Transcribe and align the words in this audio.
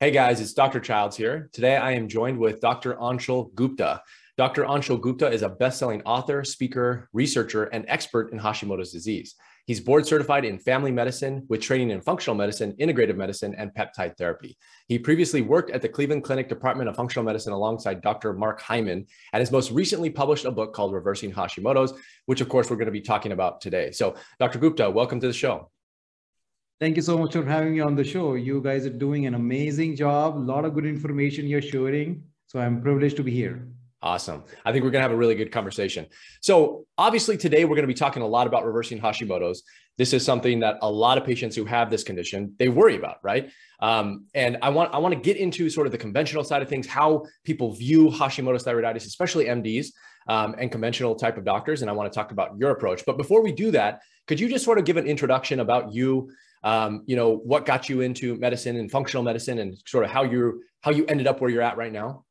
Hey 0.00 0.12
guys, 0.12 0.40
it's 0.40 0.52
Dr. 0.52 0.78
Childs 0.78 1.16
here. 1.16 1.50
Today 1.52 1.76
I 1.76 1.90
am 1.90 2.06
joined 2.06 2.38
with 2.38 2.60
Dr. 2.60 2.94
Anshul 2.94 3.52
Gupta. 3.56 4.00
Dr. 4.36 4.62
Anshul 4.62 5.00
Gupta 5.00 5.28
is 5.28 5.42
a 5.42 5.48
best-selling 5.48 6.02
author, 6.02 6.44
speaker, 6.44 7.08
researcher, 7.12 7.64
and 7.64 7.84
expert 7.88 8.32
in 8.32 8.38
Hashimoto's 8.38 8.92
disease. 8.92 9.34
He's 9.66 9.80
board 9.80 10.06
certified 10.06 10.44
in 10.44 10.60
family 10.60 10.92
medicine 10.92 11.44
with 11.48 11.62
training 11.62 11.90
in 11.90 12.00
functional 12.00 12.36
medicine, 12.36 12.76
integrative 12.78 13.16
medicine, 13.16 13.56
and 13.56 13.74
peptide 13.74 14.16
therapy. 14.16 14.56
He 14.86 15.00
previously 15.00 15.42
worked 15.42 15.72
at 15.72 15.82
the 15.82 15.88
Cleveland 15.88 16.22
Clinic 16.22 16.48
Department 16.48 16.88
of 16.88 16.94
Functional 16.94 17.24
Medicine 17.24 17.52
alongside 17.52 18.00
Dr. 18.00 18.32
Mark 18.34 18.60
Hyman, 18.60 19.04
and 19.32 19.40
has 19.40 19.50
most 19.50 19.72
recently 19.72 20.10
published 20.10 20.44
a 20.44 20.52
book 20.52 20.74
called 20.74 20.92
Reversing 20.92 21.32
Hashimoto's, 21.32 21.92
which 22.26 22.40
of 22.40 22.48
course 22.48 22.70
we're 22.70 22.76
going 22.76 22.86
to 22.86 22.92
be 22.92 23.00
talking 23.00 23.32
about 23.32 23.60
today. 23.60 23.90
So, 23.90 24.14
Dr. 24.38 24.60
Gupta, 24.60 24.88
welcome 24.88 25.18
to 25.18 25.26
the 25.26 25.32
show. 25.32 25.72
Thank 26.80 26.94
you 26.94 27.02
so 27.02 27.18
much 27.18 27.32
for 27.32 27.44
having 27.44 27.72
me 27.72 27.80
on 27.80 27.96
the 27.96 28.04
show. 28.04 28.34
You 28.34 28.62
guys 28.62 28.86
are 28.86 28.90
doing 28.90 29.26
an 29.26 29.34
amazing 29.34 29.96
job. 29.96 30.36
A 30.36 30.38
lot 30.38 30.64
of 30.64 30.74
good 30.74 30.86
information 30.86 31.48
you're 31.48 31.60
sharing. 31.60 32.22
So 32.46 32.60
I'm 32.60 32.80
privileged 32.80 33.16
to 33.16 33.24
be 33.24 33.32
here. 33.32 33.66
Awesome. 34.00 34.44
I 34.64 34.70
think 34.70 34.84
we're 34.84 34.92
going 34.92 35.00
to 35.00 35.08
have 35.08 35.10
a 35.10 35.16
really 35.16 35.34
good 35.34 35.50
conversation. 35.50 36.06
So, 36.40 36.86
obviously, 36.96 37.36
today 37.36 37.64
we're 37.64 37.74
going 37.74 37.82
to 37.82 37.88
be 37.88 37.94
talking 37.94 38.22
a 38.22 38.26
lot 38.28 38.46
about 38.46 38.64
reversing 38.64 39.00
Hashimoto's. 39.00 39.64
This 39.96 40.12
is 40.12 40.24
something 40.24 40.60
that 40.60 40.78
a 40.82 40.88
lot 40.88 41.18
of 41.18 41.24
patients 41.24 41.56
who 41.56 41.64
have 41.64 41.90
this 41.90 42.04
condition 42.04 42.54
they 42.60 42.68
worry 42.68 42.94
about, 42.94 43.16
right? 43.24 43.50
Um, 43.80 44.26
and 44.34 44.58
I 44.62 44.68
want 44.68 44.94
I 44.94 44.98
want 44.98 45.14
to 45.14 45.20
get 45.20 45.36
into 45.36 45.68
sort 45.68 45.88
of 45.88 45.90
the 45.90 45.98
conventional 45.98 46.44
side 46.44 46.62
of 46.62 46.68
things, 46.68 46.86
how 46.86 47.24
people 47.42 47.72
view 47.72 48.08
Hashimoto's 48.08 48.62
thyroiditis, 48.62 49.04
especially 49.04 49.46
MDs 49.46 49.88
um, 50.28 50.54
and 50.58 50.70
conventional 50.70 51.16
type 51.16 51.36
of 51.36 51.44
doctors. 51.44 51.82
And 51.82 51.90
I 51.90 51.92
want 51.92 52.12
to 52.12 52.16
talk 52.16 52.30
about 52.30 52.56
your 52.56 52.70
approach. 52.70 53.02
But 53.04 53.16
before 53.16 53.42
we 53.42 53.50
do 53.50 53.72
that, 53.72 54.02
could 54.28 54.38
you 54.38 54.48
just 54.48 54.64
sort 54.64 54.78
of 54.78 54.84
give 54.84 54.96
an 54.96 55.08
introduction 55.08 55.58
about 55.58 55.92
you? 55.92 56.30
Um, 56.62 57.02
you 57.06 57.16
know, 57.16 57.36
what 57.36 57.66
got 57.66 57.88
you 57.88 58.00
into 58.00 58.36
medicine 58.36 58.76
and 58.76 58.90
functional 58.90 59.22
medicine, 59.22 59.58
and 59.58 59.78
sort 59.86 60.04
of 60.04 60.10
how 60.10 60.24
you 60.24 60.62
how 60.80 60.90
you 60.90 61.06
ended 61.06 61.26
up 61.26 61.40
where 61.40 61.50
you're 61.50 61.62
at 61.62 61.76
right 61.76 61.92
now? 61.92 62.24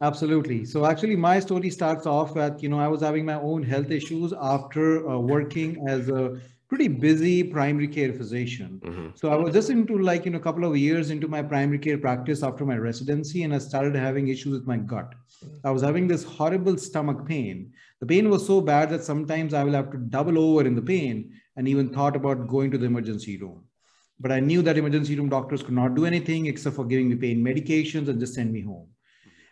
Absolutely. 0.00 0.64
So 0.64 0.84
actually, 0.84 1.16
my 1.16 1.38
story 1.40 1.70
starts 1.70 2.06
off 2.06 2.36
at 2.36 2.62
you 2.62 2.68
know 2.68 2.80
I 2.80 2.88
was 2.88 3.00
having 3.00 3.24
my 3.24 3.34
own 3.34 3.62
health 3.62 3.90
issues 3.90 4.32
after 4.40 5.08
uh, 5.08 5.18
working 5.18 5.88
as 5.88 6.08
a 6.08 6.40
pretty 6.68 6.88
busy 6.88 7.44
primary 7.44 7.86
care 7.86 8.12
physician. 8.12 8.80
Mm-hmm. 8.84 9.08
So 9.14 9.30
I 9.30 9.36
was 9.36 9.54
just 9.54 9.70
into 9.70 9.98
like 9.98 10.24
you 10.24 10.32
know 10.32 10.38
a 10.38 10.42
couple 10.42 10.64
of 10.64 10.76
years 10.76 11.10
into 11.10 11.28
my 11.28 11.42
primary 11.42 11.78
care 11.78 11.98
practice 11.98 12.42
after 12.42 12.64
my 12.66 12.76
residency, 12.76 13.44
and 13.44 13.54
I 13.54 13.58
started 13.58 13.94
having 13.94 14.28
issues 14.28 14.54
with 14.54 14.66
my 14.66 14.78
gut. 14.78 15.14
I 15.62 15.70
was 15.70 15.82
having 15.82 16.08
this 16.08 16.24
horrible 16.24 16.76
stomach 16.76 17.26
pain. 17.26 17.72
The 18.00 18.06
pain 18.06 18.28
was 18.28 18.46
so 18.46 18.60
bad 18.60 18.90
that 18.90 19.04
sometimes 19.04 19.54
I 19.54 19.62
will 19.62 19.72
have 19.72 19.90
to 19.92 19.98
double 19.98 20.38
over 20.38 20.66
in 20.66 20.74
the 20.74 20.82
pain, 20.82 21.32
and 21.56 21.68
even 21.68 21.88
thought 21.88 22.16
about 22.16 22.48
going 22.48 22.70
to 22.70 22.78
the 22.78 22.86
emergency 22.86 23.36
room. 23.36 23.64
But 24.20 24.32
I 24.32 24.40
knew 24.40 24.62
that 24.62 24.78
emergency 24.78 25.16
room 25.16 25.28
doctors 25.28 25.62
could 25.62 25.74
not 25.74 25.94
do 25.94 26.06
anything 26.06 26.46
except 26.46 26.76
for 26.76 26.84
giving 26.84 27.08
me 27.08 27.16
pain 27.16 27.44
medications 27.44 28.08
and 28.08 28.20
just 28.20 28.34
send 28.34 28.52
me 28.52 28.60
home. 28.60 28.88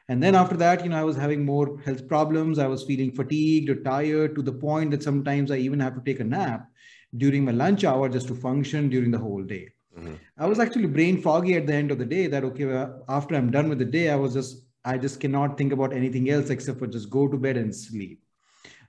And 0.09 0.23
then 0.23 0.35
after 0.35 0.57
that, 0.57 0.83
you 0.83 0.91
know, 0.91 0.99
I 0.99 1.05
was 1.05 1.17
having 1.17 1.45
more 1.45 1.79
health 1.85 2.07
problems. 2.09 2.59
I 2.59 2.67
was 2.67 2.85
feeling 2.85 3.13
fatigued 3.13 3.71
or 3.71 3.77
tired 3.83 4.35
to 4.35 4.43
the 4.43 4.53
point 4.53 4.91
that 4.91 5.03
sometimes 5.03 5.51
I 5.51 5.57
even 5.57 5.81
have 5.81 5.95
to 5.95 6.03
take 6.05 6.21
a 6.21 6.25
nap 6.25 6.69
during 7.17 7.45
my 7.45 7.53
lunch 7.53 7.85
hour 7.85 8.09
just 8.09 8.29
to 8.29 8.35
function 8.35 8.89
during 8.89 9.11
the 9.11 9.19
whole 9.19 9.43
day. 9.43 9.69
Mm-hmm. 9.97 10.15
I 10.39 10.47
was 10.47 10.59
actually 10.59 10.87
brain 10.87 11.21
foggy 11.21 11.55
at 11.55 11.67
the 11.67 11.75
end 11.75 11.91
of 11.91 11.99
the 11.99 12.07
day 12.07 12.27
that, 12.27 12.45
okay, 12.45 12.65
well, 12.65 13.05
after 13.09 13.35
I'm 13.35 13.51
done 13.51 13.69
with 13.69 13.79
the 13.79 13.85
day, 13.85 14.11
I 14.11 14.17
was 14.17 14.33
just, 14.33 14.65
I 14.85 14.99
just 14.99 15.21
cannot 15.21 15.57
think 15.57 15.73
about 15.73 15.93
anything 15.93 16.31
else 16.31 16.51
except 16.51 16.79
for 16.79 16.87
just 16.87 17.11
go 17.11 17.29
to 17.29 17.37
bed 17.37 17.57
and 17.57 17.75
sleep. 17.75 18.21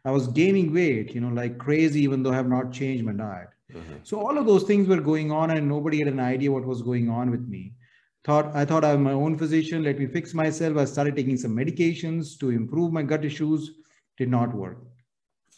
I 0.05 0.11
was 0.11 0.27
gaining 0.27 0.73
weight, 0.73 1.15
you 1.15 1.21
know, 1.21 1.29
like 1.29 1.57
crazy, 1.57 2.01
even 2.01 2.23
though 2.23 2.31
I 2.31 2.35
have 2.35 2.49
not 2.49 2.73
changed 2.73 3.05
my 3.05 3.13
diet. 3.13 3.49
Mm-hmm. 3.71 3.95
So 4.03 4.19
all 4.19 4.37
of 4.37 4.45
those 4.45 4.63
things 4.63 4.87
were 4.87 4.99
going 4.99 5.31
on 5.31 5.51
and 5.51 5.67
nobody 5.67 5.99
had 5.99 6.07
an 6.07 6.19
idea 6.19 6.51
what 6.51 6.65
was 6.65 6.81
going 6.81 7.09
on 7.09 7.31
with 7.31 7.47
me 7.47 7.73
thought 8.25 8.55
i 8.55 8.63
thought 8.63 8.85
i'm 8.85 9.03
my 9.03 9.11
own 9.11 9.37
physician 9.37 9.83
let 9.83 9.99
me 9.99 10.07
fix 10.07 10.33
myself 10.33 10.77
i 10.77 10.85
started 10.85 11.15
taking 11.15 11.37
some 11.37 11.55
medications 11.55 12.37
to 12.39 12.49
improve 12.49 12.91
my 12.91 13.03
gut 13.03 13.25
issues 13.25 13.71
did 14.17 14.29
not 14.29 14.53
work 14.53 14.77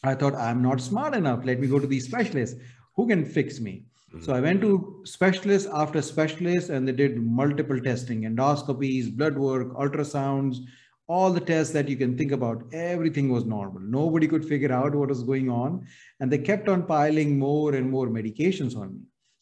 i 0.03 0.15
thought 0.15 0.35
i'm 0.35 0.61
not 0.61 0.81
smart 0.81 1.13
enough 1.15 1.45
let 1.45 1.59
me 1.59 1.67
go 1.67 1.79
to 1.79 1.87
these 1.87 2.05
specialists 2.05 2.59
who 2.95 3.07
can 3.07 3.23
fix 3.23 3.59
me 3.59 3.83
mm-hmm. 4.09 4.23
so 4.23 4.33
i 4.33 4.39
went 4.39 4.61
to 4.61 5.01
specialist 5.05 5.67
after 5.73 6.01
specialist 6.01 6.69
and 6.69 6.87
they 6.87 6.97
did 7.03 7.17
multiple 7.17 7.79
testing 7.79 8.23
endoscopies 8.23 9.15
blood 9.15 9.37
work 9.37 9.75
ultrasounds 9.75 10.57
all 11.07 11.31
the 11.31 11.39
tests 11.39 11.73
that 11.73 11.87
you 11.87 11.95
can 11.95 12.17
think 12.17 12.31
about 12.31 12.63
everything 12.73 13.29
was 13.29 13.45
normal 13.45 13.81
nobody 13.81 14.27
could 14.27 14.45
figure 14.45 14.71
out 14.71 14.95
what 14.95 15.09
was 15.09 15.23
going 15.23 15.49
on 15.49 15.85
and 16.19 16.31
they 16.31 16.37
kept 16.37 16.67
on 16.67 16.83
piling 16.83 17.37
more 17.37 17.75
and 17.75 17.89
more 17.89 18.07
medications 18.07 18.75
on 18.75 18.93
me 18.93 19.01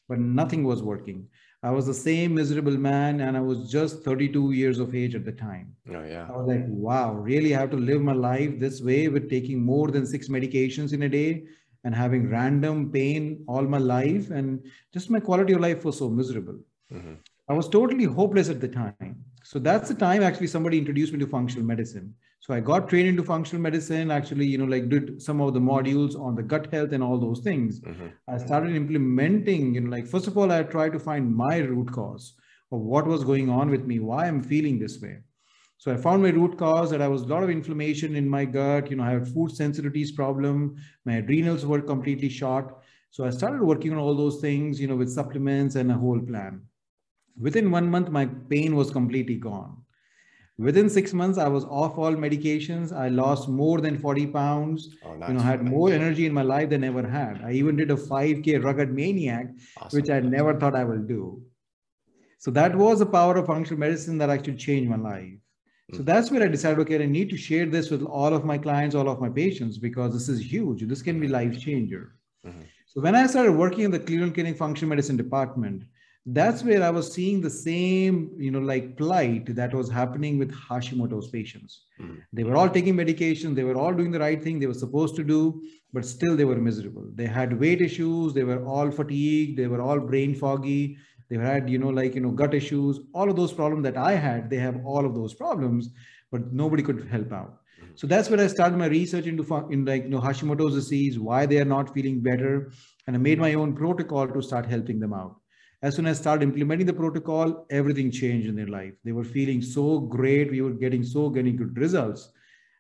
but 0.10 0.20
nothing 0.20 0.64
was 0.64 0.84
working 0.84 1.26
I 1.66 1.72
was 1.72 1.86
the 1.86 1.94
same 1.94 2.36
miserable 2.36 2.78
man 2.78 3.22
and 3.22 3.38
I 3.38 3.40
was 3.40 3.72
just 3.72 4.04
32 4.04 4.52
years 4.52 4.80
of 4.80 4.94
age 4.94 5.16
at 5.16 5.24
the 5.24 5.32
time. 5.32 5.74
Oh, 5.90 6.04
yeah. 6.04 6.28
I 6.30 6.36
was 6.36 6.46
like, 6.46 6.66
wow, 6.68 7.14
really 7.14 7.56
I 7.56 7.60
have 7.62 7.72
to 7.72 7.78
live 7.78 8.02
my 8.02 8.12
life 8.12 8.60
this 8.60 8.82
way 8.82 9.08
with 9.08 9.30
taking 9.30 9.64
more 9.64 9.90
than 9.90 10.06
six 10.06 10.28
medications 10.28 10.92
in 10.92 11.04
a 11.04 11.10
day 11.10 11.46
and 11.86 11.96
having 11.96 12.30
random 12.30 12.92
pain 12.92 13.46
all 13.48 13.62
my 13.62 13.78
life. 13.78 14.30
And 14.30 14.62
just 14.94 15.10
my 15.10 15.22
quality 15.22 15.54
of 15.54 15.62
life 15.62 15.86
was 15.86 15.98
so 15.98 16.10
miserable. 16.10 16.60
Mm-hmm. 16.92 17.14
I 17.48 17.54
was 17.54 17.70
totally 17.70 18.06
hopeless 18.06 18.50
at 18.50 18.60
the 18.60 18.68
time. 18.68 19.24
So 19.44 19.60
that's 19.60 19.90
the 19.90 19.96
time 19.96 20.24
actually 20.24 20.48
somebody 20.48 20.78
introduced 20.78 21.14
me 21.14 21.20
to 21.20 21.28
functional 21.28 21.66
medicine. 21.66 22.16
So 22.40 22.54
I 22.54 22.60
got 22.60 22.90
trained 22.90 23.08
into 23.08 23.24
functional 23.24 23.62
medicine, 23.62 24.12
actually, 24.12 24.46
you 24.46 24.58
know, 24.58 24.66
like 24.66 24.90
did 24.90 25.22
some 25.22 25.40
of 25.40 25.54
the 25.54 25.60
modules 25.60 26.20
on 26.20 26.36
the 26.36 26.44
gut 26.44 26.74
health 26.74 26.92
and 26.92 27.02
all 27.02 27.18
those 27.18 27.40
things. 27.40 27.80
Mm-hmm. 27.80 28.08
I 28.28 28.38
started 28.38 28.76
implementing, 28.76 29.76
you 29.76 29.82
know, 29.82 29.90
like 29.90 30.08
first 30.08 30.28
of 30.28 30.38
all, 30.38 30.52
I 30.52 30.64
tried 30.64 30.94
to 30.94 31.00
find 31.00 31.34
my 31.34 31.60
root 31.60 31.92
cause 31.92 32.34
of 32.72 32.80
what 32.80 33.06
was 33.06 33.24
going 33.24 33.50
on 33.50 33.70
with 33.70 33.86
me, 33.86 34.00
why 34.00 34.28
I'm 34.28 34.42
feeling 34.44 34.80
this 34.80 35.02
way. 35.02 35.20
So 35.78 35.94
I 35.94 35.98
found 35.98 36.24
my 36.24 36.30
root 36.30 36.58
cause 36.58 36.90
that 36.92 37.02
I 37.02 37.08
was 37.08 37.24
a 37.24 37.28
lot 37.28 37.44
of 37.44 37.50
inflammation 37.50 38.16
in 38.16 38.28
my 38.28 38.46
gut. 38.46 38.90
You 38.90 38.98
know, 38.98 39.04
I 39.04 39.12
had 39.12 39.28
food 39.28 39.52
sensitivities 39.52 40.16
problem. 40.16 40.76
My 41.06 41.16
adrenals 41.16 41.66
were 41.66 41.82
completely 41.82 42.30
shot. 42.30 42.80
So 43.12 43.26
I 43.26 43.30
started 43.30 43.62
working 43.62 43.92
on 43.92 44.00
all 44.00 44.16
those 44.16 44.40
things, 44.42 44.82
you 44.82 44.88
know, 44.88 44.96
with 44.96 45.10
supplements 45.10 45.76
and 45.76 45.92
a 45.92 45.96
whole 45.96 46.20
plan. 46.20 46.62
Within 47.40 47.72
one 47.72 47.90
month, 47.90 48.10
my 48.10 48.26
pain 48.26 48.76
was 48.76 48.92
completely 48.92 49.36
gone. 49.36 49.78
Within 50.60 50.88
six 50.88 51.14
months, 51.14 51.40
I 51.40 51.48
was 51.48 51.66
off 51.66 51.98
all 51.98 52.14
medications. 52.14 52.96
I 52.96 53.10
lost 53.10 53.50
more 53.50 53.82
than 53.82 53.98
40 53.98 54.28
pounds. 54.28 54.96
Oh, 55.04 55.16
nice. 55.16 55.30
You 55.30 55.34
know, 55.36 55.42
had 55.42 55.64
more 55.64 55.92
energy 55.92 56.28
in 56.28 56.34
my 56.34 56.44
life 56.44 56.70
than 56.70 56.84
ever 56.84 57.08
had. 57.08 57.42
I 57.44 57.54
even 57.54 57.76
did 57.76 57.90
a 57.90 57.96
5K 57.96 58.64
rugged 58.64 58.94
maniac, 58.94 59.48
awesome. 59.78 60.00
which 60.00 60.12
I 60.12 60.20
never 60.20 60.60
thought 60.60 60.76
I 60.76 60.84
will 60.84 61.02
do. 61.02 61.42
So 62.38 62.52
that 62.52 62.76
was 62.76 63.00
the 63.00 63.06
power 63.06 63.38
of 63.38 63.48
functional 63.48 63.80
medicine 63.80 64.20
that 64.20 64.30
actually 64.30 64.58
changed 64.58 64.90
my 64.90 64.98
life. 64.98 65.34
So 65.92 66.00
hmm. 66.00 66.04
that's 66.04 66.30
where 66.30 66.44
I 66.44 66.48
decided, 66.48 66.80
okay, 66.80 67.02
I 67.02 67.08
need 67.08 67.30
to 67.32 67.38
share 67.38 67.66
this 67.66 67.90
with 67.90 68.04
all 68.04 68.34
of 68.34 68.46
my 68.46 68.58
clients, 68.58 68.96
all 68.96 69.10
of 69.10 69.20
my 69.20 69.30
patients, 69.30 69.80
because 69.80 70.14
this 70.14 70.30
is 70.30 70.40
huge. 70.40 70.84
This 70.84 71.02
can 71.02 71.20
be 71.20 71.28
life 71.28 71.60
changer. 71.60 72.16
Mm-hmm. 72.46 72.62
So 72.86 73.02
when 73.02 73.16
I 73.16 73.26
started 73.26 73.54
working 73.54 73.86
in 73.86 73.92
the 73.92 74.00
Cleveland 74.00 74.36
Clinic 74.36 74.58
Functional 74.58 74.90
Medicine 74.90 75.18
Department, 75.18 75.84
that's 76.26 76.64
where 76.64 76.82
I 76.82 76.90
was 76.90 77.12
seeing 77.12 77.42
the 77.42 77.50
same, 77.50 78.32
you 78.38 78.50
know, 78.50 78.60
like 78.60 78.96
plight 78.96 79.54
that 79.56 79.74
was 79.74 79.90
happening 79.90 80.40
with 80.40 80.54
Hashimoto's 80.54 81.28
patients. 81.28 81.84
Mm-hmm. 82.00 82.16
They 82.32 82.46
were 82.46 82.56
all 82.56 82.70
taking 82.70 82.96
medication, 82.96 83.54
they 83.54 83.66
were 83.66 83.76
all 83.76 83.94
doing 83.94 84.12
the 84.12 84.20
right 84.20 84.42
thing 84.42 84.58
they 84.60 84.68
were 84.68 84.74
supposed 84.74 85.18
to 85.18 85.24
do, 85.24 85.62
but 85.92 86.06
still 86.06 86.38
they 86.38 86.46
were 86.46 86.56
miserable. 86.56 87.10
They 87.14 87.26
had 87.26 87.60
weight 87.60 87.82
issues, 87.82 88.34
they 88.34 88.46
were 88.46 88.66
all 88.66 88.90
fatigued, 88.90 89.60
they 89.60 89.68
were 89.68 89.82
all 89.82 90.00
brain 90.00 90.34
foggy, 90.34 90.98
they 91.30 91.36
had, 91.36 91.70
you 91.70 91.78
know, 91.78 91.90
like, 91.90 92.16
you 92.16 92.22
know, 92.22 92.32
gut 92.32 92.54
issues, 92.54 93.02
all 93.14 93.30
of 93.30 93.36
those 93.36 93.52
problems 93.52 93.84
that 93.84 93.98
I 93.98 94.14
had, 94.14 94.50
they 94.50 94.58
have 94.58 94.80
all 94.86 95.06
of 95.06 95.16
those 95.16 95.34
problems, 95.34 95.90
but 96.32 96.54
nobody 96.54 96.84
could 96.84 97.06
help 97.10 97.34
out. 97.34 97.60
Mm-hmm. 97.82 97.92
So 97.96 98.08
that's 98.08 98.30
where 98.30 98.40
I 98.40 98.48
started 98.48 98.78
my 98.78 98.88
research 98.88 99.26
into 99.26 99.44
in 99.72 99.84
like 99.84 100.04
you 100.04 100.10
know 100.10 100.22
Hashimoto's 100.22 100.76
disease, 100.76 101.20
why 101.20 101.46
they 101.46 101.60
are 101.60 101.66
not 101.66 101.94
feeling 101.94 102.22
better, 102.22 102.72
and 103.08 103.16
I 103.18 103.20
made 103.20 103.40
my 103.40 103.56
own 103.56 103.76
protocol 103.76 104.26
to 104.26 104.42
start 104.42 104.66
helping 104.66 105.02
them 105.02 105.14
out 105.14 105.36
as 105.84 105.96
soon 105.96 106.06
as 106.06 106.18
I 106.18 106.22
started 106.22 106.44
implementing 106.44 106.88
the 106.88 106.94
protocol, 106.94 107.66
everything 107.70 108.10
changed 108.10 108.48
in 108.48 108.56
their 108.56 108.68
life. 108.68 108.94
They 109.04 109.12
were 109.12 109.26
feeling 109.26 109.62
so 109.62 110.00
great. 110.00 110.50
We 110.50 110.62
were 110.62 110.72
getting 110.72 111.04
so 111.04 111.30
getting 111.30 111.58
good 111.58 111.78
results. 111.78 112.30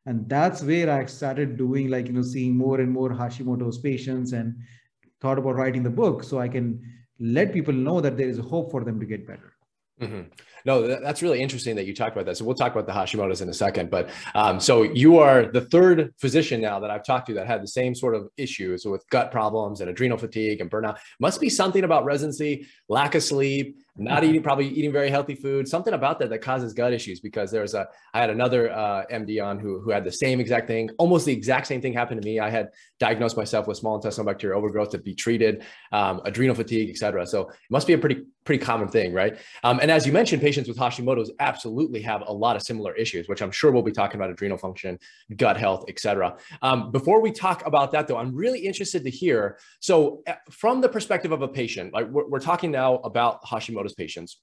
And 0.06 0.27
that's 0.30 0.63
where 0.63 0.89
I 0.89 1.06
started 1.06 1.57
doing 1.57 1.89
like, 1.89 2.07
you 2.07 2.13
know, 2.13 2.22
seeing 2.22 2.56
more 2.56 2.80
and 2.80 2.89
more 2.89 3.10
Hashimoto's 3.10 3.77
patients 3.77 4.31
and 4.31 4.56
thought 5.19 5.38
about 5.38 5.56
writing 5.56 5.83
the 5.83 5.89
book 5.89 6.24
so 6.24 6.39
I 6.39 6.48
can 6.48 6.81
let 7.19 7.54
people 7.54 7.74
know 7.74 8.00
that 8.00 8.18
there 8.18 8.27
is 8.27 8.38
hope 8.38 8.72
for 8.72 8.86
them 8.86 9.00
to 9.01 9.06
get 9.06 9.27
better. 9.27 9.54
Mm-hmm. 10.01 10.22
No, 10.65 10.88
that's 10.88 11.21
really 11.21 11.42
interesting 11.42 11.75
that 11.75 11.86
you 11.86 11.94
talked 11.94 12.15
about 12.15 12.25
that. 12.25 12.38
So 12.38 12.45
we'll 12.45 12.56
talk 12.56 12.71
about 12.71 12.86
the 12.86 12.94
Hashimoto's 12.94 13.42
in 13.42 13.50
a 13.50 13.54
second. 13.54 13.89
But 13.89 14.10
um, 14.33 14.60
so 14.60 14.83
you 14.83 15.19
are 15.19 15.45
the 15.45 15.62
third 15.62 16.13
physician 16.18 16.62
now 16.62 16.80
that 16.80 16.89
I've 16.89 17.06
talked 17.06 17.27
to 17.27 17.33
that 17.36 17.48
had 17.48 17.62
the 17.62 17.68
same 17.68 17.94
sort 17.94 18.15
of 18.15 18.30
issues 18.38 18.86
with 18.86 19.07
gut 19.10 19.31
problems 19.31 19.81
and 19.81 19.89
adrenal 19.89 20.18
fatigue 20.18 20.62
and 20.62 20.71
burnout. 20.71 20.98
Must 21.19 21.42
be 21.42 21.50
something 21.50 21.83
about 21.83 22.06
residency, 22.06 22.68
lack 22.88 23.15
of 23.15 23.24
sleep, 23.24 23.77
not 23.95 24.24
eating, 24.24 24.42
probably 24.42 24.69
eating 24.69 24.92
very 24.92 25.10
healthy 25.10 25.36
food, 25.36 25.68
something 25.68 25.94
about 25.94 26.18
that 26.19 26.30
that 26.30 26.39
causes 26.39 26.74
gut 26.74 26.94
issues. 26.94 27.19
Because 27.19 27.51
there's 27.51 27.74
a, 27.74 27.88
I 28.13 28.21
had 28.21 28.30
another 28.30 28.71
uh, 28.71 29.06
MD 29.12 29.44
on 29.44 29.60
who 29.60 29.81
who 29.81 29.92
had 29.92 30.04
the 30.04 30.12
same 30.12 30.39
exact 30.39 30.68
thing, 30.68 30.89
almost 30.98 31.25
the 31.25 31.33
exact 31.33 31.68
same 31.68 31.81
thing 31.81 31.94
happened 31.94 32.21
to 32.21 32.25
me. 32.25 32.39
I 32.39 32.50
had 32.50 32.69
diagnosed 33.00 33.38
myself 33.38 33.68
with 33.68 33.77
small 33.77 33.95
intestinal 33.95 34.25
bacterial 34.31 34.57
overgrowth 34.57 34.89
to 34.92 34.98
be 34.98 35.13
treated, 35.13 35.63
um, 35.92 36.21
adrenal 36.25 36.56
fatigue, 36.56 36.89
et 36.89 36.98
cetera. 36.98 37.27
So 37.27 37.50
it 37.50 37.56
must 37.69 37.86
be 37.86 37.94
a 37.94 37.98
pretty 37.98 38.24
pretty 38.45 38.63
common 38.63 38.88
thing, 38.88 39.13
right? 39.13 39.38
Um, 39.63 39.80
and 39.80 39.89
as 39.89 40.06
you 40.06 40.12
mentioned, 40.12 40.42
patients 40.42 40.52
with 40.67 40.77
Hashimoto's 40.77 41.31
absolutely 41.39 42.01
have 42.01 42.23
a 42.27 42.33
lot 42.33 42.55
of 42.55 42.61
similar 42.61 42.94
issues, 42.95 43.27
which 43.27 43.41
I'm 43.41 43.51
sure 43.51 43.71
we'll 43.71 43.81
be 43.81 43.91
talking 43.91 44.19
about 44.19 44.29
adrenal 44.29 44.57
function, 44.57 45.00
gut 45.35 45.57
health, 45.57 45.85
et 45.88 46.00
cetera. 46.00 46.38
Um, 46.61 46.91
before 46.91 47.21
we 47.21 47.31
talk 47.31 47.65
about 47.65 47.91
that, 47.91 48.07
though, 48.07 48.17
I'm 48.17 48.35
really 48.35 48.59
interested 48.59 49.03
to 49.03 49.09
hear. 49.09 49.57
So, 49.79 50.21
uh, 50.27 50.33
from 50.50 50.81
the 50.81 50.89
perspective 50.89 51.31
of 51.31 51.41
a 51.41 51.47
patient, 51.47 51.94
like 51.94 52.07
we're, 52.07 52.27
we're 52.27 52.39
talking 52.39 52.71
now 52.71 52.95
about 52.97 53.44
Hashimoto's 53.44 53.94
patients. 53.94 54.39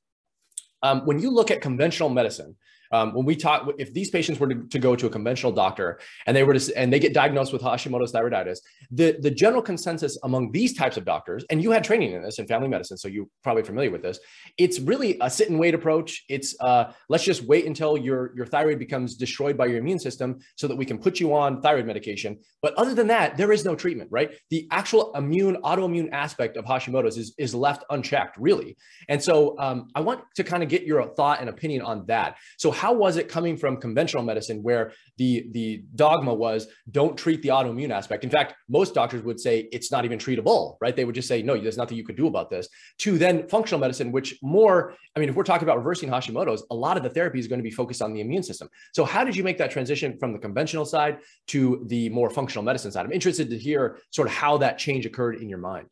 Um, 0.83 1.05
when 1.07 1.19
you 1.19 1.31
look 1.31 1.51
at 1.51 1.61
conventional 1.61 2.09
medicine, 2.09 2.57
um, 2.93 3.15
when 3.15 3.25
we 3.25 3.37
talk, 3.37 3.71
if 3.79 3.93
these 3.95 4.11
patients 4.11 4.41
were 4.41 4.49
to, 4.49 4.67
to, 4.69 4.79
go 4.79 4.97
to 4.97 5.07
a 5.07 5.11
conventional 5.11 5.53
doctor 5.53 6.01
and 6.27 6.37
they 6.37 6.43
were 6.43 6.55
to, 6.55 6.79
and 6.79 6.93
they 6.93 6.99
get 6.99 7.15
diagnosed 7.15 7.53
with 7.53 7.63
Hashimoto's 7.63 8.13
thyroiditis, 8.13 8.59
the, 8.91 9.17
the 9.21 9.31
general 9.31 9.63
consensus 9.63 10.19
among 10.25 10.51
these 10.53 10.75
types 10.75 10.97
of 10.97 11.05
doctors, 11.05 11.45
and 11.51 11.63
you 11.63 11.71
had 11.71 11.85
training 11.85 12.13
in 12.13 12.23
this 12.23 12.39
in 12.39 12.47
family 12.47 12.69
medicine, 12.69 12.97
so 12.97 13.09
you're 13.09 13.27
probably 13.43 13.63
familiar 13.63 13.91
with 13.91 14.03
this. 14.03 14.19
It's 14.59 14.81
really 14.81 15.17
a 15.21 15.31
sit 15.31 15.51
and 15.51 15.59
wait 15.59 15.75
approach. 15.75 16.25
It's 16.29 16.59
uh, 16.61 16.93
let's 17.09 17.25
just 17.25 17.45
wait 17.45 17.67
until 17.67 17.97
your, 17.97 18.35
your 18.35 18.47
thyroid 18.47 18.79
becomes 18.79 19.15
destroyed 19.15 19.57
by 19.57 19.67
your 19.67 19.79
immune 19.79 19.99
system 19.99 20.41
so 20.57 20.67
that 20.67 20.77
we 20.77 20.85
can 20.85 20.99
put 20.99 21.21
you 21.21 21.35
on 21.35 21.61
thyroid 21.63 21.87
medication. 21.87 22.39
But 22.63 22.75
other 22.75 22.95
than 22.95 23.07
that, 23.09 23.37
there 23.37 23.53
is 23.53 23.65
no 23.65 23.75
treatment, 23.75 24.11
right? 24.11 24.33
The 24.51 24.67
actual 24.71 25.15
immune, 25.15 25.57
autoimmune 25.63 26.11
aspect 26.13 26.57
of 26.57 26.65
Hashimoto's 26.65 27.17
is, 27.17 27.35
is 27.39 27.55
left 27.55 27.85
unchecked, 27.91 28.37
really. 28.37 28.77
And 29.09 29.23
so 29.23 29.59
um, 29.59 29.91
I 29.95 30.01
want 30.01 30.23
to 30.37 30.45
kind 30.45 30.63
of 30.63 30.69
get 30.69 30.83
your 30.83 31.07
thought 31.15 31.41
and 31.41 31.49
opinion 31.49 31.83
on 31.83 32.07
that. 32.07 32.37
So 32.59 32.71
how 32.81 32.95
was 32.95 33.19
it 33.19 33.29
coming 33.29 33.59
from 33.59 33.77
conventional 33.77 34.23
medicine 34.23 34.63
where 34.63 34.93
the, 35.19 35.47
the 35.51 35.85
dogma 35.97 36.33
was 36.33 36.67
don't 36.91 37.15
treat 37.15 37.43
the 37.43 37.51
autoimmune 37.51 37.91
aspect? 37.91 38.25
In 38.25 38.31
fact, 38.31 38.55
most 38.71 38.95
doctors 38.95 39.23
would 39.23 39.39
say 39.39 39.69
it's 39.71 39.93
not 39.93 40.07
even 40.07 40.19
treatable, 40.19 40.77
right? 40.81 40.97
They 40.97 41.05
would 41.05 41.15
just 41.15 41.29
say, 41.29 41.43
no, 41.43 41.61
there's 41.61 41.77
nothing 41.77 41.99
you 41.99 42.05
could 42.05 42.17
do 42.17 42.27
about 42.27 42.49
this. 42.49 42.69
To 43.01 43.19
then 43.19 43.47
functional 43.49 43.81
medicine, 43.81 44.13
which 44.13 44.39
more, 44.43 44.95
I 45.15 45.21
mean, 45.21 45.29
if 45.29 45.35
we're 45.35 45.45
talking 45.45 45.69
about 45.69 45.77
reversing 45.77 46.09
Hashimoto's, 46.09 46.65
a 46.71 46.75
lot 46.75 46.97
of 46.97 47.03
the 47.03 47.11
therapy 47.11 47.39
is 47.39 47.49
going 47.49 47.59
to 47.59 47.63
be 47.71 47.71
focused 47.71 48.01
on 48.01 48.15
the 48.15 48.23
immune 48.23 48.43
system. 48.43 48.71
So 48.95 49.05
how 49.05 49.25
did 49.25 49.37
you 49.37 49.45
make 49.45 49.59
that 49.59 49.71
transition 49.71 50.17
from 50.19 50.33
the 50.33 50.39
conventional 50.39 50.87
side 50.87 51.19
to 51.49 51.85
the 51.87 52.09
more 52.09 52.31
functional 52.31 52.65
medicine 52.65 52.93
side? 52.93 53.05
I'm 53.05 53.13
interested 53.13 53.51
to 53.51 53.59
hear 53.59 53.99
sort 54.11 54.27
of 54.27 54.33
how 54.33 54.57
that 54.57 54.79
change 54.79 55.05
occurred 55.05 55.37
in 55.43 55.51
your 55.51 55.59
mind. 55.59 55.87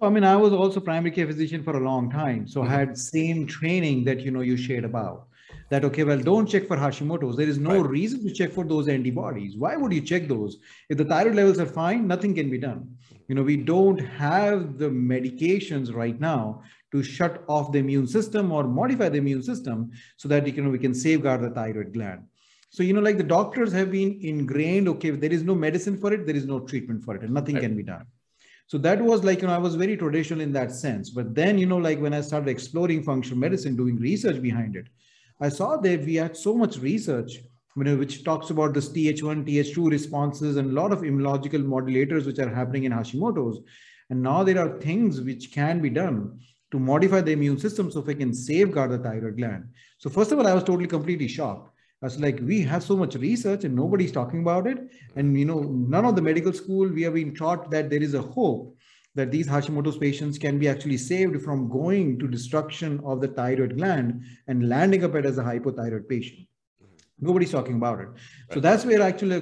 I 0.00 0.10
mean, 0.10 0.22
I 0.22 0.36
was 0.36 0.52
also 0.52 0.78
primary 0.78 1.10
care 1.10 1.26
physician 1.26 1.64
for 1.64 1.76
a 1.76 1.80
long 1.80 2.08
time, 2.08 2.46
so 2.46 2.60
I 2.62 2.66
mm-hmm. 2.66 2.74
had 2.74 2.98
same 2.98 3.48
training 3.48 4.04
that 4.04 4.20
you 4.20 4.30
know 4.30 4.42
you 4.42 4.56
shared 4.56 4.84
about 4.84 5.26
that 5.70 5.84
okay 5.84 6.04
well 6.04 6.18
don't 6.18 6.46
check 6.46 6.66
for 6.66 6.76
hashimoto's. 6.76 7.36
There 7.36 7.48
is 7.48 7.58
no 7.58 7.80
right. 7.80 7.90
reason 7.90 8.24
to 8.24 8.32
check 8.32 8.52
for 8.52 8.64
those 8.64 8.88
antibodies. 8.88 9.56
Why 9.56 9.76
would 9.76 9.92
you 9.92 10.00
check 10.00 10.28
those? 10.28 10.58
If 10.88 10.98
the 10.98 11.04
thyroid 11.04 11.34
levels 11.34 11.58
are 11.58 11.66
fine 11.66 12.06
nothing 12.06 12.34
can 12.34 12.50
be 12.50 12.58
done. 12.58 12.96
You 13.28 13.34
know 13.34 13.42
we 13.42 13.56
don't 13.56 13.98
have 13.98 14.78
the 14.78 14.88
medications 14.88 15.92
right 15.92 16.18
now 16.20 16.62
to 16.92 17.02
shut 17.02 17.44
off 17.48 17.72
the 17.72 17.78
immune 17.78 18.06
system 18.06 18.52
or 18.52 18.64
modify 18.64 19.08
the 19.08 19.18
immune 19.18 19.42
system 19.42 19.90
so 20.16 20.28
that 20.28 20.46
you 20.46 20.62
know 20.62 20.70
we 20.70 20.78
can 20.78 20.94
safeguard 20.94 21.42
the 21.42 21.50
thyroid 21.50 21.92
gland. 21.92 22.24
So 22.70 22.82
you 22.82 22.92
know 22.92 23.00
like 23.00 23.16
the 23.16 23.24
doctors 23.24 23.72
have 23.72 23.90
been 23.90 24.18
ingrained 24.22 24.88
okay 24.88 25.08
if 25.08 25.20
there 25.20 25.32
is 25.32 25.42
no 25.42 25.54
medicine 25.54 25.96
for 25.98 26.12
it 26.12 26.26
there 26.26 26.36
is 26.36 26.46
no 26.46 26.60
treatment 26.60 27.04
for 27.04 27.16
it 27.16 27.22
and 27.22 27.32
nothing 27.32 27.56
right. 27.56 27.62
can 27.62 27.76
be 27.76 27.82
done. 27.82 28.06
So 28.68 28.78
that 28.78 29.00
was 29.00 29.22
like 29.24 29.40
you 29.40 29.48
know 29.48 29.54
i 29.54 29.58
was 29.58 29.74
very 29.74 29.96
traditional 29.96 30.40
in 30.40 30.52
that 30.52 30.72
sense. 30.72 31.10
But 31.10 31.34
then 31.34 31.58
you 31.58 31.66
know 31.66 31.78
like 31.78 32.00
when 32.00 32.14
i 32.14 32.20
started 32.20 32.48
exploring 32.48 33.02
functional 33.02 33.38
medicine 33.38 33.76
doing 33.76 33.96
research 33.96 34.40
behind 34.40 34.76
it 34.76 34.86
I 35.40 35.48
saw 35.48 35.76
that 35.76 36.04
we 36.04 36.14
had 36.14 36.36
so 36.36 36.54
much 36.54 36.78
research 36.78 37.38
you 37.76 37.84
know, 37.84 37.96
which 37.96 38.24
talks 38.24 38.50
about 38.50 38.72
this 38.72 38.88
Th1, 38.88 39.46
Th2 39.46 39.90
responses 39.90 40.56
and 40.56 40.70
a 40.70 40.80
lot 40.80 40.92
of 40.92 41.00
immunological 41.00 41.62
modulators 41.62 42.24
which 42.24 42.38
are 42.38 42.48
happening 42.48 42.84
in 42.84 42.92
Hashimoto's. 42.92 43.60
And 44.08 44.22
now 44.22 44.42
there 44.42 44.58
are 44.58 44.80
things 44.80 45.20
which 45.20 45.52
can 45.52 45.82
be 45.82 45.90
done 45.90 46.40
to 46.70 46.78
modify 46.78 47.20
the 47.20 47.32
immune 47.32 47.58
system 47.58 47.90
so 47.90 48.00
we 48.00 48.14
can 48.14 48.32
safeguard 48.32 48.92
the 48.92 48.98
thyroid 48.98 49.36
gland. 49.36 49.68
So 49.98 50.08
first 50.08 50.32
of 50.32 50.38
all, 50.38 50.46
I 50.46 50.54
was 50.54 50.64
totally 50.64 50.86
completely 50.86 51.28
shocked. 51.28 51.70
I 52.02 52.06
was 52.06 52.18
like, 52.18 52.40
we 52.42 52.62
have 52.62 52.82
so 52.82 52.96
much 52.96 53.14
research 53.14 53.64
and 53.64 53.74
nobody's 53.74 54.12
talking 54.12 54.40
about 54.40 54.66
it. 54.66 54.78
And 55.16 55.38
you 55.38 55.44
know, 55.44 55.60
none 55.60 56.04
of 56.04 56.16
the 56.16 56.22
medical 56.22 56.52
school, 56.52 56.88
we 56.88 57.02
have 57.02 57.14
been 57.14 57.34
taught 57.34 57.70
that 57.70 57.90
there 57.90 58.02
is 58.02 58.14
a 58.14 58.22
hope 58.22 58.75
that 59.16 59.32
these 59.32 59.48
Hashimoto's 59.48 59.98
patients 59.98 60.38
can 60.38 60.58
be 60.58 60.68
actually 60.68 60.98
saved 60.98 61.42
from 61.42 61.68
going 61.68 62.18
to 62.20 62.28
destruction 62.28 63.00
of 63.04 63.20
the 63.20 63.28
thyroid 63.28 63.76
gland 63.76 64.22
and 64.46 64.68
landing 64.68 65.02
up 65.04 65.14
as 65.16 65.38
a 65.38 65.42
hypothyroid 65.42 66.08
patient. 66.08 66.40
Mm-hmm. 66.40 67.26
Nobody's 67.26 67.50
talking 67.50 67.76
about 67.76 68.00
it. 68.00 68.08
Right. 68.08 68.54
So 68.54 68.60
that's 68.60 68.84
where 68.84 69.02
actually 69.02 69.36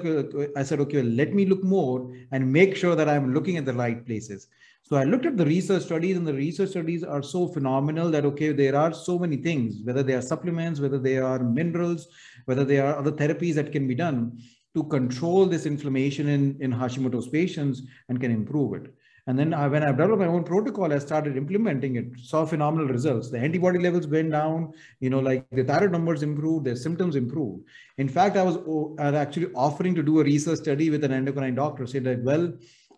I 0.56 0.62
said, 0.62 0.81
okay, 0.81 1.03
let 1.03 1.35
me 1.35 1.44
look 1.44 1.62
more 1.62 2.12
and 2.32 2.50
make 2.50 2.76
sure 2.76 2.97
that 2.97 3.09
I'm 3.09 3.35
looking 3.35 3.56
at 3.59 3.67
the 3.67 3.75
right 3.75 4.06
places. 4.06 4.49
So 4.87 4.97
I 4.97 5.05
looked 5.05 5.25
at 5.25 5.38
the 5.38 5.47
research 5.47 5.85
studies, 5.85 6.17
and 6.19 6.26
the 6.26 6.35
research 6.35 6.71
studies 6.71 7.03
are 7.03 7.23
so 7.23 7.49
phenomenal 7.49 8.11
that, 8.11 8.26
okay, 8.26 8.53
there 8.53 8.76
are 8.76 8.93
so 8.93 9.19
many 9.19 9.38
things, 9.38 9.81
whether 9.82 10.03
they 10.03 10.12
are 10.12 10.21
supplements, 10.21 10.79
whether 10.79 10.99
they 10.99 11.17
are 11.17 11.38
minerals, 11.38 12.09
whether 12.44 12.67
they 12.67 12.79
are 12.79 12.94
other 12.99 13.12
therapies 13.12 13.55
that 13.55 13.73
can 13.73 13.88
be 13.88 13.94
done 13.94 14.38
to 14.75 14.85
control 14.85 15.47
this 15.47 15.65
inflammation 15.65 16.29
in, 16.29 16.56
in 16.61 16.71
Hashimoto's 16.71 17.29
patients 17.29 17.82
and 18.11 18.21
can 18.21 18.31
improve 18.31 18.75
it. 18.75 18.94
And 19.26 19.38
then 19.38 19.49
hmm. 19.49 19.55
I, 19.55 19.69
when 19.69 19.82
I 19.82 19.91
developed 19.91 20.21
my 20.21 20.26
own 20.26 20.44
protocol, 20.44 20.93
I 20.93 20.99
started 20.99 21.37
implementing 21.37 21.97
it, 21.97 22.06
saw 22.23 22.44
phenomenal 22.44 22.88
results. 22.88 23.31
The 23.31 23.38
antibody 23.38 23.79
levels 23.79 24.06
went 24.06 24.31
down, 24.31 24.73
you 25.00 25.11
know, 25.11 25.21
like 25.21 25.49
the 25.50 25.65
thyroid 25.65 25.93
numbers 25.93 26.23
improved, 26.23 26.67
their 26.67 26.76
symptoms 26.76 27.17
improved. 27.17 27.65
In 27.99 28.09
fact, 28.09 28.37
I 28.37 28.43
was, 28.43 28.56
oh, 28.56 28.97
actually 28.99 29.47
offering 29.55 29.94
to 29.94 30.03
do 30.03 30.21
a 30.21 30.25
research 30.25 30.59
study 30.59 30.91
with 30.91 31.05
an 31.05 31.12
endocrine 31.12 31.55
doctor, 31.55 31.87
said 31.87 32.05
that, 32.05 32.23
well, 32.23 32.53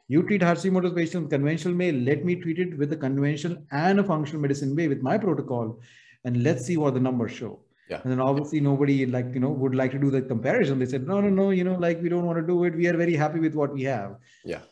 you 0.09 0.23
treat 0.23 0.41
Hashimoto's 0.41 0.95
patient 0.95 1.31
conventional 1.31 1.77
way, 1.77 1.93
let 1.93 2.25
me 2.25 2.37
treat 2.37 2.59
it 2.59 2.77
with 2.79 2.93
a 2.93 2.97
conventional 2.97 3.59
and 3.73 3.99
a 3.99 4.05
functional 4.05 4.41
medicine 4.41 4.75
way 4.75 4.87
with 4.89 5.03
my 5.03 5.19
protocol, 5.19 5.81
and 6.25 6.43
let's 6.43 6.65
see 6.65 6.77
what 6.77 6.95
the 6.95 7.01
numbers 7.01 7.33
show. 7.33 7.61
Yeah. 7.89 8.01
And 8.03 8.11
then 8.11 8.21
obviously 8.21 8.61
nobody 8.61 9.07
like, 9.07 9.27
you 9.33 9.39
know, 9.39 9.51
would 9.51 9.77
like 9.77 9.93
to 9.93 9.99
do 9.99 10.11
the 10.11 10.23
comparison. 10.23 10.81
They 10.81 10.87
said, 10.87 11.07
no, 11.07 11.21
no, 11.21 11.29
no, 11.29 11.51
you 11.51 11.63
know, 11.63 11.75
like 11.75 12.03
we 12.03 12.09
don't 12.09 12.27
want 12.27 12.37
to 12.37 12.45
do 12.45 12.65
it. 12.65 12.75
We 12.75 12.89
are 12.89 12.97
very 12.97 13.15
happy 13.15 13.39
with 13.39 13.55
what 13.55 13.73
we 13.73 13.85
have. 13.85 14.17
Yeah 14.45 14.63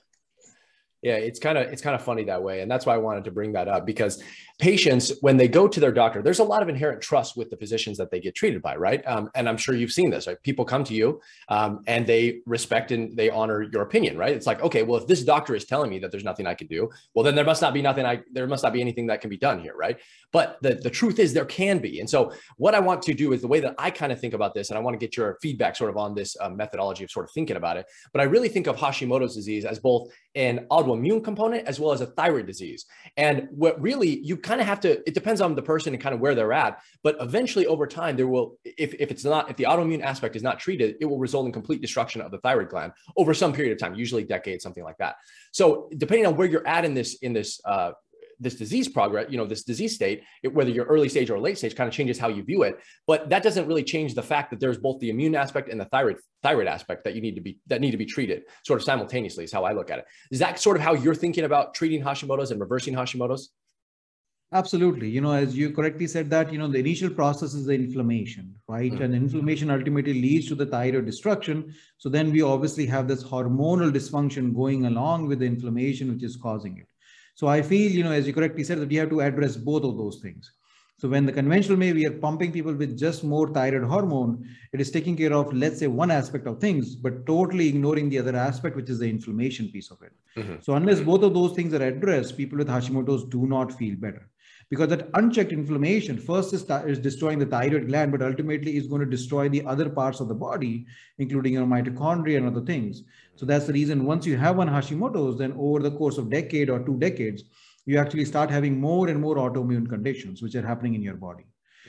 yeah 1.05 1.17
it's 1.17 1.39
kind 1.39 1.59
of 1.59 1.69
it's 1.69 1.83
kind 1.83 1.95
of 1.95 2.03
funny 2.03 2.25
that 2.25 2.43
way 2.43 2.63
and 2.63 2.71
that's 2.71 2.87
why 2.87 2.95
i 2.95 2.99
wanted 2.99 3.23
to 3.23 3.31
bring 3.31 3.53
that 3.53 3.69
up 3.69 3.85
because 3.87 4.23
patients 4.59 5.13
when 5.21 5.37
they 5.37 5.49
go 5.49 5.67
to 5.67 5.81
their 5.81 5.93
doctor 5.93 6.23
there's 6.23 6.39
a 6.39 6.45
lot 6.45 6.63
of 6.63 6.69
inherent 6.69 7.03
trust 7.03 7.37
with 7.37 7.51
the 7.51 7.57
physicians 7.57 7.99
that 7.99 8.11
they 8.11 8.21
get 8.21 8.35
treated 8.35 8.63
by 8.63 8.75
right? 8.77 9.03
Um, 9.07 9.29
and 9.35 9.49
i'm 9.49 9.57
sure 9.57 9.75
you've 9.75 9.93
seen 9.93 10.11
this 10.11 10.27
right? 10.27 10.41
People 10.43 10.65
come 10.65 10.85
to 10.85 10.95
you 10.95 11.21
um, 11.49 11.83
and 11.87 12.07
they 12.07 12.41
respect 12.47 12.93
and 12.93 13.17
they 13.17 13.31
honor 13.31 13.63
your 13.63 13.83
opinion 13.83 14.17
right? 14.17 14.35
It's 14.35 14.47
like 14.47 14.63
okay 14.63 14.83
well 14.83 15.01
if 15.01 15.07
this 15.07 15.25
doctor 15.25 15.55
is 15.55 15.65
telling 15.65 15.91
me 15.91 15.99
that 15.99 16.11
there's 16.11 16.25
nothing 16.25 16.47
i 16.47 16.55
can 16.55 16.69
do 16.69 16.89
well 17.15 17.25
then 17.25 17.35
there 17.35 17.45
must 17.45 17.63
not 17.63 17.75
be 17.75 17.83
nothing 17.83 18.07
i 18.07 18.21
there 18.33 18.47
must 18.47 18.63
not 18.63 18.73
be 18.73 18.81
anything 18.81 19.07
that 19.09 19.21
can 19.21 19.29
be 19.29 19.37
done 19.37 19.61
here 19.61 19.75
right? 19.77 19.99
But 20.33 20.59
the, 20.63 20.75
the 20.75 20.91
truth 20.91 21.19
is 21.21 21.33
there 21.33 21.45
can 21.45 21.79
be 21.79 22.01
and 22.01 22.09
so 22.09 22.33
what 22.57 22.75
i 22.75 22.81
want 22.81 23.03
to 23.03 23.15
do 23.15 23.33
is 23.33 23.41
the 23.41 23.49
way 23.49 23.61
that 23.61 23.75
i 23.79 23.91
kind 23.91 24.13
of 24.13 24.21
think 24.21 24.35
about 24.35 24.55
this 24.55 24.71
and 24.71 24.79
i 24.79 24.81
want 24.81 24.95
to 24.95 24.99
get 24.99 25.17
your 25.17 25.39
feedback 25.43 25.77
sort 25.77 25.91
of 25.91 25.97
on 25.97 26.15
this 26.15 26.37
uh, 26.41 26.49
methodology 26.49 27.05
of 27.05 27.11
sort 27.11 27.25
of 27.25 27.33
thinking 27.33 27.57
about 27.57 27.77
it 27.77 27.87
but 28.13 28.21
i 28.21 28.25
really 28.25 28.49
think 28.49 28.67
of 28.67 28.77
hashimoto's 28.77 29.35
disease 29.35 29.65
as 29.65 29.79
both 29.79 30.11
an 30.35 30.67
autoimmune 30.95 31.23
component 31.23 31.67
as 31.67 31.81
well 31.81 31.93
as 31.93 32.01
a 32.01 32.07
thyroid 32.07 32.47
disease. 32.47 32.87
And 33.17 33.49
what 33.51 33.81
really 33.81 34.21
you 34.21 34.37
kind 34.37 34.61
of 34.61 34.67
have 34.67 34.81
to, 34.81 35.07
it 35.09 35.15
depends 35.15 35.41
on 35.41 35.55
the 35.55 35.63
person 35.63 35.93
and 35.95 36.03
kind 36.03 36.15
of 36.15 36.21
where 36.21 36.35
they're 36.35 36.53
at. 36.53 36.81
But 37.03 37.17
eventually 37.21 37.67
over 37.67 37.87
time, 37.87 38.17
there 38.17 38.27
will, 38.27 38.59
if, 38.65 38.95
if 38.95 39.11
it's 39.11 39.25
not, 39.25 39.51
if 39.51 39.57
the 39.57 39.65
autoimmune 39.65 40.03
aspect 40.03 40.37
is 40.37 40.43
not 40.43 40.59
treated, 40.59 40.97
it 41.01 41.07
will 41.07 41.19
result 41.19 41.47
in 41.47 41.53
complete 41.53 41.81
destruction 41.81 42.21
of 42.21 42.31
the 42.31 42.39
thyroid 42.39 42.69
gland 42.69 42.93
over 43.17 43.35
some 43.35 43.53
period 43.53 43.73
of 43.73 43.79
time, 43.79 43.95
usually 43.95 44.25
decades, 44.25 44.63
something 44.63 44.85
like 44.85 44.99
that. 44.99 45.17
So 45.53 45.89
depending 45.97 46.27
on 46.27 46.37
where 46.37 46.49
you're 46.49 46.67
at 46.67 46.85
in 46.85 46.95
this, 46.95 47.15
in 47.17 47.33
this 47.33 47.61
uh, 47.65 47.93
this 48.41 48.55
disease 48.55 48.89
progress, 48.89 49.27
you 49.31 49.37
know, 49.37 49.47
this 49.47 49.65
disease 49.65 49.95
state, 49.95 50.23
it, 50.43 50.53
whether 50.53 50.71
you're 50.71 50.87
early 50.87 51.09
stage 51.09 51.31
or 51.31 51.39
late 51.39 51.59
stage, 51.59 51.75
kind 51.75 51.89
of 51.89 51.95
changes 51.95 52.19
how 52.19 52.29
you 52.29 52.43
view 52.43 52.63
it. 52.63 52.79
But 53.07 53.29
that 53.31 53.43
doesn't 53.43 53.67
really 53.67 53.85
change 53.85 54.15
the 54.15 54.23
fact 54.23 54.51
that 54.51 54.61
there's 54.61 54.79
both 54.79 55.01
the 55.01 55.11
immune 55.11 55.35
aspect 55.35 55.69
and 55.69 55.81
the 55.81 55.87
thyroid 55.87 56.17
thyroid 56.43 56.67
aspect 56.67 57.05
that 57.05 57.15
you 57.15 57.21
need 57.21 57.35
to 57.35 57.41
be 57.41 57.59
that 57.67 57.81
need 57.81 57.93
to 57.93 57.97
be 57.97 58.07
treated 58.07 58.43
sort 58.65 58.81
of 58.81 58.85
simultaneously. 58.85 59.45
Is 59.45 59.53
how 59.53 59.65
I 59.65 59.73
look 59.73 59.91
at 59.91 60.01
it. 60.01 60.07
Is 60.31 60.39
that 60.41 60.59
sort 60.59 60.77
of 60.77 60.83
how 60.83 60.95
you're 60.95 61.15
thinking 61.15 61.45
about 61.45 61.75
treating 61.75 62.03
Hashimoto's 62.03 62.51
and 62.51 62.61
reversing 62.61 62.95
Hashimoto's? 62.95 63.51
Absolutely. 64.55 65.09
You 65.09 65.21
know, 65.21 65.33
as 65.33 65.57
you 65.57 65.73
correctly 65.73 66.07
said 66.07 66.31
that, 66.31 66.53
you 66.53 66.59
know, 66.59 66.69
the 66.69 66.79
initial 66.79 67.11
process 67.11 67.55
is 67.55 67.67
the 67.67 67.75
inflammation, 67.75 68.55
right? 68.69 68.93
Mm-hmm. 68.93 69.03
And 69.03 69.15
inflammation 69.15 69.69
ultimately 69.69 70.15
leads 70.15 70.47
to 70.47 70.55
the 70.55 70.67
thyroid 70.67 71.07
destruction. 71.07 71.75
So 71.99 72.09
then 72.09 72.31
we 72.31 72.41
obviously 72.41 72.87
have 72.87 73.09
this 73.09 73.25
hormonal 73.25 73.91
dysfunction 73.91 74.55
going 74.55 74.87
along 74.87 75.27
with 75.27 75.41
the 75.41 75.47
inflammation, 75.47 76.13
which 76.13 76.23
is 76.23 76.37
causing 76.37 76.79
it. 76.79 76.87
So 77.35 77.49
I 77.49 77.63
feel, 77.63 77.91
you 77.91 78.05
know, 78.05 78.13
as 78.13 78.27
you 78.27 78.33
correctly 78.33 78.65
said, 78.65 78.79
that 78.79 78.89
we 78.89 78.97
have 78.97 79.11
to 79.11 79.21
address 79.21 79.57
both 79.57 79.85
of 79.85 79.97
those 79.97 80.21
things. 80.21 80.53
So 80.97 81.09
when 81.09 81.27
the 81.27 81.33
conventional 81.33 81.77
way 81.77 81.93
we 81.93 82.07
are 82.07 82.13
pumping 82.13 82.53
people 82.53 82.73
with 82.73 82.97
just 82.97 83.25
more 83.25 83.49
thyroid 83.53 83.83
hormone, 83.83 84.49
it 84.73 84.81
is 84.81 84.93
taking 84.93 85.17
care 85.17 85.33
of, 85.33 85.53
let's 85.53 85.81
say, 85.81 85.89
one 85.89 86.11
aspect 86.11 86.47
of 86.47 86.61
things, 86.61 86.95
but 86.95 87.27
totally 87.27 87.69
ignoring 87.69 88.09
the 88.09 88.21
other 88.21 88.37
aspect, 88.37 88.77
which 88.77 88.89
is 88.89 89.01
the 89.01 89.11
inflammation 89.11 89.69
piece 89.69 89.91
of 89.91 90.01
it. 90.03 90.13
Mm-hmm. 90.37 90.55
So 90.63 90.75
unless 90.75 91.01
both 91.01 91.23
of 91.23 91.35
those 91.35 91.53
things 91.53 91.75
are 91.75 91.83
addressed, 91.83 92.37
people 92.37 92.59
with 92.59 92.69
Hashimoto's 92.69 93.25
do 93.25 93.47
not 93.47 93.73
feel 93.73 93.97
better. 93.97 94.31
Because 94.71 94.89
that 94.89 95.09
unchecked 95.15 95.53
inflammation 95.53 96.19
first 96.19 96.53
is, 96.53 96.63
is 96.87 96.99
destroying 96.99 97.39
the 97.39 97.47
thyroid 97.47 97.89
gland, 97.89 98.13
but 98.13 98.23
ultimately 98.23 98.77
is 98.77 98.87
going 98.87 99.01
to 99.01 99.07
destroy 99.07 99.49
the 99.49 99.65
other 99.67 99.89
parts 99.89 100.21
of 100.21 100.29
the 100.29 100.35
body, 100.35 100.87
including 101.19 101.55
your 101.55 101.67
mitochondria 101.67 102.39
and 102.39 102.47
other 102.47 102.65
things. 102.65 103.03
So 103.37 103.47
that's 103.47 103.67
the 103.67 103.73
reason 103.73 104.05
once 104.05 104.27
you 104.27 104.37
have 104.37 104.57
one 104.57 104.69
Hashimoto's, 104.69 105.39
then 105.39 105.53
over 105.59 105.81
the 105.81 105.91
course 105.91 106.19
of 106.19 106.31
decade 106.31 106.71
or 106.71 106.85
two 106.85 106.99
decades, 106.99 107.45
you 107.87 107.99
actually 107.99 108.25
start 108.25 108.51
having 108.51 108.81
more 108.81 109.09
and 109.09 109.21
more 109.21 109.37
autoimmune 109.37 109.89
conditions 109.89 110.43
which 110.43 110.55
are 110.55 110.67
happening 110.67 110.95
in 110.95 111.03
your 111.03 111.15
body. 111.15 111.45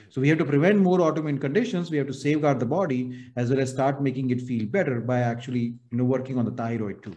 So 0.08 0.20
we 0.20 0.28
have 0.28 0.38
to 0.38 0.44
prevent 0.44 0.78
more 0.78 0.98
autoimmune 0.98 1.40
conditions. 1.40 1.90
We 1.90 1.96
have 1.96 2.06
to 2.06 2.12
safeguard 2.12 2.60
the 2.60 2.66
body 2.66 3.30
as 3.36 3.50
well 3.50 3.60
as 3.60 3.70
start 3.70 4.02
making 4.02 4.30
it 4.30 4.42
feel 4.42 4.66
better 4.66 5.00
by 5.00 5.20
actually 5.20 5.74
you 5.90 5.98
know 5.98 6.04
working 6.04 6.38
on 6.38 6.44
the 6.44 6.50
thyroid 6.50 7.02
too. 7.02 7.14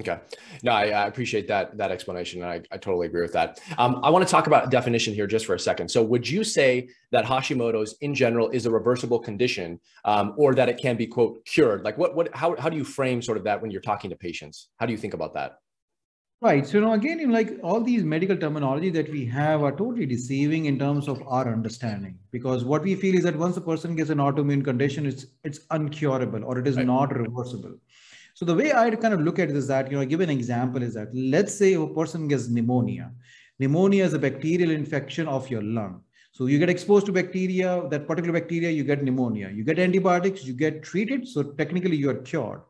Okay. 0.00 0.18
No, 0.62 0.72
I, 0.72 0.84
I, 0.86 1.06
appreciate 1.06 1.46
that 1.48 1.76
that 1.76 1.90
explanation. 1.90 2.42
I, 2.42 2.62
I 2.70 2.78
totally 2.78 3.06
agree 3.06 3.20
with 3.20 3.34
that. 3.34 3.60
Um, 3.76 4.00
I 4.02 4.08
want 4.08 4.26
to 4.26 4.30
talk 4.30 4.46
about 4.46 4.70
definition 4.70 5.12
here 5.12 5.26
just 5.26 5.44
for 5.44 5.54
a 5.54 5.58
second. 5.58 5.90
So, 5.90 6.02
would 6.02 6.26
you 6.26 6.44
say 6.44 6.88
that 7.10 7.26
Hashimoto's 7.26 7.96
in 8.00 8.14
general 8.14 8.48
is 8.50 8.64
a 8.64 8.70
reversible 8.70 9.18
condition, 9.18 9.78
um, 10.06 10.32
or 10.38 10.54
that 10.54 10.70
it 10.70 10.78
can 10.78 10.96
be 10.96 11.06
quote 11.06 11.44
cured? 11.44 11.84
Like, 11.84 11.98
what 11.98 12.14
what 12.16 12.34
how 12.34 12.56
how 12.56 12.70
do 12.70 12.76
you 12.78 12.84
frame 12.84 13.20
sort 13.20 13.36
of 13.36 13.44
that 13.44 13.60
when 13.60 13.70
you're 13.70 13.82
talking 13.82 14.08
to 14.08 14.16
patients? 14.16 14.68
How 14.78 14.86
do 14.86 14.92
you 14.92 14.98
think 14.98 15.12
about 15.12 15.34
that? 15.34 15.58
Right. 16.42 16.66
So 16.66 16.80
now 16.80 16.94
again, 16.94 17.30
like 17.30 17.60
all 17.62 17.80
these 17.80 18.02
medical 18.02 18.36
terminology 18.36 18.90
that 18.90 19.08
we 19.10 19.24
have 19.26 19.62
are 19.62 19.70
totally 19.70 20.06
deceiving 20.06 20.64
in 20.64 20.76
terms 20.76 21.06
of 21.06 21.22
our 21.28 21.52
understanding. 21.52 22.18
Because 22.32 22.64
what 22.64 22.82
we 22.82 22.96
feel 22.96 23.14
is 23.14 23.22
that 23.22 23.36
once 23.36 23.56
a 23.58 23.60
person 23.60 23.94
gets 23.94 24.10
an 24.10 24.18
autoimmune 24.18 24.64
condition, 24.64 25.06
it's 25.06 25.26
it's 25.44 25.60
uncurable 25.66 26.42
or 26.44 26.58
it 26.58 26.66
is 26.66 26.76
right. 26.76 26.86
not 26.86 27.14
reversible. 27.14 27.76
So 28.34 28.44
the 28.44 28.54
way 28.54 28.72
I 28.72 28.90
kind 28.90 29.14
of 29.14 29.20
look 29.20 29.38
at 29.38 29.50
it 29.50 29.56
is 29.56 29.66
that, 29.68 29.90
you 29.90 29.96
know, 29.96 30.02
I 30.02 30.06
give 30.06 30.20
an 30.20 30.30
example 30.30 30.82
is 30.82 30.94
that 30.94 31.14
let's 31.14 31.54
say 31.54 31.74
a 31.74 31.86
person 31.86 32.28
gets 32.28 32.48
pneumonia. 32.48 33.10
Pneumonia 33.58 34.04
is 34.04 34.14
a 34.14 34.18
bacterial 34.18 34.70
infection 34.70 35.28
of 35.28 35.50
your 35.50 35.62
lung. 35.62 36.02
So 36.32 36.46
you 36.46 36.58
get 36.58 36.70
exposed 36.70 37.04
to 37.06 37.12
bacteria, 37.12 37.86
that 37.90 38.08
particular 38.08 38.32
bacteria, 38.38 38.70
you 38.70 38.84
get 38.84 39.02
pneumonia. 39.02 39.50
You 39.50 39.64
get 39.64 39.78
antibiotics, 39.78 40.44
you 40.44 40.54
get 40.54 40.82
treated. 40.82 41.28
So 41.28 41.42
technically 41.42 41.96
you 41.96 42.08
are 42.08 42.14
cured. 42.14 42.62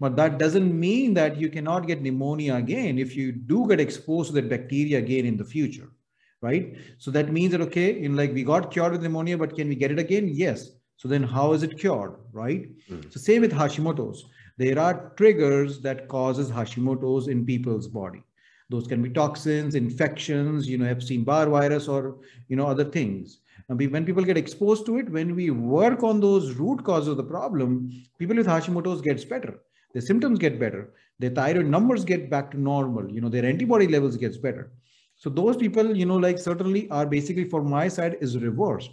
But 0.00 0.16
that 0.16 0.38
doesn't 0.38 0.78
mean 0.78 1.14
that 1.14 1.36
you 1.36 1.48
cannot 1.48 1.86
get 1.86 2.02
pneumonia 2.02 2.54
again 2.56 2.98
if 2.98 3.14
you 3.16 3.32
do 3.32 3.66
get 3.68 3.80
exposed 3.80 4.28
to 4.28 4.34
that 4.36 4.48
bacteria 4.48 4.98
again 4.98 5.26
in 5.26 5.36
the 5.36 5.44
future, 5.44 5.90
right? 6.40 6.76
So 6.98 7.10
that 7.12 7.32
means 7.32 7.52
that, 7.52 7.60
okay, 7.62 8.02
in 8.02 8.16
like 8.16 8.32
we 8.32 8.44
got 8.44 8.70
cured 8.70 8.92
with 8.92 9.02
pneumonia, 9.02 9.38
but 9.38 9.56
can 9.56 9.68
we 9.68 9.74
get 9.74 9.90
it 9.90 9.98
again? 9.98 10.28
Yes. 10.28 10.70
So 10.96 11.08
then 11.08 11.22
how 11.22 11.52
is 11.52 11.62
it 11.62 11.78
cured, 11.78 12.14
right? 12.32 12.70
Mm. 12.90 13.12
So 13.12 13.20
same 13.20 13.42
with 13.42 13.52
Hashimoto's 13.52 14.24
there 14.58 14.78
are 14.78 15.12
triggers 15.16 15.80
that 15.80 16.08
causes 16.08 16.50
Hashimoto's 16.50 17.28
in 17.28 17.44
people's 17.44 17.88
body. 17.88 18.22
Those 18.70 18.86
can 18.86 19.02
be 19.02 19.10
toxins, 19.10 19.74
infections, 19.74 20.68
you 20.68 20.78
know, 20.78 20.86
Epstein-Barr 20.86 21.48
virus 21.48 21.88
or, 21.88 22.16
you 22.48 22.56
know, 22.56 22.66
other 22.66 22.84
things. 22.84 23.38
And 23.68 23.78
when 23.92 24.04
people 24.04 24.24
get 24.24 24.36
exposed 24.36 24.86
to 24.86 24.98
it, 24.98 25.10
when 25.10 25.34
we 25.34 25.50
work 25.50 26.02
on 26.02 26.20
those 26.20 26.54
root 26.54 26.84
causes 26.84 27.08
of 27.08 27.16
the 27.16 27.22
problem, 27.22 27.90
people 28.18 28.36
with 28.36 28.46
Hashimoto's 28.46 29.00
gets 29.00 29.24
better. 29.24 29.60
Their 29.92 30.02
symptoms 30.02 30.38
get 30.38 30.58
better. 30.58 30.92
Their 31.18 31.30
thyroid 31.30 31.66
numbers 31.66 32.04
get 32.04 32.30
back 32.30 32.50
to 32.50 32.60
normal. 32.60 33.10
You 33.10 33.20
know, 33.20 33.28
their 33.28 33.44
antibody 33.44 33.88
levels 33.88 34.16
gets 34.16 34.36
better. 34.36 34.72
So 35.16 35.30
those 35.30 35.56
people, 35.56 35.96
you 35.96 36.06
know, 36.06 36.16
like 36.16 36.38
certainly 36.38 36.88
are 36.90 37.06
basically 37.06 37.44
for 37.44 37.62
my 37.62 37.88
side 37.88 38.18
is 38.20 38.38
reversed. 38.38 38.90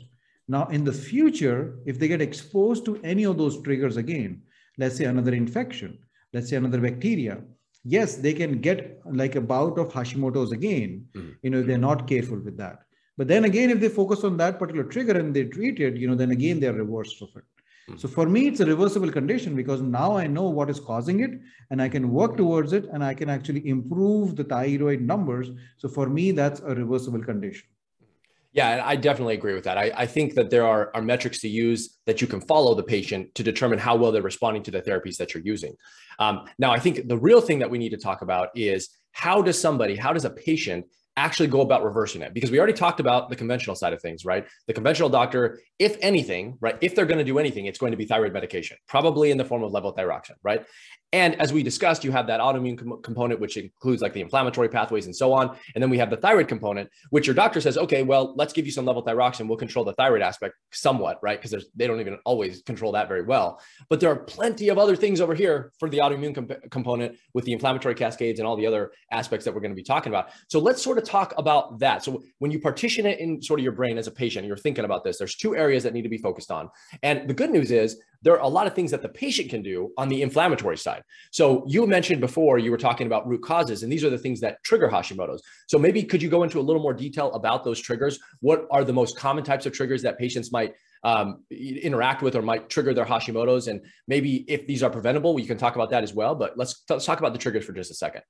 Now, 0.47 0.67
in 0.67 0.83
the 0.83 0.93
future, 0.93 1.79
if 1.85 1.99
they 1.99 2.07
get 2.07 2.21
exposed 2.21 2.85
to 2.85 2.99
any 3.03 3.25
of 3.25 3.37
those 3.37 3.61
triggers 3.61 3.97
again, 3.97 4.41
let's 4.77 4.97
say 4.97 5.05
another 5.05 5.33
infection, 5.33 5.99
let's 6.33 6.49
say 6.49 6.55
another 6.55 6.79
bacteria, 6.79 7.41
yes, 7.83 8.15
they 8.15 8.33
can 8.33 8.59
get 8.59 9.01
like 9.05 9.35
a 9.35 9.41
bout 9.41 9.77
of 9.77 9.91
Hashimoto's 9.91 10.51
again, 10.51 11.05
mm-hmm. 11.13 11.31
you 11.41 11.49
know, 11.49 11.61
they're 11.61 11.77
not 11.77 12.07
careful 12.07 12.39
with 12.39 12.57
that. 12.57 12.79
But 13.17 13.27
then 13.27 13.45
again, 13.45 13.69
if 13.69 13.79
they 13.79 13.89
focus 13.89 14.23
on 14.23 14.37
that 14.37 14.57
particular 14.57 14.87
trigger 14.87 15.17
and 15.17 15.35
they 15.35 15.45
treat 15.45 15.79
it, 15.79 15.97
you 15.97 16.07
know, 16.07 16.15
then 16.15 16.31
again, 16.31 16.59
they're 16.59 16.73
reversed 16.73 17.21
of 17.21 17.29
it. 17.35 17.43
Mm-hmm. 17.89 17.97
So 17.97 18.07
for 18.07 18.27
me, 18.27 18.47
it's 18.47 18.61
a 18.61 18.65
reversible 18.65 19.11
condition 19.11 19.55
because 19.55 19.81
now 19.81 20.17
I 20.17 20.25
know 20.25 20.49
what 20.49 20.69
is 20.69 20.79
causing 20.79 21.19
it 21.19 21.31
and 21.69 21.81
I 21.81 21.89
can 21.89 22.09
work 22.09 22.37
towards 22.37 22.73
it 22.73 22.85
and 22.85 23.03
I 23.03 23.13
can 23.13 23.29
actually 23.29 23.67
improve 23.67 24.35
the 24.35 24.43
thyroid 24.43 25.01
numbers. 25.01 25.51
So 25.77 25.87
for 25.87 26.09
me, 26.09 26.31
that's 26.31 26.61
a 26.61 26.73
reversible 26.73 27.23
condition. 27.23 27.67
Yeah, 28.53 28.83
I 28.85 28.95
definitely 28.95 29.33
agree 29.33 29.55
with 29.55 29.63
that. 29.63 29.79
I, 29.79 29.91
I 29.95 30.05
think 30.05 30.35
that 30.35 30.51
there 30.51 30.65
are, 30.65 30.91
are 30.93 31.01
metrics 31.01 31.39
to 31.41 31.49
use 31.49 31.97
that 32.05 32.21
you 32.21 32.27
can 32.27 32.39
follow 32.39 32.75
the 32.75 32.83
patient 32.83 33.33
to 33.33 33.43
determine 33.43 33.79
how 33.79 33.95
well 33.95 34.11
they're 34.11 34.21
responding 34.21 34.61
to 34.63 34.71
the 34.71 34.81
therapies 34.81 35.17
that 35.17 35.33
you're 35.33 35.43
using. 35.43 35.75
Um, 36.19 36.45
now, 36.59 36.71
I 36.71 36.77
think 36.77 37.07
the 37.07 37.17
real 37.17 37.41
thing 37.41 37.59
that 37.59 37.69
we 37.71 37.79
need 37.79 37.89
to 37.89 37.97
talk 37.97 38.21
about 38.21 38.49
is 38.53 38.89
how 39.11 39.41
does 39.41 39.59
somebody, 39.59 39.95
how 39.95 40.13
does 40.13 40.25
a 40.25 40.29
patient 40.29 40.85
actually 41.17 41.47
go 41.47 41.61
about 41.61 41.83
reversing 41.83 42.21
it? 42.21 42.33
Because 42.33 42.51
we 42.51 42.59
already 42.59 42.73
talked 42.73 42.99
about 42.99 43.29
the 43.29 43.35
conventional 43.35 43.75
side 43.75 43.93
of 43.93 44.01
things, 44.01 44.23
right? 44.23 44.45
The 44.67 44.73
conventional 44.73 45.09
doctor, 45.09 45.59
if 45.79 45.97
anything, 46.01 46.57
right, 46.61 46.77
if 46.81 46.93
they're 46.93 47.05
going 47.07 47.19
to 47.19 47.23
do 47.23 47.39
anything, 47.39 47.65
it's 47.65 47.79
going 47.79 47.91
to 47.91 47.97
be 47.97 48.05
thyroid 48.05 48.33
medication, 48.33 48.77
probably 48.87 49.31
in 49.31 49.37
the 49.37 49.45
form 49.45 49.63
of 49.63 49.71
levothyroxine, 49.71 50.37
right? 50.43 50.63
And 51.13 51.39
as 51.39 51.53
we 51.53 51.61
discussed, 51.61 52.03
you 52.03 52.11
have 52.11 52.25
that 52.27 52.39
autoimmune 52.39 52.77
com- 52.77 52.99
component, 53.03 53.39
which 53.39 53.55
includes 53.55 54.01
like 54.01 54.13
the 54.13 54.21
inflammatory 54.21 54.67
pathways 54.67 55.05
and 55.05 55.15
so 55.15 55.31
on. 55.31 55.55
And 55.75 55.81
then 55.81 55.91
we 55.91 55.99
have 55.99 56.09
the 56.09 56.17
thyroid 56.17 56.47
component, 56.47 56.89
which 57.11 57.27
your 57.27 57.35
doctor 57.35 57.61
says, 57.61 57.77
okay, 57.77 58.01
well, 58.01 58.33
let's 58.35 58.51
give 58.51 58.65
you 58.65 58.71
some 58.71 58.85
levothyroxine. 58.85 59.47
We'll 59.47 59.57
control 59.57 59.85
the 59.85 59.93
thyroid 59.93 60.23
aspect 60.23 60.55
somewhat, 60.71 61.19
right? 61.21 61.39
Because 61.39 61.65
they 61.75 61.85
don't 61.85 61.99
even 61.99 62.17
always 62.25 62.63
control 62.63 62.91
that 62.93 63.07
very 63.07 63.21
well. 63.21 63.61
But 63.89 63.99
there 63.99 64.09
are 64.09 64.15
plenty 64.15 64.69
of 64.69 64.79
other 64.79 64.95
things 64.95 65.21
over 65.21 65.35
here 65.35 65.71
for 65.79 65.87
the 65.87 65.99
autoimmune 65.99 66.33
comp- 66.33 66.71
component 66.71 67.15
with 67.35 67.45
the 67.45 67.53
inflammatory 67.53 67.93
cascades 67.93 68.39
and 68.39 68.47
all 68.47 68.57
the 68.57 68.65
other 68.65 68.91
aspects 69.11 69.45
that 69.45 69.53
we're 69.53 69.61
going 69.61 69.71
to 69.71 69.75
be 69.75 69.83
talking 69.83 70.11
about. 70.11 70.31
So 70.49 70.57
let's 70.57 70.81
sort 70.81 70.97
of 70.97 71.03
talk 71.03 71.35
about 71.37 71.77
that. 71.77 72.03
So 72.03 72.23
when 72.39 72.49
you 72.49 72.59
partition 72.59 73.05
it 73.05 73.19
in 73.19 73.39
sort 73.39 73.59
of 73.59 73.63
your 73.63 73.73
brain 73.73 73.99
as 73.99 74.07
a 74.07 74.11
patient, 74.11 74.47
you're 74.47 74.57
thinking 74.57 74.83
about 74.83 75.03
this, 75.03 75.19
there's 75.19 75.35
two 75.35 75.55
areas 75.55 75.83
that 75.83 75.93
need 75.93 76.01
to 76.01 76.09
be 76.09 76.17
focused 76.17 76.49
on. 76.49 76.69
And 77.03 77.29
the 77.29 77.35
good 77.35 77.51
news 77.51 77.69
is 77.69 78.01
there 78.23 78.33
are 78.33 78.41
a 78.41 78.47
lot 78.47 78.67
of 78.67 78.73
things 78.73 78.91
that 78.91 79.01
the 79.01 79.09
patient 79.09 79.49
can 79.49 79.61
do 79.61 79.91
on 79.97 80.07
the 80.09 80.21
inflammatory 80.21 80.77
side. 80.77 81.02
So 81.31 81.63
you 81.67 81.85
mentioned 81.87 82.21
before 82.21 82.59
you 82.59 82.71
were 82.71 82.77
talking 82.77 83.07
about 83.07 83.27
root 83.27 83.41
causes, 83.41 83.83
and 83.83 83.91
these 83.91 84.03
are 84.03 84.09
the 84.09 84.17
things 84.17 84.39
that 84.41 84.63
trigger 84.63 84.89
Hashimoto's. 84.89 85.41
So 85.67 85.77
maybe 85.79 86.03
could 86.03 86.21
you 86.21 86.29
go 86.29 86.43
into 86.43 86.59
a 86.59 86.61
little 86.61 86.81
more 86.81 86.93
detail 86.93 87.31
about 87.33 87.63
those 87.63 87.79
triggers? 87.79 88.19
What 88.41 88.67
are 88.71 88.83
the 88.83 88.93
most 88.93 89.17
common 89.17 89.43
types 89.43 89.65
of 89.65 89.73
triggers 89.73 90.01
that 90.03 90.17
patients 90.17 90.51
might 90.51 90.73
um, 91.03 91.43
interact 91.51 92.21
with 92.21 92.35
or 92.35 92.41
might 92.41 92.69
trigger 92.69 92.93
their 92.93 93.05
Hashimoto's? 93.05 93.67
And 93.67 93.81
maybe 94.07 94.45
if 94.47 94.67
these 94.67 94.83
are 94.83 94.89
preventable, 94.89 95.33
we 95.33 95.45
can 95.45 95.57
talk 95.57 95.75
about 95.75 95.89
that 95.91 96.03
as 96.03 96.13
well. 96.13 96.35
But 96.35 96.57
let's, 96.57 96.83
let's 96.89 97.05
talk 97.05 97.19
about 97.19 97.33
the 97.33 97.39
triggers 97.39 97.65
for 97.65 97.73
just 97.73 97.91
a 97.91 97.95
second. 97.95 98.21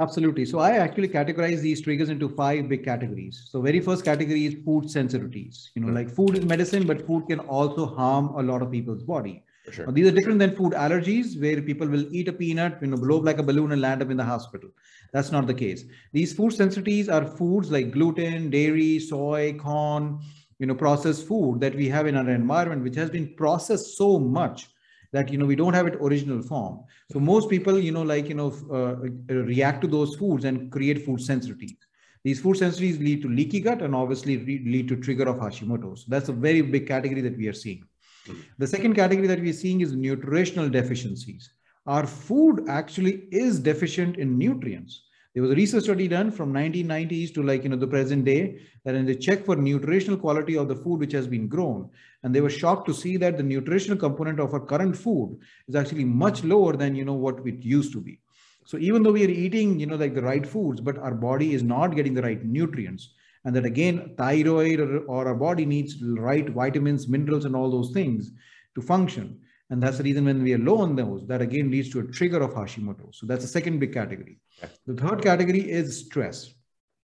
Absolutely. 0.00 0.44
So 0.46 0.58
I 0.58 0.72
actually 0.78 1.08
categorize 1.08 1.60
these 1.60 1.80
triggers 1.80 2.08
into 2.08 2.28
five 2.28 2.68
big 2.68 2.84
categories. 2.84 3.48
So 3.50 3.60
very 3.60 3.78
first 3.78 4.04
category 4.04 4.46
is 4.46 4.54
food 4.64 4.84
sensitivities. 4.84 5.68
You 5.74 5.82
know, 5.82 5.88
mm-hmm. 5.88 5.96
like 5.96 6.10
food 6.10 6.38
is 6.38 6.44
medicine, 6.44 6.86
but 6.86 7.06
food 7.06 7.26
can 7.28 7.38
also 7.40 7.86
harm 7.86 8.28
a 8.34 8.42
lot 8.42 8.62
of 8.62 8.72
people's 8.72 9.02
body. 9.04 9.44
Sure. 9.70 9.86
Now, 9.86 9.92
these 9.92 10.06
are 10.08 10.10
different 10.10 10.38
than 10.40 10.56
food 10.56 10.72
allergies, 10.72 11.40
where 11.40 11.62
people 11.62 11.86
will 11.86 12.12
eat 12.12 12.28
a 12.28 12.32
peanut, 12.32 12.78
you 12.82 12.88
know, 12.88 12.96
blow 12.96 13.18
up 13.18 13.24
like 13.24 13.38
a 13.38 13.42
balloon 13.42 13.72
and 13.72 13.80
land 13.80 14.02
up 14.02 14.10
in 14.10 14.16
the 14.16 14.24
hospital. 14.24 14.70
That's 15.12 15.30
not 15.30 15.46
the 15.46 15.54
case. 15.54 15.84
These 16.12 16.32
food 16.32 16.52
sensitivities 16.52 17.08
are 17.08 17.24
foods 17.24 17.70
like 17.70 17.92
gluten, 17.92 18.50
dairy, 18.50 18.98
soy, 18.98 19.56
corn, 19.58 20.20
you 20.58 20.66
know, 20.66 20.74
processed 20.74 21.28
food 21.28 21.60
that 21.60 21.76
we 21.76 21.88
have 21.88 22.06
in 22.06 22.16
our 22.16 22.28
environment, 22.28 22.82
which 22.82 22.96
has 22.96 23.10
been 23.10 23.34
processed 23.36 23.96
so 23.96 24.18
much 24.18 24.66
that 25.12 25.30
you 25.30 25.38
know 25.38 25.46
we 25.46 25.54
don't 25.54 25.74
have 25.74 25.86
it 25.86 25.94
original 25.96 26.42
form 26.42 26.80
so 27.12 27.20
most 27.20 27.48
people 27.48 27.78
you 27.78 27.92
know 27.92 28.02
like 28.02 28.28
you 28.28 28.34
know 28.34 28.50
uh, 28.72 28.96
react 29.34 29.82
to 29.82 29.86
those 29.86 30.14
foods 30.16 30.44
and 30.44 30.72
create 30.72 31.04
food 31.04 31.20
sensitivities 31.20 31.76
these 32.24 32.40
food 32.40 32.56
sensitivities 32.56 32.98
lead 32.98 33.22
to 33.22 33.28
leaky 33.28 33.60
gut 33.60 33.82
and 33.82 33.94
obviously 33.94 34.38
lead 34.64 34.88
to 34.88 34.96
trigger 34.96 35.28
of 35.28 35.36
hashimoto's 35.36 36.04
so 36.04 36.06
that's 36.08 36.28
a 36.28 36.32
very 36.32 36.62
big 36.62 36.86
category 36.86 37.20
that 37.20 37.36
we 37.36 37.46
are 37.46 37.52
seeing 37.52 37.84
Hmm. 38.26 38.40
the 38.58 38.66
second 38.66 38.94
category 38.94 39.26
that 39.26 39.40
we're 39.40 39.52
seeing 39.52 39.80
is 39.80 39.92
nutritional 39.92 40.68
deficiencies 40.68 41.50
our 41.86 42.06
food 42.06 42.64
actually 42.68 43.24
is 43.30 43.58
deficient 43.58 44.16
in 44.16 44.38
nutrients 44.38 45.02
there 45.34 45.42
was 45.42 45.52
a 45.52 45.54
research 45.54 45.84
study 45.84 46.08
done 46.08 46.30
from 46.30 46.52
1990s 46.52 47.32
to 47.34 47.42
like, 47.42 47.62
you 47.62 47.70
know, 47.70 47.76
the 47.76 47.86
present 47.86 48.26
day 48.26 48.60
that 48.84 48.94
and 48.94 49.08
they 49.08 49.14
check 49.14 49.46
for 49.46 49.56
nutritional 49.56 50.18
quality 50.18 50.58
of 50.58 50.68
the 50.68 50.76
food 50.76 51.00
which 51.00 51.12
has 51.12 51.26
been 51.26 51.48
grown. 51.48 51.88
And 52.22 52.34
they 52.34 52.42
were 52.42 52.50
shocked 52.50 52.86
to 52.88 52.94
see 52.94 53.16
that 53.16 53.38
the 53.38 53.42
nutritional 53.42 53.96
component 53.96 54.40
of 54.40 54.52
our 54.52 54.60
current 54.60 54.94
food 54.94 55.38
is 55.68 55.74
actually 55.74 56.04
much 56.04 56.44
lower 56.44 56.76
than, 56.76 56.94
you 56.94 57.06
know, 57.06 57.14
what 57.14 57.46
it 57.46 57.64
used 57.64 57.92
to 57.94 58.00
be. 58.00 58.20
So 58.66 58.76
even 58.76 59.02
though 59.02 59.12
we 59.12 59.24
are 59.24 59.30
eating, 59.30 59.80
you 59.80 59.86
know, 59.86 59.96
like 59.96 60.14
the 60.14 60.22
right 60.22 60.46
foods, 60.46 60.82
but 60.82 60.98
our 60.98 61.14
body 61.14 61.54
is 61.54 61.62
not 61.62 61.96
getting 61.96 62.12
the 62.12 62.22
right 62.22 62.44
nutrients. 62.44 63.14
And 63.44 63.56
that 63.56 63.64
again, 63.64 64.14
thyroid 64.16 64.80
or, 64.80 64.98
or 65.00 65.28
our 65.28 65.34
body 65.34 65.66
needs 65.66 66.02
right 66.02 66.48
vitamins, 66.48 67.08
minerals, 67.08 67.44
and 67.44 67.56
all 67.56 67.70
those 67.70 67.90
things 67.90 68.30
to 68.74 68.82
function. 68.82 69.40
And 69.70 69.82
that's 69.82 69.98
the 69.98 70.04
reason 70.04 70.24
when 70.26 70.42
we 70.42 70.52
are 70.54 70.58
low 70.58 70.78
on 70.78 70.94
those, 70.96 71.26
that 71.26 71.40
again 71.40 71.70
leads 71.70 71.90
to 71.90 72.00
a 72.00 72.04
trigger 72.04 72.42
of 72.42 72.52
Hashimoto. 72.52 73.14
So 73.14 73.26
that's 73.26 73.42
the 73.42 73.48
second 73.48 73.78
big 73.78 73.92
category. 73.94 74.38
The 74.86 74.94
third 74.94 75.22
category 75.22 75.70
is 75.70 76.04
stress. 76.04 76.52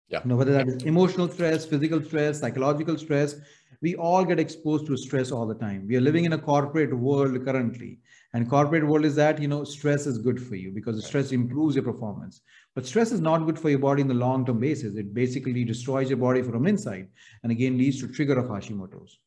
Yeah. 0.09 0.21
You 0.25 0.31
know, 0.31 0.37
whether 0.37 0.53
that 0.53 0.69
is 0.69 0.83
emotional 0.83 1.29
stress, 1.29 1.65
physical 1.65 2.03
stress, 2.03 2.41
psychological 2.41 2.99
stress, 2.99 3.37
we 3.83 3.95
all 3.95 4.25
get 4.25 4.41
exposed 4.41 4.87
to 4.87 4.97
stress 4.97 5.31
all 5.31 5.47
the 5.47 5.55
time. 5.55 5.87
We 5.87 5.97
are 5.97 6.01
living 6.01 6.25
in 6.25 6.33
a 6.33 6.39
corporate 6.39 6.97
world 6.97 7.45
currently. 7.45 7.99
And 8.33 8.51
corporate 8.51 8.87
world 8.87 9.05
is 9.05 9.15
that, 9.17 9.41
you 9.41 9.49
know, 9.49 9.65
stress 9.65 10.07
is 10.07 10.19
good 10.19 10.43
for 10.43 10.57
you 10.57 10.71
because 10.71 11.05
stress 11.05 11.33
improves 11.33 11.77
your 11.77 11.85
performance. 11.85 12.41
But 12.77 12.85
stress 12.85 13.11
is 13.11 13.23
not 13.23 13.47
good 13.47 13.59
for 13.59 13.71
your 13.71 13.79
body 13.79 14.03
in 14.03 14.07
the 14.07 14.13
long-term 14.13 14.61
basis. 14.61 14.97
It 14.97 15.15
basically 15.15 15.65
destroys 15.65 16.11
your 16.11 16.19
body 16.19 16.43
from 16.43 16.67
inside 16.67 17.09
and 17.43 17.51
again 17.51 17.79
leads 17.79 18.01
to 18.01 18.07
trigger 18.07 18.39
of 18.39 18.49
Hashimoto's. 18.49 19.19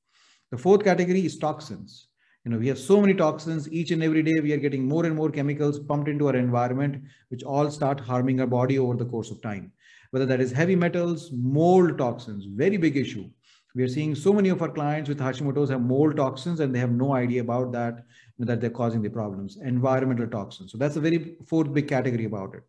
The 0.51 0.57
fourth 0.57 0.83
category 0.83 1.25
is 1.25 1.35
toxins. 1.35 2.09
You 2.45 2.51
know, 2.51 2.59
we 2.59 2.67
have 2.67 2.77
so 2.77 3.01
many 3.01 3.15
toxins 3.15 3.67
each 3.71 3.89
and 3.89 4.03
every 4.03 4.21
day. 4.21 4.39
We 4.39 4.53
are 4.53 4.57
getting 4.57 4.87
more 4.87 5.03
and 5.03 5.15
more 5.15 5.31
chemicals 5.31 5.79
pumped 5.79 6.07
into 6.09 6.27
our 6.27 6.35
environment, 6.35 7.03
which 7.29 7.41
all 7.41 7.71
start 7.71 7.99
harming 7.99 8.39
our 8.39 8.45
body 8.45 8.77
over 8.77 8.95
the 8.95 9.05
course 9.05 9.31
of 9.31 9.41
time. 9.41 9.71
Whether 10.11 10.27
that 10.27 10.41
is 10.41 10.51
heavy 10.51 10.75
metals, 10.75 11.31
mold 11.33 11.97
toxins, 11.97 12.45
very 12.45 12.77
big 12.77 12.97
issue. 12.97 13.31
We 13.73 13.81
are 13.81 13.87
seeing 13.87 14.13
so 14.13 14.31
many 14.31 14.49
of 14.49 14.61
our 14.61 14.69
clients 14.69 15.09
with 15.09 15.19
Hashimoto's 15.19 15.71
have 15.71 15.81
mold 15.81 16.17
toxins 16.17 16.59
and 16.59 16.73
they 16.73 16.79
have 16.79 16.91
no 16.91 17.15
idea 17.15 17.41
about 17.41 17.71
that, 17.71 18.05
that 18.37 18.61
they're 18.61 18.69
causing 18.69 19.01
the 19.01 19.09
problems. 19.09 19.57
Environmental 19.57 20.27
toxins. 20.27 20.71
So 20.71 20.77
that's 20.77 20.97
a 20.97 21.01
very 21.01 21.35
fourth 21.47 21.73
big 21.73 21.87
category 21.87 22.25
about 22.25 22.53
it. 22.53 22.61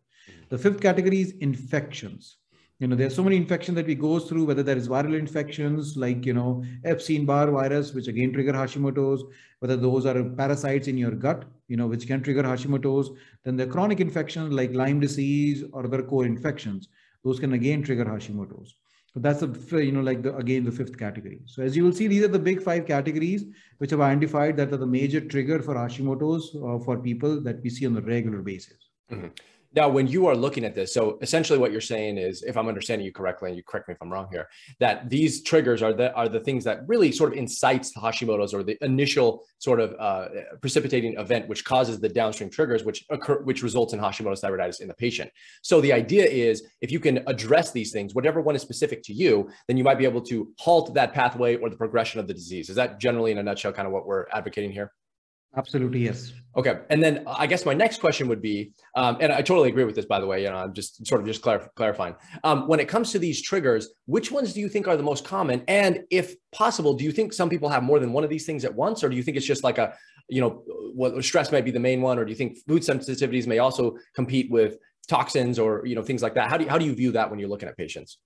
The 0.49 0.57
fifth 0.57 0.81
category 0.81 1.21
is 1.21 1.31
infections. 1.39 2.37
You 2.79 2.87
know 2.87 2.95
there's 2.95 3.15
so 3.15 3.23
many 3.23 3.37
infections 3.37 3.75
that 3.75 3.85
we 3.85 3.93
go 3.93 4.17
through 4.17 4.45
whether 4.45 4.63
there 4.63 4.75
is 4.75 4.87
viral 4.87 5.17
infections 5.17 5.95
like 5.95 6.25
you 6.25 6.33
know 6.33 6.63
epstein-barr 6.83 7.51
virus 7.51 7.93
which 7.93 8.07
again 8.07 8.33
trigger 8.33 8.53
hashimoto's 8.53 9.23
whether 9.59 9.77
those 9.77 10.07
are 10.07 10.23
parasites 10.23 10.87
in 10.87 10.97
your 10.97 11.11
gut 11.11 11.45
you 11.67 11.77
know 11.77 11.85
which 11.85 12.07
can 12.07 12.23
trigger 12.23 12.41
hashimoto's. 12.41 13.11
Then 13.45 13.55
the 13.55 13.67
chronic 13.67 13.99
infections 13.99 14.51
like 14.51 14.73
lyme 14.73 14.99
disease 14.99 15.63
or 15.73 15.85
other 15.85 16.01
co-infections. 16.01 16.89
Those 17.23 17.39
can 17.39 17.53
again 17.53 17.83
trigger 17.83 18.05
hashimoto's. 18.05 18.75
So 19.13 19.19
that's 19.19 19.41
the 19.41 19.85
you 19.85 19.91
know 19.91 20.01
like 20.01 20.23
the 20.23 20.35
again 20.37 20.63
the 20.65 20.71
fifth 20.71 20.97
category. 20.97 21.41
So 21.45 21.61
as 21.61 21.77
you 21.77 21.83
will 21.83 21.91
see 21.91 22.07
these 22.07 22.23
are 22.23 22.29
the 22.29 22.39
big 22.39 22.63
five 22.63 22.87
categories 22.87 23.45
which 23.77 23.91
have 23.91 24.01
identified 24.01 24.57
that 24.57 24.73
are 24.73 24.77
the 24.77 24.87
major 24.87 25.21
trigger 25.21 25.61
for 25.61 25.75
hashimoto's 25.75 26.55
uh, 26.55 26.83
for 26.83 26.97
people 26.97 27.41
that 27.41 27.61
we 27.61 27.69
see 27.69 27.85
on 27.85 27.95
a 27.97 28.01
regular 28.01 28.41
basis. 28.41 28.89
Mm-hmm. 29.11 29.27
Now, 29.73 29.87
when 29.87 30.05
you 30.05 30.27
are 30.27 30.35
looking 30.35 30.65
at 30.65 30.75
this, 30.75 30.93
so 30.93 31.17
essentially 31.21 31.57
what 31.57 31.71
you're 31.71 31.79
saying 31.79 32.17
is, 32.17 32.43
if 32.43 32.57
I'm 32.57 32.67
understanding 32.67 33.05
you 33.05 33.13
correctly, 33.13 33.49
and 33.49 33.57
you 33.57 33.63
correct 33.63 33.87
me 33.87 33.93
if 33.93 34.01
I'm 34.01 34.11
wrong 34.11 34.27
here, 34.29 34.49
that 34.79 35.09
these 35.09 35.43
triggers 35.43 35.81
are 35.81 35.93
the 35.93 36.13
are 36.13 36.27
the 36.27 36.41
things 36.41 36.65
that 36.65 36.85
really 36.87 37.11
sort 37.11 37.31
of 37.31 37.37
incites 37.37 37.93
the 37.93 38.01
Hashimoto's 38.01 38.53
or 38.53 38.63
the 38.63 38.77
initial 38.83 39.45
sort 39.59 39.79
of 39.79 39.95
uh, 39.97 40.27
precipitating 40.59 41.17
event, 41.17 41.47
which 41.47 41.63
causes 41.63 42.01
the 42.01 42.09
downstream 42.09 42.49
triggers, 42.49 42.83
which 42.83 43.05
occur, 43.09 43.41
which 43.43 43.63
results 43.63 43.93
in 43.93 43.99
Hashimoto's 43.99 44.41
thyroiditis 44.41 44.81
in 44.81 44.89
the 44.89 44.93
patient. 44.93 45.31
So 45.61 45.79
the 45.79 45.93
idea 45.93 46.25
is, 46.25 46.63
if 46.81 46.91
you 46.91 46.99
can 46.99 47.23
address 47.27 47.71
these 47.71 47.93
things, 47.93 48.13
whatever 48.13 48.41
one 48.41 48.55
is 48.57 48.61
specific 48.61 49.01
to 49.03 49.13
you, 49.13 49.49
then 49.67 49.77
you 49.77 49.85
might 49.85 49.97
be 49.97 50.05
able 50.05 50.21
to 50.23 50.51
halt 50.59 50.93
that 50.95 51.13
pathway 51.13 51.55
or 51.55 51.69
the 51.69 51.77
progression 51.77 52.19
of 52.19 52.27
the 52.27 52.33
disease. 52.33 52.69
Is 52.69 52.75
that 52.75 52.99
generally, 52.99 53.31
in 53.31 53.37
a 53.37 53.43
nutshell, 53.43 53.71
kind 53.71 53.87
of 53.87 53.93
what 53.93 54.05
we're 54.05 54.25
advocating 54.33 54.71
here? 54.71 54.91
Absolutely, 55.55 56.05
yes. 56.05 56.31
Okay, 56.55 56.79
and 56.89 57.03
then 57.03 57.23
I 57.27 57.45
guess 57.45 57.65
my 57.65 57.73
next 57.73 57.99
question 57.99 58.29
would 58.29 58.41
be, 58.41 58.71
um, 58.95 59.17
and 59.19 59.33
I 59.33 59.41
totally 59.41 59.67
agree 59.69 59.83
with 59.83 59.95
this, 59.95 60.05
by 60.05 60.19
the 60.19 60.25
way. 60.25 60.43
You 60.43 60.49
know, 60.49 60.55
I'm 60.55 60.73
just 60.73 61.05
sort 61.05 61.19
of 61.19 61.27
just 61.27 61.41
clarif- 61.41 61.67
clarifying. 61.75 62.15
Um, 62.45 62.67
when 62.67 62.79
it 62.79 62.87
comes 62.87 63.11
to 63.11 63.19
these 63.19 63.41
triggers, 63.41 63.89
which 64.05 64.31
ones 64.31 64.53
do 64.53 64.61
you 64.61 64.69
think 64.69 64.87
are 64.87 64.95
the 64.95 65.03
most 65.03 65.25
common? 65.25 65.63
And 65.67 66.03
if 66.09 66.35
possible, 66.53 66.93
do 66.93 67.03
you 67.03 67.11
think 67.11 67.33
some 67.33 67.49
people 67.49 67.67
have 67.67 67.83
more 67.83 67.99
than 67.99 68.13
one 68.13 68.23
of 68.23 68.29
these 68.29 68.45
things 68.45 68.63
at 68.63 68.73
once, 68.73 69.03
or 69.03 69.09
do 69.09 69.15
you 69.17 69.23
think 69.23 69.35
it's 69.35 69.45
just 69.45 69.63
like 69.63 69.77
a, 69.77 69.93
you 70.29 70.39
know, 70.39 70.63
what 70.93 71.21
stress 71.23 71.51
might 71.51 71.65
be 71.65 71.71
the 71.71 71.79
main 71.79 72.01
one, 72.01 72.17
or 72.17 72.23
do 72.23 72.31
you 72.31 72.37
think 72.37 72.57
food 72.65 72.81
sensitivities 72.81 73.45
may 73.45 73.59
also 73.59 73.97
compete 74.15 74.49
with 74.49 74.77
toxins 75.07 75.59
or 75.59 75.85
you 75.85 75.95
know 75.95 76.03
things 76.03 76.21
like 76.21 76.35
that? 76.35 76.49
How 76.49 76.57
do 76.57 76.63
you, 76.63 76.69
how 76.69 76.77
do 76.77 76.85
you 76.85 76.95
view 76.95 77.11
that 77.11 77.29
when 77.29 77.39
you're 77.39 77.49
looking 77.49 77.67
at 77.67 77.77
patients? 77.77 78.17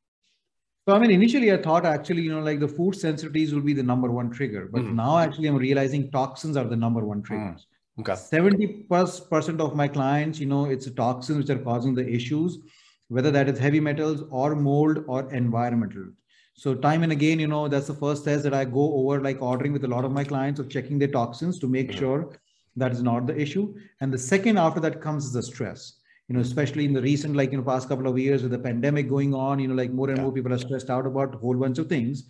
So 0.87 0.95
I 0.95 0.99
mean, 0.99 1.09
initially 1.09 1.51
I 1.51 1.57
thought 1.57 1.83
actually, 1.83 2.21
you 2.21 2.31
know, 2.31 2.41
like 2.41 2.59
the 2.59 2.67
food 2.67 2.93
sensitivities 2.93 3.51
will 3.53 3.61
be 3.61 3.73
the 3.73 3.81
number 3.81 4.11
one 4.11 4.29
trigger, 4.29 4.69
but 4.71 4.83
mm-hmm. 4.83 4.95
now 4.95 5.17
actually 5.17 5.47
I'm 5.47 5.55
realizing 5.55 6.11
toxins 6.11 6.55
are 6.55 6.65
the 6.65 6.75
number 6.75 7.03
one 7.03 7.21
mm. 7.21 7.25
triggers. 7.25 7.65
Mm. 7.97 8.01
Okay. 8.01 8.15
70 8.15 8.67
plus 8.87 9.19
percent 9.19 9.61
of 9.61 9.75
my 9.75 9.87
clients, 9.87 10.39
you 10.39 10.45
know, 10.45 10.65
it's 10.65 10.89
toxins 10.91 11.39
which 11.39 11.49
are 11.49 11.63
causing 11.63 11.95
the 11.95 12.07
issues, 12.07 12.59
whether 13.07 13.31
that 13.31 13.49
is 13.49 13.57
heavy 13.57 13.79
metals 13.79 14.23
or 14.29 14.55
mold 14.55 15.03
or 15.07 15.33
environmental. 15.33 16.05
So 16.53 16.75
time 16.75 17.01
and 17.01 17.11
again, 17.11 17.39
you 17.39 17.47
know, 17.47 17.67
that's 17.67 17.87
the 17.87 17.93
first 17.95 18.23
test 18.23 18.43
that 18.43 18.53
I 18.53 18.65
go 18.65 18.95
over, 18.95 19.21
like 19.21 19.41
ordering 19.41 19.73
with 19.73 19.85
a 19.85 19.87
lot 19.87 20.05
of 20.05 20.11
my 20.11 20.23
clients 20.23 20.59
of 20.59 20.69
checking 20.69 20.99
their 20.99 21.07
toxins 21.07 21.57
to 21.59 21.67
make 21.67 21.89
mm-hmm. 21.89 21.99
sure 21.99 22.39
that 22.75 22.91
is 22.91 23.01
not 23.01 23.25
the 23.25 23.35
issue. 23.35 23.73
And 24.01 24.13
the 24.13 24.19
second 24.19 24.59
after 24.59 24.79
that 24.81 25.01
comes 25.01 25.25
is 25.25 25.33
the 25.33 25.41
stress 25.41 25.94
you 26.27 26.35
know, 26.35 26.41
especially 26.41 26.85
in 26.85 26.93
the 26.93 27.01
recent, 27.01 27.35
like, 27.35 27.51
you 27.51 27.57
know, 27.57 27.63
past 27.63 27.87
couple 27.87 28.07
of 28.07 28.17
years 28.17 28.41
with 28.41 28.51
the 28.51 28.59
pandemic 28.59 29.07
going 29.07 29.33
on, 29.33 29.59
you 29.59 29.67
know, 29.67 29.75
like 29.75 29.91
more 29.91 30.09
and 30.09 30.17
yeah. 30.17 30.23
more 30.23 30.31
people 30.31 30.53
are 30.53 30.57
stressed 30.57 30.89
out 30.89 31.05
about 31.05 31.35
a 31.35 31.37
whole 31.37 31.55
bunch 31.55 31.77
of 31.77 31.87
things. 31.87 32.23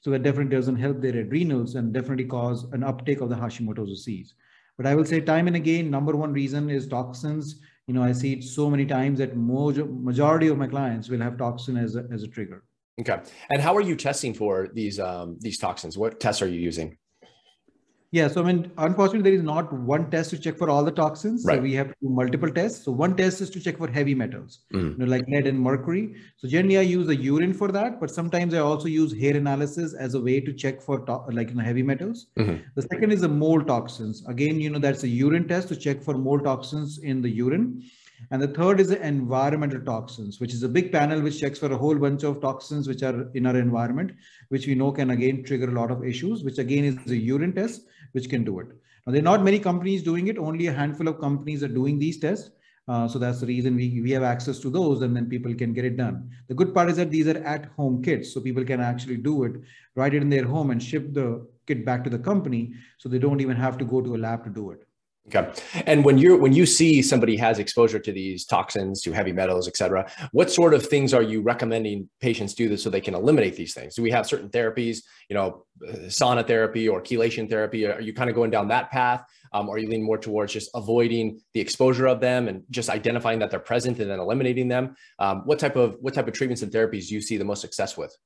So 0.00 0.10
that 0.10 0.22
definitely 0.22 0.54
doesn't 0.54 0.76
help 0.76 1.00
their 1.00 1.16
adrenals 1.16 1.74
and 1.74 1.92
definitely 1.92 2.24
cause 2.24 2.64
an 2.72 2.82
uptake 2.82 3.20
of 3.20 3.28
the 3.28 3.36
Hashimoto's 3.36 3.88
disease. 3.88 4.34
But 4.76 4.86
I 4.86 4.94
will 4.94 5.04
say 5.04 5.20
time 5.20 5.46
and 5.46 5.56
again, 5.56 5.90
number 5.90 6.14
one 6.14 6.32
reason 6.32 6.70
is 6.70 6.86
toxins. 6.86 7.60
You 7.86 7.94
know, 7.94 8.02
I 8.02 8.12
see 8.12 8.34
it 8.34 8.44
so 8.44 8.68
many 8.68 8.84
times 8.84 9.18
that 9.20 9.36
most 9.36 9.78
majority 9.78 10.48
of 10.48 10.58
my 10.58 10.66
clients 10.66 11.08
will 11.08 11.20
have 11.20 11.38
toxin 11.38 11.76
as 11.76 11.96
a, 11.96 12.04
as 12.12 12.22
a 12.24 12.28
trigger. 12.28 12.64
Okay. 13.00 13.20
And 13.50 13.62
how 13.62 13.76
are 13.76 13.80
you 13.80 13.94
testing 13.94 14.34
for 14.34 14.68
these 14.72 14.98
um, 14.98 15.36
these 15.40 15.58
toxins? 15.58 15.96
What 15.96 16.18
tests 16.18 16.42
are 16.42 16.48
you 16.48 16.58
using? 16.58 16.96
Yeah, 18.12 18.28
so 18.28 18.42
I 18.42 18.52
mean, 18.52 18.70
unfortunately, 18.78 19.30
there 19.30 19.38
is 19.38 19.42
not 19.42 19.72
one 19.72 20.10
test 20.10 20.30
to 20.30 20.38
check 20.38 20.56
for 20.56 20.70
all 20.70 20.84
the 20.84 20.92
toxins. 20.92 21.44
Right. 21.44 21.56
So 21.56 21.62
we 21.62 21.72
have 21.74 21.88
to 21.88 21.94
do 22.00 22.08
multiple 22.08 22.50
tests. 22.50 22.84
So 22.84 22.92
one 22.92 23.16
test 23.16 23.40
is 23.40 23.50
to 23.50 23.60
check 23.60 23.78
for 23.78 23.88
heavy 23.88 24.14
metals, 24.14 24.60
mm. 24.72 24.92
you 24.92 24.98
know, 24.98 25.06
like 25.06 25.26
lead 25.28 25.46
and 25.46 25.58
mercury. 25.58 26.14
So 26.36 26.48
generally, 26.48 26.78
I 26.78 26.82
use 26.82 27.08
the 27.08 27.16
urine 27.16 27.52
for 27.52 27.72
that, 27.72 28.00
but 28.00 28.10
sometimes 28.10 28.54
I 28.54 28.58
also 28.58 28.86
use 28.86 29.18
hair 29.18 29.36
analysis 29.36 29.92
as 29.92 30.14
a 30.14 30.20
way 30.20 30.40
to 30.40 30.52
check 30.52 30.80
for 30.80 31.00
to- 31.00 31.24
like 31.32 31.50
you 31.50 31.56
know, 31.56 31.64
heavy 31.64 31.82
metals. 31.82 32.28
Mm-hmm. 32.38 32.62
The 32.76 32.82
second 32.82 33.12
is 33.12 33.22
the 33.22 33.28
mold 33.28 33.66
toxins. 33.66 34.24
Again, 34.28 34.60
you 34.60 34.70
know, 34.70 34.78
that's 34.78 35.02
a 35.02 35.08
urine 35.08 35.48
test 35.48 35.68
to 35.68 35.76
check 35.76 36.02
for 36.02 36.14
mold 36.14 36.44
toxins 36.44 36.98
in 36.98 37.22
the 37.22 37.30
urine. 37.30 37.82
And 38.30 38.42
the 38.42 38.48
third 38.48 38.80
is 38.80 38.88
the 38.88 39.06
environmental 39.06 39.80
toxins, 39.80 40.40
which 40.40 40.54
is 40.54 40.62
a 40.62 40.68
big 40.68 40.90
panel 40.92 41.20
which 41.20 41.40
checks 41.40 41.58
for 41.58 41.70
a 41.70 41.76
whole 41.76 41.96
bunch 41.96 42.24
of 42.24 42.40
toxins 42.40 42.88
which 42.88 43.02
are 43.02 43.30
in 43.34 43.46
our 43.46 43.56
environment, 43.56 44.12
which 44.48 44.66
we 44.66 44.74
know 44.74 44.92
can 44.92 45.10
again 45.10 45.44
trigger 45.44 45.68
a 45.68 45.80
lot 45.80 45.90
of 45.90 46.04
issues, 46.04 46.42
which 46.42 46.58
again 46.58 46.84
is 46.84 47.10
a 47.10 47.16
urine 47.16 47.52
test, 47.52 47.82
which 48.12 48.28
can 48.28 48.44
do 48.44 48.60
it. 48.60 48.68
Now, 49.06 49.12
there 49.12 49.20
are 49.20 49.24
not 49.24 49.44
many 49.44 49.58
companies 49.58 50.02
doing 50.02 50.26
it. 50.28 50.38
Only 50.38 50.66
a 50.66 50.72
handful 50.72 51.08
of 51.08 51.20
companies 51.20 51.62
are 51.62 51.68
doing 51.68 51.98
these 51.98 52.18
tests. 52.18 52.50
Uh, 52.88 53.08
so 53.08 53.18
that's 53.18 53.40
the 53.40 53.46
reason 53.46 53.74
we, 53.74 54.00
we 54.00 54.12
have 54.12 54.22
access 54.22 54.60
to 54.60 54.70
those 54.70 55.02
and 55.02 55.14
then 55.16 55.26
people 55.26 55.52
can 55.54 55.72
get 55.72 55.84
it 55.84 55.96
done. 55.96 56.30
The 56.46 56.54
good 56.54 56.72
part 56.72 56.88
is 56.88 56.96
that 56.96 57.10
these 57.10 57.26
are 57.26 57.38
at 57.38 57.66
home 57.76 58.02
kits. 58.02 58.32
So 58.32 58.40
people 58.40 58.64
can 58.64 58.80
actually 58.80 59.16
do 59.16 59.42
it, 59.44 59.52
write 59.96 60.14
it 60.14 60.22
in 60.22 60.30
their 60.30 60.44
home 60.44 60.70
and 60.70 60.80
ship 60.80 61.12
the 61.12 61.44
kit 61.66 61.84
back 61.84 62.04
to 62.04 62.10
the 62.10 62.18
company. 62.18 62.74
So 62.98 63.08
they 63.08 63.18
don't 63.18 63.40
even 63.40 63.56
have 63.56 63.76
to 63.78 63.84
go 63.84 64.00
to 64.00 64.14
a 64.14 64.18
lab 64.18 64.44
to 64.44 64.50
do 64.50 64.70
it. 64.70 64.85
Okay. 65.28 65.52
And 65.86 66.04
when 66.04 66.18
you're 66.18 66.36
when 66.36 66.52
you 66.52 66.66
see 66.66 67.02
somebody 67.02 67.36
has 67.36 67.58
exposure 67.58 67.98
to 67.98 68.12
these 68.12 68.44
toxins, 68.44 69.02
to 69.02 69.12
heavy 69.12 69.32
metals, 69.32 69.66
et 69.66 69.76
cetera, 69.76 70.08
what 70.30 70.52
sort 70.52 70.72
of 70.72 70.86
things 70.86 71.12
are 71.12 71.22
you 71.22 71.42
recommending 71.42 72.08
patients 72.20 72.54
do 72.54 72.68
this 72.68 72.82
so 72.84 72.90
they 72.90 73.00
can 73.00 73.14
eliminate 73.14 73.56
these 73.56 73.74
things? 73.74 73.96
Do 73.96 74.02
we 74.02 74.10
have 74.12 74.26
certain 74.26 74.48
therapies, 74.48 74.98
you 75.28 75.34
know, 75.34 75.64
sauna 76.04 76.46
therapy 76.46 76.88
or 76.88 77.00
chelation 77.02 77.50
therapy? 77.50 77.86
Are 77.86 78.00
you 78.00 78.14
kind 78.14 78.30
of 78.30 78.36
going 78.36 78.52
down 78.52 78.68
that 78.68 78.92
path? 78.92 79.24
Um, 79.52 79.68
or 79.68 79.76
are 79.76 79.78
you 79.78 79.88
leaning 79.88 80.06
more 80.06 80.18
towards 80.18 80.52
just 80.52 80.70
avoiding 80.74 81.40
the 81.54 81.60
exposure 81.60 82.06
of 82.06 82.20
them 82.20 82.46
and 82.46 82.62
just 82.70 82.88
identifying 82.88 83.40
that 83.40 83.50
they're 83.50 83.58
present 83.58 83.98
and 83.98 84.08
then 84.08 84.20
eliminating 84.20 84.68
them? 84.68 84.94
Um, 85.18 85.42
what 85.44 85.58
type 85.58 85.74
of 85.74 85.96
what 86.00 86.14
type 86.14 86.28
of 86.28 86.34
treatments 86.34 86.62
and 86.62 86.70
therapies 86.70 87.08
do 87.08 87.14
you 87.14 87.20
see 87.20 87.36
the 87.36 87.44
most 87.44 87.62
success 87.62 87.96
with? 87.96 88.16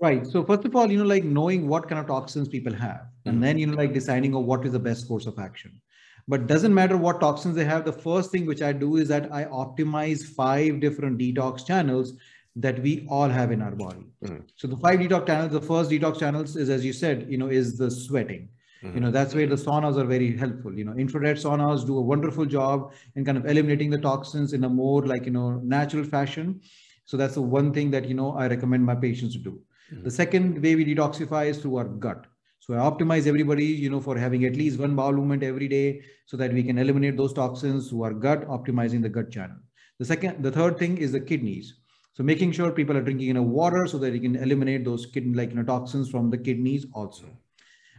Right. 0.00 0.24
So 0.24 0.44
first 0.44 0.64
of 0.64 0.76
all, 0.76 0.88
you 0.88 0.98
know, 0.98 1.04
like 1.04 1.24
knowing 1.24 1.66
what 1.66 1.88
kind 1.88 1.98
of 1.98 2.06
toxins 2.06 2.46
people 2.46 2.72
have, 2.72 3.08
and 3.24 3.34
mm-hmm. 3.34 3.42
then 3.42 3.58
you 3.58 3.66
know, 3.66 3.76
like 3.76 3.92
deciding 3.92 4.32
on 4.36 4.46
what 4.46 4.64
is 4.64 4.70
the 4.70 4.78
best 4.78 5.08
course 5.08 5.26
of 5.26 5.36
action 5.40 5.80
but 6.28 6.46
doesn't 6.46 6.74
matter 6.74 6.96
what 6.96 7.20
toxins 7.20 7.56
they 7.56 7.64
have 7.64 7.84
the 7.84 7.92
first 7.92 8.30
thing 8.30 8.46
which 8.46 8.62
i 8.62 8.72
do 8.72 8.96
is 8.96 9.08
that 9.08 9.32
i 9.32 9.44
optimize 9.44 10.22
five 10.22 10.78
different 10.80 11.18
detox 11.18 11.66
channels 11.66 12.12
that 12.54 12.80
we 12.82 13.06
all 13.08 13.28
have 13.28 13.50
in 13.50 13.62
our 13.62 13.74
body 13.74 14.04
mm-hmm. 14.22 14.38
so 14.56 14.68
the 14.68 14.76
five 14.76 15.00
detox 15.00 15.26
channels 15.26 15.52
the 15.52 15.60
first 15.60 15.90
detox 15.90 16.18
channels 16.18 16.56
is 16.56 16.70
as 16.70 16.84
you 16.84 16.92
said 16.92 17.26
you 17.28 17.38
know 17.38 17.48
is 17.48 17.76
the 17.78 17.90
sweating 17.90 18.48
mm-hmm. 18.82 18.94
you 18.94 19.00
know 19.00 19.10
that's 19.10 19.34
where 19.34 19.46
the 19.46 19.60
saunas 19.64 19.96
are 19.96 20.04
very 20.04 20.36
helpful 20.36 20.78
you 20.78 20.84
know 20.84 20.92
infrared 20.92 21.36
saunas 21.36 21.86
do 21.86 21.98
a 21.98 22.06
wonderful 22.12 22.44
job 22.44 22.92
in 23.16 23.24
kind 23.24 23.38
of 23.38 23.46
eliminating 23.46 23.90
the 23.90 23.98
toxins 23.98 24.52
in 24.52 24.64
a 24.64 24.68
more 24.68 25.06
like 25.06 25.24
you 25.24 25.32
know 25.32 25.50
natural 25.76 26.04
fashion 26.04 26.60
so 27.04 27.16
that's 27.16 27.34
the 27.34 27.46
one 27.58 27.72
thing 27.72 27.90
that 27.90 28.06
you 28.06 28.14
know 28.14 28.32
i 28.32 28.46
recommend 28.46 28.84
my 28.84 28.94
patients 28.94 29.34
to 29.34 29.38
do 29.38 29.60
mm-hmm. 29.92 30.02
the 30.02 30.10
second 30.10 30.62
way 30.62 30.74
we 30.74 30.84
detoxify 30.84 31.46
is 31.46 31.58
through 31.58 31.76
our 31.76 31.88
gut 32.06 32.26
so 32.68 32.74
I 32.74 32.80
optimize 32.80 33.26
everybody, 33.26 33.64
you 33.64 33.88
know, 33.88 33.98
for 33.98 34.18
having 34.18 34.44
at 34.44 34.54
least 34.54 34.78
one 34.78 34.94
bowel 34.94 35.12
movement 35.12 35.42
every 35.42 35.68
day 35.68 36.02
so 36.26 36.36
that 36.36 36.52
we 36.52 36.62
can 36.62 36.76
eliminate 36.76 37.16
those 37.16 37.32
toxins 37.32 37.88
who 37.88 38.02
are 38.02 38.12
gut, 38.12 38.46
optimizing 38.46 39.00
the 39.00 39.08
gut 39.08 39.30
channel. 39.30 39.56
The 39.98 40.04
second, 40.04 40.42
the 40.42 40.52
third 40.52 40.78
thing 40.78 40.98
is 40.98 41.12
the 41.12 41.20
kidneys. 41.20 41.76
So 42.12 42.22
making 42.22 42.52
sure 42.52 42.70
people 42.70 42.94
are 42.94 43.00
drinking 43.00 43.30
enough 43.30 43.46
water 43.46 43.86
so 43.86 43.96
that 43.98 44.12
you 44.12 44.20
can 44.20 44.36
eliminate 44.36 44.84
those 44.84 45.06
kidney 45.06 45.32
like 45.32 45.48
you 45.50 45.56
know, 45.56 45.62
toxins 45.62 46.10
from 46.10 46.28
the 46.28 46.36
kidneys 46.36 46.84
also. 46.92 47.24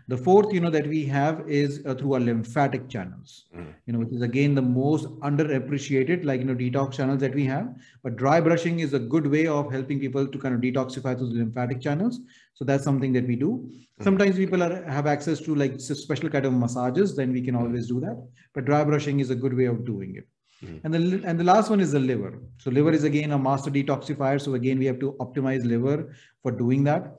The 0.08 0.18
fourth, 0.18 0.52
you 0.52 0.60
know, 0.60 0.72
that 0.72 0.88
we 0.88 1.06
have 1.06 1.48
is 1.48 1.84
uh, 1.86 1.94
through 1.94 2.14
our 2.14 2.20
lymphatic 2.20 2.90
channels, 2.90 3.46
mm. 3.56 3.74
you 3.86 3.94
know, 3.94 4.00
which 4.00 4.12
is 4.12 4.24
again 4.24 4.56
the 4.56 4.62
most 4.62 5.06
underappreciated, 5.20 6.26
like, 6.26 6.42
you 6.42 6.48
know, 6.48 6.56
detox 6.56 6.94
channels 6.94 7.20
that 7.22 7.36
we 7.36 7.46
have. 7.46 7.76
But 8.04 8.16
dry 8.16 8.42
brushing 8.42 8.80
is 8.80 8.94
a 8.94 9.00
good 9.00 9.28
way 9.28 9.46
of 9.46 9.72
helping 9.72 10.00
people 10.00 10.28
to 10.28 10.38
kind 10.40 10.56
of 10.56 10.62
detoxify 10.62 11.18
those 11.18 11.32
lymphatic 11.32 11.80
channels. 11.80 12.22
So 12.60 12.66
that's 12.66 12.84
something 12.84 13.14
that 13.14 13.26
we 13.26 13.38
do. 13.38 13.70
Mm. 13.70 14.04
Sometimes 14.04 14.36
people 14.36 14.62
are, 14.62 14.84
have 14.84 15.08
access 15.08 15.40
to 15.42 15.56
like 15.56 15.80
special 15.80 16.30
kind 16.30 16.46
of 16.46 16.52
massages, 16.52 17.16
then 17.16 17.32
we 17.32 17.42
can 17.42 17.56
mm. 17.56 17.62
always 17.62 17.88
do 17.88 18.02
that. 18.02 18.22
But 18.54 18.66
dry 18.66 18.84
brushing 18.84 19.22
is 19.22 19.30
a 19.30 19.36
good 19.36 19.54
way 19.54 19.64
of 19.64 19.86
doing 19.86 20.18
it. 20.18 20.28
Mm-hmm. 20.66 20.80
And 20.84 20.94
the 20.94 21.22
and 21.26 21.40
the 21.40 21.46
last 21.46 21.70
one 21.70 21.80
is 21.80 21.94
the 21.94 22.02
liver. 22.02 22.38
So 22.58 22.70
liver 22.70 22.92
is 22.92 23.06
again 23.06 23.32
a 23.32 23.40
master 23.40 23.72
detoxifier. 23.72 24.42
So 24.42 24.56
again, 24.56 24.78
we 24.78 24.88
have 24.88 25.00
to 25.00 25.14
optimize 25.22 25.64
liver 25.66 26.14
for 26.44 26.52
doing 26.52 26.84
that 26.84 27.16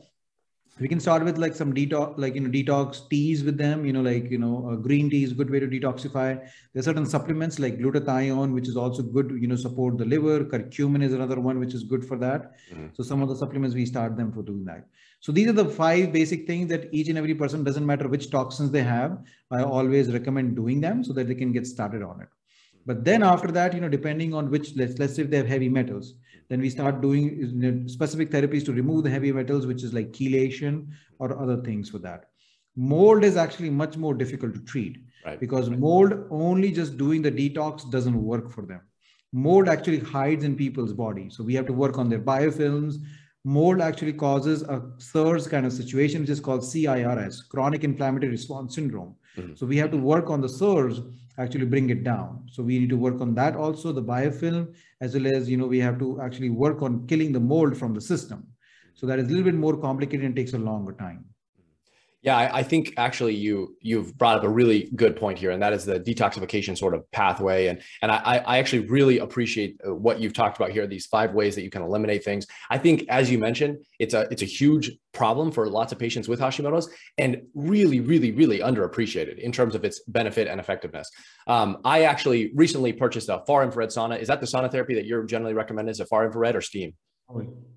we 0.81 0.89
can 0.89 0.99
start 0.99 1.23
with 1.25 1.37
like 1.37 1.55
some 1.55 1.73
detox 1.75 2.19
like 2.19 2.35
you 2.35 2.41
know 2.41 2.51
detox 2.51 3.09
teas 3.11 3.45
with 3.45 3.57
them 3.59 3.85
you 3.85 3.93
know 3.93 4.01
like 4.01 4.31
you 4.31 4.39
know 4.39 4.71
uh, 4.71 4.77
green 4.77 5.11
tea 5.11 5.23
is 5.23 5.33
a 5.33 5.35
good 5.35 5.51
way 5.51 5.61
to 5.61 5.69
detoxify 5.69 6.29
there's 6.73 6.87
certain 6.87 7.07
supplements 7.07 7.59
like 7.59 7.79
glutathione 7.79 8.55
which 8.55 8.69
is 8.69 8.77
also 8.77 9.03
good 9.03 9.31
you 9.41 9.47
know 9.47 9.57
support 9.57 9.99
the 9.99 10.05
liver 10.05 10.45
curcumin 10.45 11.03
is 11.03 11.13
another 11.13 11.39
one 11.39 11.59
which 11.59 11.75
is 11.75 11.85
good 11.85 12.05
for 12.05 12.17
that 12.17 12.53
mm-hmm. 12.73 12.87
so 12.95 13.03
some 13.03 13.23
of 13.23 13.29
the 13.29 13.37
supplements 13.37 13.75
we 13.75 13.85
start 13.85 14.17
them 14.17 14.33
for 14.33 14.43
doing 14.43 14.65
that 14.65 14.87
so 15.21 15.33
these 15.33 15.49
are 15.49 15.53
the 15.53 15.65
five 15.65 16.13
basic 16.13 16.47
things 16.47 16.69
that 16.69 16.89
each 16.93 17.09
and 17.09 17.19
every 17.19 17.35
person 17.35 17.63
doesn't 17.63 17.87
matter 17.87 18.09
which 18.09 18.31
toxins 18.31 18.71
they 18.71 18.83
have 18.83 19.19
i 19.51 19.63
always 19.63 20.13
recommend 20.13 20.57
doing 20.57 20.81
them 20.81 21.05
so 21.05 21.13
that 21.13 21.29
they 21.29 21.35
can 21.35 21.53
get 21.53 21.67
started 21.67 22.03
on 22.03 22.21
it 22.21 22.29
but 22.87 23.05
then 23.05 23.23
after 23.23 23.49
that 23.49 23.75
you 23.75 23.81
know 23.81 23.89
depending 23.89 24.35
on 24.35 24.51
which 24.51 24.75
let's, 24.77 24.99
let's 24.99 25.15
say 25.15 25.23
if 25.23 25.31
they 25.31 25.37
have 25.37 25.47
heavy 25.47 25.69
metals 25.69 26.15
then 26.51 26.61
we 26.61 26.69
start 26.69 27.01
doing 27.01 27.89
specific 27.89 28.31
therapies 28.31 28.65
to 28.65 28.73
remove 28.73 29.05
the 29.05 29.11
heavy 29.11 29.33
metals, 29.33 29.67
which 29.67 29.85
is 29.85 29.95
like 29.95 30.13
chelation 30.13 30.89
or 31.21 31.41
other 31.41 31.63
things 31.63 31.89
for 31.89 32.01
that. 32.01 32.25
Mold 32.77 33.23
is 33.23 33.37
actually 33.37 33.71
much 33.71 33.97
more 33.97 34.15
difficult 34.15 34.55
to 34.55 34.61
treat 34.61 34.99
right. 35.25 35.39
because 35.39 35.71
mold 35.71 36.27
only 36.31 36.73
just 36.73 36.99
doing 36.99 37.23
the 37.23 37.31
detox 37.31 37.89
doesn't 37.89 38.21
work 38.21 38.51
for 38.51 38.63
them. 38.67 38.81
Mold 39.33 39.69
actually 39.69 40.01
hides 40.01 40.43
in 40.43 40.57
people's 40.57 40.93
body. 40.93 41.31
So 41.31 41.45
we 41.45 41.55
have 41.55 41.67
to 41.67 41.73
work 41.73 41.99
on 41.99 42.09
their 42.09 42.19
biofilms. 42.19 42.97
Mold 43.45 43.81
actually 43.81 44.13
causes 44.13 44.63
a 44.63 44.83
CIRS 44.99 45.49
kind 45.49 45.65
of 45.65 45.73
situation, 45.73 46.21
which 46.21 46.31
is 46.31 46.41
called 46.41 46.61
CIRS, 46.61 47.49
chronic 47.49 47.85
inflammatory 47.85 48.31
response 48.31 48.75
syndrome. 48.75 49.15
Mm-hmm. 49.37 49.55
So 49.55 49.65
we 49.65 49.79
have 49.79 49.91
to 49.93 49.97
work 49.97 50.29
on 50.29 50.41
the 50.41 50.49
CIRS 50.49 51.01
actually 51.39 51.65
bring 51.65 51.91
it 51.91 52.05
down. 52.05 52.47
So 52.51 52.63
we 52.63 52.79
need 52.79 52.91
to 52.91 52.97
work 52.97 53.21
on 53.21 53.35
that 53.35 53.57
also, 53.57 53.93
the 53.93 54.03
biofilm, 54.03 54.75
as 55.01 55.15
well 55.15 55.27
as, 55.35 55.49
you 55.49 55.57
know, 55.57 55.67
we 55.67 55.79
have 55.79 55.99
to 55.99 56.21
actually 56.21 56.51
work 56.51 56.83
on 56.83 57.07
killing 57.07 57.33
the 57.33 57.41
mold 57.41 57.77
from 57.77 57.95
the 57.95 58.01
system. 58.01 58.47
So 58.95 59.07
that 59.07 59.19
is 59.19 59.27
a 59.27 59.29
little 59.29 59.45
bit 59.45 59.55
more 59.55 59.77
complicated 59.77 60.27
and 60.27 60.37
takes 60.37 60.53
a 60.53 60.59
longer 60.59 60.93
time. 60.93 61.25
Yeah, 62.23 62.37
I, 62.37 62.59
I, 62.59 62.63
think 62.63 62.93
actually 62.99 63.35
you 63.35 63.77
you've 63.81 64.17
brought 64.19 64.37
up 64.37 64.45
a 64.45 64.49
really 64.49 64.91
good 64.95 65.17
point 65.17 65.39
here, 65.39 65.53
and 65.53 65.63
that 65.63 65.73
is 65.73 65.87
the 65.87 65.99
detoxification 65.99 66.77
sort 66.77 66.93
of 66.93 67.11
pathway. 67.13 67.69
And 67.69 67.81
and 68.03 68.13
I, 68.13 68.43
I 68.47 68.59
actually 68.59 68.87
really 68.89 69.21
appreciate 69.21 69.81
uh, 69.87 69.95
what 69.95 70.21
you've 70.21 70.35
talked 70.35 70.59
about 70.59 70.71
here. 70.71 70.87
These 70.87 71.07
five 71.07 71.33
ways 71.33 71.55
that 71.55 71.63
you 71.63 71.71
can 71.71 71.81
eliminate 71.81 72.23
things. 72.23 72.47
I 72.69 72.77
think, 72.77 73.07
as 73.09 73.31
you 73.31 73.39
mentioned, 73.39 73.79
it's 73.99 74.13
a 74.13 74.29
it's 74.31 74.43
a 74.43 74.47
huge 74.47 74.91
problem 75.15 75.51
for 75.51 75.67
lots 75.71 75.93
of 75.93 75.99
patients 75.99 76.29
with 76.29 76.41
Hashimoto's, 76.41 76.91
and 77.17 77.41
really, 77.55 78.01
really, 78.01 78.33
really 78.33 78.59
underappreciated 78.59 79.39
in 79.39 79.51
terms 79.51 79.75
of 79.75 79.83
its 79.87 80.03
benefit 80.07 80.47
and 80.47 80.61
effectiveness. 80.61 81.11
Um, 81.47 81.79
I 81.87 82.03
actually 82.03 82.53
recently 82.55 82.93
purchased 82.93 83.31
a 83.31 83.43
far 83.47 83.65
infrared 83.65 83.89
sauna. 83.89 84.21
Is 84.21 84.29
that 84.29 84.43
the 84.43 84.47
sauna 84.47 84.71
therapy 84.71 84.95
that 84.97 85.07
you're 85.07 85.25
generally 85.25 85.55
recommending? 85.55 85.91
Is 85.91 86.01
it 86.01 86.09
far 86.09 86.27
infrared 86.27 86.55
or 86.55 86.61
steam? 86.61 86.93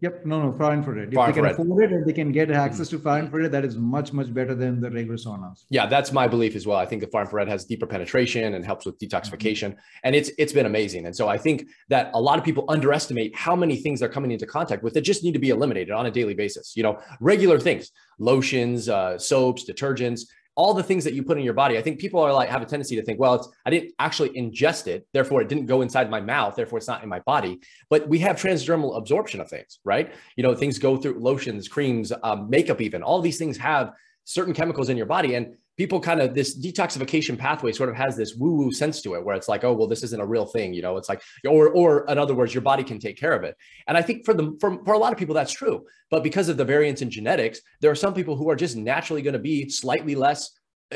Yep. 0.03 0.25
No, 0.25 0.43
no, 0.43 0.51
far 0.51 0.73
infrared. 0.73 1.13
Far 1.13 1.29
if 1.29 1.35
they 1.35 1.39
infrared. 1.39 1.55
can 1.55 1.65
afford 1.65 1.83
it 1.85 1.91
and 1.93 2.05
they 2.05 2.11
can 2.11 2.33
get 2.33 2.51
access 2.51 2.89
to 2.89 2.99
far 2.99 3.19
infrared, 3.19 3.53
that 3.53 3.63
is 3.63 3.77
much, 3.77 4.11
much 4.11 4.33
better 4.33 4.53
than 4.53 4.81
the 4.81 4.91
regular 4.91 5.15
saunas. 5.15 5.63
Yeah, 5.69 5.85
that's 5.85 6.11
my 6.11 6.27
belief 6.27 6.57
as 6.57 6.67
well. 6.67 6.77
I 6.77 6.85
think 6.85 7.01
the 7.01 7.07
far 7.07 7.21
infrared 7.21 7.47
has 7.47 7.63
deeper 7.63 7.87
penetration 7.87 8.53
and 8.53 8.65
helps 8.65 8.85
with 8.85 8.99
detoxification. 8.99 9.69
Mm-hmm. 9.69 10.03
And 10.03 10.13
it's 10.13 10.29
it's 10.37 10.51
been 10.51 10.65
amazing. 10.65 11.05
And 11.05 11.15
so 11.15 11.29
I 11.29 11.37
think 11.37 11.67
that 11.87 12.11
a 12.13 12.19
lot 12.19 12.37
of 12.37 12.43
people 12.43 12.65
underestimate 12.67 13.33
how 13.33 13.55
many 13.55 13.77
things 13.77 14.01
they're 14.01 14.09
coming 14.09 14.31
into 14.31 14.45
contact 14.45 14.83
with 14.83 14.93
that 14.95 15.01
just 15.01 15.23
need 15.23 15.33
to 15.33 15.39
be 15.39 15.51
eliminated 15.51 15.91
on 15.91 16.05
a 16.05 16.11
daily 16.11 16.33
basis. 16.33 16.75
You 16.75 16.83
know, 16.83 16.99
regular 17.21 17.57
things, 17.57 17.89
lotions, 18.19 18.89
uh, 18.89 19.17
soaps, 19.17 19.63
detergents, 19.63 20.23
all 20.55 20.73
the 20.73 20.83
things 20.83 21.03
that 21.03 21.13
you 21.13 21.23
put 21.23 21.37
in 21.37 21.43
your 21.43 21.53
body. 21.53 21.77
I 21.77 21.81
think 21.81 21.99
people 21.99 22.19
are 22.19 22.31
like 22.31 22.49
have 22.49 22.61
a 22.61 22.65
tendency 22.65 22.95
to 22.95 23.03
think, 23.03 23.19
well, 23.19 23.35
it's 23.35 23.49
I 23.65 23.69
didn't 23.69 23.93
actually 23.99 24.29
ingest 24.29 24.87
it, 24.87 25.07
therefore 25.13 25.41
it 25.41 25.49
didn't 25.49 25.65
go 25.65 25.81
inside 25.81 26.09
my 26.09 26.21
mouth, 26.21 26.55
therefore 26.55 26.77
it's 26.77 26.87
not 26.87 27.03
in 27.03 27.09
my 27.09 27.19
body. 27.19 27.59
But 27.89 28.07
we 28.07 28.19
have 28.19 28.35
transdermal 28.35 28.97
absorption 28.97 29.39
of 29.39 29.49
things, 29.49 29.79
right? 29.83 30.13
You 30.35 30.43
know, 30.43 30.53
things 30.53 30.77
go 30.77 30.97
through 30.97 31.19
lotions, 31.19 31.67
creams, 31.67 32.11
um, 32.23 32.49
makeup, 32.49 32.81
even 32.81 33.01
all 33.01 33.21
these 33.21 33.37
things 33.37 33.57
have 33.57 33.93
certain 34.25 34.53
chemicals 34.53 34.89
in 34.89 34.97
your 34.97 35.05
body, 35.05 35.35
and 35.35 35.55
people 35.77 35.99
kind 35.99 36.21
of 36.21 36.35
this 36.35 36.57
detoxification 36.57 37.37
pathway 37.37 37.71
sort 37.71 37.89
of 37.89 37.95
has 37.95 38.15
this 38.15 38.35
woo 38.35 38.55
woo 38.55 38.71
sense 38.71 39.01
to 39.01 39.15
it 39.15 39.25
where 39.25 39.35
it's 39.35 39.47
like 39.47 39.63
oh 39.63 39.73
well 39.73 39.87
this 39.87 40.03
isn't 40.03 40.21
a 40.21 40.25
real 40.25 40.45
thing 40.45 40.73
you 40.73 40.81
know? 40.81 40.97
It's 40.97 41.09
like 41.09 41.21
or 41.47 41.69
or 41.69 42.05
in 42.07 42.17
other 42.17 42.35
words 42.35 42.53
your 42.53 42.61
body 42.61 42.83
can 42.83 42.99
take 42.99 43.17
care 43.17 43.33
of 43.33 43.43
it. 43.43 43.55
And 43.87 43.97
i 43.97 44.01
think 44.01 44.25
for 44.25 44.33
the 44.33 44.55
for, 44.59 44.83
for 44.85 44.93
a 44.93 44.97
lot 44.97 45.11
of 45.13 45.19
people 45.19 45.35
that's 45.35 45.53
true. 45.53 45.85
But 46.09 46.23
because 46.23 46.49
of 46.49 46.57
the 46.57 46.65
variance 46.65 47.01
in 47.01 47.09
genetics 47.09 47.59
there 47.81 47.91
are 47.91 47.95
some 47.95 48.13
people 48.13 48.35
who 48.35 48.49
are 48.49 48.55
just 48.55 48.75
naturally 48.75 49.21
going 49.21 49.33
to 49.33 49.39
be 49.39 49.69
slightly 49.69 50.15
less 50.15 50.51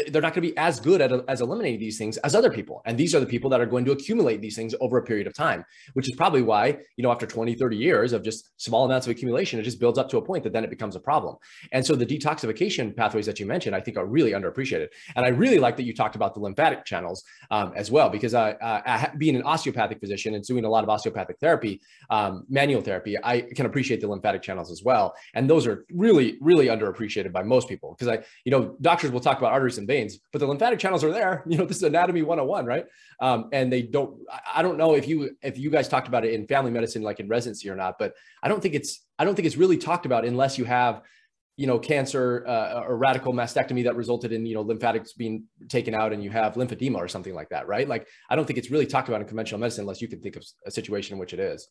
they're 0.09 0.21
not 0.21 0.33
going 0.33 0.43
to 0.43 0.49
be 0.51 0.57
as 0.57 0.79
good 0.79 1.01
at 1.01 1.11
as 1.27 1.41
eliminating 1.41 1.79
these 1.79 1.97
things 1.97 2.17
as 2.17 2.35
other 2.35 2.51
people. 2.51 2.81
And 2.85 2.97
these 2.97 3.13
are 3.15 3.19
the 3.19 3.25
people 3.25 3.49
that 3.51 3.61
are 3.61 3.65
going 3.65 3.85
to 3.85 3.91
accumulate 3.91 4.41
these 4.41 4.55
things 4.55 4.73
over 4.81 4.97
a 4.97 5.03
period 5.03 5.27
of 5.27 5.33
time 5.33 5.65
which 5.93 6.09
is 6.09 6.15
probably 6.15 6.41
why 6.41 6.77
you 6.95 7.03
know 7.03 7.11
after 7.11 7.25
20 7.25 7.55
30 7.55 7.77
years 7.77 8.13
of 8.13 8.23
just 8.23 8.49
small 8.57 8.85
amounts 8.85 9.07
of 9.07 9.11
accumulation 9.11 9.59
it 9.59 9.63
just 9.63 9.79
builds 9.79 9.97
up 9.97 10.09
to 10.09 10.17
a 10.17 10.21
point 10.21 10.43
that 10.43 10.53
then 10.53 10.63
it 10.63 10.69
becomes 10.69 10.95
a 10.95 10.99
problem. 10.99 11.35
And 11.71 11.85
so 11.85 11.95
the 11.95 12.05
detoxification 12.05 12.95
pathways 12.95 13.25
that 13.25 13.39
you 13.39 13.45
mentioned 13.45 13.75
i 13.75 13.81
think 13.81 13.97
are 13.97 14.05
really 14.05 14.31
underappreciated. 14.31 14.87
And 15.15 15.25
i 15.25 15.29
really 15.29 15.59
like 15.59 15.77
that 15.77 15.83
you 15.83 15.93
talked 15.93 16.15
about 16.15 16.33
the 16.33 16.39
lymphatic 16.39 16.85
channels 16.85 17.23
um, 17.51 17.73
as 17.75 17.91
well 17.91 18.09
because 18.09 18.33
uh, 18.33 18.53
uh, 18.61 19.07
being 19.17 19.35
an 19.35 19.43
osteopathic 19.43 19.99
physician 19.99 20.33
and 20.35 20.43
doing 20.43 20.65
a 20.65 20.69
lot 20.69 20.83
of 20.83 20.89
osteopathic 20.89 21.39
therapy 21.39 21.81
um, 22.09 22.45
manual 22.49 22.81
therapy 22.81 23.15
i 23.23 23.41
can 23.41 23.65
appreciate 23.65 24.01
the 24.01 24.07
lymphatic 24.07 24.41
channels 24.41 24.71
as 24.71 24.83
well. 24.83 25.15
And 25.33 25.49
those 25.49 25.67
are 25.67 25.85
really 25.91 26.37
really 26.41 26.67
underappreciated 26.67 27.31
by 27.31 27.43
most 27.43 27.67
people. 27.67 27.95
Because 27.97 28.07
i 28.07 28.23
you 28.45 28.51
know 28.51 28.75
doctors 28.81 29.11
will 29.11 29.19
talk 29.19 29.37
about 29.37 29.51
arteries 29.51 29.77
and 29.77 29.86
veins, 29.87 30.19
but 30.31 30.39
the 30.39 30.45
lymphatic 30.47 30.79
channels 30.79 31.03
are 31.03 31.11
there. 31.11 31.43
You 31.47 31.57
know, 31.57 31.65
this 31.65 31.77
is 31.77 31.83
anatomy 31.83 32.21
101, 32.21 32.65
right? 32.65 32.85
Um, 33.21 33.49
and 33.53 33.71
they 33.71 33.81
don't, 33.81 34.19
I 34.53 34.61
don't 34.61 34.77
know 34.77 34.93
if 34.93 35.07
you, 35.07 35.31
if 35.41 35.57
you 35.57 35.69
guys 35.69 35.87
talked 35.87 36.07
about 36.07 36.25
it 36.25 36.33
in 36.33 36.45
family 36.45 36.71
medicine, 36.71 37.01
like 37.01 37.19
in 37.19 37.27
residency 37.27 37.69
or 37.69 37.75
not, 37.75 37.97
but 37.97 38.13
I 38.43 38.49
don't 38.49 38.61
think 38.61 38.75
it's, 38.75 39.05
I 39.17 39.25
don't 39.25 39.33
think 39.35 39.45
it's 39.45 39.55
really 39.55 39.77
talked 39.77 40.05
about 40.05 40.25
unless 40.25 40.57
you 40.57 40.65
have, 40.65 41.01
you 41.55 41.65
know, 41.65 41.79
cancer 41.79 42.45
uh, 42.47 42.83
or 42.85 42.97
radical 42.97 43.33
mastectomy 43.33 43.83
that 43.85 43.95
resulted 43.95 44.31
in, 44.31 44.45
you 44.45 44.53
know, 44.53 44.61
lymphatics 44.61 45.13
being 45.13 45.45
taken 45.69 45.95
out 45.95 46.13
and 46.13 46.23
you 46.23 46.29
have 46.29 46.53
lymphedema 46.53 46.97
or 46.97 47.07
something 47.07 47.33
like 47.33 47.49
that, 47.49 47.67
right? 47.67 47.87
Like, 47.87 48.07
I 48.29 48.35
don't 48.35 48.45
think 48.45 48.59
it's 48.59 48.69
really 48.69 48.85
talked 48.85 49.07
about 49.07 49.21
in 49.21 49.27
conventional 49.27 49.59
medicine 49.59 49.83
unless 49.83 50.01
you 50.01 50.07
can 50.07 50.21
think 50.21 50.35
of 50.35 50.43
a 50.65 50.71
situation 50.71 51.13
in 51.13 51.19
which 51.19 51.33
it 51.33 51.39
is. 51.39 51.67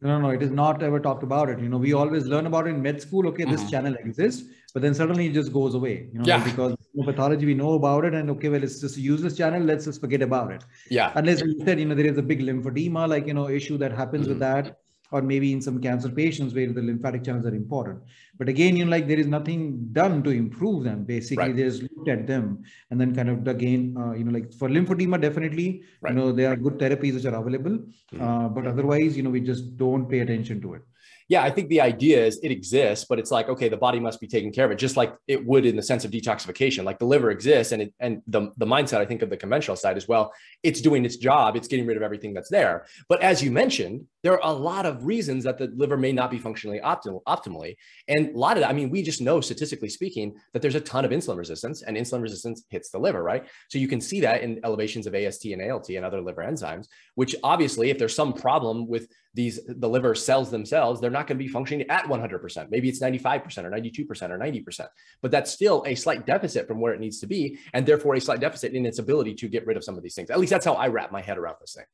No, 0.00 0.20
no, 0.20 0.30
it 0.30 0.42
is 0.42 0.50
not 0.50 0.82
ever 0.82 1.00
talked 1.00 1.24
about 1.24 1.48
it. 1.48 1.58
You 1.58 1.68
know, 1.68 1.76
we 1.76 1.92
always 1.92 2.26
learn 2.26 2.46
about 2.46 2.66
it 2.66 2.70
in 2.70 2.82
med 2.82 3.02
school. 3.02 3.26
Okay, 3.28 3.44
this 3.44 3.60
mm-hmm. 3.60 3.70
channel 3.70 3.94
exists, 3.94 4.48
but 4.72 4.80
then 4.80 4.94
suddenly 4.94 5.26
it 5.26 5.32
just 5.32 5.52
goes 5.52 5.74
away. 5.74 6.08
You 6.12 6.20
know, 6.20 6.24
yeah. 6.24 6.44
because 6.44 6.76
pathology 7.04 7.46
we 7.46 7.54
know 7.54 7.72
about 7.74 8.04
it, 8.04 8.14
and 8.14 8.30
okay, 8.30 8.48
well, 8.48 8.62
it's 8.62 8.80
just 8.80 8.96
a 8.96 9.00
useless 9.00 9.36
channel. 9.36 9.60
Let's 9.60 9.86
just 9.86 10.00
forget 10.00 10.22
about 10.22 10.52
it. 10.52 10.64
Yeah. 10.88 11.12
Unless 11.16 11.40
you 11.40 11.60
said, 11.64 11.80
you 11.80 11.86
know, 11.86 11.96
there 11.96 12.06
is 12.06 12.18
a 12.18 12.22
big 12.22 12.40
lymphedema, 12.40 13.08
like 13.08 13.26
you 13.26 13.34
know, 13.34 13.48
issue 13.48 13.76
that 13.78 13.92
happens 13.92 14.22
mm-hmm. 14.22 14.30
with 14.30 14.40
that 14.40 14.76
or 15.10 15.22
maybe 15.22 15.52
in 15.52 15.60
some 15.62 15.80
cancer 15.80 16.10
patients 16.10 16.54
where 16.54 16.72
the 16.72 16.82
lymphatic 16.82 17.24
channels 17.24 17.46
are 17.46 17.54
important. 17.54 18.00
But 18.38 18.48
again, 18.48 18.76
you 18.76 18.84
know, 18.84 18.90
like 18.90 19.08
there 19.08 19.18
is 19.18 19.26
nothing 19.26 19.88
done 19.92 20.22
to 20.22 20.30
improve 20.30 20.84
them. 20.84 21.04
Basically, 21.04 21.44
right. 21.44 21.56
they 21.56 21.62
just 21.62 21.82
looked 21.82 22.08
at 22.08 22.26
them 22.26 22.62
and 22.90 23.00
then 23.00 23.14
kind 23.14 23.30
of 23.30 23.46
again, 23.48 23.96
uh, 23.98 24.12
you 24.12 24.24
know, 24.24 24.32
like 24.32 24.52
for 24.52 24.68
lymphedema, 24.68 25.20
definitely, 25.20 25.82
right. 26.00 26.12
you 26.12 26.18
know, 26.18 26.32
there 26.32 26.52
are 26.52 26.56
good 26.56 26.78
therapies 26.78 27.14
which 27.14 27.24
are 27.24 27.34
available. 27.34 27.78
Mm-hmm. 27.78 28.22
Uh, 28.22 28.48
but 28.48 28.66
otherwise, 28.66 29.16
you 29.16 29.22
know, 29.22 29.30
we 29.30 29.40
just 29.40 29.76
don't 29.76 30.08
pay 30.08 30.20
attention 30.20 30.60
to 30.62 30.74
it 30.74 30.82
yeah, 31.28 31.42
I 31.44 31.50
think 31.50 31.68
the 31.68 31.82
idea 31.82 32.24
is 32.24 32.40
it 32.42 32.50
exists, 32.50 33.04
but 33.06 33.18
it's 33.18 33.30
like, 33.30 33.50
okay, 33.50 33.68
the 33.68 33.76
body 33.76 34.00
must 34.00 34.18
be 34.18 34.26
taking 34.26 34.50
care 34.50 34.64
of 34.64 34.70
it, 34.70 34.78
just 34.78 34.96
like 34.96 35.14
it 35.26 35.44
would 35.44 35.66
in 35.66 35.76
the 35.76 35.82
sense 35.82 36.06
of 36.06 36.10
detoxification. 36.10 36.84
Like 36.84 36.98
the 36.98 37.04
liver 37.04 37.30
exists, 37.30 37.72
and 37.72 37.82
it, 37.82 37.94
and 38.00 38.22
the, 38.26 38.50
the 38.56 38.64
mindset 38.64 39.00
I 39.00 39.04
think 39.04 39.20
of 39.20 39.28
the 39.28 39.36
conventional 39.36 39.76
side 39.76 39.98
as 39.98 40.08
well, 40.08 40.32
it's 40.62 40.80
doing 40.80 41.04
its 41.04 41.16
job, 41.16 41.54
it's 41.54 41.68
getting 41.68 41.86
rid 41.86 41.98
of 41.98 42.02
everything 42.02 42.32
that's 42.32 42.48
there. 42.48 42.86
But 43.10 43.20
as 43.22 43.42
you 43.42 43.50
mentioned, 43.50 44.06
there 44.28 44.38
are 44.44 44.52
a 44.52 44.58
lot 44.58 44.84
of 44.84 45.06
reasons 45.06 45.42
that 45.44 45.56
the 45.56 45.72
liver 45.74 45.96
may 45.96 46.12
not 46.12 46.30
be 46.30 46.38
functioning 46.38 46.82
optimal, 46.82 47.22
optimally. 47.26 47.76
And 48.08 48.28
a 48.34 48.38
lot 48.38 48.58
of 48.58 48.60
that, 48.60 48.68
I 48.68 48.74
mean, 48.74 48.90
we 48.90 49.00
just 49.00 49.22
know 49.22 49.40
statistically 49.40 49.88
speaking 49.88 50.34
that 50.52 50.60
there's 50.60 50.74
a 50.74 50.82
ton 50.82 51.06
of 51.06 51.12
insulin 51.12 51.38
resistance, 51.38 51.80
and 51.80 51.96
insulin 51.96 52.20
resistance 52.20 52.64
hits 52.68 52.90
the 52.90 52.98
liver, 52.98 53.22
right? 53.22 53.48
So 53.70 53.78
you 53.78 53.88
can 53.88 54.02
see 54.02 54.20
that 54.20 54.42
in 54.42 54.60
elevations 54.64 55.06
of 55.06 55.14
AST 55.14 55.46
and 55.46 55.62
ALT 55.62 55.88
and 55.88 56.04
other 56.04 56.20
liver 56.20 56.42
enzymes, 56.42 56.88
which 57.14 57.36
obviously, 57.42 57.88
if 57.88 57.96
there's 57.96 58.14
some 58.14 58.34
problem 58.34 58.86
with 58.86 59.08
these 59.34 59.60
the 59.66 59.88
liver 59.88 60.14
cells 60.14 60.50
themselves 60.50 61.00
they're 61.00 61.10
not 61.10 61.26
going 61.26 61.38
to 61.38 61.44
be 61.44 61.48
functioning 61.48 61.88
at 61.90 62.04
100% 62.06 62.70
maybe 62.70 62.88
it's 62.88 63.00
95% 63.00 63.64
or 63.64 63.70
92% 63.70 64.30
or 64.30 64.38
90% 64.38 64.86
but 65.22 65.30
that's 65.30 65.52
still 65.52 65.84
a 65.86 65.94
slight 65.94 66.26
deficit 66.26 66.66
from 66.66 66.80
where 66.80 66.94
it 66.94 66.98
needs 66.98 67.20
to 67.20 67.26
be 67.26 67.58
and 67.74 67.86
therefore 67.86 68.14
a 68.14 68.20
slight 68.20 68.40
deficit 68.40 68.72
in 68.72 68.86
its 68.86 68.98
ability 68.98 69.34
to 69.34 69.46
get 69.46 69.66
rid 69.66 69.76
of 69.76 69.84
some 69.84 69.96
of 69.96 70.02
these 70.02 70.14
things 70.14 70.30
at 70.30 70.40
least 70.40 70.50
that's 70.50 70.64
how 70.64 70.74
i 70.74 70.88
wrap 70.88 71.12
my 71.12 71.20
head 71.20 71.38
around 71.38 71.56
this 71.60 71.74
thing 71.74 71.84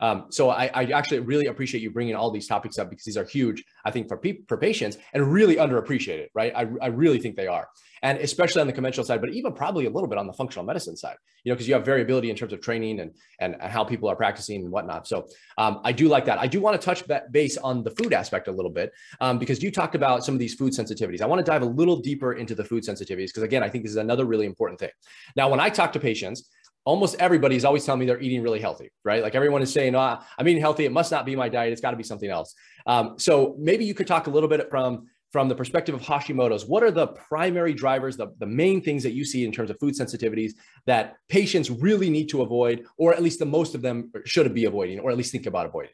um, 0.00 0.26
so 0.30 0.50
I, 0.50 0.70
I, 0.74 0.84
actually 0.86 1.20
really 1.20 1.46
appreciate 1.46 1.82
you 1.84 1.90
bringing 1.90 2.16
all 2.16 2.30
these 2.30 2.48
topics 2.48 2.78
up 2.78 2.90
because 2.90 3.04
these 3.04 3.16
are 3.16 3.24
huge 3.24 3.62
i 3.84 3.90
think 3.90 4.08
for, 4.08 4.16
pe- 4.16 4.42
for 4.48 4.56
patients 4.56 4.98
and 5.12 5.32
really 5.32 5.56
underappreciated 5.56 6.26
right 6.34 6.52
I, 6.56 6.66
I 6.82 6.88
really 6.88 7.20
think 7.20 7.36
they 7.36 7.46
are 7.46 7.68
and 8.04 8.18
especially 8.18 8.60
on 8.60 8.66
the 8.66 8.72
conventional 8.72 9.06
side, 9.06 9.22
but 9.22 9.30
even 9.30 9.54
probably 9.54 9.86
a 9.86 9.90
little 9.90 10.08
bit 10.08 10.18
on 10.18 10.26
the 10.26 10.32
functional 10.34 10.62
medicine 10.66 10.94
side, 10.94 11.16
you 11.42 11.50
know, 11.50 11.54
because 11.54 11.66
you 11.66 11.72
have 11.72 11.86
variability 11.86 12.28
in 12.28 12.36
terms 12.36 12.52
of 12.52 12.60
training 12.60 13.00
and, 13.00 13.12
and 13.40 13.56
how 13.62 13.82
people 13.82 14.10
are 14.10 14.14
practicing 14.14 14.60
and 14.60 14.70
whatnot. 14.70 15.08
So 15.08 15.26
um, 15.56 15.80
I 15.84 15.92
do 15.92 16.06
like 16.06 16.26
that. 16.26 16.38
I 16.38 16.46
do 16.46 16.60
want 16.60 16.78
to 16.78 16.84
touch 16.84 17.02
base 17.32 17.56
on 17.56 17.82
the 17.82 17.90
food 17.92 18.12
aspect 18.12 18.46
a 18.46 18.52
little 18.52 18.70
bit 18.70 18.92
um, 19.22 19.38
because 19.38 19.62
you 19.62 19.70
talked 19.70 19.94
about 19.94 20.22
some 20.22 20.34
of 20.34 20.38
these 20.38 20.52
food 20.52 20.74
sensitivities. 20.74 21.22
I 21.22 21.26
want 21.26 21.38
to 21.38 21.50
dive 21.50 21.62
a 21.62 21.66
little 21.66 21.96
deeper 21.96 22.34
into 22.34 22.54
the 22.54 22.62
food 22.62 22.84
sensitivities 22.84 23.28
because 23.28 23.42
again, 23.42 23.62
I 23.62 23.70
think 23.70 23.84
this 23.84 23.92
is 23.92 23.96
another 23.96 24.26
really 24.26 24.44
important 24.44 24.80
thing. 24.80 24.90
Now, 25.34 25.48
when 25.48 25.58
I 25.58 25.70
talk 25.70 25.90
to 25.94 26.00
patients, 26.00 26.50
almost 26.84 27.16
everybody's 27.18 27.64
always 27.64 27.84
telling 27.84 28.00
me 28.00 28.06
they're 28.06 28.20
eating 28.20 28.42
really 28.42 28.60
healthy, 28.60 28.90
right? 29.04 29.22
Like 29.22 29.34
everyone 29.34 29.62
is 29.62 29.72
saying, 29.72 29.94
oh, 29.94 30.18
I'm 30.38 30.48
eating 30.48 30.60
healthy. 30.60 30.84
It 30.84 30.92
must 30.92 31.10
not 31.10 31.24
be 31.24 31.34
my 31.34 31.48
diet. 31.48 31.72
It's 31.72 31.80
got 31.80 31.92
to 31.92 31.96
be 31.96 32.02
something 32.02 32.30
else. 32.30 32.54
Um, 32.86 33.14
so 33.18 33.56
maybe 33.58 33.84
you 33.84 33.94
could 33.94 34.06
talk 34.06 34.26
a 34.26 34.30
little 34.30 34.48
bit 34.48 34.68
from 34.70 35.06
from 35.34 35.48
the 35.48 35.54
perspective 35.56 35.96
of 35.96 36.00
Hashimoto's, 36.00 36.64
what 36.64 36.84
are 36.84 36.92
the 36.92 37.08
primary 37.08 37.74
drivers, 37.74 38.16
the, 38.16 38.28
the 38.38 38.46
main 38.46 38.80
things 38.80 39.02
that 39.02 39.14
you 39.14 39.24
see 39.24 39.44
in 39.44 39.50
terms 39.50 39.68
of 39.68 39.76
food 39.80 39.92
sensitivities 39.92 40.52
that 40.86 41.16
patients 41.28 41.70
really 41.70 42.08
need 42.08 42.28
to 42.28 42.42
avoid, 42.42 42.86
or 42.98 43.12
at 43.12 43.20
least 43.20 43.40
the 43.40 43.44
most 43.44 43.74
of 43.74 43.82
them 43.82 44.12
should 44.24 44.54
be 44.54 44.66
avoiding, 44.66 45.00
or 45.00 45.10
at 45.10 45.16
least 45.16 45.32
think 45.32 45.46
about 45.46 45.66
avoiding? 45.66 45.90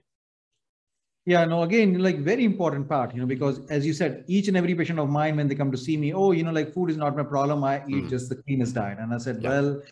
Yeah, 1.24 1.46
no, 1.46 1.62
again, 1.62 1.98
like 2.00 2.18
very 2.18 2.44
important 2.44 2.86
part, 2.86 3.14
you 3.14 3.20
know, 3.20 3.26
because 3.26 3.66
as 3.70 3.86
you 3.86 3.94
said, 3.94 4.24
each 4.26 4.48
and 4.48 4.58
every 4.58 4.74
patient 4.74 4.98
of 4.98 5.08
mine, 5.08 5.36
when 5.36 5.48
they 5.48 5.54
come 5.54 5.72
to 5.72 5.78
see 5.78 5.96
me, 5.96 6.12
oh, 6.12 6.32
you 6.32 6.42
know, 6.42 6.52
like 6.52 6.74
food 6.74 6.90
is 6.90 6.98
not 6.98 7.16
my 7.16 7.22
problem. 7.22 7.64
I 7.64 7.76
eat 7.88 8.04
mm. 8.04 8.10
just 8.10 8.28
the 8.28 8.36
cleanest 8.42 8.74
diet. 8.74 8.98
And 8.98 9.14
I 9.14 9.16
said, 9.16 9.38
yeah. 9.40 9.48
well, 9.48 9.82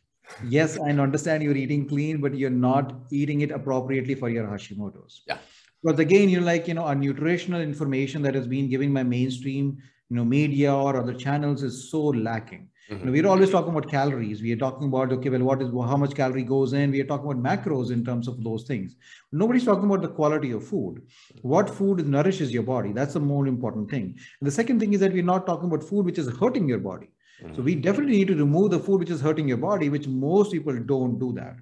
yes, 0.46 0.78
I 0.78 0.90
understand 0.90 1.42
you're 1.42 1.56
eating 1.56 1.88
clean, 1.88 2.20
but 2.20 2.34
you're 2.34 2.50
not 2.50 2.94
eating 3.10 3.40
it 3.40 3.50
appropriately 3.50 4.14
for 4.14 4.28
your 4.28 4.46
Hashimoto's. 4.46 5.22
Yeah. 5.26 5.38
But 5.82 6.00
again, 6.00 6.28
you're 6.28 6.42
like, 6.42 6.66
you 6.66 6.74
know, 6.74 6.84
our 6.84 6.94
nutritional 6.94 7.60
information 7.60 8.22
that 8.22 8.34
has 8.34 8.46
been 8.46 8.68
given 8.68 8.92
by 8.92 9.04
mainstream, 9.04 9.78
you 10.08 10.16
know, 10.16 10.24
media 10.24 10.74
or 10.74 10.96
other 10.96 11.14
channels 11.14 11.62
is 11.62 11.90
so 11.90 12.00
lacking. 12.00 12.68
Mm-hmm. 12.90 13.00
You 13.00 13.06
know, 13.06 13.12
we're 13.12 13.30
always 13.30 13.50
talking 13.50 13.70
about 13.70 13.90
calories. 13.90 14.40
We 14.40 14.52
are 14.52 14.56
talking 14.56 14.88
about, 14.88 15.12
okay, 15.12 15.28
well, 15.28 15.42
what 15.42 15.60
is 15.60 15.68
how 15.68 15.96
much 15.98 16.14
calorie 16.14 16.42
goes 16.42 16.72
in? 16.72 16.90
We 16.90 17.00
are 17.00 17.04
talking 17.04 17.30
about 17.30 17.42
macros 17.42 17.90
in 17.92 18.04
terms 18.04 18.26
of 18.26 18.42
those 18.42 18.64
things. 18.64 18.96
Nobody's 19.30 19.66
talking 19.66 19.84
about 19.84 20.00
the 20.00 20.08
quality 20.08 20.52
of 20.52 20.66
food. 20.66 21.02
What 21.42 21.68
food 21.68 22.06
nourishes 22.08 22.50
your 22.50 22.62
body? 22.62 22.92
That's 22.92 23.12
the 23.12 23.20
more 23.20 23.46
important 23.46 23.90
thing. 23.90 24.16
And 24.40 24.46
the 24.46 24.50
second 24.50 24.80
thing 24.80 24.94
is 24.94 25.00
that 25.00 25.12
we're 25.12 25.22
not 25.22 25.46
talking 25.46 25.66
about 25.66 25.84
food 25.84 26.06
which 26.06 26.18
is 26.18 26.34
hurting 26.38 26.66
your 26.66 26.78
body. 26.78 27.10
Mm-hmm. 27.42 27.54
So 27.54 27.62
we 27.62 27.74
definitely 27.74 28.16
need 28.16 28.28
to 28.28 28.36
remove 28.36 28.70
the 28.70 28.80
food 28.80 29.00
which 29.00 29.10
is 29.10 29.20
hurting 29.20 29.48
your 29.48 29.58
body, 29.58 29.88
which 29.88 30.08
most 30.08 30.52
people 30.52 30.78
don't 30.80 31.18
do 31.18 31.32
that 31.34 31.56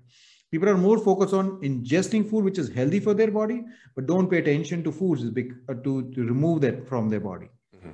people 0.50 0.68
are 0.68 0.76
more 0.76 0.98
focused 0.98 1.34
on 1.34 1.60
ingesting 1.62 2.28
food 2.28 2.44
which 2.44 2.58
is 2.58 2.68
healthy 2.68 3.00
for 3.00 3.14
their 3.14 3.30
body 3.30 3.62
but 3.94 4.06
don't 4.06 4.30
pay 4.30 4.38
attention 4.38 4.82
to 4.82 4.92
foods 4.92 5.24
uh, 5.24 5.74
to, 5.84 6.10
to 6.14 6.24
remove 6.24 6.60
that 6.60 6.88
from 6.88 7.08
their 7.08 7.20
body 7.20 7.48
mm-hmm. 7.74 7.90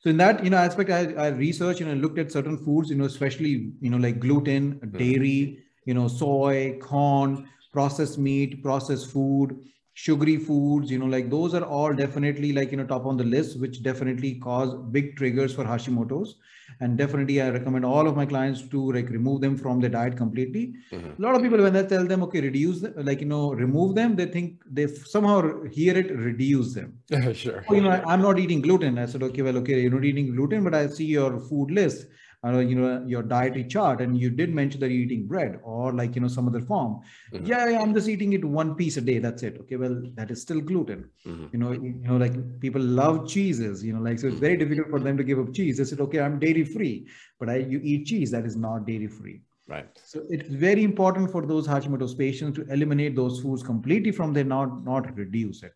so 0.00 0.10
in 0.10 0.16
that 0.16 0.42
you 0.42 0.50
know 0.50 0.56
aspect 0.56 0.90
I, 0.90 1.12
I 1.14 1.28
researched 1.28 1.80
and 1.80 1.90
know 1.90 1.96
looked 1.96 2.18
at 2.18 2.32
certain 2.32 2.58
foods 2.58 2.90
you 2.90 2.96
know 2.96 3.04
especially 3.04 3.72
you 3.80 3.90
know 3.90 3.96
like 3.96 4.20
gluten 4.20 4.74
mm-hmm. 4.74 4.98
dairy 4.98 5.64
you 5.84 5.94
know 5.94 6.08
soy 6.08 6.78
corn 6.80 7.48
processed 7.72 8.18
meat 8.18 8.62
processed 8.62 9.10
food 9.10 9.58
sugary 10.02 10.36
foods 10.48 10.92
you 10.92 10.98
know 11.00 11.08
like 11.12 11.28
those 11.30 11.54
are 11.58 11.64
all 11.76 11.92
definitely 12.00 12.52
like 12.58 12.70
you 12.72 12.78
know 12.80 12.84
top 12.90 13.06
on 13.12 13.16
the 13.20 13.24
list 13.30 13.58
which 13.62 13.82
definitely 13.86 14.30
cause 14.44 14.74
big 14.96 15.16
triggers 15.16 15.54
for 15.54 15.64
hashimoto's. 15.64 16.36
And 16.80 16.98
definitely 17.00 17.36
i 17.42 17.48
recommend 17.50 17.84
all 17.84 18.06
of 18.10 18.14
my 18.20 18.26
clients 18.32 18.60
to 18.74 18.80
like 18.96 19.08
remove 19.14 19.40
them 19.40 19.56
from 19.62 19.80
the 19.80 19.88
diet 19.88 20.16
completely. 20.16 20.64
Mm-hmm. 20.92 21.20
a 21.20 21.26
lot 21.26 21.34
of 21.34 21.42
people 21.42 21.62
when 21.66 21.76
i 21.80 21.82
tell 21.94 22.06
them 22.12 22.22
okay 22.26 22.40
reduce 22.40 22.80
them, 22.82 22.94
like 23.08 23.20
you 23.24 23.30
know 23.32 23.52
remove 23.64 23.96
them 23.96 24.14
they 24.20 24.26
think 24.26 24.62
they 24.78 24.86
somehow 24.86 25.36
hear 25.78 25.98
it 26.02 26.14
reduce 26.28 26.74
them. 26.74 26.98
Sure. 27.42 27.64
Oh, 27.68 27.74
you 27.74 27.80
know 27.80 27.90
I, 27.96 28.00
i'm 28.12 28.22
not 28.28 28.38
eating 28.38 28.60
gluten. 28.60 28.98
I 28.98 29.06
said 29.06 29.24
okay 29.30 29.42
well 29.48 29.58
okay 29.62 29.80
you're 29.80 29.96
not 29.98 30.04
eating 30.12 30.30
gluten 30.36 30.62
but 30.68 30.74
i 30.82 30.86
see 30.86 31.06
your 31.06 31.32
food 31.50 31.72
list 31.80 32.06
uh, 32.44 32.58
you 32.58 32.74
know 32.74 33.04
your 33.06 33.22
dietary 33.22 33.64
chart 33.64 34.00
and 34.00 34.18
you 34.18 34.30
did 34.30 34.54
mention 34.54 34.80
that 34.80 34.90
you're 34.90 35.02
eating 35.02 35.26
bread 35.26 35.58
or 35.62 35.92
like 35.92 36.14
you 36.14 36.20
know 36.20 36.28
some 36.28 36.46
other 36.46 36.60
form 36.60 37.00
mm-hmm. 37.32 37.44
yeah, 37.46 37.68
yeah, 37.68 37.80
i'm 37.80 37.92
just 37.92 38.08
eating 38.08 38.32
it 38.32 38.44
one 38.44 38.74
piece 38.74 38.96
a 38.96 39.00
day 39.00 39.18
that's 39.18 39.42
it 39.42 39.58
okay 39.60 39.76
well 39.76 40.00
that 40.14 40.30
is 40.30 40.40
still 40.40 40.60
gluten 40.60 41.08
mm-hmm. 41.26 41.46
you 41.52 41.58
know 41.58 41.72
you 41.72 41.94
know 42.04 42.16
like 42.16 42.60
people 42.60 42.82
love 42.82 43.28
cheeses 43.28 43.84
you 43.84 43.92
know 43.92 44.00
like 44.00 44.18
so 44.18 44.28
it's 44.28 44.38
very 44.38 44.54
mm-hmm. 44.54 44.68
difficult 44.68 44.90
for 44.90 45.00
them 45.00 45.16
to 45.16 45.24
give 45.24 45.38
up 45.38 45.52
cheese 45.52 45.78
they 45.78 45.84
said 45.84 46.00
okay 46.00 46.20
i'm 46.20 46.38
dairy 46.38 46.64
free 46.64 47.06
but 47.40 47.48
i 47.48 47.56
you 47.56 47.80
eat 47.82 48.06
cheese 48.06 48.30
that 48.30 48.44
is 48.44 48.56
not 48.56 48.86
dairy 48.86 49.08
free 49.08 49.40
Right. 49.68 49.86
So 50.02 50.22
it's 50.30 50.48
very 50.48 50.82
important 50.82 51.30
for 51.30 51.44
those 51.44 51.68
Hashimoto's 51.68 52.14
patients 52.14 52.56
to 52.56 52.66
eliminate 52.72 53.14
those 53.14 53.40
foods 53.40 53.62
completely 53.62 54.12
from 54.12 54.32
their 54.32 54.44
not 54.44 54.82
not 54.82 55.14
reduce 55.14 55.62
it. 55.62 55.74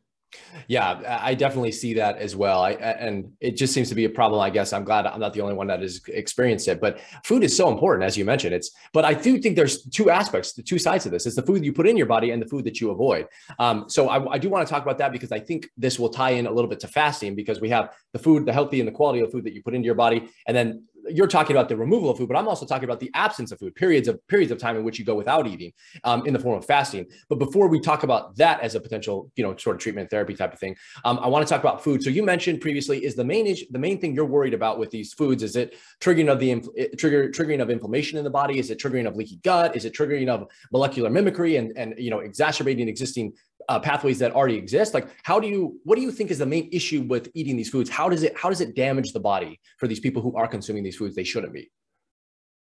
Yeah, 0.68 1.18
I 1.23 1.35
definitely 1.35 1.73
see 1.73 1.95
that 1.95 2.16
as 2.18 2.35
well. 2.37 2.62
I, 2.62 2.73
and 2.73 3.33
it 3.40 3.57
just 3.57 3.73
seems 3.73 3.88
to 3.88 3.95
be 3.95 4.05
a 4.05 4.11
problem. 4.11 4.40
I 4.40 4.51
guess 4.51 4.73
I'm 4.73 4.85
glad 4.85 5.07
I'm 5.07 5.21
not 5.21 5.33
the 5.33 5.40
only 5.40 5.55
one 5.55 5.66
that 5.68 5.81
has 5.81 6.01
experienced 6.09 6.68
it. 6.68 6.81
But 6.81 7.01
food 7.25 7.42
is 7.42 7.57
so 7.57 7.71
important, 7.71 8.05
as 8.05 8.16
you 8.16 8.25
mentioned. 8.25 8.55
It's, 8.55 8.71
but 8.92 9.05
I 9.05 9.14
do 9.14 9.38
think 9.38 9.57
there's 9.57 9.83
two 9.85 10.11
aspects, 10.11 10.53
the 10.53 10.62
two 10.62 10.79
sides 10.79 11.07
of 11.07 11.12
this. 11.12 11.27
It's 11.27 11.37
the 11.37 11.42
food 11.42 11.64
you 11.64 11.73
put 11.73 11.87
in 11.87 11.97
your 11.97 12.07
body 12.07 12.31
and 12.31 12.40
the 12.40 12.47
food 12.47 12.64
that 12.64 12.81
you 12.81 12.90
avoid. 12.90 13.27
Um, 13.59 13.85
so 13.88 14.09
I, 14.09 14.35
I 14.35 14.38
do 14.38 14.49
want 14.49 14.66
to 14.66 14.73
talk 14.73 14.83
about 14.83 14.99
that 14.99 15.12
because 15.12 15.33
I 15.33 15.40
think 15.40 15.68
this 15.77 15.99
will 15.99 16.11
tie 16.11 16.31
in 16.31 16.47
a 16.47 16.51
little 16.51 16.68
bit 16.68 16.81
to 16.81 16.88
fasting 16.88 17.35
because 17.35 17.61
we 17.61 17.68
have 17.71 17.95
the 18.12 18.18
food, 18.18 18.47
the 18.47 18.53
healthy 18.53 18.81
and 18.81 18.88
the 18.88 18.92
quality 18.92 19.21
of 19.21 19.31
food 19.31 19.45
that 19.45 19.55
you 19.55 19.62
put 19.62 19.75
into 19.75 19.87
your 19.87 19.95
body, 19.95 20.29
and 20.47 20.57
then 20.57 20.85
you're 21.09 21.27
talking 21.27 21.57
about 21.57 21.69
the 21.69 21.77
removal 21.77 22.11
of 22.11 22.19
food, 22.19 22.29
but 22.29 22.37
I'm 22.37 22.49
also 22.49 22.67
talking 22.67 22.85
about 22.85 23.01
the 23.01 23.11
absence 23.15 23.53
of 23.53 23.59
food, 23.59 23.75
periods 23.75 24.09
of 24.09 24.27
periods 24.29 24.53
of 24.53 24.59
time 24.59 24.77
in 24.77 24.85
which 24.85 24.99
you 24.99 25.05
go 25.05 25.15
without 25.15 25.47
eating 25.47 25.73
um, 26.05 26.27
in 26.27 26.33
the 26.33 26.38
form 26.38 26.59
of 26.59 26.65
fasting. 26.65 27.07
But 27.29 27.38
before 27.38 27.69
we 27.69 27.81
talk 27.81 28.03
about 28.03 28.37
that 28.37 28.61
as 28.61 28.75
a 28.75 28.81
potential, 28.81 29.31
you 29.37 29.43
know, 29.43 29.57
sort 29.57 29.77
of 29.77 29.83
treatment 29.83 30.11
therapy 30.11 30.35
type 30.35 30.53
of 30.53 30.59
thing, 30.59 30.77
um, 31.05 31.19
I 31.21 31.29
want 31.29 31.47
to 31.47 31.53
talk 31.53 31.62
about 31.62 31.83
food. 31.83 32.03
So 32.03 32.11
you 32.11 32.23
mentioned 32.23 32.61
previously 32.61 33.05
is 33.05 33.15
the 33.15 33.25
main 33.25 33.47
issue, 33.47 33.67
the 33.71 33.79
main 33.79 34.01
thing 34.01 34.15
you're 34.15 34.25
worried 34.25 34.55
about 34.55 34.79
with 34.79 34.91
these 34.91 35.12
foods 35.12 35.43
is 35.43 35.57
it 35.57 35.77
triggering 36.01 36.31
of 36.31 36.38
the 36.38 36.97
trigger 36.97 37.29
triggering 37.29 37.61
of 37.61 37.71
inflammation 37.71 38.19
in 38.19 38.25
the 38.25 38.31
body? 38.31 38.59
Is 38.59 38.71
it 38.71 38.79
triggering 38.79 39.07
of 39.07 39.17
leaky 39.17 39.37
gut? 39.43 39.77
Is 39.77 39.85
it 39.85 39.95
triggering 39.95 40.29
of 40.29 40.49
molecular 40.73 41.11
mimicry 41.11 41.57
and 41.57 41.73
and 41.77 41.95
you 41.99 42.11
know 42.11 42.21
exacerbating 42.21 42.88
existing 42.88 43.33
uh, 43.68 43.79
pathways 43.81 44.18
that 44.18 44.33
already 44.33 44.57
exist 44.57 44.94
like 44.94 45.09
how 45.22 45.38
do 45.40 45.48
you 45.48 45.79
what 45.85 45.96
do 45.96 46.03
you 46.03 46.11
think 46.11 46.31
is 46.31 46.38
the 46.38 46.46
main 46.46 46.68
issue 46.72 47.03
with 47.03 47.31
eating 47.35 47.57
these 47.57 47.70
foods? 47.70 47.90
How 47.90 48.09
does 48.09 48.22
it 48.22 48.37
how 48.37 48.48
does 48.48 48.61
it 48.61 48.75
damage 48.75 49.12
the 49.12 49.20
body 49.20 49.61
for 49.79 49.87
these 49.87 50.01
people 50.01 50.22
who 50.22 50.37
are 50.37 50.48
consuming 50.48 50.83
these 50.83 50.96
foods 50.96 51.14
they 51.14 51.25
shouldn't 51.25 51.53
be? 51.53 51.70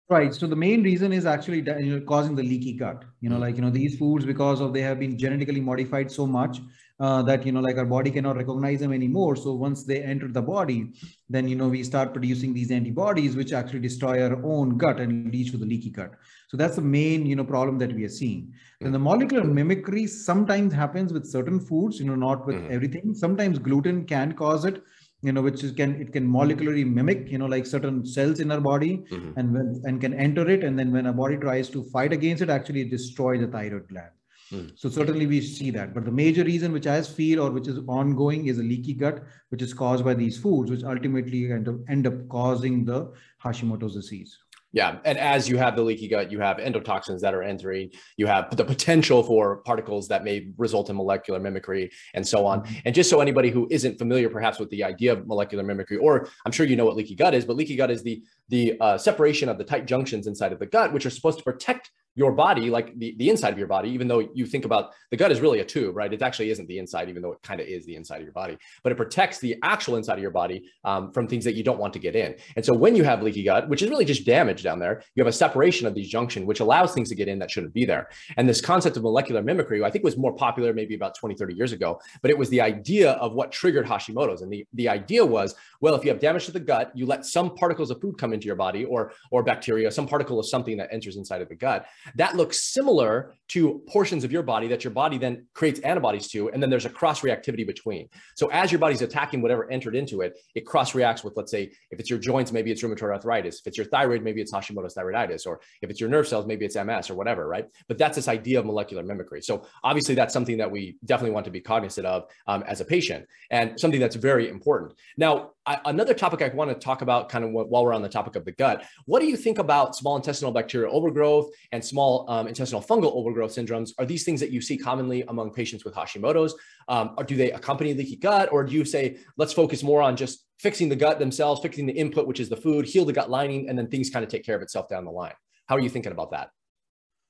Right. 0.08 0.32
So 0.32 0.46
the 0.46 0.54
main 0.54 0.84
reason 0.84 1.12
is 1.12 1.26
actually 1.26 1.62
you 1.82 1.98
know, 1.98 2.00
causing 2.06 2.36
the 2.36 2.42
leaky 2.42 2.74
gut. 2.74 3.04
You 3.20 3.28
know 3.28 3.34
mm-hmm. 3.34 3.42
like 3.42 3.56
you 3.56 3.62
know 3.62 3.70
these 3.70 3.98
foods 3.98 4.24
because 4.24 4.60
of 4.60 4.72
they 4.72 4.82
have 4.82 5.00
been 5.00 5.18
genetically 5.18 5.60
modified 5.60 6.10
so 6.12 6.26
much 6.26 6.60
uh, 7.00 7.22
that 7.22 7.44
you 7.44 7.52
know 7.52 7.60
like 7.60 7.76
our 7.76 7.84
body 7.84 8.10
cannot 8.10 8.36
recognize 8.36 8.80
them 8.80 8.92
anymore. 8.92 9.34
So 9.36 9.54
once 9.54 9.84
they 9.84 10.02
enter 10.02 10.28
the 10.28 10.42
body 10.42 10.92
then 11.28 11.48
you 11.48 11.56
know 11.56 11.68
we 11.68 11.82
start 11.82 12.12
producing 12.12 12.54
these 12.54 12.70
antibodies 12.70 13.34
which 13.34 13.52
actually 13.52 13.80
destroy 13.80 14.22
our 14.22 14.40
own 14.44 14.78
gut 14.78 15.00
and 15.00 15.32
leads 15.32 15.50
to 15.50 15.56
the 15.56 15.66
leaky 15.66 15.90
gut 15.90 16.12
so 16.48 16.56
that's 16.56 16.76
the 16.76 16.82
main 16.82 17.26
you 17.26 17.36
know 17.36 17.44
problem 17.44 17.78
that 17.78 17.92
we 17.94 18.04
are 18.04 18.14
seeing 18.20 18.52
then 18.80 18.92
the 18.92 18.98
molecular 18.98 19.44
mimicry 19.44 20.06
sometimes 20.06 20.72
happens 20.72 21.12
with 21.12 21.26
certain 21.26 21.58
foods 21.58 21.98
you 21.98 22.06
know 22.06 22.14
not 22.14 22.46
with 22.46 22.56
mm-hmm. 22.56 22.72
everything 22.72 23.14
sometimes 23.14 23.58
gluten 23.58 24.04
can 24.04 24.32
cause 24.32 24.64
it 24.64 24.82
you 25.22 25.32
know 25.32 25.42
which 25.42 25.62
is 25.64 25.72
can 25.72 25.94
it 26.00 26.12
can 26.12 26.26
molecularly 26.28 26.84
mimic 26.98 27.28
you 27.28 27.38
know 27.38 27.46
like 27.46 27.66
certain 27.66 28.04
cells 28.04 28.40
in 28.40 28.50
our 28.50 28.60
body 28.60 29.04
mm-hmm. 29.10 29.38
and 29.38 29.52
when 29.52 29.80
and 29.84 30.00
can 30.00 30.14
enter 30.14 30.48
it 30.48 30.62
and 30.62 30.78
then 30.78 30.92
when 30.92 31.06
our 31.06 31.18
body 31.22 31.36
tries 31.36 31.68
to 31.68 31.82
fight 31.84 32.12
against 32.12 32.42
it 32.42 32.50
actually 32.50 32.84
destroy 32.84 33.38
the 33.38 33.46
thyroid 33.46 33.88
gland 33.88 34.10
Hmm. 34.50 34.66
So 34.76 34.88
certainly 34.88 35.26
we 35.26 35.40
see 35.40 35.70
that. 35.72 35.92
But 35.92 36.04
the 36.04 36.12
major 36.12 36.44
reason 36.44 36.72
which 36.72 36.86
I 36.86 37.02
feel 37.02 37.40
or 37.40 37.50
which 37.50 37.66
is 37.66 37.80
ongoing 37.88 38.46
is 38.46 38.58
a 38.58 38.62
leaky 38.62 38.94
gut, 38.94 39.24
which 39.48 39.62
is 39.62 39.74
caused 39.74 40.04
by 40.04 40.14
these 40.14 40.38
foods, 40.38 40.70
which 40.70 40.84
ultimately 40.84 41.50
end 41.50 41.68
up, 41.68 41.76
end 41.88 42.06
up 42.06 42.28
causing 42.28 42.84
the 42.84 43.12
Hashimoto's 43.42 43.94
disease. 43.94 44.38
Yeah. 44.76 44.98
And 45.06 45.16
as 45.16 45.48
you 45.48 45.56
have 45.56 45.74
the 45.74 45.80
leaky 45.80 46.06
gut, 46.06 46.30
you 46.30 46.38
have 46.38 46.58
endotoxins 46.58 47.20
that 47.20 47.32
are 47.32 47.42
entering, 47.42 47.92
you 48.18 48.26
have 48.26 48.54
the 48.54 48.62
potential 48.62 49.22
for 49.22 49.62
particles 49.62 50.06
that 50.08 50.22
may 50.22 50.48
result 50.58 50.90
in 50.90 50.96
molecular 50.96 51.40
mimicry 51.40 51.90
and 52.12 52.28
so 52.28 52.44
on. 52.44 52.60
Mm-hmm. 52.60 52.74
And 52.84 52.94
just 52.94 53.08
so 53.08 53.22
anybody 53.22 53.48
who 53.48 53.66
isn't 53.70 53.96
familiar 53.96 54.28
perhaps 54.28 54.58
with 54.58 54.68
the 54.68 54.84
idea 54.84 55.14
of 55.14 55.26
molecular 55.26 55.64
mimicry, 55.64 55.96
or 55.96 56.28
I'm 56.44 56.52
sure 56.52 56.66
you 56.66 56.76
know 56.76 56.84
what 56.84 56.94
leaky 56.94 57.14
gut 57.14 57.32
is, 57.32 57.46
but 57.46 57.56
leaky 57.56 57.74
gut 57.74 57.90
is 57.90 58.02
the, 58.02 58.22
the 58.50 58.74
uh, 58.82 58.98
separation 58.98 59.48
of 59.48 59.56
the 59.56 59.64
tight 59.64 59.86
junctions 59.86 60.26
inside 60.26 60.52
of 60.52 60.58
the 60.58 60.66
gut, 60.66 60.92
which 60.92 61.06
are 61.06 61.10
supposed 61.10 61.38
to 61.38 61.44
protect 61.44 61.90
your 62.16 62.32
body, 62.32 62.70
like 62.70 62.98
the, 62.98 63.14
the 63.18 63.28
inside 63.28 63.52
of 63.52 63.58
your 63.58 63.68
body, 63.68 63.90
even 63.90 64.08
though 64.08 64.26
you 64.34 64.46
think 64.46 64.64
about 64.64 64.92
the 65.10 65.16
gut 65.16 65.30
is 65.30 65.40
really 65.40 65.60
a 65.60 65.64
tube, 65.64 65.94
right? 65.94 66.12
It 66.12 66.22
actually 66.22 66.50
isn't 66.50 66.66
the 66.66 66.78
inside, 66.78 67.10
even 67.10 67.20
though 67.20 67.32
it 67.32 67.42
kind 67.42 67.60
of 67.60 67.66
is 67.66 67.84
the 67.84 67.94
inside 67.94 68.16
of 68.16 68.22
your 68.22 68.32
body, 68.32 68.56
but 68.82 68.90
it 68.90 68.96
protects 68.96 69.38
the 69.38 69.56
actual 69.62 69.96
inside 69.96 70.14
of 70.14 70.22
your 70.22 70.30
body 70.30 70.64
um, 70.82 71.12
from 71.12 71.28
things 71.28 71.44
that 71.44 71.54
you 71.54 71.62
don't 71.62 71.78
want 71.78 71.92
to 71.92 71.98
get 71.98 72.16
in. 72.16 72.34
And 72.56 72.64
so 72.64 72.72
when 72.72 72.96
you 72.96 73.04
have 73.04 73.22
leaky 73.22 73.44
gut, 73.44 73.68
which 73.68 73.82
is 73.82 73.90
really 73.90 74.06
just 74.06 74.24
damage 74.24 74.62
down 74.66 74.78
there, 74.78 75.02
you 75.14 75.22
have 75.22 75.28
a 75.28 75.36
separation 75.44 75.86
of 75.86 75.94
these 75.94 76.08
junction, 76.08 76.44
which 76.44 76.60
allows 76.60 76.92
things 76.92 77.08
to 77.08 77.14
get 77.14 77.28
in 77.28 77.38
that 77.38 77.50
shouldn't 77.50 77.72
be 77.72 77.86
there. 77.86 78.10
And 78.36 78.48
this 78.48 78.60
concept 78.60 78.96
of 78.98 79.02
molecular 79.02 79.42
mimicry, 79.42 79.82
I 79.82 79.90
think 79.90 80.04
was 80.04 80.18
more 80.18 80.34
popular 80.34 80.74
maybe 80.74 80.94
about 80.94 81.14
20, 81.14 81.34
30 81.34 81.54
years 81.54 81.72
ago, 81.72 82.00
but 82.20 82.30
it 82.30 82.36
was 82.36 82.50
the 82.50 82.60
idea 82.60 83.12
of 83.12 83.34
what 83.34 83.52
triggered 83.52 83.86
Hashimoto's. 83.86 84.42
And 84.42 84.52
the, 84.52 84.66
the 84.74 84.88
idea 84.88 85.24
was, 85.24 85.54
well, 85.80 85.94
if 85.94 86.04
you 86.04 86.10
have 86.10 86.20
damage 86.20 86.46
to 86.46 86.52
the 86.52 86.60
gut, 86.60 86.92
you 86.94 87.06
let 87.06 87.24
some 87.24 87.54
particles 87.54 87.90
of 87.90 88.00
food 88.00 88.18
come 88.18 88.32
into 88.32 88.46
your 88.46 88.56
body 88.56 88.84
or, 88.84 89.12
or 89.30 89.42
bacteria, 89.42 89.90
some 89.90 90.06
particle 90.06 90.38
of 90.38 90.46
something 90.46 90.76
that 90.76 90.88
enters 90.92 91.16
inside 91.16 91.40
of 91.40 91.48
the 91.48 91.54
gut. 91.54 91.86
That 92.16 92.36
looks 92.36 92.74
similar 92.74 93.34
to 93.48 93.80
portions 93.86 94.24
of 94.24 94.32
your 94.32 94.42
body 94.42 94.66
that 94.68 94.84
your 94.84 94.92
body 94.92 95.18
then 95.18 95.46
creates 95.54 95.80
antibodies 95.80 96.28
to, 96.28 96.50
and 96.50 96.62
then 96.62 96.70
there's 96.70 96.84
a 96.84 96.90
cross 96.90 97.20
reactivity 97.20 97.66
between. 97.66 98.08
So 98.34 98.48
as 98.48 98.72
your 98.72 98.78
body's 98.78 99.02
attacking 99.02 99.40
whatever 99.40 99.70
entered 99.70 99.94
into 99.94 100.20
it, 100.22 100.38
it 100.54 100.66
cross 100.66 100.94
reacts 100.94 101.22
with, 101.22 101.36
let's 101.36 101.50
say, 101.50 101.70
if 101.90 102.00
it's 102.00 102.10
your 102.10 102.18
joints, 102.18 102.52
maybe 102.52 102.70
it's 102.70 102.82
rheumatoid 102.82 103.12
arthritis. 103.12 103.60
If 103.60 103.68
it's 103.68 103.78
your 103.78 103.86
thyroid, 103.86 104.22
maybe 104.22 104.40
it's 104.40 104.45
Hashimoto's 104.52 104.94
thyroiditis, 104.94 105.46
or 105.46 105.60
if 105.82 105.90
it's 105.90 106.00
your 106.00 106.08
nerve 106.08 106.26
cells, 106.28 106.46
maybe 106.46 106.64
it's 106.64 106.76
MS 106.76 107.10
or 107.10 107.14
whatever, 107.14 107.46
right? 107.46 107.66
But 107.88 107.98
that's 107.98 108.16
this 108.16 108.28
idea 108.28 108.58
of 108.58 108.66
molecular 108.66 109.02
mimicry. 109.02 109.42
So 109.42 109.66
obviously 109.84 110.14
that's 110.14 110.32
something 110.32 110.58
that 110.58 110.70
we 110.70 110.96
definitely 111.04 111.32
want 111.32 111.44
to 111.44 111.50
be 111.50 111.60
cognizant 111.60 112.06
of 112.06 112.24
um, 112.46 112.62
as 112.66 112.80
a 112.80 112.84
patient 112.84 113.26
and 113.50 113.78
something 113.78 114.00
that's 114.00 114.16
very 114.16 114.48
important. 114.48 114.94
Now, 115.16 115.50
I, 115.66 115.80
another 115.86 116.14
topic 116.14 116.42
I 116.42 116.54
want 116.54 116.70
to 116.70 116.76
talk 116.76 117.02
about 117.02 117.28
kind 117.28 117.44
of 117.44 117.50
while 117.50 117.84
we're 117.84 117.92
on 117.92 118.02
the 118.02 118.08
topic 118.08 118.36
of 118.36 118.44
the 118.44 118.52
gut, 118.52 118.84
what 119.04 119.20
do 119.20 119.26
you 119.26 119.36
think 119.36 119.58
about 119.58 119.96
small 119.96 120.16
intestinal 120.16 120.52
bacterial 120.52 120.94
overgrowth 120.94 121.50
and 121.72 121.84
small 121.84 122.28
um, 122.30 122.46
intestinal 122.46 122.82
fungal 122.82 123.12
overgrowth 123.14 123.54
syndromes, 123.54 123.90
are 123.98 124.06
these 124.06 124.24
things 124.24 124.40
that 124.40 124.50
you 124.50 124.60
see 124.60 124.78
commonly 124.78 125.24
among 125.28 125.52
patients 125.52 125.84
with 125.84 125.94
Hashimoto's? 125.94 126.54
Um, 126.88 127.14
or 127.16 127.24
do 127.24 127.36
they 127.36 127.50
accompany 127.50 127.94
leaky 127.94 128.16
gut? 128.16 128.48
Or 128.52 128.64
do 128.64 128.72
you 128.72 128.84
say, 128.84 129.18
let's 129.36 129.52
focus 129.52 129.82
more 129.82 130.02
on 130.02 130.16
just 130.16 130.46
fixing 130.58 130.88
the 130.88 130.96
gut 130.96 131.18
themselves, 131.18 131.60
fixing 131.60 131.86
the 131.86 131.92
input, 131.92 132.26
which 132.26 132.40
is 132.40 132.48
the 132.48 132.56
food, 132.56 132.86
heal 132.86 133.04
the 133.04 133.12
gut 133.12 133.28
lining, 133.28 133.68
and 133.68 133.78
then 133.78 133.88
things 133.88 134.10
kind 134.10 134.24
of 134.24 134.30
take 134.30 134.44
care 134.44 134.56
of 134.56 134.62
itself 134.62 134.88
down 134.88 135.04
the 135.04 135.10
line? 135.10 135.34
How 135.66 135.76
are 135.76 135.80
you 135.80 135.88
thinking 135.88 136.12
about 136.12 136.30
that? 136.30 136.50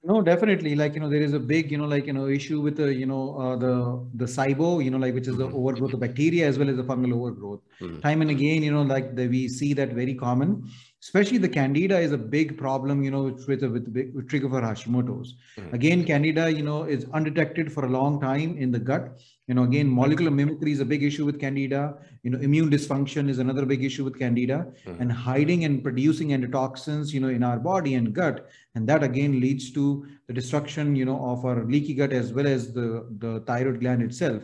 No, 0.04 0.22
definitely. 0.22 0.76
Like 0.76 0.94
you 0.94 1.00
know, 1.00 1.08
there 1.08 1.22
is 1.22 1.32
a 1.32 1.38
big 1.38 1.72
you 1.72 1.78
know 1.78 1.86
like 1.86 2.06
you 2.06 2.12
know 2.12 2.28
issue 2.28 2.60
with 2.60 2.76
the 2.76 2.94
you 2.94 3.06
know 3.06 3.36
uh, 3.38 3.56
the 3.56 4.06
the 4.14 4.26
SIBO, 4.26 4.84
you 4.84 4.90
know, 4.90 4.98
like 4.98 5.14
which 5.14 5.26
is 5.26 5.36
the 5.36 5.48
mm-hmm. 5.48 5.56
overgrowth 5.56 5.94
of 5.94 6.00
bacteria 6.00 6.46
as 6.46 6.58
well 6.58 6.68
as 6.68 6.76
the 6.76 6.84
fungal 6.84 7.14
overgrowth. 7.14 7.60
Mm-hmm. 7.80 8.00
Time 8.00 8.22
and 8.22 8.30
again, 8.30 8.62
you 8.62 8.70
know, 8.70 8.82
like 8.82 9.16
the, 9.16 9.26
we 9.26 9.48
see 9.48 9.72
that 9.74 9.94
very 9.94 10.14
common 10.14 10.70
especially 11.06 11.38
the 11.38 11.48
candida 11.48 11.98
is 12.06 12.12
a 12.12 12.18
big 12.36 12.58
problem 12.58 13.02
you 13.06 13.10
know 13.14 13.22
with 13.24 13.46
with, 13.48 13.62
with, 13.74 13.86
with 14.14 14.28
trigger 14.28 14.48
for 14.48 14.60
hashimoto's. 14.60 15.34
Mm-hmm. 15.34 15.74
again 15.78 16.04
candida 16.10 16.44
you 16.58 16.64
know 16.68 16.82
is 16.96 17.06
undetected 17.18 17.72
for 17.72 17.84
a 17.84 17.92
long 17.98 18.20
time 18.20 18.56
in 18.58 18.72
the 18.72 18.82
gut. 18.90 19.04
You 19.48 19.54
know 19.54 19.64
again 19.70 19.88
molecular 19.88 20.32
mimicry 20.32 20.72
is 20.72 20.80
a 20.80 20.88
big 20.92 21.04
issue 21.04 21.24
with 21.24 21.38
candida. 21.44 21.82
You 22.24 22.30
know 22.32 22.40
immune 22.48 22.70
dysfunction 22.70 23.28
is 23.28 23.38
another 23.38 23.64
big 23.72 23.84
issue 23.84 24.04
with 24.08 24.18
candida. 24.18 24.58
Mm-hmm. 24.58 25.00
and 25.02 25.12
hiding 25.12 25.64
and 25.64 25.82
producing 25.86 26.28
endotoxins 26.36 27.12
you 27.14 27.20
know 27.20 27.32
in 27.38 27.42
our 27.50 27.58
body 27.70 27.94
and 27.94 28.12
gut 28.12 28.48
and 28.74 28.88
that 28.88 29.02
again 29.10 29.40
leads 29.46 29.70
to 29.78 29.84
the 30.26 30.32
destruction 30.32 30.96
you 31.00 31.04
know 31.10 31.18
of 31.32 31.44
our 31.44 31.64
leaky 31.74 31.94
gut 32.00 32.12
as 32.12 32.32
well 32.32 32.48
as 32.56 32.72
the 32.78 32.88
the 33.24 33.32
thyroid 33.50 33.80
gland 33.80 34.02
itself 34.02 34.42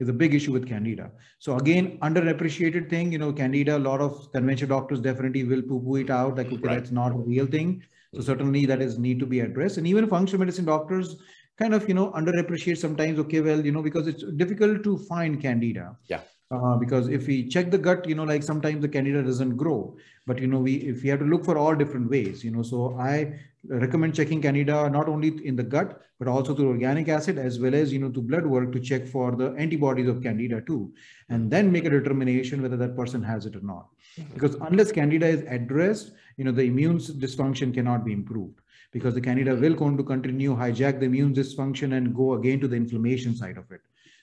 is 0.00 0.08
a 0.08 0.12
big 0.12 0.34
issue 0.34 0.52
with 0.52 0.68
candida. 0.68 1.10
So 1.38 1.56
again, 1.56 1.98
underappreciated 2.02 2.90
thing, 2.90 3.12
you 3.12 3.18
know, 3.18 3.32
candida, 3.32 3.76
a 3.76 3.78
lot 3.78 4.00
of 4.00 4.30
conventional 4.32 4.78
doctors 4.78 5.00
definitely 5.00 5.44
will 5.44 5.62
poo-poo 5.62 5.96
it 5.96 6.10
out, 6.10 6.36
like, 6.36 6.48
okay, 6.48 6.56
right. 6.56 6.74
that's 6.78 6.90
not 6.90 7.12
a 7.12 7.16
real 7.16 7.46
thing. 7.46 7.82
So 8.14 8.20
certainly 8.20 8.64
that 8.66 8.80
is 8.80 8.98
need 8.98 9.18
to 9.20 9.26
be 9.26 9.40
addressed. 9.40 9.76
And 9.76 9.86
even 9.86 10.08
functional 10.08 10.40
medicine 10.40 10.64
doctors 10.64 11.16
kind 11.58 11.74
of, 11.74 11.88
you 11.88 11.94
know, 11.94 12.12
underappreciate 12.12 12.78
sometimes, 12.78 13.18
okay, 13.18 13.40
well, 13.40 13.64
you 13.64 13.72
know, 13.72 13.82
because 13.82 14.06
it's 14.06 14.22
difficult 14.36 14.82
to 14.84 14.98
find 14.98 15.40
candida. 15.40 15.96
Yeah. 16.08 16.20
Uh, 16.50 16.76
because 16.76 17.08
if 17.08 17.26
we 17.26 17.48
check 17.48 17.70
the 17.70 17.78
gut, 17.78 18.06
you 18.08 18.14
know, 18.14 18.24
like 18.24 18.42
sometimes 18.42 18.82
the 18.82 18.88
candida 18.88 19.22
doesn't 19.22 19.56
grow, 19.56 19.96
but 20.26 20.38
you 20.38 20.46
know, 20.46 20.58
we 20.58 20.74
if 20.76 21.02
we 21.02 21.08
have 21.08 21.18
to 21.18 21.24
look 21.24 21.44
for 21.44 21.56
all 21.56 21.74
different 21.74 22.08
ways, 22.08 22.44
you 22.44 22.50
know, 22.50 22.62
so 22.62 22.96
I 22.98 23.40
recommend 23.68 24.12
hmm. 24.12 24.16
checking 24.16 24.42
candida 24.42 24.88
not 24.90 25.08
only 25.08 25.28
in 25.46 25.56
the 25.56 25.62
gut 25.62 26.00
but 26.18 26.28
also 26.28 26.54
through 26.54 26.68
organic 26.68 27.08
acid 27.08 27.38
as 27.38 27.58
well 27.58 27.74
as 27.74 27.92
you 27.92 27.98
know 27.98 28.10
to 28.10 28.20
blood 28.20 28.46
work 28.46 28.72
to 28.72 28.80
check 28.80 29.06
for 29.06 29.32
the 29.32 29.50
antibodies 29.52 30.08
of 30.08 30.22
candida 30.22 30.60
too 30.60 30.92
and 31.28 31.44
hmm. 31.44 31.48
then 31.48 31.70
make 31.70 31.84
a 31.84 31.90
determination 31.90 32.62
whether 32.62 32.76
that 32.76 32.96
person 32.96 33.22
has 33.22 33.46
it 33.46 33.56
or 33.56 33.62
not. 33.62 33.86
Mm-hmm. 34.18 34.34
because 34.34 34.54
unless 34.60 34.92
candida 34.92 35.26
is 35.26 35.42
addressed 35.48 36.12
you 36.36 36.44
know 36.44 36.52
the 36.52 36.62
immune 36.62 36.98
dysfunction 36.98 37.74
cannot 37.74 38.04
be 38.04 38.12
improved 38.12 38.60
because 38.92 39.14
the 39.14 39.20
candida 39.20 39.54
hmm. 39.54 39.60
will 39.60 39.74
going 39.74 39.96
to 39.96 40.04
continue 40.04 40.54
hijack 40.54 41.00
the 41.00 41.06
immune 41.06 41.34
dysfunction 41.34 41.96
and 41.96 42.14
go 42.14 42.34
again 42.34 42.60
to 42.60 42.68
the 42.68 42.76
inflammation 42.76 43.34
side 43.34 43.58
of 43.58 43.70
it. 43.72 43.80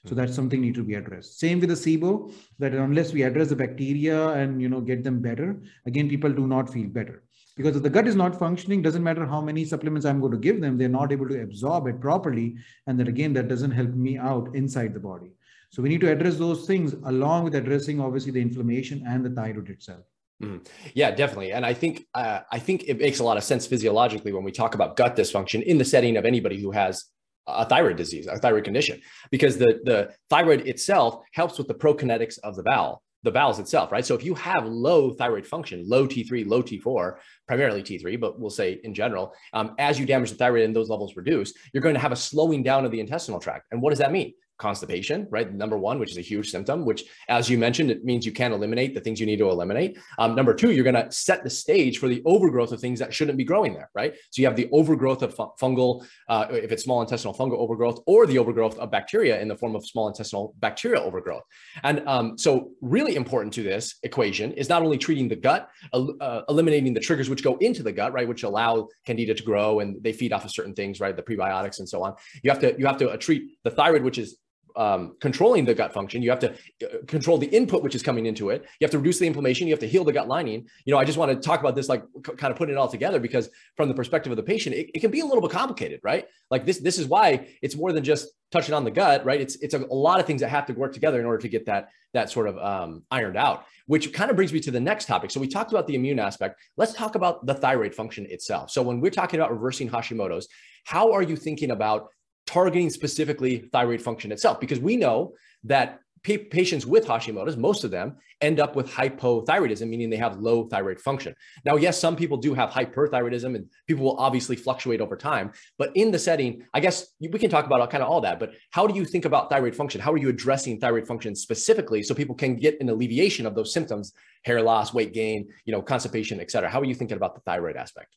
So 0.07 0.15
that's 0.15 0.33
something 0.33 0.61
need 0.61 0.73
to 0.75 0.83
be 0.83 0.95
addressed. 0.95 1.39
Same 1.39 1.59
with 1.59 1.69
the 1.69 1.75
sibo 1.75 2.33
that 2.57 2.73
unless 2.73 3.13
we 3.13 3.21
address 3.21 3.49
the 3.49 3.55
bacteria 3.55 4.29
and 4.29 4.59
you 4.59 4.67
know 4.67 4.81
get 4.81 5.03
them 5.03 5.21
better 5.21 5.61
again 5.85 6.09
people 6.09 6.31
do 6.31 6.47
not 6.47 6.71
feel 6.73 6.87
better 6.87 7.21
because 7.61 7.77
if 7.77 7.83
the 7.83 7.89
gut 7.89 8.07
is 8.07 8.15
not 8.15 8.37
functioning, 8.37 8.81
doesn't 8.81 9.03
matter 9.03 9.25
how 9.25 9.41
many 9.41 9.63
supplements 9.65 10.05
I'm 10.05 10.19
going 10.19 10.31
to 10.31 10.37
give 10.37 10.61
them, 10.61 10.77
they're 10.77 10.89
not 10.89 11.11
able 11.11 11.27
to 11.29 11.41
absorb 11.41 11.87
it 11.87 12.01
properly. 12.01 12.55
And 12.87 12.99
then 12.99 13.07
again, 13.07 13.33
that 13.33 13.47
doesn't 13.47 13.71
help 13.71 13.89
me 13.89 14.17
out 14.17 14.55
inside 14.55 14.93
the 14.93 14.99
body. 14.99 15.31
So 15.69 15.81
we 15.81 15.89
need 15.89 16.01
to 16.01 16.11
address 16.11 16.37
those 16.37 16.65
things 16.65 16.93
along 17.05 17.45
with 17.45 17.55
addressing 17.55 18.01
obviously 18.01 18.31
the 18.31 18.41
inflammation 18.41 19.05
and 19.07 19.23
the 19.23 19.29
thyroid 19.29 19.69
itself. 19.69 20.03
Mm. 20.41 20.67
Yeah, 20.95 21.11
definitely. 21.11 21.53
And 21.53 21.65
I 21.65 21.73
think 21.73 22.07
uh, 22.15 22.39
I 22.51 22.57
think 22.57 22.85
it 22.87 22.97
makes 22.97 23.19
a 23.19 23.23
lot 23.23 23.37
of 23.37 23.43
sense 23.43 23.67
physiologically 23.67 24.33
when 24.33 24.43
we 24.43 24.51
talk 24.51 24.73
about 24.73 24.97
gut 24.97 25.15
dysfunction 25.15 25.61
in 25.63 25.77
the 25.77 25.85
setting 25.85 26.17
of 26.17 26.25
anybody 26.25 26.59
who 26.59 26.71
has 26.71 27.05
a 27.47 27.65
thyroid 27.65 27.95
disease, 27.95 28.25
a 28.27 28.37
thyroid 28.37 28.63
condition, 28.63 28.99
because 29.29 29.57
the 29.57 29.79
the 29.83 30.11
thyroid 30.31 30.67
itself 30.67 31.21
helps 31.33 31.59
with 31.59 31.67
the 31.67 31.75
prokinetics 31.75 32.39
of 32.39 32.55
the 32.55 32.63
bowel 32.63 33.03
the 33.23 33.31
bowels 33.31 33.59
itself, 33.59 33.91
right? 33.91 34.05
So 34.05 34.15
if 34.15 34.23
you 34.23 34.33
have 34.35 34.65
low 34.65 35.11
thyroid 35.11 35.45
function, 35.45 35.87
low 35.87 36.07
T3, 36.07 36.47
low 36.47 36.63
T4, 36.63 37.17
primarily 37.47 37.83
T3, 37.83 38.19
but 38.19 38.39
we'll 38.39 38.49
say 38.49 38.79
in 38.83 38.93
general, 38.93 39.33
um, 39.53 39.75
as 39.77 39.99
you 39.99 40.05
damage 40.05 40.31
the 40.31 40.35
thyroid 40.35 40.63
and 40.63 40.75
those 40.75 40.89
levels 40.89 41.15
reduce, 41.15 41.53
you're 41.73 41.83
going 41.83 41.95
to 41.95 42.01
have 42.01 42.11
a 42.11 42.15
slowing 42.15 42.63
down 42.63 42.85
of 42.85 42.91
the 42.91 42.99
intestinal 42.99 43.39
tract. 43.39 43.67
And 43.71 43.81
what 43.81 43.91
does 43.91 43.99
that 43.99 44.11
mean? 44.11 44.33
Constipation, 44.61 45.27
right? 45.31 45.51
Number 45.53 45.77
one, 45.77 45.99
which 45.99 46.11
is 46.11 46.17
a 46.17 46.21
huge 46.21 46.51
symptom, 46.51 46.85
which, 46.85 47.03
as 47.27 47.49
you 47.49 47.57
mentioned, 47.57 47.89
it 47.89 48.05
means 48.05 48.25
you 48.25 48.31
can't 48.31 48.53
eliminate 48.53 48.93
the 48.93 49.01
things 49.01 49.19
you 49.19 49.25
need 49.25 49.39
to 49.39 49.49
eliminate. 49.49 49.97
Um, 50.19 50.35
number 50.35 50.53
two, 50.53 50.71
you're 50.71 50.83
going 50.83 51.01
to 51.03 51.11
set 51.11 51.43
the 51.43 51.49
stage 51.49 51.97
for 51.97 52.07
the 52.07 52.21
overgrowth 52.25 52.71
of 52.71 52.79
things 52.79 52.99
that 52.99 53.13
shouldn't 53.13 53.37
be 53.37 53.43
growing 53.43 53.73
there, 53.73 53.89
right? 53.95 54.13
So 54.29 54.41
you 54.41 54.47
have 54.47 54.55
the 54.55 54.69
overgrowth 54.71 55.23
of 55.23 55.35
fungal, 55.59 56.05
uh, 56.29 56.45
if 56.51 56.71
it's 56.71 56.83
small 56.83 57.01
intestinal 57.01 57.33
fungal 57.33 57.57
overgrowth, 57.57 57.99
or 58.05 58.27
the 58.27 58.37
overgrowth 58.37 58.77
of 58.77 58.91
bacteria 58.91 59.41
in 59.41 59.47
the 59.47 59.55
form 59.55 59.75
of 59.75 59.85
small 59.85 60.07
intestinal 60.07 60.53
bacterial 60.59 61.03
overgrowth. 61.03 61.43
And 61.83 62.07
um, 62.07 62.37
so, 62.37 62.71
really 62.81 63.15
important 63.15 63.53
to 63.53 63.63
this 63.63 63.95
equation 64.03 64.51
is 64.53 64.69
not 64.69 64.83
only 64.83 64.97
treating 64.97 65.27
the 65.27 65.35
gut, 65.35 65.69
uh, 65.93 66.41
eliminating 66.49 66.93
the 66.93 66.99
triggers 66.99 67.29
which 67.29 67.43
go 67.43 67.57
into 67.57 67.81
the 67.81 67.91
gut, 67.91 68.13
right, 68.13 68.27
which 68.27 68.43
allow 68.43 68.87
candida 69.05 69.33
to 69.33 69.43
grow 69.43 69.79
and 69.79 70.01
they 70.03 70.13
feed 70.13 70.33
off 70.33 70.45
of 70.45 70.51
certain 70.51 70.73
things, 70.73 70.99
right, 70.99 71.15
the 71.15 71.23
prebiotics 71.23 71.79
and 71.79 71.89
so 71.89 72.03
on. 72.03 72.13
You 72.43 72.51
have 72.51 72.59
to 72.59 72.75
you 72.77 72.85
have 72.85 72.97
to 72.97 73.09
uh, 73.09 73.17
treat 73.17 73.43
the 73.63 73.71
thyroid, 73.71 74.03
which 74.03 74.17
is 74.17 74.37
um, 74.75 75.15
controlling 75.19 75.65
the 75.65 75.73
gut 75.73 75.93
function. 75.93 76.21
You 76.21 76.29
have 76.29 76.39
to 76.39 76.51
uh, 76.51 77.05
control 77.07 77.37
the 77.37 77.47
input 77.47 77.83
which 77.83 77.95
is 77.95 78.03
coming 78.03 78.25
into 78.25 78.49
it. 78.49 78.63
You 78.79 78.85
have 78.85 78.91
to 78.91 78.97
reduce 78.97 79.19
the 79.19 79.27
inflammation. 79.27 79.67
You 79.67 79.73
have 79.73 79.79
to 79.79 79.87
heal 79.87 80.03
the 80.03 80.13
gut 80.13 80.27
lining. 80.27 80.67
You 80.85 80.93
know, 80.93 80.99
I 80.99 81.05
just 81.05 81.17
want 81.17 81.31
to 81.31 81.37
talk 81.37 81.59
about 81.59 81.75
this, 81.75 81.89
like 81.89 82.03
kind 82.23 82.51
of 82.51 82.57
putting 82.57 82.75
it 82.75 82.77
all 82.77 82.87
together, 82.87 83.19
because 83.19 83.49
from 83.77 83.87
the 83.87 83.95
perspective 83.95 84.31
of 84.31 84.37
the 84.37 84.43
patient, 84.43 84.75
it, 84.75 84.91
it, 84.93 84.99
can 84.99 85.11
be 85.11 85.21
a 85.21 85.25
little 85.25 85.41
bit 85.41 85.51
complicated, 85.51 85.99
right? 86.03 86.25
Like 86.49 86.65
this, 86.65 86.79
this 86.79 86.97
is 86.97 87.07
why 87.07 87.47
it's 87.61 87.75
more 87.75 87.91
than 87.91 88.03
just 88.03 88.29
touching 88.51 88.73
on 88.73 88.83
the 88.83 88.91
gut, 88.91 89.25
right? 89.25 89.39
It's 89.39 89.55
it's 89.57 89.73
a, 89.73 89.79
a 89.85 89.93
lot 89.93 90.19
of 90.19 90.25
things 90.25 90.41
that 90.41 90.49
have 90.49 90.65
to 90.67 90.73
work 90.73 90.93
together 90.93 91.19
in 91.19 91.25
order 91.25 91.39
to 91.39 91.49
get 91.49 91.65
that 91.65 91.89
that 92.13 92.29
sort 92.29 92.47
of 92.47 92.57
um, 92.57 93.03
ironed 93.11 93.37
out. 93.37 93.65
Which 93.87 94.13
kind 94.13 94.29
of 94.29 94.35
brings 94.35 94.53
me 94.53 94.59
to 94.61 94.71
the 94.71 94.79
next 94.79 95.05
topic. 95.05 95.31
So 95.31 95.39
we 95.39 95.47
talked 95.47 95.71
about 95.71 95.87
the 95.87 95.95
immune 95.95 96.19
aspect. 96.19 96.61
Let's 96.77 96.93
talk 96.93 97.15
about 97.15 97.45
the 97.45 97.53
thyroid 97.53 97.93
function 97.93 98.25
itself. 98.29 98.71
So 98.71 98.81
when 98.81 99.01
we're 99.01 99.11
talking 99.11 99.39
about 99.39 99.51
reversing 99.51 99.89
Hashimoto's, 99.89 100.47
how 100.85 101.11
are 101.11 101.21
you 101.21 101.35
thinking 101.35 101.71
about 101.71 102.07
targeting 102.51 102.89
specifically 102.89 103.69
thyroid 103.71 104.01
function 104.01 104.31
itself, 104.31 104.59
because 104.59 104.79
we 104.79 104.97
know 104.97 105.33
that 105.63 105.99
patients 106.23 106.85
with 106.85 107.05
Hashimoto's, 107.05 107.57
most 107.57 107.83
of 107.83 107.89
them 107.89 108.17
end 108.41 108.59
up 108.59 108.75
with 108.75 108.87
hypothyroidism, 108.87 109.87
meaning 109.87 110.09
they 110.09 110.17
have 110.17 110.37
low 110.39 110.67
thyroid 110.67 110.99
function. 110.99 111.33
Now, 111.65 111.77
yes, 111.77 111.99
some 111.99 112.15
people 112.15 112.37
do 112.37 112.53
have 112.53 112.69
hyperthyroidism 112.69 113.55
and 113.55 113.65
people 113.87 114.05
will 114.05 114.17
obviously 114.17 114.55
fluctuate 114.55 115.01
over 115.01 115.15
time. 115.15 115.51
But 115.79 115.95
in 115.95 116.11
the 116.11 116.19
setting, 116.19 116.63
I 116.75 116.79
guess 116.79 117.07
we 117.19 117.39
can 117.39 117.49
talk 117.49 117.65
about 117.65 117.89
kind 117.89 118.03
of 118.03 118.09
all 118.09 118.21
that. 118.21 118.39
But 118.39 118.51
how 118.69 118.85
do 118.85 118.95
you 118.95 119.05
think 119.05 119.25
about 119.25 119.49
thyroid 119.49 119.75
function? 119.75 120.01
How 120.01 120.11
are 120.11 120.17
you 120.17 120.29
addressing 120.29 120.79
thyroid 120.79 121.07
function 121.07 121.35
specifically 121.35 122.03
so 122.03 122.13
people 122.13 122.35
can 122.35 122.55
get 122.55 122.79
an 122.81 122.89
alleviation 122.89 123.45
of 123.47 123.55
those 123.55 123.73
symptoms, 123.73 124.13
hair 124.43 124.61
loss, 124.61 124.93
weight 124.93 125.13
gain, 125.13 125.47
you 125.65 125.71
know, 125.73 125.81
constipation, 125.81 126.39
et 126.39 126.51
cetera? 126.51 126.69
How 126.69 126.81
are 126.81 126.85
you 126.85 126.95
thinking 126.95 127.17
about 127.17 127.33
the 127.33 127.41
thyroid 127.41 127.77
aspect? 127.77 128.15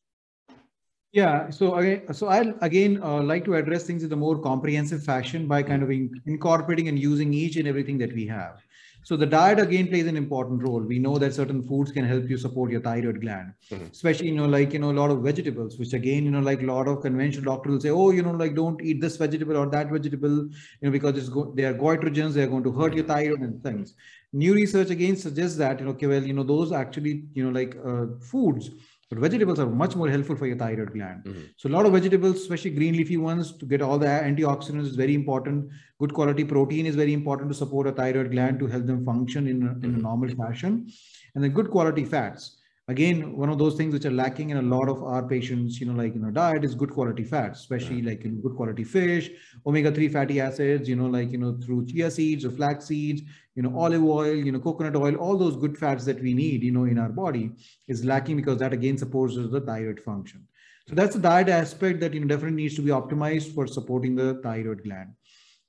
Yeah, 1.15 1.49
so 1.51 1.77
again, 1.77 2.13
so 2.13 2.27
I'll 2.27 2.55
again 2.61 3.01
uh, 3.01 3.23
like 3.23 3.45
to 3.45 3.55
address 3.55 3.85
things 3.85 4.03
in 4.03 4.13
a 4.13 4.17
more 4.17 4.37
comprehensive 4.37 5.05
fashion 5.05 5.47
by 5.47 5.63
kind 5.63 5.85
of 5.85 5.91
in, 5.93 6.11
incorporating 6.27 6.89
and 6.89 6.99
using 6.99 7.33
each 7.33 7.55
and 7.55 7.69
everything 7.69 7.99
that 7.99 8.13
we 8.13 8.27
have. 8.27 8.61
So 9.05 9.17
the 9.17 9.27
diet 9.27 9.61
again 9.61 9.87
plays 9.87 10.09
an 10.09 10.17
important 10.17 10.65
role. 10.65 10.81
We 10.81 10.99
know 10.99 11.19
that 11.19 11.33
certain 11.33 11.63
foods 11.63 11.93
can 11.93 12.05
help 12.05 12.29
you 12.29 12.37
support 12.37 12.73
your 12.73 12.81
thyroid 12.81 13.21
gland, 13.21 13.53
mm-hmm. 13.71 13.85
especially 13.93 14.31
you 14.31 14.35
know 14.35 14.47
like 14.47 14.73
you 14.73 14.81
know 14.81 14.91
a 14.91 14.99
lot 15.01 15.13
of 15.13 15.23
vegetables, 15.23 15.79
which 15.79 15.93
again 15.93 16.25
you 16.25 16.33
know 16.33 16.41
like 16.41 16.63
a 16.63 16.67
lot 16.67 16.89
of 16.89 17.01
conventional 17.03 17.45
doctors 17.45 17.73
will 17.75 17.81
say, 17.81 17.91
oh 17.91 18.11
you 18.11 18.25
know 18.25 18.33
like 18.33 18.57
don't 18.57 18.83
eat 18.83 19.01
this 19.01 19.17
vegetable 19.17 19.57
or 19.57 19.67
that 19.67 19.91
vegetable, 19.91 20.37
you 20.81 20.83
know 20.83 20.91
because 20.91 21.17
it's 21.17 21.29
go- 21.29 21.53
they 21.55 21.65
are 21.65 21.75
goitrogens, 21.75 22.33
they 22.33 22.43
are 22.43 22.49
going 22.49 22.65
to 22.65 22.73
hurt 22.73 22.93
your 22.93 23.05
thyroid 23.05 23.39
and 23.41 23.63
things. 23.63 23.95
New 24.33 24.53
research 24.53 24.91
again 24.91 25.15
suggests 25.15 25.57
that 25.59 25.79
you 25.79 25.85
know 25.85 25.93
okay 25.93 26.09
well 26.09 26.25
you 26.25 26.33
know 26.33 26.43
those 26.43 26.73
actually 26.73 27.23
you 27.35 27.45
know 27.45 27.53
like 27.61 27.77
uh, 27.87 28.07
foods 28.21 28.71
but 29.11 29.19
vegetables 29.19 29.59
are 29.59 29.67
much 29.67 29.97
more 29.97 30.09
helpful 30.09 30.37
for 30.37 30.47
your 30.47 30.57
thyroid 30.57 30.93
gland. 30.93 31.25
Mm-hmm. 31.25 31.43
So 31.57 31.69
a 31.69 31.73
lot 31.73 31.87
of 31.87 31.93
vegetables, 31.93 32.37
especially 32.37 32.71
green 32.71 32.97
leafy 32.97 33.17
ones, 33.17 33.57
to 33.59 33.67
get 33.67 33.83
all 33.83 33.99
the 33.99 34.07
antioxidants 34.07 34.87
is 34.87 34.97
very 34.97 35.15
important. 35.15 35.71
Good 35.99 36.15
quality 36.15 36.45
protein 36.45 36.87
is 36.87 36.97
very 36.97 37.13
important 37.13 37.51
to 37.51 37.55
support 37.55 37.87
a 37.87 37.93
thyroid 37.93 38.31
gland 38.31 38.59
to 38.61 38.67
help 38.67 38.87
them 38.87 39.05
function 39.05 39.47
in 39.47 39.63
a, 39.63 39.71
in 39.71 39.71
a 39.71 39.89
mm-hmm. 39.89 40.01
normal 40.01 40.29
fashion. 40.31 40.89
And 41.35 41.43
then 41.43 41.51
good 41.53 41.71
quality 41.71 42.05
fats 42.05 42.54
again 42.89 43.35
one 43.35 43.49
of 43.49 43.57
those 43.57 43.77
things 43.77 43.95
which 43.95 44.05
are 44.05 44.11
lacking 44.11 44.51
in 44.51 44.59
a 44.59 44.63
lot 44.63 44.91
of 44.91 45.03
our 45.03 45.23
patients 45.27 45.81
you 45.81 45.87
know 45.87 45.95
like 45.95 46.15
you 46.15 46.21
know 46.21 46.31
diet 46.31 46.65
is 46.65 46.75
good 46.75 46.91
quality 46.91 47.25
fats 47.25 47.61
especially 47.61 48.03
like 48.03 48.25
in 48.27 48.43
good 48.43 48.55
quality 48.55 48.85
fish 48.85 49.31
omega-3 49.67 50.13
fatty 50.13 50.39
acids 50.39 50.87
you 50.87 50.95
know 50.95 51.07
like 51.07 51.33
you 51.33 51.39
know 51.39 51.57
through 51.65 51.87
chia 51.87 52.11
seeds 52.11 52.45
or 52.45 52.51
flax 52.51 52.85
seeds 52.85 53.23
you 53.55 53.63
know 53.63 53.75
olive 53.79 54.05
oil 54.05 54.35
you 54.35 54.53
know 54.53 54.61
coconut 54.61 54.97
oil 54.97 55.15
all 55.15 55.39
those 55.39 55.57
good 55.57 55.79
fats 55.79 56.05
that 56.05 56.21
we 56.21 56.35
need 56.35 56.63
you 56.63 56.73
know 56.73 56.85
in 56.85 56.99
our 56.99 57.09
body 57.09 57.51
is 57.89 58.05
lacking 58.05 58.37
because 58.37 58.59
that 58.59 58.75
again 58.75 58.99
supports 58.99 59.35
the 59.35 59.61
thyroid 59.61 59.99
function 59.99 60.47
so 60.87 60.95
that's 60.95 61.15
the 61.15 61.23
diet 61.23 61.49
aspect 61.49 62.01
that 62.01 62.13
you 62.13 62.21
know 62.21 62.27
definitely 62.27 62.63
needs 62.63 62.77
to 62.77 62.83
be 62.83 62.91
optimized 62.91 63.55
for 63.55 63.67
supporting 63.67 64.15
the 64.15 64.35
thyroid 64.43 64.85
gland 64.85 65.09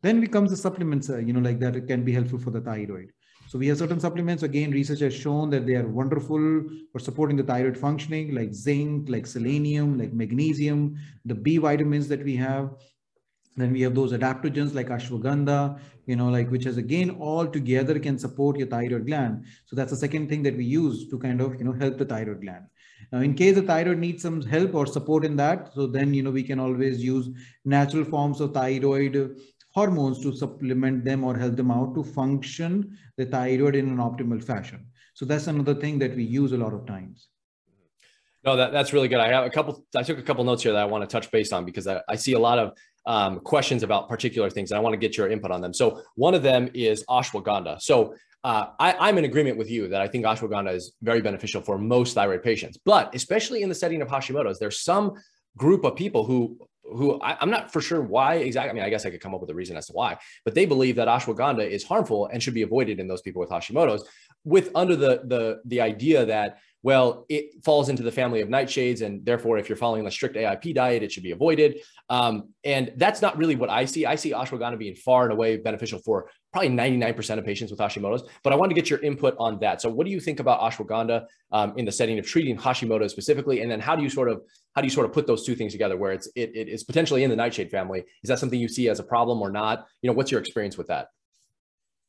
then 0.02 0.20
becomes 0.20 0.52
the 0.52 0.58
supplements 0.58 1.10
uh, 1.10 1.18
you 1.18 1.32
know 1.32 1.40
like 1.40 1.60
that 1.60 1.78
it 1.78 1.88
can 1.88 2.04
be 2.04 2.12
helpful 2.12 2.40
for 2.40 2.52
the 2.52 2.60
thyroid 2.60 3.10
So 3.48 3.60
we 3.60 3.68
have 3.68 3.78
certain 3.78 4.00
supplements. 4.00 4.44
Again, 4.44 4.72
research 4.72 5.00
has 5.00 5.14
shown 5.14 5.50
that 5.52 5.66
they 5.66 5.76
are 5.76 5.88
wonderful 5.88 6.64
for 6.92 7.00
supporting 7.00 7.38
the 7.38 7.44
thyroid 7.44 7.78
functioning, 7.78 8.34
like 8.34 8.54
zinc, 8.54 9.10
like 9.10 9.28
selenium, 9.28 9.98
like 9.98 10.14
magnesium, 10.14 10.98
the 11.26 11.36
B 11.36 11.58
vitamins 11.58 12.08
that 12.08 12.24
we 12.24 12.36
have. 12.38 12.72
Then 13.58 13.72
we 13.72 13.82
have 13.82 13.96
those 13.96 14.12
adaptogens 14.12 14.74
like 14.74 14.90
ashwagandha, 14.90 15.80
you 16.08 16.16
know, 16.16 16.28
like 16.28 16.52
which 16.52 16.66
has 16.66 16.78
again 16.78 17.12
all 17.12 17.48
together 17.48 17.98
can 18.00 18.20
support 18.20 18.58
your 18.58 18.68
thyroid 18.68 19.08
gland. 19.08 19.46
So 19.66 19.76
that's 19.76 19.92
the 19.92 19.98
second 19.98 20.28
thing 20.28 20.44
that 20.44 20.58
we 20.58 20.66
use 20.66 21.08
to 21.10 21.18
kind 21.18 21.40
of, 21.40 21.58
you 21.58 21.64
know, 21.64 21.72
help 21.72 21.98
the 21.98 22.06
thyroid 22.06 22.42
gland. 22.42 22.66
Now, 23.12 23.20
in 23.20 23.34
case 23.34 23.56
the 23.56 23.62
thyroid 23.62 24.00
needs 24.00 24.24
some 24.24 24.42
help 24.42 24.74
or 24.74 24.86
support 24.88 25.24
in 25.24 25.36
that, 25.38 25.74
so 25.74 25.88
then, 25.88 26.14
you 26.14 26.24
know, 26.24 26.32
we 26.32 26.44
can 26.44 26.60
always 26.60 27.04
use 27.04 27.30
natural 27.64 28.04
forms 28.04 28.42
of 28.42 28.54
thyroid 28.54 29.38
hormones 29.76 30.22
to 30.22 30.36
supplement 30.36 31.04
them 31.04 31.24
or 31.24 31.38
help 31.38 31.56
them 31.58 31.70
out 31.70 31.94
to 31.94 32.04
function 32.04 32.98
the 33.18 33.26
thyroid 33.26 33.76
in 33.76 33.90
an 33.90 33.98
optimal 33.98 34.42
fashion. 34.42 34.88
So 35.14 35.26
that's 35.26 35.48
another 35.48 35.76
thing 35.76 36.00
that 36.00 36.16
we 36.16 36.24
use 36.24 36.54
a 36.54 36.58
lot 36.58 36.74
of 36.74 36.86
times. 36.86 37.28
No, 38.46 38.56
that, 38.56 38.72
that's 38.72 38.94
really 38.94 39.10
good. 39.10 39.20
I 39.20 39.28
have 39.28 39.46
a 39.46 39.50
couple, 39.50 39.84
I 39.96 40.04
took 40.04 40.18
a 40.18 40.22
couple 40.22 40.44
notes 40.46 40.64
here 40.64 40.72
that 40.72 40.82
I 40.82 40.86
want 40.86 41.08
to 41.08 41.08
touch 41.08 41.30
base 41.30 41.52
on 41.52 41.66
because 41.66 41.88
I, 41.88 42.02
I 42.08 42.16
see 42.16 42.34
a 42.34 42.40
lot 42.40 42.58
of 42.58 42.74
um, 43.06 43.40
questions 43.42 43.84
about 43.84 44.08
particular 44.08 44.50
things 44.50 44.72
and 44.72 44.78
I 44.78 44.82
want 44.82 44.94
to 44.94 44.98
get 44.98 45.18
your 45.18 45.30
input 45.30 45.52
on 45.52 45.62
them. 45.62 45.74
So 45.74 46.02
one 46.16 46.34
of 46.34 46.42
them 46.42 46.70
is 46.74 47.04
ashwagandha. 47.10 47.82
So 47.82 48.16
uh, 48.46 48.68
I, 48.80 49.10
am 49.10 49.18
in 49.18 49.26
agreement 49.26 49.58
with 49.58 49.70
you 49.70 49.88
that 49.90 50.02
I 50.02 50.08
think 50.08 50.24
ashwagandha 50.26 50.74
is 50.74 50.94
very 51.02 51.22
beneficial 51.22 51.62
for 51.62 51.78
most 51.78 52.14
thyroid 52.14 52.44
patients, 52.44 52.78
but 52.86 53.14
especially 53.14 53.62
in 53.64 53.70
the 53.70 53.76
setting 53.76 54.02
of 54.02 54.08
Hashimoto's, 54.08 54.60
there's 54.60 54.80
some 54.80 55.16
group 55.58 55.84
of 55.84 55.96
people 55.96 56.24
who 56.24 56.58
who 56.92 57.20
I, 57.22 57.42
am 57.42 57.50
not 57.50 57.72
for 57.72 57.82
sure 57.82 58.02
why 58.02 58.36
exactly. 58.36 58.70
I 58.70 58.74
mean, 58.74 58.84
I 58.84 58.90
guess 58.90 59.06
I 59.06 59.10
could 59.10 59.22
come 59.22 59.34
up 59.34 59.42
with 59.42 59.50
a 59.50 59.56
reason 59.56 59.78
as 59.78 59.88
to 59.88 59.94
why, 59.94 60.18
but 60.44 60.54
they 60.54 60.66
believe 60.66 60.96
that 60.98 61.08
ashwagandha 61.08 61.68
is 61.68 61.84
harmful 61.84 62.28
and 62.28 62.42
should 62.42 62.54
be 62.54 62.62
avoided 62.62 63.00
in 63.00 63.08
those 63.08 63.22
people 63.22 63.40
with 63.40 63.50
Hashimoto's, 63.50 64.08
with 64.44 64.70
under 64.76 64.96
the 64.96 65.22
the 65.26 65.62
the 65.66 65.82
idea 65.82 66.26
that 66.26 66.58
well, 66.86 67.26
it 67.30 67.64
falls 67.64 67.90
into 67.90 68.04
the 68.04 68.12
family 68.12 68.42
of 68.42 68.48
nightshades, 68.48 69.02
and 69.02 69.26
therefore, 69.26 69.58
if 69.58 69.68
you're 69.68 69.76
following 69.76 70.06
a 70.06 70.12
strict 70.12 70.36
AIP 70.36 70.76
diet, 70.76 71.02
it 71.02 71.12
should 71.12 71.24
be 71.24 71.32
avoided. 71.32 71.80
Um, 72.10 72.50
and 72.64 72.94
that's 72.98 73.24
not 73.24 73.40
really 73.40 73.56
what 73.56 73.72
I 73.72 73.86
see. 73.86 74.06
I 74.06 74.14
see 74.14 74.34
ashwagandha 74.34 74.78
being 74.78 74.94
far 74.94 75.24
and 75.24 75.34
away 75.34 75.58
beneficial 75.58 75.98
for 75.98 76.30
probably 76.56 76.70
99% 76.70 77.38
of 77.38 77.44
patients 77.44 77.70
with 77.70 77.80
Hashimoto's. 77.82 78.24
But 78.42 78.54
I 78.54 78.56
wanted 78.56 78.74
to 78.76 78.82
get 78.82 78.90
your 78.90 79.00
input 79.00 79.36
on 79.38 79.60
that. 79.60 79.82
So, 79.82 79.90
what 79.90 80.06
do 80.06 80.12
you 80.12 80.22
think 80.22 80.40
about 80.40 80.62
ashwagandha 80.62 81.26
um, 81.52 81.74
in 81.76 81.84
the 81.84 81.92
setting 81.92 82.18
of 82.18 82.26
treating 82.26 82.56
Hashimoto 82.58 83.10
specifically? 83.10 83.62
And 83.62 83.70
then, 83.70 83.82
how 83.82 83.94
do 83.94 84.04
you 84.04 84.10
sort 84.10 84.30
of 84.30 84.42
how 84.74 84.82
do 84.82 84.88
you 84.88 84.92
sort 84.92 85.06
of 85.06 85.12
put 85.12 85.28
those 85.28 85.46
two 85.46 85.56
things 85.56 85.74
together, 85.74 85.98
where 85.98 86.14
it's 86.14 86.28
it, 86.28 86.56
it 86.56 86.70
is 86.70 86.86
potentially 86.86 87.24
in 87.24 87.30
the 87.30 87.36
nightshade 87.36 87.70
family? 87.70 88.06
Is 88.24 88.30
that 88.30 88.40
something 88.40 88.58
you 88.58 88.70
see 88.70 88.88
as 88.88 89.02
a 89.02 89.04
problem 89.04 89.42
or 89.42 89.52
not? 89.52 89.86
You 90.02 90.10
know, 90.10 90.14
what's 90.14 90.32
your 90.32 90.40
experience 90.40 90.78
with 90.78 90.88
that? 90.88 91.10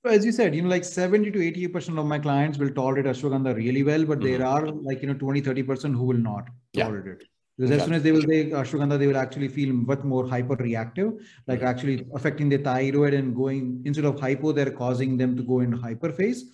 as 0.05 0.25
you 0.25 0.31
said, 0.31 0.55
you 0.55 0.63
know, 0.63 0.69
like 0.69 0.85
70 0.85 1.33
to 1.33 1.39
80% 1.39 1.99
of 1.99 2.07
my 2.07 2.21
clients 2.21 2.59
will 2.59 2.71
tolerate 2.71 3.07
ashwagandha 3.07 3.57
really 3.57 3.83
well, 3.83 4.05
but 4.05 4.21
mm-hmm. 4.21 4.39
there 4.39 4.47
are 4.47 4.69
like, 4.69 5.03
you 5.03 5.09
know, 5.09 5.15
20, 5.15 5.43
30% 5.43 5.97
who 5.97 6.05
will 6.05 6.17
not 6.17 6.47
tolerate 6.77 7.07
yeah. 7.07 7.13
it. 7.15 7.25
Because 7.57 7.71
as 7.71 7.85
soon 7.85 7.95
as 7.95 8.03
they 8.03 8.13
will 8.13 8.23
take 8.23 8.53
ashwagandha, 8.53 8.99
they 8.99 9.07
will 9.07 9.17
actually 9.17 9.49
feel 9.49 9.73
much 9.73 10.03
more 10.05 10.29
hyper 10.29 10.57
reactive, 10.57 11.15
like 11.47 11.63
actually 11.63 12.07
affecting 12.15 12.51
the 12.51 12.59
thyroid 12.59 13.15
and 13.15 13.35
going 13.35 13.81
instead 13.87 14.05
of 14.05 14.21
hypo, 14.21 14.53
they're 14.53 14.71
causing 14.71 15.17
them 15.17 15.37
to 15.37 15.43
go 15.43 15.61
into 15.61 15.79
hyper 15.79 16.13
phase. 16.13 16.45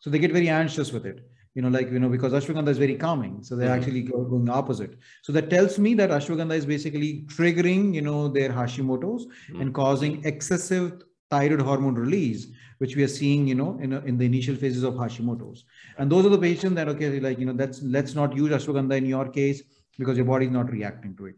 So 0.00 0.10
they 0.10 0.18
get 0.18 0.32
very 0.32 0.48
anxious 0.48 0.92
with 0.92 1.06
it. 1.06 1.20
You 1.54 1.62
know, 1.62 1.68
like, 1.68 1.90
you 1.90 1.98
know, 1.98 2.08
because 2.08 2.32
ashwagandha 2.32 2.68
is 2.68 2.78
very 2.78 2.96
calming. 2.96 3.42
So 3.42 3.56
they're 3.56 3.68
mm-hmm. 3.68 3.78
actually 3.80 4.02
going 4.02 4.48
opposite. 4.48 4.98
So 5.22 5.32
that 5.32 5.48
tells 5.48 5.78
me 5.78 5.94
that 5.94 6.10
ashwagandha 6.10 6.54
is 6.54 6.66
basically 6.66 7.24
triggering, 7.26 7.94
you 7.94 8.02
know, 8.02 8.28
their 8.28 8.50
Hashimoto's 8.50 9.26
mm-hmm. 9.26 9.60
and 9.60 9.74
causing 9.74 10.24
excessive 10.24 11.02
thyroid 11.30 11.60
hormone 11.60 11.94
release, 11.94 12.48
which 12.78 12.96
we 12.96 13.02
are 13.02 13.08
seeing, 13.08 13.46
you 13.46 13.54
know, 13.54 13.78
in, 13.80 13.92
in 13.92 14.18
the 14.18 14.24
initial 14.24 14.56
phases 14.56 14.82
of 14.82 14.94
Hashimoto's. 14.94 15.64
And 15.98 16.10
those 16.10 16.26
are 16.26 16.30
the 16.30 16.38
patients 16.38 16.74
that, 16.76 16.88
okay, 16.88 17.20
like, 17.20 17.38
you 17.38 17.46
know, 17.46 17.52
that's, 17.52 17.82
let's 17.82 18.14
not 18.14 18.36
use 18.36 18.50
ashwagandha 18.50 18.96
in 18.96 19.06
your 19.06 19.28
case 19.28 19.62
because 19.98 20.16
your 20.16 20.26
body 20.26 20.46
is 20.46 20.52
not 20.52 20.70
reacting 20.70 21.16
to 21.16 21.26
it. 21.26 21.36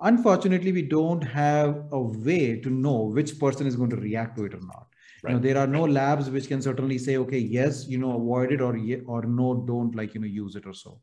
Unfortunately, 0.00 0.72
we 0.72 0.82
don't 0.82 1.22
have 1.22 1.84
a 1.92 2.00
way 2.00 2.58
to 2.60 2.70
know 2.70 3.02
which 3.02 3.38
person 3.38 3.66
is 3.66 3.76
going 3.76 3.90
to 3.90 3.96
react 3.96 4.36
to 4.36 4.44
it 4.44 4.54
or 4.54 4.60
not. 4.60 4.86
Right. 5.22 5.32
You 5.32 5.36
know, 5.36 5.42
there 5.42 5.58
are 5.58 5.66
no 5.66 5.84
labs 5.84 6.30
which 6.30 6.48
can 6.48 6.62
certainly 6.62 6.96
say, 6.96 7.18
okay, 7.18 7.38
yes, 7.38 7.86
you 7.86 7.98
know, 7.98 8.16
avoid 8.16 8.52
it 8.52 8.60
or, 8.62 8.74
or 9.06 9.22
no, 9.22 9.62
don't 9.66 9.94
like, 9.94 10.14
you 10.14 10.20
know, 10.20 10.26
use 10.26 10.56
it 10.56 10.66
or 10.66 10.72
so. 10.72 11.00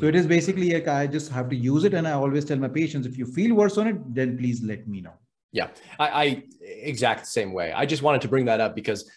So 0.00 0.06
it 0.06 0.16
is 0.16 0.26
basically 0.26 0.72
like 0.72 0.88
I 0.88 1.06
just 1.06 1.30
have 1.30 1.48
to 1.50 1.56
use 1.56 1.84
it. 1.84 1.94
And 1.94 2.08
I 2.08 2.12
always 2.12 2.44
tell 2.44 2.56
my 2.56 2.68
patients, 2.68 3.06
if 3.06 3.16
you 3.16 3.26
feel 3.26 3.54
worse 3.54 3.78
on 3.78 3.86
it, 3.86 4.14
then 4.14 4.36
please 4.36 4.62
let 4.62 4.88
me 4.88 5.00
know. 5.00 5.12
Yeah, 5.52 5.68
I, 6.00 6.08
I 6.08 6.42
exact 6.60 7.28
same 7.28 7.52
way. 7.52 7.72
I 7.72 7.86
just 7.86 8.02
wanted 8.02 8.20
to 8.22 8.28
bring 8.28 8.44
that 8.46 8.60
up 8.60 8.74
because 8.74 9.08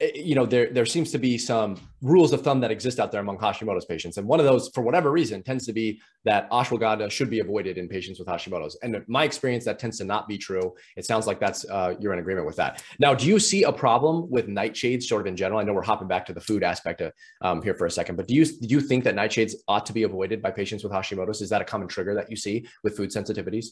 you 0.00 0.34
know 0.34 0.44
there 0.44 0.70
there 0.72 0.84
seems 0.84 1.10
to 1.10 1.18
be 1.18 1.38
some 1.38 1.76
rules 2.02 2.32
of 2.32 2.42
thumb 2.42 2.60
that 2.60 2.70
exist 2.70 3.00
out 3.00 3.10
there 3.10 3.20
among 3.20 3.38
Hashimoto's 3.38 3.86
patients, 3.86 4.18
and 4.18 4.26
one 4.26 4.38
of 4.38 4.46
those, 4.46 4.68
for 4.74 4.82
whatever 4.82 5.10
reason, 5.10 5.42
tends 5.42 5.64
to 5.66 5.72
be 5.72 6.00
that 6.24 6.50
ashwagandha 6.50 7.10
should 7.10 7.30
be 7.30 7.40
avoided 7.40 7.78
in 7.78 7.88
patients 7.88 8.18
with 8.18 8.28
Hashimoto's. 8.28 8.76
And 8.82 9.02
my 9.08 9.24
experience, 9.24 9.64
that 9.64 9.78
tends 9.78 9.96
to 9.98 10.04
not 10.04 10.28
be 10.28 10.36
true. 10.36 10.74
It 10.96 11.06
sounds 11.06 11.26
like 11.26 11.40
that's 11.40 11.64
uh, 11.64 11.94
you're 11.98 12.12
in 12.12 12.18
agreement 12.18 12.46
with 12.46 12.56
that. 12.56 12.82
Now, 12.98 13.14
do 13.14 13.26
you 13.26 13.38
see 13.38 13.62
a 13.62 13.72
problem 13.72 14.30
with 14.30 14.48
nightshades, 14.48 15.04
sort 15.04 15.22
of 15.22 15.26
in 15.28 15.36
general? 15.36 15.60
I 15.60 15.62
know 15.62 15.72
we're 15.72 15.82
hopping 15.82 16.08
back 16.08 16.26
to 16.26 16.34
the 16.34 16.42
food 16.42 16.62
aspect 16.62 17.00
of, 17.00 17.12
um, 17.40 17.62
here 17.62 17.74
for 17.74 17.86
a 17.86 17.90
second, 17.90 18.16
but 18.16 18.28
do 18.28 18.34
you 18.34 18.44
do 18.44 18.68
you 18.68 18.80
think 18.80 19.02
that 19.04 19.14
nightshades 19.14 19.54
ought 19.66 19.86
to 19.86 19.94
be 19.94 20.02
avoided 20.02 20.42
by 20.42 20.50
patients 20.50 20.84
with 20.84 20.92
Hashimoto's? 20.92 21.40
Is 21.40 21.48
that 21.48 21.62
a 21.62 21.64
common 21.64 21.88
trigger 21.88 22.14
that 22.14 22.30
you 22.30 22.36
see 22.36 22.66
with 22.82 22.96
food 22.96 23.10
sensitivities? 23.10 23.66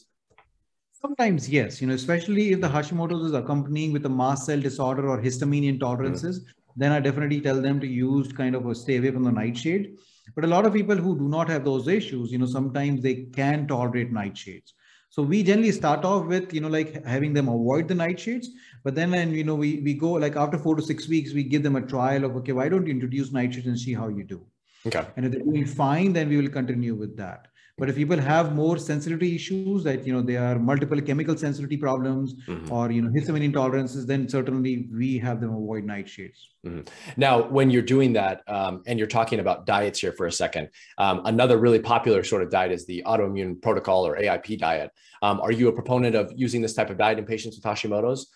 Sometimes, 1.05 1.47
yes. 1.47 1.81
You 1.81 1.87
know, 1.87 1.93
especially 1.93 2.51
if 2.51 2.61
the 2.61 2.67
Hashimoto's 2.67 3.27
is 3.27 3.33
accompanying 3.33 3.93
with 3.93 4.07
a 4.07 4.09
mast 4.09 4.47
cell 4.47 4.59
disorder 4.59 5.07
or 5.07 5.21
histamine 5.21 5.77
intolerances, 5.77 6.39
mm-hmm. 6.39 6.77
then 6.77 6.91
I 6.91 6.99
definitely 6.99 7.41
tell 7.41 7.61
them 7.61 7.79
to 7.81 7.85
use 7.85 8.31
kind 8.33 8.55
of 8.55 8.65
a 8.65 8.73
stay 8.73 8.97
away 8.97 9.11
from 9.11 9.23
the 9.23 9.31
nightshade. 9.31 9.97
But 10.33 10.45
a 10.45 10.47
lot 10.47 10.65
of 10.65 10.73
people 10.73 10.95
who 10.95 11.15
do 11.15 11.27
not 11.27 11.47
have 11.47 11.63
those 11.63 11.87
issues, 11.87 12.31
you 12.31 12.39
know, 12.39 12.47
sometimes 12.47 13.03
they 13.03 13.27
can 13.35 13.67
tolerate 13.67 14.11
nightshades. 14.11 14.73
So 15.11 15.21
we 15.21 15.43
generally 15.43 15.71
start 15.71 16.03
off 16.03 16.25
with, 16.25 16.51
you 16.51 16.61
know, 16.61 16.69
like 16.69 17.05
having 17.05 17.33
them 17.33 17.49
avoid 17.49 17.87
the 17.87 17.93
nightshades. 17.93 18.47
But 18.83 18.95
then, 18.95 19.13
and 19.13 19.35
you 19.35 19.43
know, 19.43 19.53
we 19.53 19.81
we 19.81 19.93
go 19.93 20.13
like 20.13 20.35
after 20.35 20.57
four 20.57 20.75
to 20.75 20.81
six 20.81 21.07
weeks, 21.07 21.35
we 21.35 21.43
give 21.43 21.61
them 21.61 21.75
a 21.75 21.85
trial 21.85 22.25
of 22.25 22.35
okay, 22.37 22.51
why 22.51 22.67
don't 22.67 22.87
you 22.87 22.93
introduce 22.93 23.29
nightshades 23.29 23.67
and 23.67 23.79
see 23.79 23.93
how 23.93 24.07
you 24.07 24.23
do. 24.23 24.43
Okay. 24.87 25.05
And 25.17 25.27
if 25.27 25.33
they're 25.33 25.51
doing 25.51 25.67
fine, 25.67 26.13
then 26.13 26.29
we 26.29 26.37
will 26.37 26.49
continue 26.49 26.95
with 26.95 27.15
that. 27.17 27.47
But 27.77 27.89
if 27.89 27.97
people 27.97 28.17
have 28.17 28.55
more 28.55 28.77
sensitivity 28.77 29.35
issues, 29.35 29.83
that 29.83 30.07
you 30.07 30.13
know 30.13 30.21
there 30.21 30.41
are 30.41 30.57
multiple 30.57 31.01
chemical 31.01 31.35
sensitivity 31.35 31.75
problems 31.75 32.33
mm-hmm. 32.47 32.71
or 32.71 32.89
you 32.89 33.01
know 33.01 33.09
histamine 33.09 33.51
intolerances, 33.51 34.05
then 34.05 34.29
certainly 34.29 34.87
we 34.93 35.17
have 35.17 35.41
them 35.41 35.49
avoid 35.49 35.85
nightshades. 35.85 36.39
Mm-hmm. 36.65 36.81
Now, 37.17 37.43
when 37.43 37.69
you're 37.69 37.81
doing 37.81 38.13
that, 38.13 38.43
um, 38.47 38.81
and 38.87 38.97
you're 38.97 39.09
talking 39.09 39.39
about 39.39 39.65
diets 39.65 39.99
here 39.99 40.13
for 40.13 40.25
a 40.25 40.31
second, 40.31 40.69
um, 40.97 41.21
another 41.25 41.57
really 41.57 41.79
popular 41.79 42.23
sort 42.23 42.43
of 42.43 42.49
diet 42.49 42.71
is 42.71 42.85
the 42.85 43.03
autoimmune 43.05 43.61
protocol 43.61 44.07
or 44.07 44.17
AIP 44.17 44.57
diet. 44.57 44.91
Um, 45.21 45.41
are 45.41 45.51
you 45.51 45.67
a 45.67 45.73
proponent 45.73 46.15
of 46.15 46.31
using 46.33 46.61
this 46.61 46.73
type 46.73 46.89
of 46.89 46.97
diet 46.97 47.19
in 47.19 47.25
patients 47.25 47.57
with 47.57 47.65
Hashimoto's? 47.65 48.27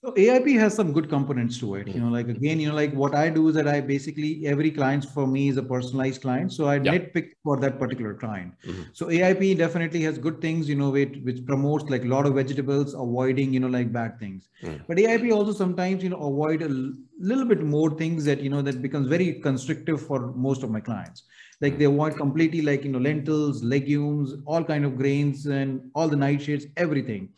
So 0.00 0.12
AIP 0.12 0.56
has 0.60 0.74
some 0.74 0.92
good 0.92 1.08
components 1.08 1.58
to 1.58 1.74
it. 1.74 1.88
You 1.88 2.00
know, 2.00 2.08
like 2.08 2.28
again, 2.28 2.60
you 2.60 2.68
know, 2.68 2.74
like 2.74 2.92
what 2.92 3.16
I 3.16 3.30
do 3.30 3.48
is 3.48 3.56
that 3.56 3.66
I 3.66 3.80
basically 3.80 4.46
every 4.46 4.70
client 4.70 5.04
for 5.04 5.26
me 5.26 5.48
is 5.48 5.56
a 5.56 5.62
personalized 5.62 6.22
client. 6.22 6.52
So 6.52 6.66
I 6.66 6.76
yeah. 6.76 6.92
nitpick 6.92 7.30
for 7.42 7.56
that 7.58 7.80
particular 7.80 8.14
client. 8.14 8.52
Mm-hmm. 8.64 8.82
So 8.92 9.06
AIP 9.06 9.58
definitely 9.58 10.02
has 10.02 10.16
good 10.16 10.40
things, 10.40 10.68
you 10.68 10.76
know, 10.76 10.90
which, 10.90 11.18
which 11.24 11.44
promotes 11.44 11.90
like 11.90 12.04
a 12.04 12.06
lot 12.06 12.26
of 12.26 12.34
vegetables, 12.34 12.94
avoiding, 12.94 13.52
you 13.52 13.58
know, 13.58 13.66
like 13.66 13.92
bad 13.92 14.20
things. 14.20 14.48
Mm-hmm. 14.62 14.84
But 14.86 14.98
AIP 14.98 15.32
also 15.32 15.52
sometimes, 15.52 16.04
you 16.04 16.10
know, 16.10 16.22
avoid 16.22 16.62
a 16.62 16.68
little 17.18 17.44
bit 17.44 17.64
more 17.64 17.90
things 17.90 18.24
that, 18.26 18.40
you 18.40 18.50
know, 18.50 18.62
that 18.62 18.80
becomes 18.80 19.08
very 19.08 19.40
constrictive 19.40 20.00
for 20.00 20.32
most 20.34 20.62
of 20.62 20.70
my 20.70 20.78
clients. 20.78 21.24
Like 21.60 21.72
mm-hmm. 21.72 21.78
they 21.80 21.86
avoid 21.86 22.16
completely 22.16 22.62
like, 22.62 22.84
you 22.84 22.92
know, 22.92 23.00
lentils, 23.00 23.64
legumes, 23.64 24.34
all 24.46 24.62
kind 24.62 24.84
of 24.84 24.96
grains 24.96 25.46
and 25.46 25.90
all 25.96 26.06
the 26.06 26.14
nightshades, 26.14 26.70
everything 26.76 27.30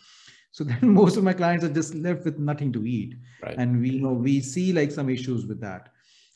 so 0.60 0.64
then 0.70 0.90
most 0.90 1.16
of 1.16 1.24
my 1.24 1.32
clients 1.32 1.64
are 1.64 1.72
just 1.72 1.94
left 1.94 2.24
with 2.24 2.38
nothing 2.38 2.72
to 2.72 2.84
eat 2.86 3.14
right. 3.42 3.56
and 3.56 3.80
we 3.80 3.90
you 3.90 4.02
know 4.02 4.12
we 4.12 4.40
see 4.40 4.72
like 4.72 4.92
some 4.92 5.08
issues 5.08 5.46
with 5.46 5.60
that 5.60 5.88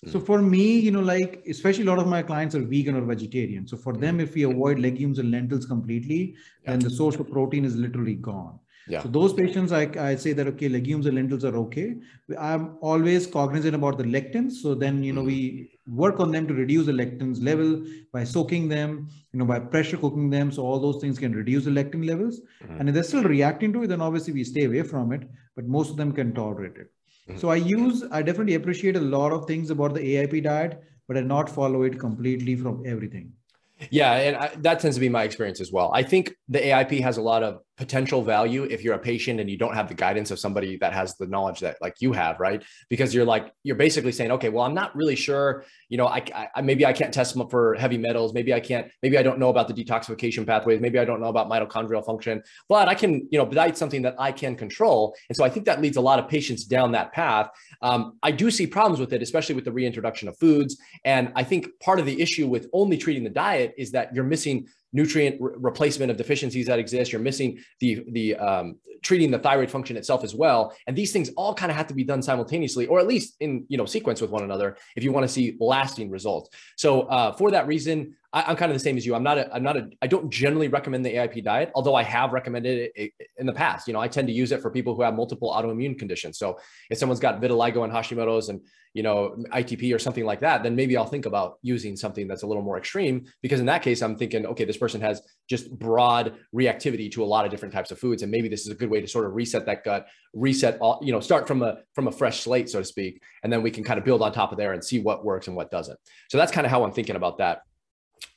mm. 0.05 0.11
so 0.11 0.19
for 0.19 0.41
me 0.41 0.79
you 0.79 0.91
know 0.91 1.01
like 1.01 1.43
especially 1.55 1.85
a 1.85 1.91
lot 1.91 1.99
of 1.99 2.09
my 2.17 2.23
clients 2.23 2.55
are 2.55 2.63
vegan 2.63 2.97
or 2.97 3.03
vegetarian 3.03 3.67
so 3.67 3.77
for 3.77 3.93
mm. 3.93 4.01
them 4.01 4.21
if 4.21 4.35
we 4.35 4.45
avoid 4.45 4.79
legumes 4.79 5.19
and 5.19 5.31
lentils 5.31 5.67
completely 5.67 6.35
yeah. 6.63 6.71
then 6.71 6.79
the 6.79 6.91
source 6.91 7.17
of 7.17 7.31
protein 7.31 7.65
is 7.65 7.77
literally 7.77 8.15
gone 8.15 8.59
yeah. 8.87 9.03
So 9.03 9.09
those 9.09 9.33
patients, 9.33 9.73
I, 9.73 9.89
I 9.99 10.15
say 10.15 10.35
that, 10.35 10.47
okay, 10.47 10.69
legumes 10.69 11.07
and 11.07 11.15
lentils 11.17 11.43
are 11.43 11.57
okay. 11.57 11.95
I'm 12.39 12.77
always 12.83 13.27
cognizant 13.27 13.75
about 13.75 13.97
the 13.97 14.05
lectins. 14.05 14.53
So 14.65 14.75
then, 14.75 15.03
you 15.03 15.15
know, 15.15 15.23
mm-hmm. 15.23 15.27
we 15.29 15.74
work 15.87 16.19
on 16.19 16.31
them 16.31 16.47
to 16.47 16.55
reduce 16.55 16.87
the 16.87 16.93
lectins 16.93 17.43
level 17.43 17.85
by 18.13 18.25
soaking 18.25 18.69
them, 18.69 19.09
you 19.33 19.39
know, 19.39 19.45
by 19.45 19.59
pressure 19.59 19.97
cooking 19.97 20.31
them. 20.31 20.51
So 20.51 20.63
all 20.63 20.81
those 20.81 21.01
things 21.01 21.19
can 21.19 21.35
reduce 21.35 21.65
the 21.65 21.71
lectin 21.71 22.07
levels. 22.07 22.41
Mm-hmm. 22.63 22.81
And 22.81 22.89
if 22.89 22.95
they're 22.95 23.05
still 23.05 23.25
reacting 23.25 23.73
to 23.75 23.83
it, 23.83 23.89
then 23.89 24.01
obviously 24.01 24.33
we 24.33 24.45
stay 24.45 24.65
away 24.65 24.83
from 24.83 25.13
it, 25.13 25.29
but 25.57 25.67
most 25.67 25.91
of 25.91 25.97
them 25.97 26.13
can 26.13 26.35
tolerate 26.35 26.77
it. 26.77 26.91
Mm-hmm. 27.29 27.39
So 27.39 27.51
I 27.51 27.57
use, 27.57 28.05
I 28.11 28.23
definitely 28.23 28.55
appreciate 28.55 28.97
a 28.97 29.01
lot 29.01 29.33
of 29.33 29.47
things 29.47 29.71
about 29.71 29.95
the 29.95 30.01
AIP 30.01 30.43
diet, 30.43 30.83
but 31.07 31.17
I 31.17 31.21
not 31.21 31.51
follow 31.51 31.83
it 31.83 31.99
completely 31.99 32.57
from 32.57 32.83
everything. 32.87 33.33
Yeah, 33.91 34.13
and 34.13 34.37
I, 34.37 34.53
that 34.59 34.81
tends 34.81 34.97
to 34.97 35.01
be 35.01 35.09
my 35.09 35.25
experience 35.25 35.61
as 35.61 35.73
well. 35.73 35.91
I 35.93 36.03
think 36.03 36.35
the 36.49 36.61
AIP 36.61 37.01
has 37.01 37.17
a 37.17 37.23
lot 37.23 37.43
of 37.43 37.61
potential 37.77 38.23
value 38.23 38.63
if 38.65 38.85
you're 38.85 38.95
a 38.95 38.99
patient 38.99 39.41
and 39.41 39.51
you 39.51 39.59
don't 39.59 39.75
have 39.75 39.89
the 39.89 39.95
guidance 39.95 40.31
of 40.31 40.39
somebody 40.39 40.77
that 40.77 40.93
has 40.93 41.17
the 41.17 41.27
knowledge 41.27 41.59
that 41.59 41.77
like 41.81 41.95
you 41.99 42.13
have, 42.13 42.39
right? 42.39 42.63
Because 42.89 43.13
you're 43.13 43.25
like 43.25 43.53
you're 43.65 43.77
basically 43.77 44.13
saying, 44.13 44.31
okay, 44.31 44.49
well, 44.49 44.65
I'm 44.65 44.75
not 44.75 44.95
really 44.95 45.17
sure. 45.17 45.65
You 45.89 45.99
know, 45.99 46.07
I, 46.07 46.25
I 46.55 46.63
maybe 46.63 46.87
I 46.87 46.93
can't 46.93 47.13
test 47.13 47.35
them 47.35 47.49
for 47.49 47.75
heavy 47.75 47.99
metals. 47.99 48.33
Maybe 48.33 48.55
I 48.55 48.61
can't. 48.61 48.91
Maybe 49.03 49.19
I 49.19 49.23
don't 49.25 49.39
know 49.39 49.49
about 49.49 49.67
the 49.67 49.75
detoxification 49.75 50.47
pathways. 50.47 50.81
Maybe 50.81 50.99
I 51.01 51.05
don't 51.05 51.21
know 51.21 51.29
about 51.29 51.51
mitochondrial 51.51 52.05
function. 52.07 52.43
But 52.69 52.89
I 52.89 52.95
can, 52.95 53.27
you 53.31 53.39
know, 53.39 53.45
that's 53.45 53.79
something 53.79 54.03
that 54.03 54.15
I 54.19 54.31
can 54.31 54.55
control. 54.55 55.17
And 55.29 55.37
so 55.37 55.45
I 55.45 55.49
think 55.49 55.67
that 55.67 55.81
leads 55.81 55.97
a 55.97 56.01
lot 56.01 56.21
of 56.21 56.29
patients 56.29 56.65
down 56.65 56.93
that 56.93 57.13
path. 57.13 57.51
Um, 57.83 58.19
I 58.23 58.31
do 58.31 58.51
see 58.53 58.69
problems 58.69 59.01
with 59.01 59.13
it, 59.13 59.21
especially 59.21 59.57
with 59.57 59.65
the 59.65 59.73
reintroduction 59.73 60.29
of 60.29 60.39
foods. 60.39 60.77
And 61.05 61.33
I 61.35 61.43
think 61.43 61.69
part 61.81 61.99
of 61.99 62.07
the 62.07 62.21
issue 62.21 62.47
with 62.47 62.69
only 62.73 62.97
treating 62.97 63.25
the 63.25 63.31
diet 63.31 63.64
is 63.77 63.93
that 63.93 64.15
you're 64.15 64.25
missing 64.25 64.67
nutrient 64.93 65.41
re- 65.41 65.53
replacement 65.57 66.11
of 66.11 66.17
deficiencies 66.17 66.67
that 66.67 66.79
exist. 66.79 67.13
You're 67.13 67.21
missing 67.21 67.59
the 67.81 68.05
the 68.11 68.37
um, 68.37 68.77
treating 69.03 69.31
the 69.31 69.39
thyroid 69.39 69.71
function 69.71 69.97
itself 69.97 70.25
as 70.25 70.35
well. 70.35 70.75
And 70.87 70.97
these 70.97 71.13
things 71.13 71.31
all 71.37 71.55
kind 71.55 71.71
of 71.71 71.77
have 71.77 71.87
to 71.89 71.95
be 71.95 72.05
done 72.05 72.23
simultaneously, 72.23 72.87
or 72.87 72.99
at 72.99 73.07
least 73.07 73.37
in 73.41 73.65
you 73.69 73.77
know 73.77 73.87
sequence 73.87 74.21
with 74.21 74.31
one 74.31 74.43
another, 74.43 74.77
if 74.97 75.05
you 75.05 75.13
want 75.13 75.25
to 75.25 75.33
see 75.33 75.57
lasting 75.61 76.11
results. 76.11 76.51
So 76.77 77.03
uh, 77.03 77.33
for 77.33 77.51
that 77.51 77.67
reason, 77.67 78.17
I, 78.35 78.51
am 78.51 78.57
kind 78.57 78.73
of 78.73 78.75
the 78.75 78.81
same 78.81 78.97
as 78.97 79.07
you. 79.07 79.15
I'm 79.15 79.23
not 79.23 79.39
a, 79.39 79.55
I'm 79.55 79.63
not 79.63 79.77
a, 79.77 79.89
I 80.03 80.09
don't 80.09 80.29
generally 80.29 80.67
recommend 80.67 81.07
the 81.07 81.15
AIP 81.15 81.45
diet, 81.45 81.71
although 81.77 81.95
I 81.95 82.03
have 82.03 82.33
recommended 82.33 82.91
it 82.97 83.13
in 83.39 83.47
the 83.47 83.53
past. 83.53 83.87
You 83.87 83.95
know, 83.95 84.01
I 84.01 84.09
tend 84.09 84.27
to 84.27 84.35
use 84.35 84.51
it 84.51 84.61
for 84.61 84.73
people 84.73 84.97
who 84.97 85.03
have 85.03 85.15
multiple 85.15 85.55
autoimmune 85.57 85.97
conditions. 85.97 86.37
So 86.37 86.59
if 86.91 86.99
someone's 86.99 87.21
got 87.21 87.41
vitiligo 87.41 87.85
and 87.85 87.93
Hashimoto's 87.93 88.49
and, 88.49 88.61
you 88.93 89.05
know, 89.05 89.37
ITP 89.53 89.95
or 89.95 90.01
something 90.01 90.25
like 90.25 90.41
that, 90.41 90.65
then 90.65 90.75
maybe 90.75 90.97
I'll 90.97 91.07
think 91.07 91.27
about 91.27 91.59
using 91.63 91.95
something 91.95 92.27
that's 92.27 92.43
a 92.43 92.47
little 92.47 92.63
more 92.63 92.77
extreme 92.77 93.25
because 93.41 93.61
in 93.61 93.67
that 93.67 93.83
case, 93.83 94.03
I'm 94.03 94.17
thinking, 94.17 94.47
okay, 94.47 94.65
this 94.65 94.79
person 94.79 95.01
has 95.01 95.23
just 95.49 95.71
broad 95.79 96.35
reactivity 96.53 97.11
to 97.13 97.23
a 97.23 97.27
lot 97.27 97.45
of 97.45 97.53
different 97.53 97.73
types 97.73 97.93
of 97.93 98.01
foods. 98.01 98.23
And 98.23 98.33
maybe 98.33 98.49
this 98.49 98.63
is 98.63 98.73
a 98.73 98.75
good 98.75 98.91
way 98.91 99.01
to 99.01 99.07
sort 99.07 99.27
of 99.27 99.35
reset 99.37 99.65
that 99.67 99.85
gut, 99.85 100.09
reset 100.33 100.79
all, 100.81 100.99
you 101.05 101.13
know, 101.13 101.21
start 101.21 101.47
from 101.47 101.63
a, 101.63 101.79
from 101.95 102.09
a 102.09 102.13
fresh 102.13 102.41
slate, 102.41 102.69
so 102.69 102.81
to 102.81 102.85
speak. 102.85 103.23
And 103.45 103.53
then 103.53 103.63
we 103.63 103.71
can 103.71 103.85
kind 103.85 103.99
of 103.99 104.05
build 104.05 104.23
on 104.23 104.33
top 104.33 104.51
of 104.51 104.59
there 104.59 104.73
and 104.73 104.83
see 104.83 104.99
what 104.99 105.25
works 105.25 105.47
and 105.47 105.55
what 105.55 105.71
doesn't. 105.71 105.99
So 106.31 106.39
that's 106.39 106.51
kind 106.51 106.67
of 106.67 106.73
how 106.73 106.83
I'm 106.83 106.93
thinking 106.93 107.15
about 107.15 107.39
that 107.39 107.63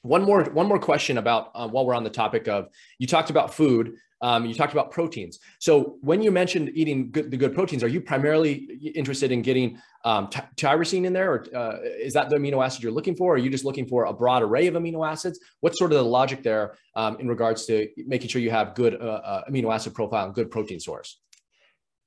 one 0.01 0.23
more 0.23 0.43
one 0.45 0.67
more 0.67 0.79
question 0.79 1.17
about 1.17 1.51
uh, 1.55 1.67
while 1.67 1.85
we're 1.85 1.95
on 1.95 2.03
the 2.03 2.09
topic 2.09 2.47
of 2.47 2.67
you 2.99 3.07
talked 3.07 3.29
about 3.29 3.53
food 3.53 3.95
um, 4.21 4.45
you 4.45 4.53
talked 4.53 4.73
about 4.73 4.91
proteins. 4.91 5.39
So 5.59 5.97
when 6.01 6.21
you 6.21 6.31
mentioned 6.31 6.71
eating 6.73 7.11
good, 7.11 7.29
the 7.29 7.37
good 7.37 7.53
proteins 7.53 7.83
are 7.83 7.87
you 7.87 8.01
primarily 8.01 8.91
interested 8.95 9.31
in 9.31 9.41
getting 9.41 9.79
um, 10.05 10.27
t- 10.27 10.39
tyrosine 10.55 11.05
in 11.05 11.13
there 11.13 11.33
or 11.33 11.45
uh, 11.55 11.77
is 11.83 12.13
that 12.13 12.29
the 12.29 12.37
amino 12.37 12.65
acid 12.65 12.81
you're 12.81 12.91
looking 12.91 13.15
for? 13.15 13.33
Or 13.33 13.35
are 13.35 13.37
you 13.37 13.49
just 13.49 13.65
looking 13.65 13.87
for 13.87 14.05
a 14.05 14.13
broad 14.13 14.41
array 14.41 14.67
of 14.67 14.73
amino 14.73 15.07
acids? 15.07 15.39
What's 15.59 15.77
sort 15.77 15.91
of 15.91 15.99
the 15.99 16.03
logic 16.03 16.41
there 16.41 16.75
um, 16.95 17.19
in 17.19 17.27
regards 17.27 17.65
to 17.67 17.87
making 17.97 18.29
sure 18.29 18.41
you 18.41 18.49
have 18.49 18.73
good 18.73 18.95
uh, 18.95 19.21
uh 19.23 19.43
amino 19.49 19.73
acid 19.73 19.93
profile 19.93 20.25
and 20.25 20.33
good 20.33 20.49
protein 20.49 20.79
source 20.79 21.19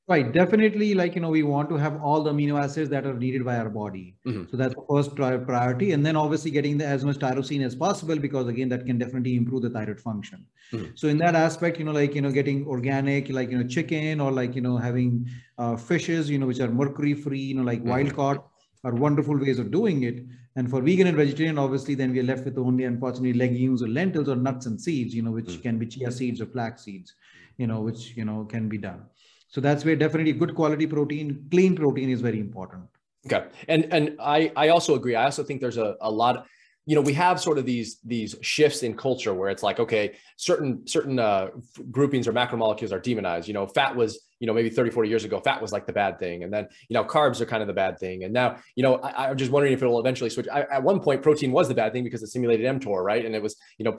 Right, 0.09 0.33
definitely. 0.33 0.95
Like 0.95 1.15
you 1.15 1.21
know, 1.21 1.31
we 1.31 1.45
want 1.45 1.69
to 1.69 1.77
have 1.77 2.03
all 2.03 2.23
the 2.23 2.33
amino 2.33 2.61
acids 2.61 2.91
that 2.91 3.07
are 3.07 3.15
needed 3.15 3.45
by 3.45 3.57
our 3.59 3.69
body. 3.69 4.17
Mm-hmm. 4.27 4.51
So 4.51 4.57
that's 4.57 4.75
the 4.75 4.85
first 4.91 5.15
priority, 5.15 5.93
and 5.93 6.05
then 6.05 6.17
obviously 6.17 6.51
getting 6.51 6.79
the 6.79 6.85
as 6.85 7.05
much 7.05 7.19
tyrosine 7.19 7.65
as 7.65 7.77
possible 7.77 8.19
because 8.19 8.49
again, 8.49 8.69
that 8.71 8.87
can 8.87 8.99
definitely 8.99 9.37
improve 9.37 9.63
the 9.63 9.71
thyroid 9.71 10.01
function. 10.01 10.45
Mm-hmm. 10.73 10.93
So 10.97 11.07
in 11.07 11.19
that 11.19 11.37
aspect, 11.37 11.79
you 11.79 11.85
know, 11.85 11.93
like 11.93 12.17
you 12.17 12.23
know, 12.23 12.33
getting 12.33 12.67
organic, 12.67 13.29
like 13.29 13.51
you 13.51 13.59
know, 13.59 13.69
chicken 13.69 14.21
or 14.21 14.33
like 14.33 14.57
you 14.57 14.63
know, 14.63 14.77
having 14.77 15.29
uh, 15.59 15.77
fishes, 15.77 16.29
you 16.29 16.39
know, 16.39 16.47
which 16.47 16.59
are 16.59 16.69
mercury 16.69 17.15
free, 17.15 17.39
you 17.39 17.55
know, 17.55 17.63
like 17.63 17.79
mm-hmm. 17.79 17.91
wild 17.91 18.17
caught, 18.17 18.49
are 18.83 18.95
wonderful 18.95 19.39
ways 19.39 19.61
of 19.61 19.71
doing 19.71 20.03
it. 20.03 20.25
And 20.57 20.69
for 20.69 20.81
vegan 20.83 21.07
and 21.07 21.17
vegetarian, 21.17 21.59
obviously, 21.59 21.95
then 21.95 22.11
we 22.11 22.19
are 22.19 22.25
left 22.25 22.45
with 22.45 22.59
only 22.59 22.85
unfortunately 22.85 23.35
legumes 23.35 23.83
or 23.83 23.89
lentils 23.89 24.29
or 24.29 24.35
nuts 24.37 24.67
and 24.67 24.81
seeds, 24.81 25.15
you 25.15 25.23
know, 25.23 25.31
which 25.31 25.47
mm. 25.47 25.63
can 25.63 25.79
be 25.79 25.87
chia 25.87 26.11
seeds 26.11 26.41
or 26.41 26.47
flax 26.47 26.83
seeds, 26.83 27.15
you 27.59 27.69
know, 27.69 27.81
which 27.81 28.17
you 28.17 28.25
know 28.25 28.45
can 28.45 28.69
be 28.69 28.77
done. 28.77 29.03
So 29.51 29.61
that's 29.61 29.85
where 29.85 29.97
definitely 29.97 30.33
good 30.33 30.55
quality 30.55 30.87
protein, 30.87 31.47
clean 31.51 31.77
protein 31.77 32.09
is 32.09 32.21
very 32.21 32.41
important. 32.41 32.85
Okay. 33.27 33.47
And 33.69 33.87
and 33.93 34.17
I 34.21 34.51
I 34.57 34.69
also 34.69 34.95
agree. 34.95 35.15
I 35.15 35.25
also 35.25 35.45
think 35.45 35.61
there's 35.61 35.77
a, 35.77 35.97
a 36.01 36.11
lot 36.11 36.47
you 36.87 36.95
know 36.95 37.03
we 37.03 37.13
have 37.13 37.41
sort 37.41 37.59
of 37.59 37.67
these 37.67 37.99
these 38.05 38.35
shifts 38.41 38.83
in 38.83 38.97
culture 38.97 39.35
where 39.35 39.51
it's 39.51 39.63
like 39.63 39.79
okay 39.79 40.17
certain 40.37 40.87
certain 40.87 41.19
uh, 41.19 41.49
groupings 41.91 42.27
or 42.27 42.33
macromolecules 42.33 42.91
are 42.91 42.99
demonized 42.99 43.47
you 43.47 43.55
know 43.55 43.67
fat 43.67 43.95
was 43.95 44.19
you 44.41 44.47
know, 44.47 44.55
maybe 44.55 44.71
30, 44.71 44.91
40 44.91 45.09
years 45.09 45.25
ago, 45.25 45.39
fat 45.39 45.61
was 45.61 45.71
like 45.71 45.87
the 45.87 45.93
bad 45.93 46.19
thing. 46.19 46.43
And 46.43 46.53
then, 46.53 46.67
you 46.89 46.95
know, 46.95 47.05
carbs 47.05 47.41
are 47.41 47.47
kind 47.47 47.63
of 47.63 47.67
the 47.67 47.75
bad 47.75 47.99
thing. 47.99 48.25
And 48.25 48.33
now, 48.33 48.57
you 48.75 48.83
know, 48.83 48.97
I, 48.97 49.31
am 49.31 49.37
just 49.37 49.53
wondering 49.53 49.75
if 49.75 49.83
it 49.83 49.87
will 49.87 50.01
eventually 50.01 50.31
switch. 50.31 50.49
I, 50.51 50.63
at 50.63 50.83
one 50.83 50.99
point, 51.01 51.23
protein 51.23 51.53
was 51.53 51.69
the 51.69 51.75
bad 51.75 51.93
thing 51.93 52.05
because 52.05 52.23
it 52.23 52.29
simulated 52.29 52.67
mTOR, 52.67 53.05
right? 53.05 53.25
And 53.25 53.35
it 53.35 53.43
was, 53.43 53.57
you 53.79 53.85
know, 53.85 53.99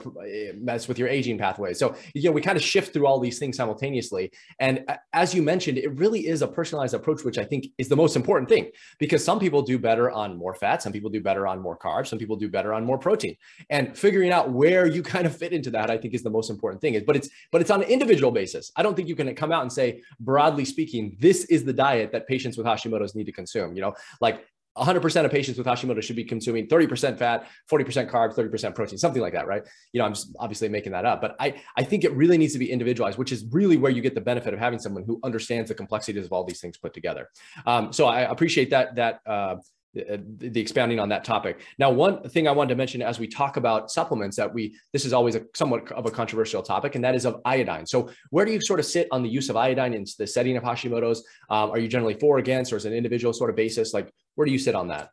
mess 0.56 0.88
with 0.88 0.98
your 0.98 1.08
aging 1.08 1.38
pathway. 1.38 1.74
So, 1.74 1.94
you 2.14 2.24
know, 2.24 2.32
we 2.32 2.40
kind 2.40 2.56
of 2.56 2.62
shift 2.62 2.92
through 2.92 3.06
all 3.06 3.20
these 3.20 3.38
things 3.38 3.56
simultaneously. 3.56 4.32
And 4.58 4.84
as 5.12 5.32
you 5.32 5.42
mentioned, 5.42 5.78
it 5.78 5.96
really 5.96 6.26
is 6.26 6.42
a 6.42 6.48
personalized 6.48 6.94
approach, 6.94 7.22
which 7.22 7.38
I 7.38 7.44
think 7.44 7.68
is 7.78 7.88
the 7.88 7.96
most 7.96 8.16
important 8.16 8.48
thing 8.48 8.70
because 8.98 9.24
some 9.24 9.38
people 9.38 9.62
do 9.62 9.78
better 9.78 10.10
on 10.10 10.36
more 10.36 10.54
fat, 10.54 10.82
some 10.82 10.92
people 10.92 11.10
do 11.10 11.20
better 11.20 11.46
on 11.46 11.60
more 11.60 11.78
carbs, 11.78 12.08
some 12.08 12.18
people 12.18 12.36
do 12.36 12.48
better 12.48 12.74
on 12.74 12.84
more 12.84 12.98
protein. 12.98 13.36
And 13.70 13.96
figuring 13.96 14.32
out 14.32 14.50
where 14.50 14.86
you 14.86 15.02
kind 15.02 15.26
of 15.26 15.36
fit 15.36 15.52
into 15.52 15.70
that, 15.70 15.88
I 15.88 15.98
think 15.98 16.14
is 16.14 16.22
the 16.24 16.30
most 16.30 16.50
important 16.50 16.80
thing. 16.80 17.00
But 17.06 17.16
it's 17.16 17.28
but 17.52 17.60
it's 17.60 17.70
on 17.70 17.82
an 17.82 17.88
individual 17.88 18.32
basis. 18.32 18.72
I 18.74 18.82
don't 18.82 18.96
think 18.96 19.08
you 19.08 19.14
can 19.14 19.32
come 19.36 19.52
out 19.52 19.62
and 19.62 19.72
say, 19.72 20.02
broadly 20.32 20.64
speaking, 20.64 21.14
this 21.20 21.44
is 21.44 21.62
the 21.62 21.74
diet 21.74 22.10
that 22.12 22.26
patients 22.26 22.56
with 22.56 22.66
Hashimoto's 22.66 23.14
need 23.14 23.26
to 23.26 23.32
consume. 23.32 23.74
You 23.76 23.82
know, 23.82 23.94
like 24.22 24.46
100% 24.78 25.24
of 25.26 25.30
patients 25.30 25.58
with 25.58 25.66
Hashimoto 25.66 26.02
should 26.02 26.16
be 26.16 26.24
consuming 26.24 26.68
30% 26.68 27.18
fat, 27.18 27.48
40% 27.70 28.10
carbs, 28.10 28.34
30% 28.34 28.74
protein, 28.74 28.96
something 28.96 29.20
like 29.20 29.34
that, 29.34 29.46
right? 29.46 29.62
You 29.92 29.98
know, 29.98 30.06
I'm 30.06 30.14
just 30.14 30.34
obviously 30.38 30.70
making 30.70 30.92
that 30.92 31.04
up, 31.04 31.20
but 31.20 31.36
I, 31.38 31.60
I 31.76 31.84
think 31.84 32.04
it 32.04 32.12
really 32.12 32.38
needs 32.38 32.54
to 32.54 32.58
be 32.58 32.72
individualized, 32.72 33.18
which 33.18 33.30
is 33.30 33.44
really 33.50 33.76
where 33.76 33.92
you 33.92 34.00
get 34.00 34.14
the 34.14 34.22
benefit 34.22 34.54
of 34.54 34.58
having 34.58 34.78
someone 34.78 35.04
who 35.04 35.20
understands 35.22 35.68
the 35.68 35.74
complexities 35.74 36.24
of 36.24 36.32
all 36.32 36.44
these 36.44 36.62
things 36.62 36.78
put 36.78 36.94
together. 36.94 37.28
Um, 37.66 37.92
so 37.92 38.06
I 38.06 38.22
appreciate 38.22 38.70
that, 38.70 38.94
that, 38.94 39.20
uh, 39.26 39.56
the 39.94 40.60
expounding 40.60 40.98
on 40.98 41.08
that 41.10 41.24
topic. 41.24 41.60
Now, 41.78 41.90
one 41.90 42.22
thing 42.28 42.48
I 42.48 42.52
wanted 42.52 42.70
to 42.70 42.76
mention 42.76 43.02
as 43.02 43.18
we 43.18 43.26
talk 43.26 43.56
about 43.56 43.90
supplements 43.90 44.36
that 44.36 44.52
we 44.52 44.74
this 44.92 45.04
is 45.04 45.12
always 45.12 45.34
a 45.34 45.42
somewhat 45.54 45.90
of 45.92 46.06
a 46.06 46.10
controversial 46.10 46.62
topic, 46.62 46.94
and 46.94 47.04
that 47.04 47.14
is 47.14 47.26
of 47.26 47.40
iodine. 47.44 47.86
So, 47.86 48.10
where 48.30 48.44
do 48.44 48.52
you 48.52 48.60
sort 48.60 48.80
of 48.80 48.86
sit 48.86 49.08
on 49.10 49.22
the 49.22 49.28
use 49.28 49.48
of 49.50 49.56
iodine 49.56 49.94
in 49.94 50.06
the 50.18 50.26
setting 50.26 50.56
of 50.56 50.62
Hashimoto's? 50.62 51.24
Um, 51.50 51.70
are 51.70 51.78
you 51.78 51.88
generally 51.88 52.14
for, 52.14 52.38
against, 52.38 52.72
or 52.72 52.76
is 52.76 52.84
it 52.84 52.92
an 52.92 52.96
individual 52.96 53.32
sort 53.32 53.50
of 53.50 53.56
basis? 53.56 53.92
Like, 53.92 54.12
where 54.34 54.46
do 54.46 54.52
you 54.52 54.58
sit 54.58 54.74
on 54.74 54.88
that? 54.88 55.10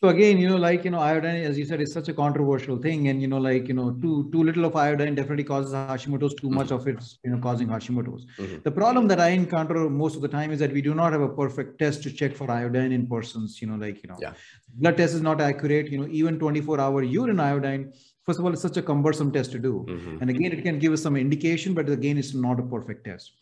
So 0.00 0.10
again, 0.10 0.38
you 0.38 0.48
know, 0.48 0.56
like 0.56 0.84
you 0.84 0.92
know, 0.92 1.00
iodine, 1.00 1.42
as 1.42 1.58
you 1.58 1.64
said, 1.64 1.80
is 1.80 1.92
such 1.92 2.08
a 2.08 2.14
controversial 2.14 2.76
thing, 2.76 3.08
and 3.08 3.20
you 3.20 3.26
know, 3.26 3.38
like 3.38 3.66
you 3.66 3.74
know, 3.74 3.90
too 4.00 4.28
too 4.30 4.44
little 4.44 4.64
of 4.64 4.76
iodine 4.76 5.16
definitely 5.16 5.42
causes 5.42 5.72
Hashimoto's. 5.72 6.34
Too 6.34 6.50
much 6.50 6.70
of 6.70 6.86
it's 6.86 7.18
you 7.24 7.32
know 7.32 7.38
causing 7.38 7.66
Hashimoto's. 7.66 8.24
Mm-hmm. 8.38 8.58
The 8.62 8.70
problem 8.70 9.08
that 9.08 9.18
I 9.18 9.30
encounter 9.30 9.90
most 9.90 10.14
of 10.14 10.22
the 10.22 10.28
time 10.28 10.52
is 10.52 10.60
that 10.60 10.72
we 10.72 10.82
do 10.82 10.94
not 10.94 11.10
have 11.12 11.20
a 11.22 11.28
perfect 11.28 11.80
test 11.80 12.04
to 12.04 12.12
check 12.12 12.36
for 12.36 12.48
iodine 12.48 12.92
in 12.92 13.08
persons. 13.08 13.60
You 13.60 13.66
know, 13.66 13.74
like 13.74 14.00
you 14.04 14.08
know, 14.08 14.18
yeah. 14.20 14.34
blood 14.76 14.98
test 14.98 15.14
is 15.14 15.20
not 15.20 15.40
accurate. 15.40 15.90
You 15.90 15.98
know, 15.98 16.08
even 16.08 16.38
24-hour 16.38 17.02
urine 17.02 17.40
iodine. 17.40 17.92
First 18.24 18.38
of 18.38 18.44
all, 18.44 18.52
it's 18.52 18.62
such 18.62 18.76
a 18.76 18.82
cumbersome 18.82 19.32
test 19.32 19.50
to 19.52 19.58
do, 19.58 19.84
mm-hmm. 19.88 20.18
and 20.20 20.30
again, 20.30 20.52
it 20.52 20.62
can 20.62 20.78
give 20.78 20.92
us 20.92 21.02
some 21.02 21.16
indication, 21.16 21.74
but 21.74 21.88
again, 21.88 22.18
it's 22.18 22.34
not 22.34 22.60
a 22.60 22.62
perfect 22.62 23.04
test. 23.04 23.32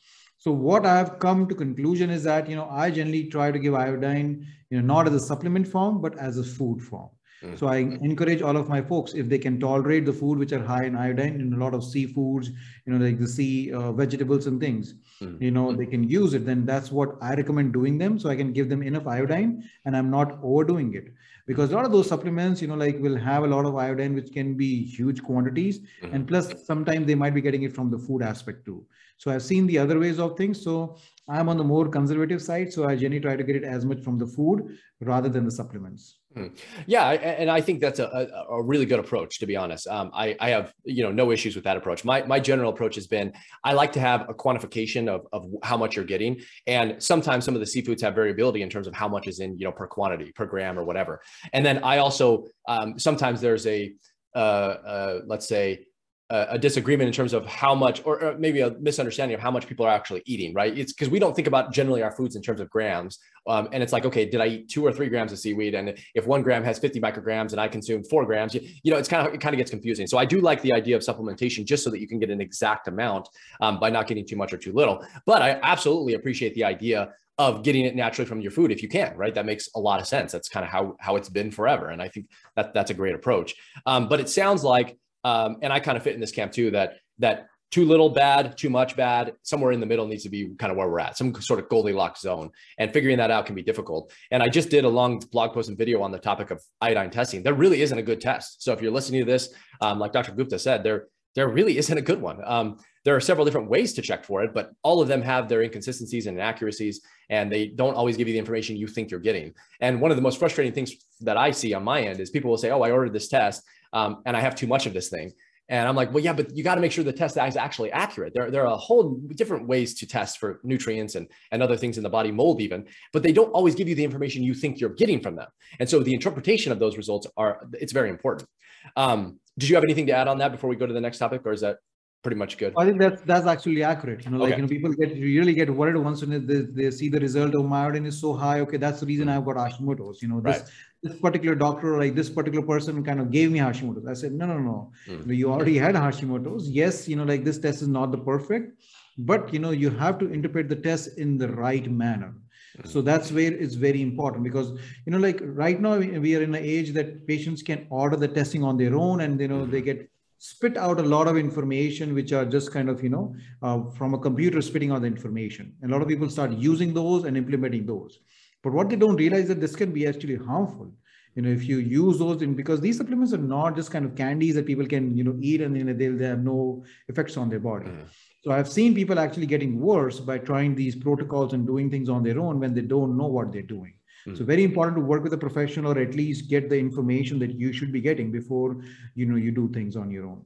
So 0.47 0.53
what 0.53 0.87
I've 0.87 1.19
come 1.19 1.49
to 1.49 1.57
conclusion 1.57 2.09
is 2.09 2.23
that, 2.23 2.49
you 2.49 2.55
know, 2.55 2.69
I 2.71 2.89
generally 2.93 3.25
try 3.25 3.51
to 3.51 3.59
give 3.59 3.75
iodine, 3.75 4.47
you 4.71 4.81
know, 4.81 4.95
not 4.95 5.09
as 5.09 5.15
a 5.15 5.19
supplement 5.19 5.67
form, 5.67 6.01
but 6.01 6.17
as 6.19 6.39
a 6.39 6.45
food 6.45 6.81
form. 6.81 7.09
Mm-hmm. 7.43 7.57
So 7.57 7.67
I 7.67 7.79
encourage 7.79 8.43
all 8.43 8.57
of 8.57 8.69
my 8.69 8.81
folks, 8.81 9.15
if 9.15 9.29
they 9.29 9.39
can 9.39 9.59
tolerate 9.59 10.07
the 10.07 10.13
food 10.13 10.39
which 10.39 10.53
are 10.53 10.63
high 10.63 10.85
in 10.85 10.95
iodine 10.95 11.41
in 11.41 11.53
a 11.53 11.57
lot 11.57 11.75
of 11.75 11.81
seafoods, 11.81 12.47
you 12.85 12.93
know, 12.93 13.05
like 13.05 13.19
the 13.19 13.27
sea 13.27 13.73
uh, 13.73 13.91
vegetables 13.91 14.47
and 14.47 14.61
things, 14.61 14.95
mm-hmm. 15.21 15.43
you 15.43 15.51
know, 15.51 15.73
they 15.73 15.85
can 15.85 16.09
use 16.09 16.33
it. 16.33 16.47
Then 16.47 16.65
that's 16.65 16.93
what 16.93 17.17
I 17.21 17.35
recommend 17.35 17.73
doing 17.73 17.99
them. 17.99 18.17
So 18.17 18.31
I 18.31 18.37
can 18.37 18.53
give 18.53 18.69
them 18.69 18.85
enough 18.85 19.09
iodine 19.09 19.69
and 19.85 19.97
I'm 19.97 20.13
not 20.13 20.39
overdoing 20.45 20.95
it 20.95 21.09
because 21.49 21.73
a 21.73 21.75
lot 21.75 21.85
of 21.85 21.91
those 21.91 22.09
supplements, 22.09 22.63
you 22.63 22.69
know, 22.69 22.77
like 22.77 23.01
will 23.01 23.17
have 23.17 23.43
a 23.43 23.49
lot 23.49 23.65
of 23.65 23.75
iodine, 23.75 24.15
which 24.15 24.33
can 24.33 24.55
be 24.57 24.85
huge 24.85 25.25
quantities. 25.25 25.81
Mm-hmm. 25.81 26.15
And 26.15 26.29
plus 26.29 26.65
sometimes 26.65 27.09
they 27.09 27.17
might 27.17 27.35
be 27.35 27.41
getting 27.41 27.65
it 27.65 27.73
from 27.73 27.91
the 27.91 27.99
food 27.99 28.23
aspect 28.23 28.65
too. 28.65 28.87
So 29.17 29.31
I've 29.31 29.43
seen 29.43 29.67
the 29.67 29.79
other 29.79 29.99
ways 29.99 30.19
of 30.19 30.37
things. 30.37 30.63
So 30.63 30.97
I'm 31.29 31.49
on 31.49 31.57
the 31.57 31.65
more 31.65 31.89
conservative 31.89 32.41
side. 32.41 32.73
So 32.73 32.87
I 32.89 32.95
generally 32.97 33.21
try 33.21 33.37
to 33.37 33.43
get 33.43 33.57
it 33.57 33.65
as 33.65 33.85
much 33.85 34.01
from 34.03 34.19
the 34.19 34.27
food 34.27 34.79
rather 35.01 35.29
than 35.29 35.45
the 35.45 35.51
supplements. 35.51 36.19
Hmm. 36.37 36.49
Yeah, 36.87 37.09
and 37.13 37.51
I 37.51 37.63
think 37.63 37.81
that's 37.81 37.99
a, 37.99 38.45
a, 38.51 38.63
really 38.63 38.85
good 38.85 38.99
approach. 38.99 39.39
To 39.39 39.47
be 39.47 39.57
honest, 39.57 39.87
um, 39.87 40.11
I, 40.13 40.37
I 40.39 40.51
have 40.51 40.75
you 40.85 41.03
know 41.03 41.11
no 41.11 41.33
issues 41.33 41.55
with 41.55 41.65
that 41.65 41.79
approach. 41.79 42.05
My 42.05 42.25
my 42.25 42.39
general 42.39 42.71
approach 42.71 42.97
has 42.97 43.07
been 43.07 43.33
I 43.65 43.73
like 43.73 43.91
to 43.93 44.01
have 44.01 44.29
a 44.29 44.35
quantification 44.35 45.09
of, 45.09 45.27
of 45.33 45.47
how 45.63 45.79
much 45.79 45.97
you're 45.97 46.05
getting, 46.05 46.43
and 46.67 47.03
sometimes 47.03 47.47
some 47.47 47.55
of 47.55 47.61
the 47.61 47.67
seafoods 47.67 48.03
have 48.03 48.15
variability 48.15 48.61
in 48.61 48.69
terms 48.69 48.87
of 48.87 48.93
how 48.93 49.09
much 49.09 49.27
is 49.29 49.41
in 49.41 49.59
you 49.59 49.65
know 49.65 49.73
per 49.73 49.87
quantity 49.87 50.31
per 50.33 50.45
gram 50.45 50.79
or 50.79 50.85
whatever. 50.85 51.23
And 51.55 51.65
then 51.65 51.83
I 51.83 51.99
also 51.99 52.49
um, 52.69 52.99
sometimes 52.99 53.41
there's 53.41 53.67
a 53.67 53.95
uh, 54.35 54.39
uh, 54.39 55.21
let's 55.27 55.49
say 55.49 55.87
a 56.29 56.59
disagreement 56.59 57.07
in 57.07 57.13
terms 57.13 57.33
of 57.33 57.47
how 57.47 57.73
much, 57.73 58.03
or 58.05 58.35
maybe 58.37 58.61
a 58.61 58.71
misunderstanding 58.81 59.37
of 59.37 59.41
how 59.41 59.51
much 59.51 59.69
people 59.69 59.87
are 59.87 59.93
actually 59.95 60.23
eating, 60.27 60.53
right? 60.55 60.77
It's 60.77 60.93
because 60.93 61.09
we 61.09 61.21
don't 61.21 61.37
think 61.37 61.47
about 61.47 61.73
generally 61.73 62.03
our 62.03 62.11
foods 62.11 62.35
in 62.35 62.43
terms 62.43 62.61
of 62.61 62.69
grams. 62.69 63.21
Um, 63.47 63.69
and 63.71 63.81
it's 63.81 63.93
like, 63.93 64.05
okay, 64.05 64.29
did 64.29 64.41
I 64.41 64.47
eat 64.49 64.69
two 64.69 64.85
or 64.85 64.93
three 64.93 65.09
grams 65.09 65.31
of 65.31 65.39
seaweed? 65.39 65.77
And 65.77 65.97
if 66.17 66.27
one 66.27 66.43
gram 66.43 66.65
has 66.65 66.81
50 66.81 67.01
micrograms 67.01 67.53
and 67.53 67.61
I 67.61 67.69
consume 67.69 68.03
four 68.03 68.27
grams, 68.27 68.57
you, 68.57 68.69
you 68.83 68.91
know, 68.91 68.99
it's 68.99 69.09
kind 69.09 69.25
of, 69.25 69.35
it 69.35 69.41
kind 69.41 69.55
of 69.55 69.59
gets 69.59 69.71
confusing. 69.71 70.09
So 70.09 70.19
I 70.19 70.25
do 70.25 70.41
like 70.41 70.61
the 70.63 70.73
idea 70.73 70.97
of 70.97 71.03
supplementation 71.03 71.65
just 71.65 71.85
so 71.85 71.91
that 71.91 72.01
you 72.01 72.09
can 72.09 72.19
get 72.19 72.31
an 72.31 72.41
exact 72.41 72.89
amount 72.89 73.29
um, 73.61 73.79
by 73.79 73.89
not 73.89 74.09
getting 74.09 74.27
too 74.27 74.37
much 74.37 74.53
or 74.53 74.57
too 74.57 74.73
little. 74.73 75.07
But 75.27 75.43
I 75.43 75.61
absolutely 75.63 76.15
appreciate 76.15 76.55
the 76.55 76.65
idea 76.65 77.13
of 77.39 77.63
getting 77.63 77.85
it 77.85 77.95
naturally 77.95 78.27
from 78.27 78.41
your 78.41 78.51
food 78.51 78.73
if 78.73 78.83
you 78.83 78.89
can, 78.89 79.17
right? 79.17 79.35
That 79.35 79.47
makes 79.47 79.69
a 79.77 79.81
lot 79.81 80.01
of 80.01 80.09
sense. 80.09 80.33
That's 80.33 80.49
kind 80.49 80.65
of 80.65 80.73
how, 80.73 80.97
how 80.99 81.15
it's 81.15 81.29
been 81.29 81.53
forever. 81.53 81.91
And 81.91 82.03
I 82.03 82.09
think 82.09 82.27
that 82.57 82.75
that's 82.75 82.91
a 82.91 82.95
great 82.95 83.15
approach. 83.15 83.55
Um, 83.85 84.09
but 84.09 84.19
it 84.19 84.29
sounds 84.29 84.65
like, 84.65 84.99
um, 85.27 85.57
and 85.61 85.73
I 85.73 85.81
kind 85.81 85.97
of 85.97 86.05
fit 86.05 86.15
in 86.15 86.21
this 86.21 86.31
camp 86.31 86.53
too, 86.53 86.71
that, 86.71 86.99
that 87.19 87.49
too 87.73 87.85
little 87.85 88.09
bad, 88.09 88.57
too 88.57 88.71
much 88.71 88.95
bad, 88.95 89.33
somewhere 89.43 89.73
in 89.73 89.81
the 89.81 89.87
middle 89.87 90.07
needs 90.07 90.23
to 90.23 90.29
be 90.29 90.55
kind 90.57 90.71
of 90.71 90.79
where 90.79 90.89
we're 90.89 91.01
at, 91.01 91.17
some 91.17 91.35
sort 91.41 91.59
of 91.59 91.69
Goldilocks 91.69 92.21
zone. 92.21 92.51
And 92.79 92.93
figuring 92.93 93.17
that 93.17 93.33
out 93.33 93.45
can 93.45 93.57
be 93.57 93.63
difficult. 93.63 94.13
And 94.31 94.41
I 94.41 94.49
just 94.49 94.71
did 94.71 94.85
a 94.85 94.89
long 94.89 95.19
blog 95.33 95.53
post 95.53 95.69
and 95.69 95.77
video 95.77 96.01
on 96.01 96.13
the 96.13 96.21
topic 96.21 96.53
of 96.53 96.63
iodine 96.81 97.11
testing. 97.11 97.43
There 97.43 97.55
really 97.55 97.83
isn't 97.83 97.99
a 97.99 98.03
good 98.03 98.21
test. 98.21 98.63
So 98.63 98.73
if 98.73 98.81
you're 98.81 98.93
listening 98.93 99.27
to 99.27 99.33
this, 99.33 99.53
um, 99.81 99.99
like 99.99 100.13
Dr. 100.13 100.31
Gupta 100.31 100.61
said, 100.61 100.85
there, 100.85 101.09
there 101.35 101.49
really 101.49 101.77
isn't 101.77 101.99
a 101.99 102.03
good 102.03 102.23
one. 102.23 102.39
Um, 102.45 102.79
there 103.05 103.17
are 103.17 103.21
several 103.21 103.45
different 103.45 103.69
ways 103.69 103.95
to 103.95 104.03
check 104.03 104.25
for 104.25 104.45
it, 104.45 104.55
but 104.55 104.71
all 104.85 105.01
of 105.01 105.09
them 105.09 105.23
have 105.23 105.49
their 105.49 105.63
inconsistencies 105.63 106.27
and 106.27 106.37
inaccuracies, 106.37 107.03
and 107.31 107.51
they 107.51 107.67
don't 107.67 107.95
always 107.95 108.17
give 108.17 108.29
you 108.29 108.33
the 108.33 108.39
information 108.39 108.77
you 108.77 108.87
think 108.87 109.11
you're 109.11 109.21
getting. 109.21 109.55
And 109.81 110.01
one 110.01 110.13
of 110.13 110.17
the 110.17 110.23
most 110.23 110.39
frustrating 110.39 110.73
things 110.73 110.95
that 111.21 111.37
I 111.37 111.51
see 111.51 111.75
on 111.75 111.85
my 111.85 112.01
end 112.01 112.21
is 112.21 112.31
people 112.31 112.51
will 112.51 112.59
say, 112.59 112.71
"Oh, 112.71 112.83
I 112.83 112.91
ordered 112.91 113.13
this 113.13 113.29
test, 113.29 113.63
um, 113.97 114.23
and 114.27 114.37
I 114.37 114.41
have 114.41 114.55
too 114.55 114.67
much 114.67 114.87
of 114.87 114.93
this 114.93 115.09
thing." 115.09 115.33
And 115.69 115.89
I'm 115.89 115.97
like, 115.97 116.13
well, 116.13 116.23
yeah, 116.23 116.33
but 116.33 116.57
you 116.57 116.63
got 116.63 116.77
to 116.77 116.81
make 116.81 116.93
sure 116.93 117.03
the 117.03 117.13
test 117.13 117.37
is 117.37 117.57
actually 117.57 117.91
accurate. 117.91 118.33
There, 118.35 118.51
there 118.53 118.63
are 118.63 118.73
a 118.73 118.77
whole 118.77 119.21
different 119.35 119.67
ways 119.67 119.95
to 119.95 120.07
test 120.07 120.39
for 120.39 120.61
nutrients 120.63 121.17
and, 121.17 121.27
and 121.51 121.61
other 121.61 121.77
things 121.77 121.97
in 121.97 122.05
the 122.05 122.11
body, 122.11 122.31
mold 122.31 122.61
even, 122.61 122.87
but 123.13 123.23
they 123.25 123.33
don't 123.33 123.51
always 123.51 123.75
give 123.75 123.89
you 123.89 123.97
the 123.97 124.05
information 124.05 124.45
you 124.45 124.55
think 124.55 124.79
you're 124.79 124.91
getting 124.91 125.21
from 125.21 125.35
them. 125.35 125.49
And 125.81 125.89
so 125.89 126.01
the 126.01 126.15
interpretation 126.15 126.71
of 126.71 126.79
those 126.79 126.97
results 126.97 127.27
are, 127.37 127.67
it's 127.73 127.93
very 127.93 128.11
important. 128.11 128.49
Um, 128.95 129.41
did 129.59 129.69
you 129.69 129.75
have 129.75 129.85
anything 129.85 130.07
to 130.07 130.13
add 130.13 130.29
on 130.29 130.39
that 130.39 130.53
before 130.53 130.71
we 130.71 130.77
go 130.77 130.87
to 130.87 130.93
the 130.93 131.01
next 131.01 131.19
topic 131.19 131.43
or 131.45 131.53
is 131.53 131.63
that 131.63 131.79
pretty 132.27 132.39
much 132.43 132.59
good. 132.61 132.75
I 132.77 132.85
think 132.87 132.99
that's 133.05 133.23
that's 133.31 133.47
actually 133.53 133.83
accurate. 133.93 134.25
You 134.25 134.31
know, 134.33 134.39
like 134.39 134.53
okay. 134.53 134.57
you 134.57 134.63
know, 134.63 134.73
people 134.75 134.93
get 135.01 135.11
really 135.27 135.55
get 135.59 135.71
worried 135.81 135.97
once 135.97 136.23
when 136.23 136.47
they, 136.51 136.61
they 136.79 136.91
see 136.99 137.09
the 137.17 137.21
result 137.21 137.55
of 137.59 137.65
my 137.73 137.85
iodine 137.85 138.07
is 138.13 138.19
so 138.25 138.33
high. 138.45 138.59
Okay, 138.65 138.79
that's 138.85 139.01
the 139.01 139.07
reason 139.07 139.29
I've 139.35 139.45
got 139.49 139.57
Hashimoto's. 139.65 140.23
You 140.23 140.29
know, 140.31 140.41
this 140.41 140.59
right. 140.59 140.71
this 141.05 141.21
particular 141.27 141.55
doctor, 141.65 141.99
like 141.99 142.17
this 142.21 142.31
particular 142.39 142.67
person, 142.73 143.05
kind 143.11 143.21
of 143.21 143.31
gave 143.37 143.53
me 143.53 143.61
Hashimoto's. 143.61 144.09
I 144.15 144.17
said, 144.23 144.33
no, 144.33 144.47
no, 144.47 144.59
no, 144.71 144.79
mm. 145.09 145.37
you 145.37 145.53
already 145.53 145.79
had 145.79 145.95
Hashimoto's. 145.95 146.69
Yes, 146.81 147.07
you 147.09 147.17
know, 147.21 147.29
like 147.33 147.45
this 147.45 147.61
test 147.67 147.83
is 147.83 147.93
not 147.99 148.11
the 148.17 148.19
perfect, 148.19 148.83
but 149.19 149.55
you 149.55 149.61
know, 149.61 149.71
you 149.85 149.91
have 149.91 150.19
to 150.25 150.33
interpret 150.39 150.69
the 150.69 150.81
test 150.89 151.17
in 151.27 151.39
the 151.39 151.49
right 151.49 151.89
manner. 151.91 152.35
Hmm. 152.81 152.89
So 152.89 153.03
that's 153.03 153.31
where 153.31 153.53
it's 153.53 153.79
very 153.87 154.03
important 154.03 154.43
because 154.51 154.73
you 155.07 155.13
know, 155.13 155.23
like 155.29 155.41
right 155.65 155.81
now 155.81 155.97
we 155.99 156.35
are 156.37 156.43
in 156.43 156.55
an 156.55 156.65
age 156.75 156.93
that 156.99 157.27
patients 157.33 157.63
can 157.63 157.87
order 158.03 158.17
the 158.17 158.29
testing 158.43 158.65
on 158.65 158.77
their 158.77 158.97
own, 158.97 159.21
and 159.21 159.41
you 159.41 159.49
know 159.55 159.65
mm. 159.65 159.71
they 159.71 159.83
get 159.93 160.11
spit 160.39 160.77
out 160.77 161.01
a 161.01 161.03
lot 161.03 161.27
of 161.27 161.37
information 161.37 162.15
which 162.15 162.33
are 162.33 162.45
just 162.45 162.73
kind 162.73 162.89
of 162.91 163.03
you 163.03 163.09
know 163.09 163.35
uh, 163.63 163.85
from 163.91 164.15
a 164.15 164.19
computer 164.19 164.61
spitting 164.61 164.91
out 164.91 165.03
the 165.03 165.07
information. 165.07 165.75
And 165.83 165.91
a 165.91 165.95
lot 165.95 166.03
of 166.03 166.09
people 166.09 166.29
start 166.29 166.53
using 166.53 166.93
those 166.93 167.25
and 167.25 167.37
implementing 167.37 167.87
those. 167.87 168.19
But 168.63 168.73
what 168.73 168.89
they 168.89 168.97
don't 168.97 169.17
realize 169.17 169.49
that 169.49 169.61
this 169.61 169.77
can 169.77 169.93
be 169.93 170.07
actually 170.07 170.37
harmful. 170.37 170.93
You 171.35 171.43
know 171.43 171.51
if 171.51 171.69
you 171.69 171.79
use 171.79 172.19
those 172.19 172.41
in 172.41 172.55
because 172.55 172.81
these 172.81 172.97
supplements 172.97 173.35
are 173.35 173.39
not 173.39 173.77
just 173.77 173.91
kind 173.91 174.07
of 174.07 174.15
candies 174.17 174.55
that 174.55 174.67
people 174.67 174.87
can 174.87 175.17
you 175.17 175.25
know 175.25 175.37
eat 175.41 175.61
and 175.61 175.77
you 175.77 175.85
know, 175.85 175.93
they'll 175.93 176.17
they 176.17 176.25
have 176.27 176.43
no 176.43 176.85
effects 177.09 177.37
on 177.37 177.51
their 177.51 177.61
body. 177.61 177.91
Mm. 177.91 178.07
so 178.43 178.53
i've 178.53 178.71
seen 178.77 178.95
people 178.95 179.19
actually 179.19 179.45
getting 179.45 179.79
worse 179.79 180.19
by 180.19 180.39
trying 180.39 180.75
these 180.75 180.97
protocols 180.97 181.53
and 181.53 181.67
doing 181.67 181.91
things 181.91 182.09
on 182.09 182.23
their 182.23 182.41
own 182.41 182.59
when 182.59 182.73
they 182.73 182.81
don't 182.81 183.19
know 183.19 183.27
what 183.27 183.53
they're 183.53 183.71
doing 183.75 183.93
so 184.35 184.45
very 184.45 184.65
important 184.65 184.97
to 184.97 185.03
work 185.03 185.23
with 185.23 185.33
a 185.33 185.39
professional 185.39 185.93
or 185.93 186.01
at 186.01 186.15
least 186.15 186.49
get 186.49 186.69
the 186.69 186.77
information 186.77 187.39
that 187.39 187.53
you 187.55 187.73
should 187.73 187.93
be 187.93 188.01
getting 188.01 188.33
before 188.33 188.77
you 189.15 189.27
know 189.27 189.37
you 189.37 189.53
do 189.53 189.69
things 189.69 189.97
on 189.97 190.11
your 190.11 190.27
own. 190.27 190.45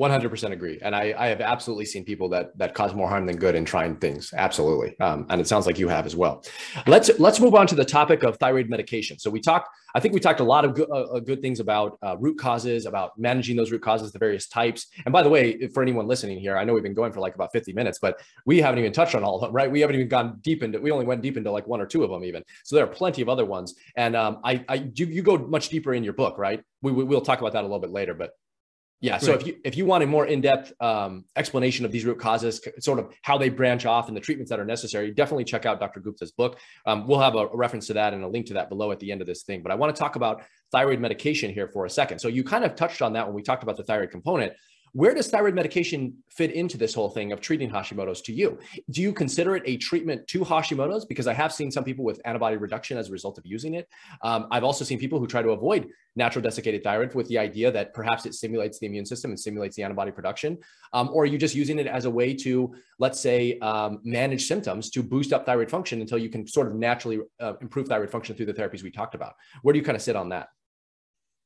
100% 0.00 0.46
hmm. 0.46 0.52
agree. 0.52 0.78
And 0.80 0.96
I, 0.96 1.14
I 1.18 1.26
have 1.28 1.40
absolutely 1.40 1.84
seen 1.84 2.04
people 2.04 2.28
that 2.30 2.56
that 2.56 2.74
cause 2.74 2.94
more 2.94 3.08
harm 3.08 3.26
than 3.26 3.36
good 3.36 3.54
in 3.54 3.64
trying 3.64 3.96
things. 3.96 4.32
Absolutely. 4.34 4.98
Um, 5.00 5.26
and 5.28 5.40
it 5.40 5.46
sounds 5.46 5.66
like 5.66 5.78
you 5.78 5.88
have 5.88 6.06
as 6.06 6.16
well. 6.16 6.44
Let's 6.86 7.10
let's 7.18 7.40
move 7.40 7.54
on 7.54 7.66
to 7.66 7.74
the 7.74 7.84
topic 7.84 8.22
of 8.22 8.38
thyroid 8.38 8.70
medication. 8.70 9.18
So 9.18 9.30
we 9.30 9.40
talked 9.40 9.68
I 9.94 10.00
think 10.00 10.14
we 10.14 10.20
talked 10.20 10.40
a 10.40 10.44
lot 10.44 10.64
of 10.64 10.74
good, 10.74 10.88
uh, 10.90 11.02
uh, 11.02 11.20
good 11.20 11.42
things 11.42 11.60
about 11.60 11.98
uh, 12.02 12.16
root 12.18 12.38
causes, 12.38 12.86
about 12.86 13.18
managing 13.18 13.56
those 13.56 13.70
root 13.70 13.82
causes, 13.82 14.12
the 14.12 14.18
various 14.18 14.48
types. 14.48 14.86
And 15.04 15.12
by 15.12 15.22
the 15.22 15.28
way, 15.28 15.68
for 15.68 15.82
anyone 15.82 16.06
listening 16.06 16.38
here, 16.38 16.56
I 16.56 16.64
know 16.64 16.74
we've 16.74 16.82
been 16.82 16.94
going 16.94 17.12
for 17.12 17.20
like 17.20 17.34
about 17.34 17.52
50 17.52 17.72
minutes, 17.72 17.98
but 18.00 18.20
we 18.46 18.60
haven't 18.60 18.78
even 18.78 18.92
touched 18.92 19.14
on 19.14 19.24
all 19.24 19.36
of 19.36 19.40
them, 19.40 19.52
right? 19.52 19.70
We 19.70 19.80
haven't 19.80 19.96
even 19.96 20.08
gone 20.08 20.38
deep 20.42 20.62
into, 20.62 20.80
we 20.80 20.90
only 20.90 21.06
went 21.06 21.22
deep 21.22 21.36
into 21.36 21.50
like 21.50 21.66
one 21.66 21.80
or 21.80 21.86
two 21.86 22.04
of 22.04 22.10
them 22.10 22.24
even. 22.24 22.42
So 22.64 22.76
there 22.76 22.84
are 22.84 22.88
plenty 22.88 23.22
of 23.22 23.28
other 23.28 23.44
ones. 23.44 23.74
And 23.96 24.16
um, 24.16 24.40
I, 24.44 24.64
I 24.68 24.90
you, 24.94 25.06
you 25.06 25.22
go 25.22 25.38
much 25.38 25.68
deeper 25.68 25.94
in 25.94 26.04
your 26.04 26.14
book, 26.14 26.38
right? 26.38 26.62
We, 26.82 26.92
we 26.92 27.04
will 27.04 27.20
talk 27.20 27.40
about 27.40 27.52
that 27.52 27.60
a 27.60 27.66
little 27.66 27.80
bit 27.80 27.90
later, 27.90 28.14
but 28.14 28.30
yeah. 29.00 29.16
So 29.16 29.32
if 29.32 29.46
you 29.46 29.56
if 29.64 29.78
you 29.78 29.86
want 29.86 30.04
a 30.04 30.06
more 30.06 30.26
in 30.26 30.42
depth 30.42 30.74
um, 30.80 31.24
explanation 31.34 31.86
of 31.86 31.92
these 31.92 32.04
root 32.04 32.18
causes, 32.18 32.60
sort 32.80 32.98
of 32.98 33.14
how 33.22 33.38
they 33.38 33.48
branch 33.48 33.86
off 33.86 34.08
and 34.08 34.16
the 34.16 34.20
treatments 34.20 34.50
that 34.50 34.60
are 34.60 34.64
necessary, 34.64 35.10
definitely 35.10 35.44
check 35.44 35.64
out 35.64 35.80
Dr. 35.80 36.00
Gupta's 36.00 36.32
book. 36.32 36.58
Um, 36.84 37.06
we'll 37.06 37.20
have 37.20 37.34
a, 37.34 37.46
a, 37.46 37.56
reference 37.56 37.86
to 37.86 37.94
that 37.94 38.12
and 38.12 38.22
a 38.22 38.28
link 38.28 38.46
to 38.46 38.54
that 38.54 38.68
below 38.68 38.92
at 38.92 39.00
the 39.00 39.10
end 39.10 39.22
of 39.22 39.26
this 39.26 39.42
thing. 39.42 39.62
But 39.62 39.72
I 39.72 39.74
want 39.76 39.94
to 39.94 39.98
talk 39.98 40.16
about 40.16 40.42
thyroid 40.70 41.00
medication 41.00 41.50
here 41.50 41.68
for 41.68 41.86
a 41.86 41.90
second. 41.90 42.18
So 42.18 42.28
you 42.28 42.44
kind 42.44 42.62
of 42.62 42.74
touched 42.74 43.00
on 43.00 43.14
that 43.14 43.26
when 43.26 43.34
we 43.34 43.42
talked 43.42 43.62
about 43.62 43.78
the 43.78 43.84
thyroid 43.84 44.10
component. 44.10 44.52
Where 44.92 45.14
does 45.14 45.28
thyroid 45.28 45.54
medication 45.54 46.16
fit 46.28 46.52
into 46.52 46.76
this 46.76 46.94
whole 46.94 47.10
thing 47.10 47.32
of 47.32 47.40
treating 47.40 47.70
Hashimoto's 47.70 48.22
to 48.22 48.32
you? 48.32 48.58
Do 48.90 49.02
you 49.02 49.12
consider 49.12 49.54
it 49.54 49.62
a 49.66 49.76
treatment 49.76 50.26
to 50.28 50.40
Hashimoto's? 50.40 51.04
Because 51.04 51.26
I 51.26 51.32
have 51.32 51.52
seen 51.52 51.70
some 51.70 51.84
people 51.84 52.04
with 52.04 52.20
antibody 52.24 52.56
reduction 52.56 52.98
as 52.98 53.08
a 53.08 53.12
result 53.12 53.38
of 53.38 53.46
using 53.46 53.74
it. 53.74 53.88
Um, 54.22 54.48
I've 54.50 54.64
also 54.64 54.84
seen 54.84 54.98
people 54.98 55.20
who 55.20 55.26
try 55.26 55.42
to 55.42 55.50
avoid 55.50 55.88
natural 56.16 56.42
desiccated 56.42 56.82
thyroid 56.82 57.14
with 57.14 57.28
the 57.28 57.38
idea 57.38 57.70
that 57.70 57.94
perhaps 57.94 58.26
it 58.26 58.34
stimulates 58.34 58.80
the 58.80 58.86
immune 58.86 59.06
system 59.06 59.30
and 59.30 59.38
stimulates 59.38 59.76
the 59.76 59.82
antibody 59.84 60.10
production. 60.10 60.58
Um, 60.92 61.10
or 61.12 61.22
are 61.22 61.26
you 61.26 61.38
just 61.38 61.54
using 61.54 61.78
it 61.78 61.86
as 61.86 62.04
a 62.04 62.10
way 62.10 62.34
to, 62.34 62.74
let's 62.98 63.20
say, 63.20 63.58
um, 63.60 64.00
manage 64.02 64.46
symptoms 64.46 64.90
to 64.90 65.02
boost 65.02 65.32
up 65.32 65.46
thyroid 65.46 65.70
function 65.70 66.00
until 66.00 66.18
you 66.18 66.28
can 66.28 66.46
sort 66.48 66.66
of 66.66 66.74
naturally 66.74 67.20
uh, 67.38 67.54
improve 67.60 67.86
thyroid 67.86 68.10
function 68.10 68.34
through 68.34 68.46
the 68.46 68.54
therapies 68.54 68.82
we 68.82 68.90
talked 68.90 69.14
about? 69.14 69.34
Where 69.62 69.72
do 69.72 69.78
you 69.78 69.84
kind 69.84 69.96
of 69.96 70.02
sit 70.02 70.16
on 70.16 70.30
that? 70.30 70.48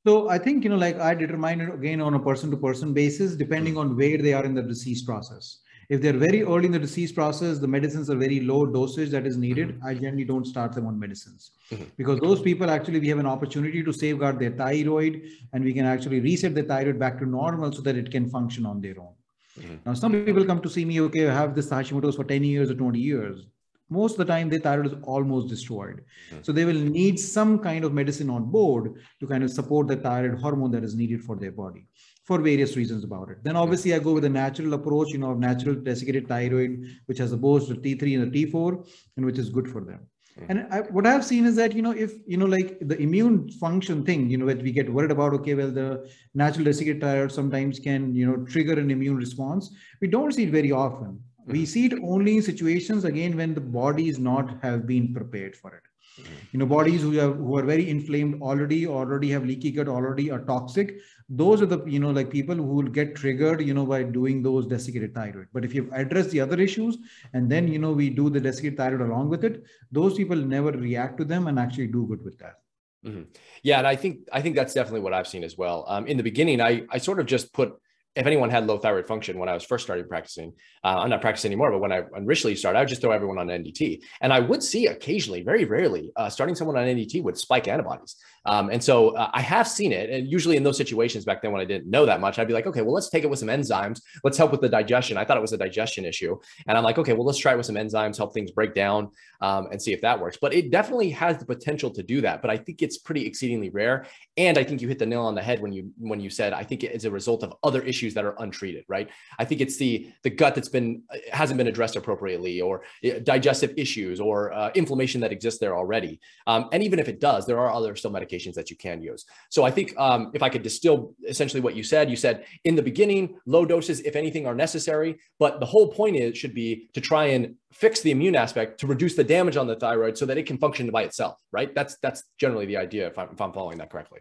So 0.07 0.29
I 0.29 0.37
think, 0.37 0.65
you 0.65 0.71
know, 0.71 0.77
like 0.77 0.99
I 1.01 1.15
determine 1.15 1.63
it 1.63 1.75
again 1.75 2.01
on 2.03 2.15
a 2.15 2.21
person 2.21 2.51
to 2.51 2.57
person 2.59 2.93
basis, 2.93 3.35
depending 3.35 3.79
on 3.79 3.97
where 3.97 4.19
they 4.19 4.35
are 4.35 4.45
in 4.45 4.55
the 4.55 4.63
disease 4.63 5.03
process. 5.03 5.61
If 5.89 6.03
they're 6.03 6.17
very 6.17 6.43
early 6.43 6.67
in 6.67 6.73
the 6.73 6.79
disease 6.79 7.13
process, 7.13 7.59
the 7.59 7.69
medicines 7.69 8.11
are 8.11 8.17
very 8.17 8.41
low 8.41 8.67
dosage 8.67 9.11
that 9.11 9.27
is 9.27 9.37
needed. 9.37 9.69
Mm-hmm. 9.69 9.87
I 9.87 9.95
generally 9.95 10.25
don't 10.25 10.47
start 10.47 10.73
them 10.73 10.87
on 10.87 10.99
medicines 10.99 11.53
mm-hmm. 11.71 11.85
because 11.97 12.21
those 12.21 12.41
people 12.41 12.71
actually, 12.71 13.01
we 13.01 13.09
have 13.09 13.19
an 13.19 13.27
opportunity 13.27 13.83
to 13.83 13.93
safeguard 13.93 14.39
their 14.39 14.51
thyroid 14.51 15.23
and 15.53 15.65
we 15.65 15.73
can 15.73 15.87
actually 15.87 16.21
reset 16.21 16.55
the 16.55 16.63
thyroid 16.63 16.99
back 16.99 17.19
to 17.19 17.27
normal 17.27 17.73
so 17.73 17.83
that 17.83 17.97
it 17.97 18.11
can 18.11 18.29
function 18.29 18.67
on 18.67 18.81
their 18.81 18.99
own. 18.99 19.15
Mm-hmm. 19.59 19.75
Now, 19.87 19.95
some 19.95 20.13
people 20.25 20.45
come 20.45 20.61
to 20.61 20.71
see 20.71 20.85
me, 20.85 21.01
okay, 21.03 21.29
I 21.29 21.35
have 21.35 21.55
this 21.55 21.69
Hashimoto's 21.71 22.17
for 22.17 22.25
10 22.25 22.45
years 22.45 22.71
or 22.71 22.75
20 22.75 22.99
years 22.99 23.47
most 23.91 24.13
of 24.13 24.19
the 24.19 24.33
time 24.33 24.49
their 24.49 24.61
thyroid 24.61 24.87
is 24.87 24.95
almost 25.03 25.49
destroyed. 25.49 26.05
Mm-hmm. 26.31 26.43
So 26.43 26.53
they 26.53 26.65
will 26.65 26.75
need 26.75 27.19
some 27.19 27.59
kind 27.59 27.85
of 27.85 27.93
medicine 27.93 28.31
on 28.31 28.51
board 28.51 28.95
to 29.21 29.27
kind 29.27 29.45
of 29.45 29.51
support 29.51 29.89
the 29.89 29.97
thyroid 29.97 30.41
hormone 30.41 30.71
that 30.73 30.85
is 30.85 30.95
needed 30.95 31.23
for 31.23 31.37
their 31.37 31.53
body 31.53 31.87
for 32.25 32.39
various 32.41 32.77
reasons 32.77 33.05
about 33.05 33.31
it. 33.31 33.39
Then 33.45 33.57
obviously 33.57 33.95
I 33.95 33.99
go 33.99 34.15
with 34.15 34.25
a 34.25 34.31
natural 34.31 34.75
approach, 34.75 35.11
you 35.11 35.19
know, 35.19 35.33
of 35.33 35.39
natural 35.39 35.75
desiccated 35.75 36.27
thyroid, 36.27 36.83
which 37.07 37.19
has 37.19 37.35
both 37.35 37.69
the 37.69 37.75
T3 37.75 38.23
and 38.23 38.33
the 38.33 38.47
T4, 38.47 38.87
and 39.17 39.27
which 39.27 39.39
is 39.39 39.51
good 39.51 39.69
for 39.69 39.83
them. 39.83 40.01
Mm-hmm. 40.39 40.51
And 40.51 40.67
I, 40.73 40.81
what 40.91 41.07
I've 41.07 41.25
seen 41.25 41.45
is 41.45 41.55
that, 41.57 41.75
you 41.75 41.83
know, 41.83 41.93
if, 41.93 42.15
you 42.27 42.37
know, 42.37 42.47
like 42.47 42.79
the 42.81 42.99
immune 42.99 43.51
function 43.51 44.05
thing, 44.05 44.31
you 44.31 44.39
know, 44.39 44.47
that 44.47 44.63
we 44.63 44.73
get 44.73 44.93
worried 44.93 45.11
about, 45.11 45.35
okay, 45.35 45.55
well, 45.55 45.71
the 45.71 46.11
natural 46.35 46.65
desiccated 46.65 47.03
thyroid 47.03 47.31
sometimes 47.31 47.79
can, 47.79 48.15
you 48.15 48.27
know, 48.27 48.45
trigger 48.47 48.79
an 48.81 48.91
immune 48.91 49.17
response. 49.17 49.71
We 50.01 50.09
don't 50.09 50.33
see 50.33 50.45
it 50.45 50.51
very 50.51 50.73
often. 50.73 51.21
We 51.47 51.61
mm-hmm. 51.61 51.65
see 51.65 51.87
it 51.87 51.95
only 52.03 52.37
in 52.37 52.43
situations 52.43 53.05
again 53.05 53.37
when 53.37 53.55
the 53.55 53.61
bodies 53.61 54.19
not 54.19 54.63
have 54.63 54.87
been 54.87 55.13
prepared 55.13 55.57
for 55.57 55.75
it. 55.75 55.83
Mm-hmm. 56.21 56.33
You 56.53 56.59
know, 56.61 56.67
bodies 56.67 57.03
who 57.03 57.19
are 57.19 57.33
who 57.33 57.57
are 57.59 57.65
very 57.65 57.91
inflamed 57.91 58.41
already, 58.41 58.87
already 58.87 59.31
have 59.31 59.45
leaky 59.45 59.73
gut, 59.73 59.89
already 59.89 60.31
are 60.31 60.41
toxic. 60.41 60.97
Those 61.29 61.61
are 61.61 61.67
the 61.67 61.85
you 61.87 61.99
know 61.99 62.11
like 62.11 62.31
people 62.31 62.55
who 62.55 62.63
will 62.63 62.91
get 62.99 63.17
triggered, 63.17 63.63
you 63.63 63.75
know, 63.75 63.85
by 63.85 64.05
doing 64.05 64.43
those 64.43 64.67
desiccated 64.67 65.15
thyroid. 65.15 65.49
But 65.53 65.65
if 65.65 65.75
you 65.75 65.91
address 65.93 66.29
the 66.29 66.41
other 66.41 66.61
issues 66.61 66.99
and 67.33 67.51
then 67.51 67.67
you 67.67 67.81
know 67.81 67.93
we 67.93 68.11
do 68.11 68.31
the 68.31 68.41
desiccated 68.41 68.79
thyroid 68.79 69.01
along 69.01 69.29
with 69.29 69.45
it, 69.45 69.65
those 69.91 70.15
people 70.15 70.37
never 70.37 70.71
react 70.71 71.19
to 71.19 71.25
them 71.25 71.49
and 71.49 71.59
actually 71.59 71.89
do 71.89 72.07
good 72.07 72.25
with 72.25 72.39
that. 72.39 72.61
Mm-hmm. 73.05 73.23
Yeah, 73.63 73.79
and 73.79 73.87
I 73.87 73.97
think 73.97 74.29
I 74.33 74.41
think 74.41 74.55
that's 74.55 74.73
definitely 74.73 75.01
what 75.01 75.15
I've 75.15 75.29
seen 75.29 75.43
as 75.45 75.59
well. 75.59 75.85
Um, 75.89 76.07
in 76.07 76.17
the 76.17 76.23
beginning, 76.23 76.61
I 76.61 76.85
I 76.91 76.99
sort 76.99 77.19
of 77.19 77.27
just 77.27 77.53
put 77.53 77.75
if 78.17 78.27
anyone 78.27 78.51
had 78.51 78.67
low 78.67 78.79
thyroid 78.79 79.07
function 79.07 79.39
when 79.39 79.49
I 79.49 79.55
was 79.55 79.65
first 79.65 79.85
starting 79.85 80.07
practicing, 80.07 80.53
uh, 80.85 80.99
I'm 80.99 81.11
not 81.11 81.21
practicing 81.21 81.51
anymore, 81.51 81.73
but 81.73 81.81
when 81.81 81.93
I 81.93 82.03
initially 82.17 82.55
started, 82.55 82.79
I 82.79 82.83
would 82.83 82.89
just 82.89 83.01
throw 83.01 83.11
everyone 83.11 83.39
on 83.39 83.49
NDT. 83.49 84.03
And 84.21 84.33
I 84.33 84.41
would 84.41 84.63
see 84.63 84.87
occasionally, 84.87 85.43
very 85.43 85.65
rarely, 85.65 86.13
uh, 86.17 86.29
starting 86.29 86.55
someone 86.55 86.77
on 86.77 86.85
NDT 86.85 87.23
would 87.23 87.37
spike 87.37 87.67
antibodies. 87.67 88.17
Um, 88.47 88.71
and 88.71 88.83
so 88.83 89.17
uh, 89.17 89.31
I 89.33 89.41
have 89.41 89.67
seen 89.67 89.93
it. 89.93 90.11
And 90.11 90.29
usually 90.31 90.57
in 90.57 90.63
those 90.63 90.77
situations 90.77 91.25
back 91.25 91.43
then 91.43 91.51
when 91.51 91.63
I 91.63 91.65
didn't 91.65 91.89
know 91.89 92.05
that 92.07 92.21
much, 92.21 92.39
I'd 92.39 92.47
be 92.47 92.53
like, 92.53 92.67
okay, 92.67 92.83
well, 92.83 92.93
let's 92.93 93.09
take 93.09 93.25
it 93.25 93.31
with 93.31 93.39
some 93.39 93.49
enzymes. 93.49 94.03
Let's 94.23 94.37
help 94.37 94.53
with 94.53 94.61
the 94.61 94.69
digestion. 94.69 95.17
I 95.17 95.25
thought 95.25 95.39
it 95.39 95.41
was 95.41 95.53
a 95.53 95.59
digestion 95.59 96.05
issue. 96.05 96.39
And 96.67 96.77
I'm 96.77 96.85
like, 96.85 96.99
okay, 96.99 97.15
well, 97.15 97.25
let's 97.25 97.39
try 97.39 97.55
it 97.55 97.57
with 97.57 97.67
some 97.67 97.77
enzymes, 97.77 98.17
help 98.17 98.35
things 98.35 98.51
break 98.51 98.75
down 98.75 99.11
um, 99.41 99.69
and 99.73 99.81
see 99.81 99.93
if 99.93 100.01
that 100.03 100.21
works. 100.21 100.37
But 100.41 100.53
it 100.53 100.71
definitely 100.71 101.11
has 101.11 101.39
the 101.39 101.47
potential 101.47 101.91
to 101.91 102.03
do 102.03 102.21
that. 102.21 102.43
But 102.43 102.51
I 102.51 102.59
think 102.59 102.83
it's 102.83 102.99
pretty 102.99 103.27
exceedingly 103.27 103.71
rare. 103.71 104.07
And 104.37 104.59
I 104.59 104.65
think 104.65 104.83
you 104.83 104.89
hit 104.89 104.99
the 104.99 105.07
nail 105.07 105.23
on 105.23 105.35
the 105.35 105.43
head 105.43 105.61
when 105.61 105.73
you 105.73 105.91
when 105.99 106.21
you 106.21 106.29
said 106.29 106.53
I 106.53 106.65
think 106.65 106.85
it 106.85 106.93
is 106.93 107.05
a 107.05 107.11
result 107.11 107.43
of 107.43 107.55
other 107.63 107.81
issues 107.83 108.04
that 108.13 108.27
are 108.27 108.35
untreated, 108.41 108.85
right? 108.89 109.09
I 109.39 109.47
think 109.47 109.63
it's 109.63 109.79
the 109.79 110.13
the 110.23 110.29
gut 110.29 110.55
that's 110.55 110.69
been 110.69 111.05
hasn't 111.33 111.57
been 111.57 111.69
addressed 111.69 111.97
appropriately, 111.97 112.61
or 112.61 112.83
uh, 113.03 113.21
digestive 113.23 113.73
issues, 113.79 114.21
or 114.21 114.53
uh, 114.53 114.71
inflammation 114.75 115.23
that 115.23 115.33
exists 115.33 115.59
there 115.61 115.75
already. 115.75 116.21
Um, 116.47 116.69
and 116.73 116.83
even 116.83 116.99
if 116.99 117.09
it 117.09 117.21
does, 117.21 117.47
there 117.47 117.59
are 117.59 117.73
other 117.73 117.97
still 117.97 118.11
medications 118.11 118.55
that 118.55 118.69
you 118.71 118.77
can 118.77 119.01
use. 119.01 119.25
So 119.49 119.65
I 119.65 119.71
think 119.71 119.99
um, 119.99 120.31
if 120.35 120.43
I 120.43 120.51
could 120.51 120.63
distill 120.63 121.15
essentially 121.27 121.63
what 121.63 121.75
you 121.75 121.83
said, 121.83 122.11
you 122.11 122.17
said 122.17 122.45
in 122.65 122.75
the 122.75 122.83
beginning, 122.83 123.37
low 123.47 123.65
doses, 123.65 124.01
if 124.01 124.17
anything, 124.17 124.47
are 124.47 124.55
necessary. 124.55 125.17
But 125.39 125.61
the 125.61 125.67
whole 125.67 125.89
point 125.89 126.17
is 126.17 126.37
should 126.37 126.55
be 126.55 126.91
to 126.93 127.01
try 127.01 127.27
and 127.27 127.55
fix 127.73 128.01
the 128.01 128.11
immune 128.11 128.37
aspect 128.37 128.81
to 128.81 128.87
reduce 128.87 129.15
the 129.15 129.25
damage 129.25 129.57
on 129.57 129.67
the 129.67 129.77
thyroid 129.77 130.19
so 130.19 130.27
that 130.27 130.39
it 130.39 130.47
can 130.47 130.59
function 130.59 130.91
by 130.91 131.03
itself, 131.03 131.37
right? 131.53 131.75
That's 131.75 131.97
that's 132.03 132.25
generally 132.39 132.67
the 132.67 132.77
idea 132.77 133.07
if 133.07 133.19
I'm, 133.19 133.31
if 133.33 133.41
I'm 133.41 133.53
following 133.53 133.79
that 133.79 133.91
correctly. 133.91 134.21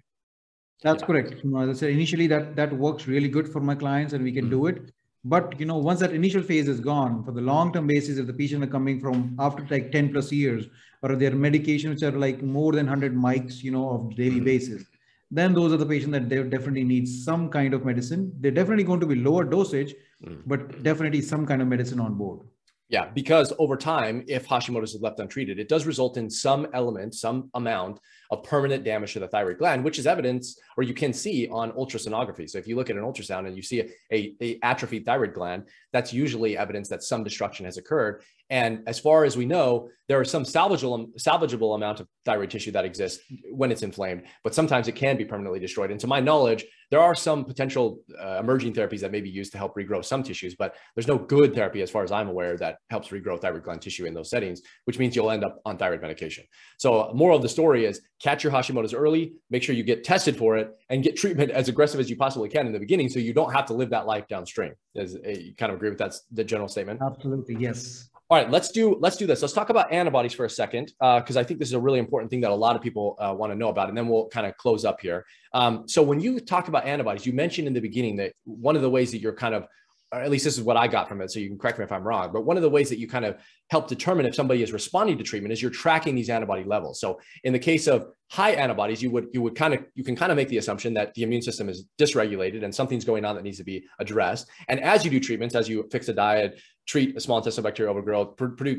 That's 0.84 1.02
yeah. 1.02 1.08
correct. 1.08 1.34
As 1.34 1.70
I 1.70 1.74
said, 1.74 1.90
initially 1.92 2.28
that 2.28 2.56
that 2.56 2.74
works 2.74 3.08
really 3.08 3.30
good 3.30 3.48
for 3.48 3.62
my 3.62 3.76
clients 3.76 4.14
and 4.14 4.24
we 4.24 4.32
can 4.32 4.46
mm-hmm. 4.46 4.62
do 4.62 4.68
it. 4.68 4.92
But 5.26 5.58
you 5.60 5.66
know, 5.66 5.78
once 5.78 6.02
that 6.02 6.14
initial 6.14 6.44
phase 6.44 6.68
is 6.68 6.82
gone, 6.82 7.24
for 7.24 7.32
the 7.32 7.42
long-term 7.42 7.88
basis, 7.88 8.18
if 8.18 8.28
the 8.28 8.34
patient 8.34 8.64
are 8.64 8.68
coming 8.68 9.00
from 9.00 9.36
after 9.40 9.66
like 9.70 9.92
10 9.92 10.12
plus 10.12 10.32
years, 10.32 10.66
or 11.02 11.16
their 11.16 11.32
medication 11.32 11.90
which 11.90 12.04
are 12.04 12.12
like 12.12 12.42
more 12.42 12.74
than 12.74 12.86
100 12.86 13.16
mics, 13.16 13.64
you 13.64 13.72
know, 13.72 13.90
of 13.90 14.16
daily 14.16 14.36
mm-hmm. 14.36 14.46
basis, 14.46 14.84
then 15.32 15.54
those 15.54 15.72
are 15.72 15.78
the 15.78 15.86
patients 15.86 16.12
that 16.12 16.30
they 16.30 16.44
definitely 16.44 16.84
need 16.84 17.08
some 17.08 17.50
kind 17.50 17.74
of 17.74 17.86
medicine. 17.86 18.34
They're 18.40 18.52
definitely 18.52 18.84
going 18.84 19.00
to 19.00 19.08
be 19.08 19.16
lower 19.16 19.46
dosage, 19.46 19.96
mm-hmm. 20.24 20.42
but 20.46 20.84
definitely 20.84 21.22
some 21.22 21.46
kind 21.46 21.62
of 21.62 21.68
medicine 21.68 22.00
on 22.00 22.16
board. 22.16 22.42
Yeah, 22.90 23.06
because 23.08 23.52
over 23.58 23.76
time, 23.76 24.24
if 24.28 24.48
Hashimoto's 24.48 24.94
is 24.94 25.02
left 25.02 25.20
untreated, 25.20 25.58
it 25.58 25.68
does 25.70 25.88
result 25.88 26.18
in 26.18 26.30
some 26.30 26.68
element, 26.74 27.16
some 27.16 27.50
amount 27.56 28.00
of 28.34 28.44
permanent 28.44 28.84
damage 28.84 29.14
to 29.14 29.20
the 29.20 29.28
thyroid 29.28 29.58
gland, 29.58 29.84
which 29.84 30.00
is 30.00 30.08
evidence, 30.08 30.60
or 30.78 30.84
you 30.84 30.94
can 30.94 31.14
see 31.14 31.48
on 31.50 31.72
ultrasonography. 31.72 32.50
So 32.50 32.58
if 32.58 32.68
you 32.68 32.76
look 32.76 32.90
at 32.90 32.96
an 32.96 33.04
ultrasound 33.04 33.48
and 33.48 33.56
you 33.56 33.62
see 33.62 33.82
a, 33.82 33.90
a, 34.12 34.36
a 34.42 34.60
atrophied 34.64 35.06
thyroid 35.06 35.34
gland, 35.34 35.68
that's 35.92 36.12
usually 36.12 36.58
evidence 36.58 36.90
that 36.90 37.04
some 37.04 37.24
destruction 37.24 37.66
has 37.66 37.78
occurred. 37.78 38.24
And 38.50 38.84
as 38.88 39.00
far 39.00 39.24
as 39.24 39.38
we 39.38 39.46
know, 39.46 39.90
there 40.08 40.20
are 40.20 40.26
some 40.26 40.44
salvageable, 40.44 41.10
salvageable 41.18 41.76
amount 41.76 42.00
of 42.00 42.08
thyroid 42.26 42.52
tissue 42.52 42.72
that 42.72 42.86
exists 42.86 43.24
when 43.52 43.72
it's 43.72 43.84
inflamed, 43.84 44.24
but 44.44 44.54
sometimes 44.54 44.88
it 44.88 44.96
can 44.96 45.18
be 45.18 45.26
permanently 45.26 45.60
destroyed. 45.60 45.92
And 45.92 46.00
to 46.02 46.08
my 46.08 46.20
knowledge, 46.20 46.66
there 46.92 47.00
are 47.00 47.16
some 47.16 47.46
potential 47.46 48.02
uh, 48.22 48.38
emerging 48.40 48.74
therapies 48.74 49.00
that 49.00 49.12
may 49.12 49.22
be 49.22 49.30
used 49.30 49.52
to 49.54 49.58
help 49.58 49.76
regrow 49.76 50.04
some 50.06 50.22
tissues, 50.22 50.56
but 50.56 50.76
there's 50.94 51.08
no 51.08 51.18
good 51.18 51.56
therapy, 51.56 51.82
as 51.82 51.90
far 51.90 52.04
as 52.04 52.12
I'm 52.12 52.28
aware, 52.28 52.56
that 52.58 52.78
helps 52.90 53.08
regrow 53.08 53.42
thyroid 53.42 53.64
gland 53.64 53.82
tissue 53.82 54.06
in 54.06 54.14
those 54.14 54.30
settings, 54.30 54.62
which 54.86 55.00
means 55.00 55.16
you'll 55.16 55.32
end 55.32 55.44
up 55.44 55.60
on 55.66 55.78
thyroid 55.78 56.02
medication. 56.02 56.44
So, 56.78 57.12
moral 57.16 57.38
of 57.38 57.42
the 57.42 57.50
story 57.50 57.86
is 57.86 58.02
catch 58.24 58.44
your 58.44 58.54
Hashimoto's 58.54 58.94
early, 58.94 59.34
make 59.50 59.62
sure 59.64 59.76
you 59.76 59.84
get 59.84 60.04
tested 60.04 60.38
for 60.38 60.58
it, 60.58 60.72
and 60.90 61.04
get 61.04 61.18
treatment 61.18 61.52
as 61.52 61.68
aggressive 61.68 62.00
as 62.00 62.10
you 62.10 62.16
possibly 62.16 62.50
can 62.50 62.66
in 62.66 62.74
the 62.74 62.80
beginning, 62.80 63.10
so 63.10 63.20
you 63.20 63.34
don't 63.34 63.52
have 63.52 63.66
to 63.66 63.74
live 63.74 63.90
that 63.90 64.06
life 64.06 64.28
downstream. 64.30 64.74
Is 64.96 65.16
you 65.26 65.54
kind 65.56 65.72
of 65.72 65.76
agree 65.76 65.90
with 65.90 66.00
that 66.00 66.14
the 66.32 66.44
general 66.44 66.70
statement? 66.70 67.02
Absolutely, 67.02 67.56
yes. 67.60 68.10
All 68.30 68.38
right, 68.38 68.50
let's 68.50 68.72
do 68.72 68.98
let's 69.00 69.18
do 69.18 69.28
this. 69.28 69.42
Let's 69.42 69.54
talk 69.54 69.70
about 69.70 69.92
antibodies 69.92 70.34
for 70.34 70.46
a 70.46 70.50
second, 70.50 70.94
because 71.00 71.36
uh, 71.38 71.42
I 71.42 71.44
think 71.44 71.60
this 71.60 71.68
is 71.68 71.74
a 71.74 71.80
really 71.80 72.00
important 72.00 72.32
thing 72.32 72.42
that 72.42 72.52
a 72.52 72.56
lot 72.56 72.76
of 72.76 72.82
people 72.82 73.16
uh, 73.20 73.36
want 73.38 73.52
to 73.52 73.58
know 73.58 73.68
about, 73.68 73.90
and 73.90 73.98
then 73.98 74.08
we'll 74.08 74.28
kind 74.30 74.48
of 74.48 74.56
close 74.58 74.86
up 74.86 75.02
here. 75.02 75.26
Um, 75.54 75.88
so 75.88 76.02
when 76.02 76.20
you 76.20 76.40
talk 76.40 76.68
about 76.70 76.86
antibodies, 76.86 77.26
you 77.26 77.34
mentioned 77.34 77.68
in 77.68 77.74
the 77.74 77.82
beginning 77.82 78.16
that 78.18 78.34
one 78.46 78.76
of 78.78 78.82
the 78.82 78.90
ways 78.90 79.12
that 79.12 79.20
you're 79.20 79.36
kind 79.36 79.54
of 79.54 79.68
or 80.14 80.22
at 80.22 80.30
least 80.30 80.46
this 80.46 80.58
is 80.58 80.64
what 80.64 80.78
I 80.78 80.88
got 80.88 81.10
from 81.10 81.22
it. 81.22 81.32
So 81.32 81.40
you 81.40 81.50
can 81.50 81.58
correct 81.58 81.80
me 81.80 81.86
if 81.86 81.92
I'm 81.92 82.04
wrong. 82.04 82.32
But 82.32 82.46
one 82.46 82.56
of 82.56 82.62
the 82.62 82.70
ways 82.70 82.88
that 82.90 83.00
you 83.00 83.08
kind 83.08 83.26
of 83.26 83.38
help 83.72 83.88
determine 83.88 84.28
if 84.28 84.36
somebody 84.36 84.62
is 84.62 84.72
responding 84.72 85.18
to 85.18 85.24
treatment 85.24 85.52
is 85.52 85.62
you're 85.62 85.72
tracking 85.72 86.14
these 86.14 86.30
antibody 86.30 86.64
levels. 86.64 87.00
So 87.00 87.20
in 87.44 87.52
the 87.52 87.60
case 87.60 87.88
of 87.88 88.10
high 88.30 88.52
antibodies, 88.52 89.02
you 89.02 89.10
would 89.12 89.28
you 89.34 89.42
would 89.42 89.56
kind 89.56 89.74
of 89.74 89.84
you 89.96 90.04
can 90.04 90.16
kind 90.16 90.32
of 90.32 90.36
make 90.36 90.50
the 90.50 90.58
assumption 90.58 90.94
that 90.94 91.14
the 91.16 91.24
immune 91.24 91.42
system 91.42 91.68
is 91.68 91.86
dysregulated 92.00 92.64
and 92.64 92.74
something's 92.74 93.06
going 93.06 93.26
on 93.26 93.36
that 93.36 93.44
needs 93.44 93.58
to 93.58 93.64
be 93.64 93.86
addressed. 94.00 94.50
And 94.68 94.80
as 94.80 95.04
you 95.04 95.10
do 95.10 95.20
treatments, 95.20 95.56
as 95.56 95.68
you 95.68 95.88
fix 95.92 96.08
a 96.10 96.14
diet, 96.14 96.62
treat 96.86 97.16
a 97.16 97.20
small 97.20 97.38
intestinal 97.38 97.64
bacterial 97.64 97.94
overgrowth, 97.94 98.36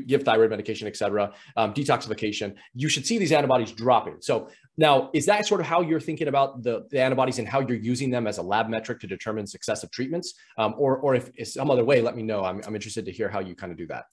give 0.07 0.23
thyroid 0.23 0.49
medication, 0.49 0.87
et 0.87 0.95
cetera, 0.95 1.33
um, 1.57 1.73
detoxification, 1.73 2.53
you 2.73 2.89
should 2.89 3.05
see 3.05 3.17
these 3.17 3.31
antibodies 3.31 3.71
dropping. 3.71 4.17
So 4.19 4.49
now, 4.77 5.09
is 5.13 5.25
that 5.25 5.47
sort 5.47 5.61
of 5.61 5.67
how 5.67 5.81
you're 5.81 6.01
thinking 6.01 6.27
about 6.27 6.61
the, 6.61 6.85
the 6.91 7.01
antibodies 7.01 7.39
and 7.39 7.47
how 7.47 7.61
you're 7.61 7.77
using 7.77 8.11
them 8.11 8.27
as 8.27 8.37
a 8.37 8.41
lab 8.41 8.67
metric 8.69 8.99
to 8.99 9.07
determine 9.07 9.47
success 9.47 9.83
of 9.83 9.91
treatments? 9.91 10.33
Um, 10.57 10.75
or, 10.77 10.97
or 10.97 11.15
if 11.15 11.31
it's 11.35 11.53
some 11.53 11.71
other 11.71 11.85
way, 11.85 12.01
let 12.01 12.15
me 12.15 12.23
know. 12.23 12.43
I'm, 12.43 12.61
I'm 12.67 12.75
interested 12.75 13.05
to 13.05 13.11
hear 13.11 13.29
how 13.29 13.39
you 13.39 13.55
kind 13.55 13.71
of 13.71 13.77
do 13.77 13.87
that. 13.87 14.05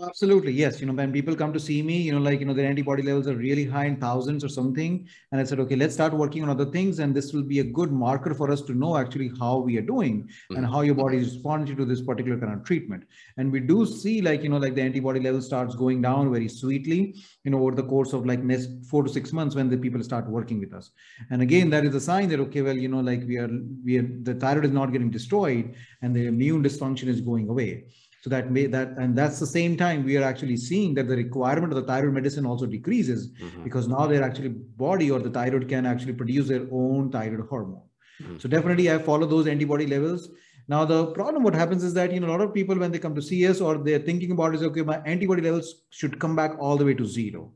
Absolutely, 0.00 0.52
yes. 0.52 0.80
You 0.80 0.86
know, 0.86 0.92
when 0.92 1.12
people 1.12 1.34
come 1.34 1.52
to 1.52 1.58
see 1.58 1.82
me, 1.82 2.00
you 2.00 2.12
know, 2.12 2.20
like, 2.20 2.38
you 2.38 2.46
know, 2.46 2.54
their 2.54 2.68
antibody 2.68 3.02
levels 3.02 3.26
are 3.26 3.34
really 3.34 3.64
high 3.64 3.86
in 3.86 3.96
thousands 3.96 4.44
or 4.44 4.48
something. 4.48 5.08
And 5.32 5.40
I 5.40 5.44
said, 5.44 5.58
okay, 5.60 5.74
let's 5.74 5.94
start 5.94 6.12
working 6.12 6.44
on 6.44 6.50
other 6.50 6.66
things. 6.66 7.00
And 7.00 7.12
this 7.12 7.32
will 7.32 7.42
be 7.42 7.58
a 7.58 7.64
good 7.64 7.90
marker 7.90 8.32
for 8.32 8.48
us 8.52 8.62
to 8.62 8.74
know 8.74 8.96
actually 8.96 9.32
how 9.40 9.58
we 9.58 9.76
are 9.76 9.82
doing 9.82 10.22
mm-hmm. 10.22 10.56
and 10.56 10.66
how 10.66 10.82
your 10.82 10.94
body 10.94 11.16
is 11.18 11.34
responding 11.34 11.76
to 11.76 11.84
this 11.84 12.00
particular 12.00 12.38
kind 12.38 12.52
of 12.52 12.62
treatment. 12.62 13.04
And 13.38 13.50
we 13.50 13.58
do 13.58 13.84
see 13.86 14.22
like, 14.22 14.44
you 14.44 14.50
know, 14.50 14.58
like 14.58 14.76
the 14.76 14.82
antibody 14.82 15.18
level 15.18 15.42
starts 15.42 15.74
going 15.74 16.00
down 16.00 16.30
very 16.30 16.48
sweetly, 16.48 17.16
you 17.42 17.50
know, 17.50 17.60
over 17.60 17.74
the 17.74 17.82
course 17.82 18.12
of 18.12 18.24
like 18.24 18.44
next 18.44 18.70
four 18.88 19.02
to 19.02 19.10
six 19.10 19.32
months 19.32 19.56
when 19.56 19.68
the 19.68 19.76
people 19.76 20.02
start 20.04 20.28
working 20.28 20.60
with 20.60 20.74
us. 20.74 20.92
And 21.30 21.42
again, 21.42 21.70
that 21.70 21.84
is 21.84 21.96
a 21.96 22.00
sign 22.00 22.28
that, 22.28 22.38
okay, 22.38 22.62
well, 22.62 22.76
you 22.76 22.88
know, 22.88 23.00
like 23.00 23.24
we 23.26 23.36
are, 23.38 23.50
we 23.84 23.98
are, 23.98 24.08
the 24.22 24.34
thyroid 24.34 24.64
is 24.64 24.70
not 24.70 24.92
getting 24.92 25.10
destroyed 25.10 25.74
and 26.02 26.14
the 26.14 26.26
immune 26.26 26.62
dysfunction 26.62 27.08
is 27.08 27.20
going 27.20 27.48
away. 27.48 27.86
So 28.20 28.30
that 28.30 28.50
may 28.50 28.66
that 28.66 28.96
and 28.98 29.16
that's 29.16 29.38
the 29.38 29.46
same 29.46 29.76
time 29.76 30.04
we 30.04 30.16
are 30.16 30.24
actually 30.24 30.56
seeing 30.56 30.92
that 30.94 31.06
the 31.06 31.16
requirement 31.16 31.72
of 31.72 31.76
the 31.76 31.86
thyroid 31.86 32.14
medicine 32.14 32.46
also 32.46 32.66
decreases 32.66 33.30
mm-hmm. 33.30 33.62
because 33.62 33.86
now 33.86 34.06
their 34.06 34.24
actually 34.24 34.48
body 34.48 35.10
or 35.10 35.20
the 35.20 35.30
thyroid 35.30 35.68
can 35.68 35.86
actually 35.86 36.14
produce 36.14 36.48
their 36.48 36.66
own 36.72 37.12
thyroid 37.12 37.48
hormone. 37.48 37.82
Mm-hmm. 38.20 38.38
So 38.38 38.48
definitely 38.48 38.90
I 38.90 38.98
follow 38.98 39.26
those 39.26 39.46
antibody 39.46 39.86
levels. 39.86 40.30
Now 40.66 40.84
the 40.84 41.06
problem 41.12 41.44
what 41.44 41.54
happens 41.54 41.84
is 41.84 41.94
that 41.94 42.12
you 42.12 42.18
know 42.18 42.26
a 42.26 42.32
lot 42.32 42.40
of 42.40 42.52
people 42.52 42.76
when 42.76 42.90
they 42.90 42.98
come 42.98 43.14
to 43.14 43.22
see 43.22 43.46
us 43.46 43.60
or 43.60 43.78
they're 43.78 44.00
thinking 44.00 44.32
about 44.32 44.54
is 44.54 44.64
okay 44.64 44.82
my 44.82 44.98
antibody 45.06 45.42
levels 45.42 45.82
should 45.90 46.18
come 46.18 46.34
back 46.34 46.58
all 46.58 46.76
the 46.76 46.84
way 46.84 46.94
to 46.94 47.06
zero. 47.06 47.52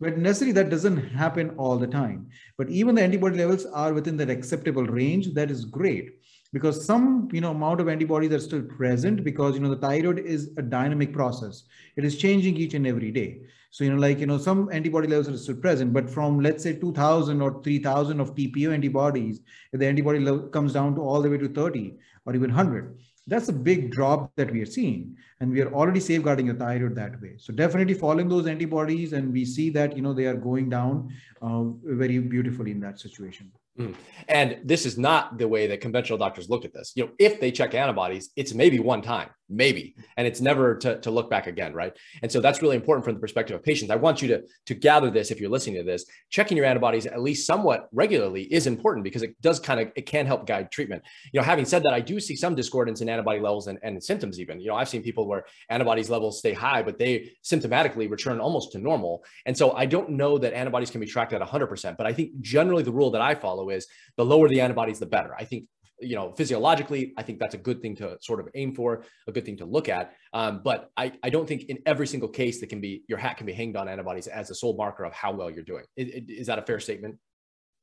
But 0.00 0.18
necessarily 0.18 0.52
that 0.52 0.68
doesn't 0.68 0.98
happen 0.98 1.54
all 1.56 1.78
the 1.78 1.86
time. 1.86 2.28
But 2.58 2.68
even 2.68 2.94
the 2.94 3.02
antibody 3.02 3.38
levels 3.38 3.64
are 3.64 3.94
within 3.94 4.18
that 4.18 4.28
acceptable 4.28 4.84
range. 4.84 5.32
That 5.32 5.50
is 5.50 5.64
great 5.64 6.10
because 6.54 6.84
some 6.84 7.28
you 7.32 7.40
know 7.40 7.50
amount 7.50 7.80
of 7.80 7.88
antibodies 7.88 8.32
are 8.32 8.40
still 8.40 8.62
present 8.62 9.24
because 9.24 9.54
you 9.54 9.60
know 9.60 9.74
the 9.74 9.82
thyroid 9.86 10.20
is 10.20 10.50
a 10.56 10.62
dynamic 10.62 11.12
process. 11.12 11.64
It 11.96 12.04
is 12.04 12.16
changing 12.16 12.56
each 12.56 12.74
and 12.74 12.86
every 12.86 13.10
day. 13.10 13.40
So 13.70 13.82
you 13.84 13.90
know 13.90 14.00
like 14.00 14.20
you 14.20 14.26
know 14.26 14.38
some 14.38 14.68
antibody 14.72 15.08
levels 15.08 15.28
are 15.28 15.36
still 15.36 15.56
present 15.56 15.92
but 15.92 16.08
from 16.08 16.38
let's 16.38 16.62
say 16.62 16.74
2000 16.74 17.42
or 17.42 17.60
3000 17.62 18.20
of 18.20 18.34
tpo 18.36 18.72
antibodies 18.72 19.40
if 19.72 19.80
the 19.80 19.86
antibody 19.86 20.20
level 20.20 20.46
comes 20.58 20.72
down 20.72 20.94
to 20.94 21.00
all 21.00 21.20
the 21.20 21.28
way 21.28 21.38
to 21.38 21.48
30 21.48 21.96
or 22.24 22.36
even 22.36 22.50
100 22.50 22.96
that's 23.26 23.48
a 23.48 23.52
big 23.52 23.90
drop 23.90 24.30
that 24.36 24.52
we 24.52 24.60
are 24.60 24.66
seeing. 24.66 25.16
And 25.40 25.50
we 25.50 25.62
are 25.62 25.72
already 25.72 25.98
safeguarding 25.98 26.46
your 26.46 26.56
thyroid 26.56 26.94
that 26.96 27.20
way. 27.22 27.36
So 27.38 27.54
definitely 27.54 27.94
following 27.94 28.28
those 28.28 28.46
antibodies 28.46 29.14
and 29.14 29.32
we 29.32 29.46
see 29.46 29.70
that 29.70 29.96
you 29.96 30.02
know 30.02 30.12
they 30.12 30.26
are 30.26 30.36
going 30.36 30.68
down 30.68 31.08
uh, 31.40 31.64
very 31.84 32.18
beautifully 32.18 32.70
in 32.70 32.80
that 32.80 33.00
situation 33.00 33.50
Mm. 33.78 33.94
And 34.28 34.60
this 34.64 34.86
is 34.86 34.96
not 34.96 35.38
the 35.38 35.48
way 35.48 35.66
that 35.66 35.80
conventional 35.80 36.18
doctors 36.18 36.48
look 36.48 36.64
at 36.64 36.72
this. 36.72 36.92
You 36.94 37.06
know, 37.06 37.10
if 37.18 37.40
they 37.40 37.50
check 37.50 37.74
antibodies, 37.74 38.30
it's 38.36 38.54
maybe 38.54 38.78
one 38.78 39.02
time 39.02 39.30
maybe. 39.54 39.94
And 40.16 40.26
it's 40.26 40.40
never 40.40 40.76
to, 40.76 41.00
to 41.00 41.10
look 41.10 41.30
back 41.30 41.46
again 41.46 41.72
right? 41.72 41.96
And 42.22 42.30
so 42.30 42.40
that's 42.40 42.62
really 42.62 42.76
important 42.76 43.04
from 43.04 43.14
the 43.14 43.20
perspective 43.20 43.56
of 43.56 43.62
patients. 43.62 43.90
I 43.90 43.96
want 43.96 44.22
you 44.22 44.28
to 44.28 44.42
to 44.66 44.74
gather 44.74 45.10
this 45.10 45.30
if 45.30 45.40
you're 45.40 45.50
listening 45.50 45.76
to 45.76 45.82
this. 45.82 46.04
Checking 46.30 46.56
your 46.56 46.66
antibodies 46.66 47.06
at 47.06 47.22
least 47.22 47.46
somewhat 47.46 47.88
regularly 47.92 48.42
is 48.44 48.66
important 48.66 49.04
because 49.04 49.22
it 49.22 49.40
does 49.40 49.60
kind 49.60 49.80
of 49.80 49.92
it 49.96 50.06
can 50.06 50.26
help 50.26 50.46
guide 50.46 50.70
treatment. 50.70 51.02
You 51.32 51.40
know 51.40 51.44
having 51.44 51.64
said 51.64 51.82
that 51.84 51.92
i 51.92 52.00
do 52.00 52.20
see 52.20 52.36
some 52.36 52.54
discordance 52.54 53.00
in 53.00 53.08
antibody 53.08 53.40
levels 53.40 53.66
and, 53.66 53.78
and 53.82 54.02
symptoms 54.02 54.40
even. 54.40 54.60
You 54.60 54.68
know 54.68 54.76
i've 54.76 54.88
seen 54.88 55.02
people 55.02 55.26
where 55.26 55.44
antibodies 55.68 56.10
levels 56.10 56.38
stay 56.38 56.52
high 56.52 56.82
but 56.82 56.98
they 56.98 57.32
symptomatically 57.42 58.10
return 58.10 58.40
almost 58.40 58.72
to 58.72 58.78
normal. 58.78 59.24
And 59.46 59.56
so 59.56 59.72
i 59.72 59.86
don't 59.86 60.10
know 60.10 60.38
that 60.38 60.52
antibodies 60.54 60.90
can 60.90 61.00
be 61.00 61.06
tracked 61.06 61.32
at 61.32 61.40
100% 61.40 61.96
but 61.96 62.06
i 62.06 62.12
think 62.12 62.40
generally 62.40 62.82
the 62.82 62.92
rule 62.92 63.10
that 63.10 63.20
i 63.20 63.34
follow 63.34 63.70
is 63.70 63.86
the 64.16 64.24
lower 64.24 64.48
the 64.48 64.60
antibodies 64.60 64.98
the 64.98 65.06
better. 65.06 65.34
I 65.38 65.44
think 65.44 65.66
you 66.00 66.16
know, 66.16 66.32
physiologically, 66.32 67.12
I 67.16 67.22
think 67.22 67.38
that's 67.38 67.54
a 67.54 67.58
good 67.58 67.80
thing 67.80 67.94
to 67.96 68.18
sort 68.20 68.40
of 68.40 68.48
aim 68.54 68.74
for, 68.74 69.04
a 69.26 69.32
good 69.32 69.44
thing 69.44 69.56
to 69.58 69.64
look 69.64 69.88
at. 69.88 70.14
Um, 70.32 70.60
but 70.64 70.90
I, 70.96 71.12
I 71.22 71.30
don't 71.30 71.46
think 71.46 71.64
in 71.64 71.78
every 71.86 72.06
single 72.06 72.28
case 72.28 72.60
that 72.60 72.68
can 72.68 72.80
be 72.80 73.04
your 73.08 73.18
hat 73.18 73.36
can 73.36 73.46
be 73.46 73.52
hanged 73.52 73.76
on 73.76 73.88
antibodies 73.88 74.26
as 74.26 74.50
a 74.50 74.54
sole 74.54 74.76
marker 74.76 75.04
of 75.04 75.12
how 75.12 75.32
well 75.32 75.50
you're 75.50 75.64
doing. 75.64 75.84
Is, 75.96 76.24
is 76.28 76.46
that 76.48 76.58
a 76.58 76.62
fair 76.62 76.80
statement? 76.80 77.16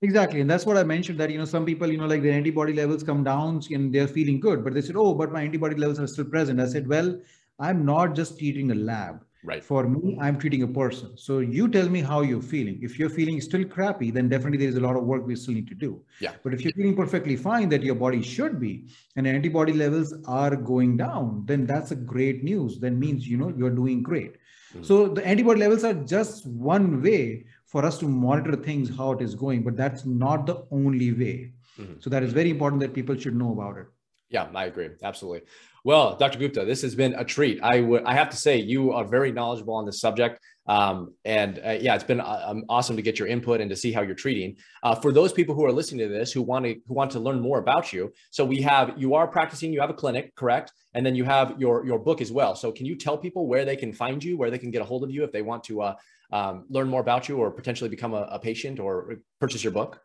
Exactly. 0.03 0.41
And 0.41 0.49
that's 0.49 0.65
what 0.65 0.77
I 0.77 0.83
mentioned 0.83 1.19
that, 1.19 1.29
you 1.29 1.37
know, 1.37 1.45
some 1.45 1.65
people, 1.65 1.89
you 1.91 1.97
know, 1.97 2.07
like 2.07 2.23
their 2.23 2.33
antibody 2.33 2.73
levels 2.73 3.03
come 3.03 3.23
down 3.23 3.61
and 3.69 3.93
they're 3.93 4.07
feeling 4.07 4.39
good, 4.39 4.63
but 4.63 4.73
they 4.73 4.81
said, 4.81 4.95
oh, 4.95 5.13
but 5.13 5.31
my 5.31 5.43
antibody 5.43 5.75
levels 5.75 5.99
are 5.99 6.07
still 6.07 6.25
present. 6.25 6.59
I 6.59 6.65
said, 6.65 6.87
well, 6.87 7.19
I'm 7.59 7.85
not 7.85 8.15
just 8.15 8.39
treating 8.39 8.71
a 8.71 8.75
lab. 8.75 9.23
Right. 9.43 9.63
For 9.63 9.87
me, 9.87 10.19
I'm 10.21 10.37
treating 10.37 10.61
a 10.61 10.67
person. 10.67 11.17
So 11.17 11.39
you 11.39 11.67
tell 11.67 11.89
me 11.89 12.01
how 12.01 12.21
you're 12.21 12.43
feeling. 12.43 12.79
If 12.83 12.99
you're 12.99 13.09
feeling 13.09 13.41
still 13.41 13.65
crappy, 13.65 14.11
then 14.11 14.29
definitely 14.29 14.59
there's 14.59 14.75
a 14.75 14.81
lot 14.81 14.95
of 14.95 15.03
work 15.03 15.25
we 15.25 15.35
still 15.35 15.55
need 15.55 15.67
to 15.69 15.73
do. 15.75 15.99
Yeah. 16.19 16.33
But 16.43 16.53
if 16.53 16.61
you're 16.61 16.73
feeling 16.73 16.95
perfectly 16.95 17.35
fine 17.35 17.67
that 17.69 17.81
your 17.81 17.95
body 17.95 18.21
should 18.21 18.59
be 18.59 18.87
and 19.15 19.27
antibody 19.27 19.73
levels 19.73 20.13
are 20.27 20.55
going 20.55 20.97
down, 20.97 21.43
then 21.47 21.65
that's 21.65 21.89
a 21.89 21.95
great 21.95 22.43
news. 22.43 22.79
Then 22.79 22.99
means, 22.99 23.27
you 23.27 23.37
know, 23.37 23.51
you're 23.57 23.71
doing 23.71 24.03
great. 24.03 24.35
Mm-hmm. 24.73 24.83
So 24.83 25.07
the 25.07 25.25
antibody 25.25 25.59
levels 25.59 25.83
are 25.83 25.93
just 25.93 26.45
one 26.45 27.01
way 27.01 27.45
for 27.65 27.83
us 27.83 27.97
to 27.99 28.07
monitor 28.07 28.55
things, 28.55 28.95
how 28.95 29.13
it 29.13 29.21
is 29.21 29.33
going, 29.33 29.63
but 29.63 29.75
that's 29.75 30.05
not 30.05 30.45
the 30.45 30.65
only 30.71 31.13
way. 31.13 31.53
Mm-hmm. 31.79 31.93
So 31.99 32.09
that 32.11 32.21
is 32.21 32.31
very 32.31 32.51
important 32.51 32.81
that 32.81 32.93
people 32.93 33.17
should 33.17 33.35
know 33.35 33.53
about 33.53 33.77
it. 33.77 33.87
Yeah, 34.29 34.47
I 34.55 34.65
agree. 34.65 34.89
Absolutely. 35.03 35.41
Well, 35.83 36.15
Dr. 36.15 36.37
Gupta, 36.37 36.63
this 36.63 36.83
has 36.83 36.93
been 36.93 37.15
a 37.15 37.25
treat. 37.25 37.59
I 37.63 37.81
would, 37.81 38.03
I 38.03 38.13
have 38.13 38.29
to 38.29 38.37
say, 38.37 38.57
you 38.57 38.91
are 38.91 39.03
very 39.03 39.31
knowledgeable 39.31 39.73
on 39.73 39.85
this 39.85 39.99
subject. 39.99 40.39
Um, 40.67 41.15
and 41.25 41.59
uh, 41.65 41.77
yeah, 41.81 41.95
it's 41.95 42.03
been 42.03 42.21
uh, 42.21 42.43
um, 42.45 42.63
awesome 42.69 42.95
to 42.95 43.01
get 43.01 43.17
your 43.17 43.27
input 43.27 43.61
and 43.61 43.69
to 43.71 43.75
see 43.75 43.91
how 43.91 44.01
you're 44.01 44.13
treating. 44.13 44.57
Uh, 44.83 44.93
for 44.93 45.11
those 45.11 45.33
people 45.33 45.55
who 45.55 45.65
are 45.65 45.71
listening 45.71 46.07
to 46.07 46.13
this 46.13 46.31
who 46.31 46.43
want 46.43 46.65
to 46.65 46.75
who 46.87 46.93
want 46.93 47.09
to 47.11 47.19
learn 47.19 47.39
more 47.39 47.57
about 47.57 47.91
you, 47.91 48.13
so 48.29 48.45
we 48.45 48.61
have 48.61 48.93
you 48.95 49.15
are 49.15 49.27
practicing. 49.27 49.73
You 49.73 49.81
have 49.81 49.89
a 49.89 49.95
clinic, 49.95 50.35
correct? 50.35 50.71
And 50.93 51.03
then 51.03 51.15
you 51.15 51.23
have 51.23 51.59
your 51.59 51.83
your 51.83 51.97
book 51.97 52.21
as 52.21 52.31
well. 52.31 52.55
So 52.55 52.71
can 52.71 52.85
you 52.85 52.95
tell 52.95 53.17
people 53.17 53.47
where 53.47 53.65
they 53.65 53.75
can 53.75 53.91
find 53.91 54.23
you, 54.23 54.37
where 54.37 54.51
they 54.51 54.59
can 54.59 54.69
get 54.69 54.83
a 54.83 54.85
hold 54.85 55.03
of 55.03 55.09
you 55.09 55.23
if 55.23 55.31
they 55.31 55.41
want 55.41 55.63
to 55.63 55.81
uh, 55.81 55.95
um, 56.31 56.65
learn 56.69 56.87
more 56.87 57.01
about 57.01 57.27
you 57.27 57.37
or 57.37 57.49
potentially 57.49 57.89
become 57.89 58.13
a, 58.13 58.27
a 58.31 58.39
patient 58.39 58.79
or 58.79 59.15
purchase 59.39 59.63
your 59.63 59.73
book? 59.73 59.99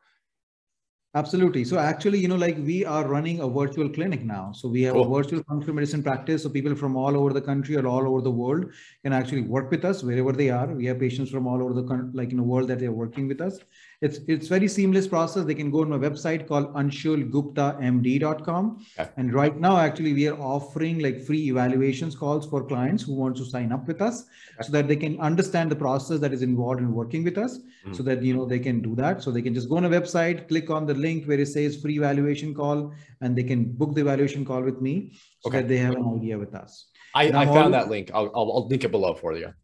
Absolutely. 1.17 1.65
So 1.65 1.79
actually, 1.79 2.19
you 2.19 2.29
know, 2.29 2.37
like 2.37 2.59
we 2.59 2.85
are 2.85 3.09
running 3.09 3.41
a 3.41 3.49
virtual 3.49 3.89
clinic 3.89 4.23
now. 4.23 4.53
So 4.53 4.69
we 4.69 4.83
have 4.83 4.93
cool. 4.93 5.05
a 5.05 5.09
oh. 5.09 5.15
virtual 5.15 5.43
functional 5.45 5.75
medicine 5.75 6.03
practice. 6.03 6.43
So 6.43 6.51
people 6.51 6.75
from 6.75 6.95
all 6.95 7.17
over 7.17 7.33
the 7.33 7.41
country 7.41 7.75
or 7.75 7.87
all 7.87 8.07
over 8.07 8.21
the 8.21 8.31
world 8.31 8.67
can 9.03 9.15
actually 9.15 9.41
work 9.41 9.71
with 9.71 9.87
us 9.87 10.03
wherever 10.03 10.33
they 10.33 10.51
are. 10.51 10.67
We 10.67 10.85
have 10.85 11.01
patients 11.01 11.31
from 11.31 11.47
all 11.47 11.63
over 11.63 11.73
the 11.73 12.11
like 12.13 12.33
in 12.33 12.37
the 12.37 12.43
world 12.43 12.69
that 12.69 12.81
they're 12.81 12.93
working 12.93 13.29
with 13.29 13.41
us. 13.41 13.61
It's 14.03 14.19
it's 14.29 14.49
very 14.49 14.69
seamless 14.69 15.09
process. 15.09 15.45
They 15.45 15.55
can 15.55 15.71
go 15.71 15.81
on 15.81 15.89
my 15.89 15.97
website 15.97 16.47
called 16.47 16.75
anshulguptamd.com. 16.75 18.87
Okay. 18.99 19.11
And 19.17 19.33
right 19.33 19.59
now, 19.59 19.79
actually, 19.79 20.13
we 20.13 20.29
are 20.29 20.39
offering 20.39 20.99
like 20.99 21.23
free 21.23 21.49
evaluations 21.49 22.15
calls 22.15 22.45
for 22.47 22.63
clients 22.65 23.05
who 23.05 23.15
want 23.15 23.39
to 23.39 23.47
sign 23.47 23.73
up 23.73 23.89
with 23.89 24.03
us 24.03 24.27
okay. 24.57 24.67
so 24.67 24.73
that 24.73 24.89
they 24.89 24.97
can 24.97 25.19
understand 25.21 25.71
the 25.71 25.77
process 25.77 26.21
that 26.21 26.35
is 26.35 26.43
involved 26.43 26.81
in 26.81 26.93
working 26.93 27.25
with 27.25 27.39
us 27.39 27.57
mm-hmm. 27.59 27.95
so 27.95 28.03
that 28.03 28.23
you 28.23 28.35
know 28.35 28.45
they 28.45 28.59
can 28.59 28.83
do 28.83 28.95
that. 28.97 29.23
So 29.23 29.31
they 29.31 29.41
can 29.41 29.55
just 29.55 29.71
go 29.71 29.79
on 29.79 29.87
a 29.87 29.91
website, 29.91 30.47
click 30.49 30.69
on 30.69 30.85
the 30.85 30.95
link 30.95 31.25
where 31.25 31.41
it 31.41 31.49
says 31.49 31.81
free 31.81 31.97
evaluation 31.97 32.55
call, 32.55 32.93
and 33.23 33.35
they 33.35 33.45
can 33.45 33.73
book 33.73 33.95
the 33.95 34.03
evaluation 34.03 34.45
call 34.45 34.61
with 34.61 34.83
me 34.83 35.13
so 35.41 35.49
okay. 35.49 35.63
that 35.63 35.69
they 35.69 35.79
have 35.79 35.95
an 35.95 36.17
idea 36.17 36.37
with 36.39 36.55
us. 36.55 36.91
I, 37.15 37.29
I 37.29 37.47
found 37.47 37.73
that 37.73 37.89
link. 37.89 38.11
I'll, 38.13 38.31
I'll, 38.35 38.53
I'll 38.53 38.69
link 38.69 38.85
it 38.85 38.91
below 38.91 39.15
for 39.15 39.35
you. 39.35 39.55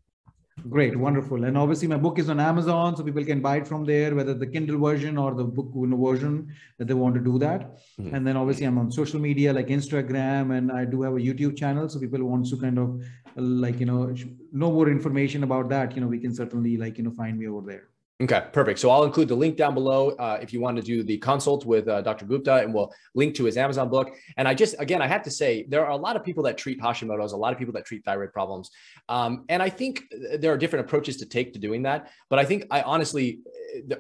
Great, 0.68 0.96
wonderful. 0.96 1.44
And 1.44 1.56
obviously, 1.56 1.88
my 1.88 1.96
book 1.96 2.18
is 2.18 2.28
on 2.28 2.38
Amazon, 2.38 2.94
so 2.94 3.02
people 3.02 3.24
can 3.24 3.40
buy 3.40 3.56
it 3.56 3.66
from 3.66 3.84
there, 3.84 4.14
whether 4.14 4.34
the 4.34 4.46
Kindle 4.46 4.78
version 4.78 5.16
or 5.16 5.34
the 5.34 5.44
book 5.44 5.70
version 5.74 6.54
that 6.78 6.86
they 6.88 6.94
want 6.94 7.14
to 7.14 7.20
do 7.20 7.38
that. 7.38 7.78
Mm-hmm. 7.98 8.14
And 8.14 8.26
then 8.26 8.36
obviously, 8.36 8.66
I'm 8.66 8.76
on 8.78 8.92
social 8.92 9.18
media 9.18 9.52
like 9.52 9.68
Instagram, 9.68 10.56
and 10.56 10.70
I 10.70 10.84
do 10.84 11.02
have 11.02 11.14
a 11.14 11.20
YouTube 11.20 11.56
channel. 11.56 11.88
So 11.88 11.98
people 11.98 12.22
want 12.24 12.46
to 12.50 12.56
kind 12.58 12.78
of 12.78 13.02
like 13.36 13.80
you 13.80 13.86
know 13.86 14.14
know 14.52 14.70
more 14.70 14.90
information 14.90 15.42
about 15.42 15.70
that. 15.70 15.96
You 15.96 16.02
know, 16.02 16.08
we 16.08 16.18
can 16.18 16.34
certainly 16.34 16.76
like 16.76 16.98
you 16.98 17.04
know 17.04 17.12
find 17.12 17.38
me 17.38 17.48
over 17.48 17.66
there. 17.66 17.88
Okay, 18.20 18.44
perfect. 18.52 18.78
So 18.78 18.88
I'll 18.90 19.02
include 19.02 19.26
the 19.28 19.34
link 19.34 19.56
down 19.56 19.74
below 19.74 20.10
uh, 20.10 20.38
if 20.40 20.52
you 20.52 20.60
want 20.60 20.76
to 20.76 20.82
do 20.82 21.02
the 21.02 21.18
consult 21.18 21.64
with 21.64 21.88
uh, 21.88 22.02
Dr. 22.02 22.24
Gupta, 22.24 22.56
and 22.56 22.72
we'll 22.72 22.92
link 23.14 23.34
to 23.36 23.44
his 23.44 23.56
Amazon 23.56 23.88
book. 23.88 24.14
And 24.36 24.46
I 24.46 24.54
just, 24.54 24.76
again, 24.78 25.02
I 25.02 25.08
have 25.08 25.24
to 25.24 25.30
say, 25.30 25.66
there 25.68 25.84
are 25.84 25.90
a 25.90 25.96
lot 25.96 26.14
of 26.14 26.22
people 26.22 26.44
that 26.44 26.56
treat 26.56 26.80
Hashimoto's, 26.80 27.32
a 27.32 27.36
lot 27.36 27.52
of 27.52 27.58
people 27.58 27.74
that 27.74 27.84
treat 27.84 28.04
thyroid 28.04 28.32
problems. 28.32 28.70
Um, 29.08 29.44
and 29.48 29.60
I 29.60 29.70
think 29.70 30.04
there 30.38 30.52
are 30.52 30.56
different 30.56 30.84
approaches 30.84 31.16
to 31.16 31.26
take 31.26 31.52
to 31.54 31.58
doing 31.58 31.82
that. 31.82 32.10
But 32.30 32.38
I 32.38 32.44
think 32.44 32.66
I 32.70 32.82
honestly, 32.82 33.40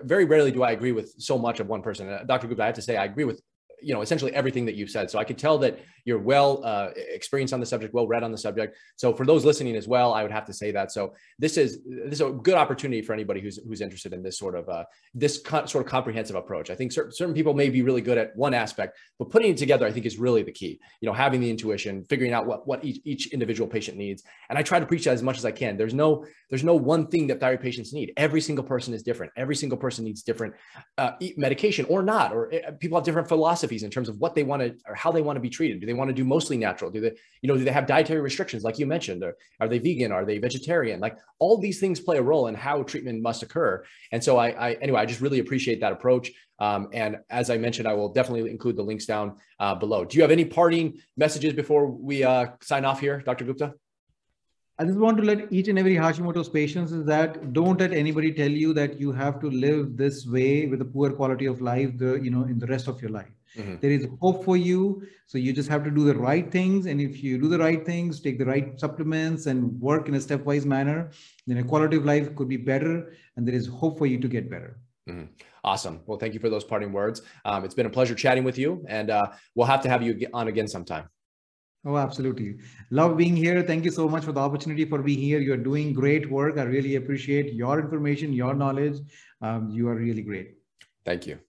very 0.02 0.24
rarely 0.24 0.52
do 0.52 0.62
I 0.62 0.70
agree 0.70 0.92
with 0.92 1.14
so 1.18 1.36
much 1.36 1.58
of 1.58 1.66
one 1.66 1.82
person. 1.82 2.08
Uh, 2.08 2.22
Dr. 2.24 2.46
Gupta, 2.46 2.62
I 2.62 2.66
have 2.66 2.76
to 2.76 2.82
say, 2.82 2.96
I 2.96 3.06
agree 3.06 3.24
with 3.24 3.42
you 3.82 3.92
know 3.92 4.02
essentially 4.02 4.34
everything 4.34 4.64
that 4.66 4.74
you've 4.74 4.90
said. 4.90 5.10
So 5.10 5.18
i 5.18 5.24
could 5.24 5.38
tell 5.38 5.58
that 5.58 5.80
you're 6.04 6.18
well 6.18 6.60
uh, 6.64 6.90
experienced 6.96 7.54
on 7.54 7.60
the 7.60 7.66
subject 7.66 7.94
well 7.94 8.06
read 8.06 8.22
on 8.22 8.32
the 8.32 8.38
subject. 8.38 8.76
So 8.96 9.14
for 9.14 9.24
those 9.24 9.44
listening 9.44 9.76
as 9.76 9.86
well 9.88 10.12
i 10.14 10.22
would 10.22 10.32
have 10.32 10.46
to 10.46 10.52
say 10.52 10.70
that. 10.72 10.92
So 10.92 11.14
this 11.38 11.56
is 11.56 11.80
this 11.84 12.14
is 12.14 12.20
a 12.20 12.30
good 12.30 12.54
opportunity 12.54 13.02
for 13.02 13.12
anybody 13.12 13.40
who's 13.40 13.58
who's 13.66 13.80
interested 13.80 14.12
in 14.12 14.22
this 14.22 14.38
sort 14.38 14.56
of 14.56 14.68
uh, 14.68 14.84
this 15.14 15.40
co- 15.40 15.66
sort 15.66 15.84
of 15.84 15.90
comprehensive 15.90 16.36
approach. 16.36 16.70
I 16.70 16.74
think 16.74 16.92
certain, 16.92 17.12
certain 17.12 17.34
people 17.34 17.54
may 17.54 17.68
be 17.70 17.82
really 17.82 18.00
good 18.00 18.18
at 18.18 18.34
one 18.36 18.54
aspect 18.54 18.98
but 19.18 19.30
putting 19.30 19.50
it 19.50 19.56
together 19.56 19.86
i 19.86 19.92
think 19.92 20.06
is 20.06 20.18
really 20.18 20.42
the 20.42 20.52
key. 20.52 20.80
You 21.00 21.06
know 21.08 21.14
having 21.14 21.40
the 21.40 21.50
intuition 21.50 22.04
figuring 22.08 22.32
out 22.32 22.46
what 22.46 22.66
what 22.66 22.84
each, 22.84 23.00
each 23.04 23.32
individual 23.32 23.68
patient 23.68 23.96
needs. 23.96 24.22
And 24.48 24.58
i 24.58 24.62
try 24.62 24.78
to 24.80 24.86
preach 24.86 25.04
that 25.04 25.14
as 25.14 25.22
much 25.22 25.38
as 25.38 25.44
i 25.44 25.52
can. 25.52 25.76
There's 25.76 25.94
no 25.94 26.24
there's 26.50 26.64
no 26.64 26.74
one 26.74 27.06
thing 27.06 27.26
that 27.28 27.40
thyroid 27.40 27.60
patients 27.60 27.92
need. 27.92 28.12
Every 28.16 28.40
single 28.40 28.64
person 28.64 28.92
is 28.92 29.02
different. 29.02 29.32
Every 29.36 29.56
single 29.56 29.78
person 29.78 30.04
needs 30.04 30.22
different 30.22 30.54
uh, 30.98 31.12
medication 31.36 31.86
or 31.88 32.02
not 32.02 32.32
or 32.32 32.52
uh, 32.52 32.72
people 32.78 32.98
have 32.98 33.04
different 33.04 33.28
philosophies 33.28 33.71
philosophies 33.72 33.82
in 33.82 33.90
terms 33.90 34.08
of 34.08 34.20
what 34.20 34.34
they 34.34 34.42
want 34.42 34.62
to 34.62 34.74
or 34.86 34.94
how 34.94 35.12
they 35.12 35.22
want 35.22 35.36
to 35.36 35.40
be 35.40 35.50
treated. 35.50 35.80
Do 35.80 35.86
they 35.86 35.94
want 35.94 36.08
to 36.08 36.14
do 36.14 36.24
mostly 36.24 36.56
natural? 36.56 36.90
Do 36.90 37.00
they, 37.00 37.12
you 37.42 37.48
know, 37.48 37.56
do 37.56 37.64
they 37.64 37.72
have 37.72 37.86
dietary 37.86 38.20
restrictions 38.20 38.64
like 38.64 38.78
you 38.78 38.86
mentioned? 38.86 39.22
Or 39.22 39.36
are 39.60 39.68
they 39.68 39.78
vegan? 39.78 40.12
Are 40.12 40.24
they 40.24 40.38
vegetarian? 40.38 41.00
Like 41.00 41.16
all 41.38 41.58
these 41.58 41.80
things 41.80 42.00
play 42.00 42.18
a 42.18 42.22
role 42.22 42.48
in 42.48 42.54
how 42.54 42.82
treatment 42.82 43.22
must 43.22 43.42
occur. 43.42 43.84
And 44.12 44.22
so 44.22 44.36
I, 44.36 44.48
I 44.68 44.72
anyway, 44.82 45.00
I 45.00 45.06
just 45.06 45.20
really 45.20 45.40
appreciate 45.40 45.80
that 45.80 45.92
approach. 45.92 46.30
Um, 46.58 46.88
and 46.92 47.18
as 47.28 47.50
I 47.50 47.58
mentioned, 47.58 47.88
I 47.88 47.94
will 47.94 48.12
definitely 48.12 48.50
include 48.50 48.76
the 48.76 48.84
links 48.84 49.06
down 49.06 49.36
uh, 49.58 49.74
below. 49.74 50.04
Do 50.04 50.16
you 50.16 50.22
have 50.22 50.30
any 50.30 50.44
parting 50.44 51.00
messages 51.16 51.52
before 51.52 51.86
we 51.86 52.22
uh, 52.24 52.46
sign 52.60 52.84
off 52.84 53.00
here, 53.00 53.20
Dr. 53.20 53.44
Gupta? 53.44 53.74
I 54.78 54.84
just 54.84 54.98
want 54.98 55.18
to 55.18 55.22
let 55.22 55.52
each 55.52 55.68
and 55.68 55.78
every 55.78 55.94
Hashimoto's 55.94 56.48
patients 56.48 56.92
is 56.92 57.04
that 57.06 57.52
don't 57.52 57.78
let 57.78 57.92
anybody 57.92 58.32
tell 58.32 58.50
you 58.50 58.72
that 58.72 58.98
you 58.98 59.12
have 59.12 59.38
to 59.40 59.50
live 59.50 59.96
this 59.96 60.26
way 60.26 60.66
with 60.66 60.80
a 60.80 60.84
poor 60.84 61.12
quality 61.12 61.46
of 61.46 61.60
life, 61.60 61.96
the 61.98 62.14
you 62.14 62.30
know, 62.30 62.44
in 62.44 62.58
the 62.58 62.66
rest 62.66 62.88
of 62.88 63.00
your 63.02 63.10
life. 63.10 63.30
Mm-hmm. 63.56 63.76
There 63.80 63.90
is 63.90 64.06
hope 64.20 64.44
for 64.44 64.56
you. 64.56 65.02
So 65.26 65.38
you 65.38 65.52
just 65.52 65.68
have 65.68 65.84
to 65.84 65.90
do 65.90 66.04
the 66.04 66.14
right 66.14 66.50
things. 66.50 66.86
And 66.86 67.00
if 67.00 67.22
you 67.22 67.38
do 67.38 67.48
the 67.48 67.58
right 67.58 67.84
things, 67.84 68.20
take 68.20 68.38
the 68.38 68.46
right 68.46 68.78
supplements 68.78 69.46
and 69.46 69.80
work 69.80 70.08
in 70.08 70.14
a 70.14 70.18
stepwise 70.18 70.64
manner, 70.64 71.10
then 71.46 71.58
a 71.58 71.64
quality 71.64 71.96
of 71.96 72.04
life 72.04 72.34
could 72.36 72.48
be 72.48 72.56
better. 72.56 73.14
And 73.36 73.46
there 73.46 73.54
is 73.54 73.66
hope 73.66 73.98
for 73.98 74.06
you 74.06 74.18
to 74.18 74.28
get 74.28 74.50
better. 74.50 74.78
Mm-hmm. 75.08 75.24
Awesome. 75.64 76.00
Well, 76.06 76.18
thank 76.18 76.34
you 76.34 76.40
for 76.40 76.48
those 76.48 76.64
parting 76.64 76.92
words. 76.92 77.22
Um, 77.44 77.64
it's 77.64 77.74
been 77.74 77.86
a 77.86 77.90
pleasure 77.90 78.14
chatting 78.14 78.44
with 78.44 78.58
you, 78.58 78.84
and 78.88 79.10
uh, 79.10 79.26
we'll 79.54 79.66
have 79.66 79.82
to 79.82 79.88
have 79.88 80.02
you 80.02 80.28
on 80.32 80.48
again 80.48 80.68
sometime. 80.68 81.08
Oh, 81.84 81.96
absolutely. 81.96 82.58
Love 82.90 83.16
being 83.16 83.34
here. 83.34 83.62
Thank 83.62 83.84
you 83.84 83.90
so 83.90 84.08
much 84.08 84.24
for 84.24 84.32
the 84.32 84.40
opportunity 84.40 84.84
for 84.84 85.02
being 85.02 85.18
here. 85.18 85.40
You're 85.40 85.56
doing 85.56 85.92
great 85.92 86.30
work. 86.30 86.56
I 86.58 86.62
really 86.62 86.94
appreciate 86.94 87.54
your 87.54 87.80
information, 87.80 88.32
your 88.32 88.54
knowledge. 88.54 89.00
Um, 89.40 89.70
you 89.70 89.88
are 89.88 89.96
really 89.96 90.22
great. 90.22 90.54
Thank 91.04 91.26
you. 91.26 91.40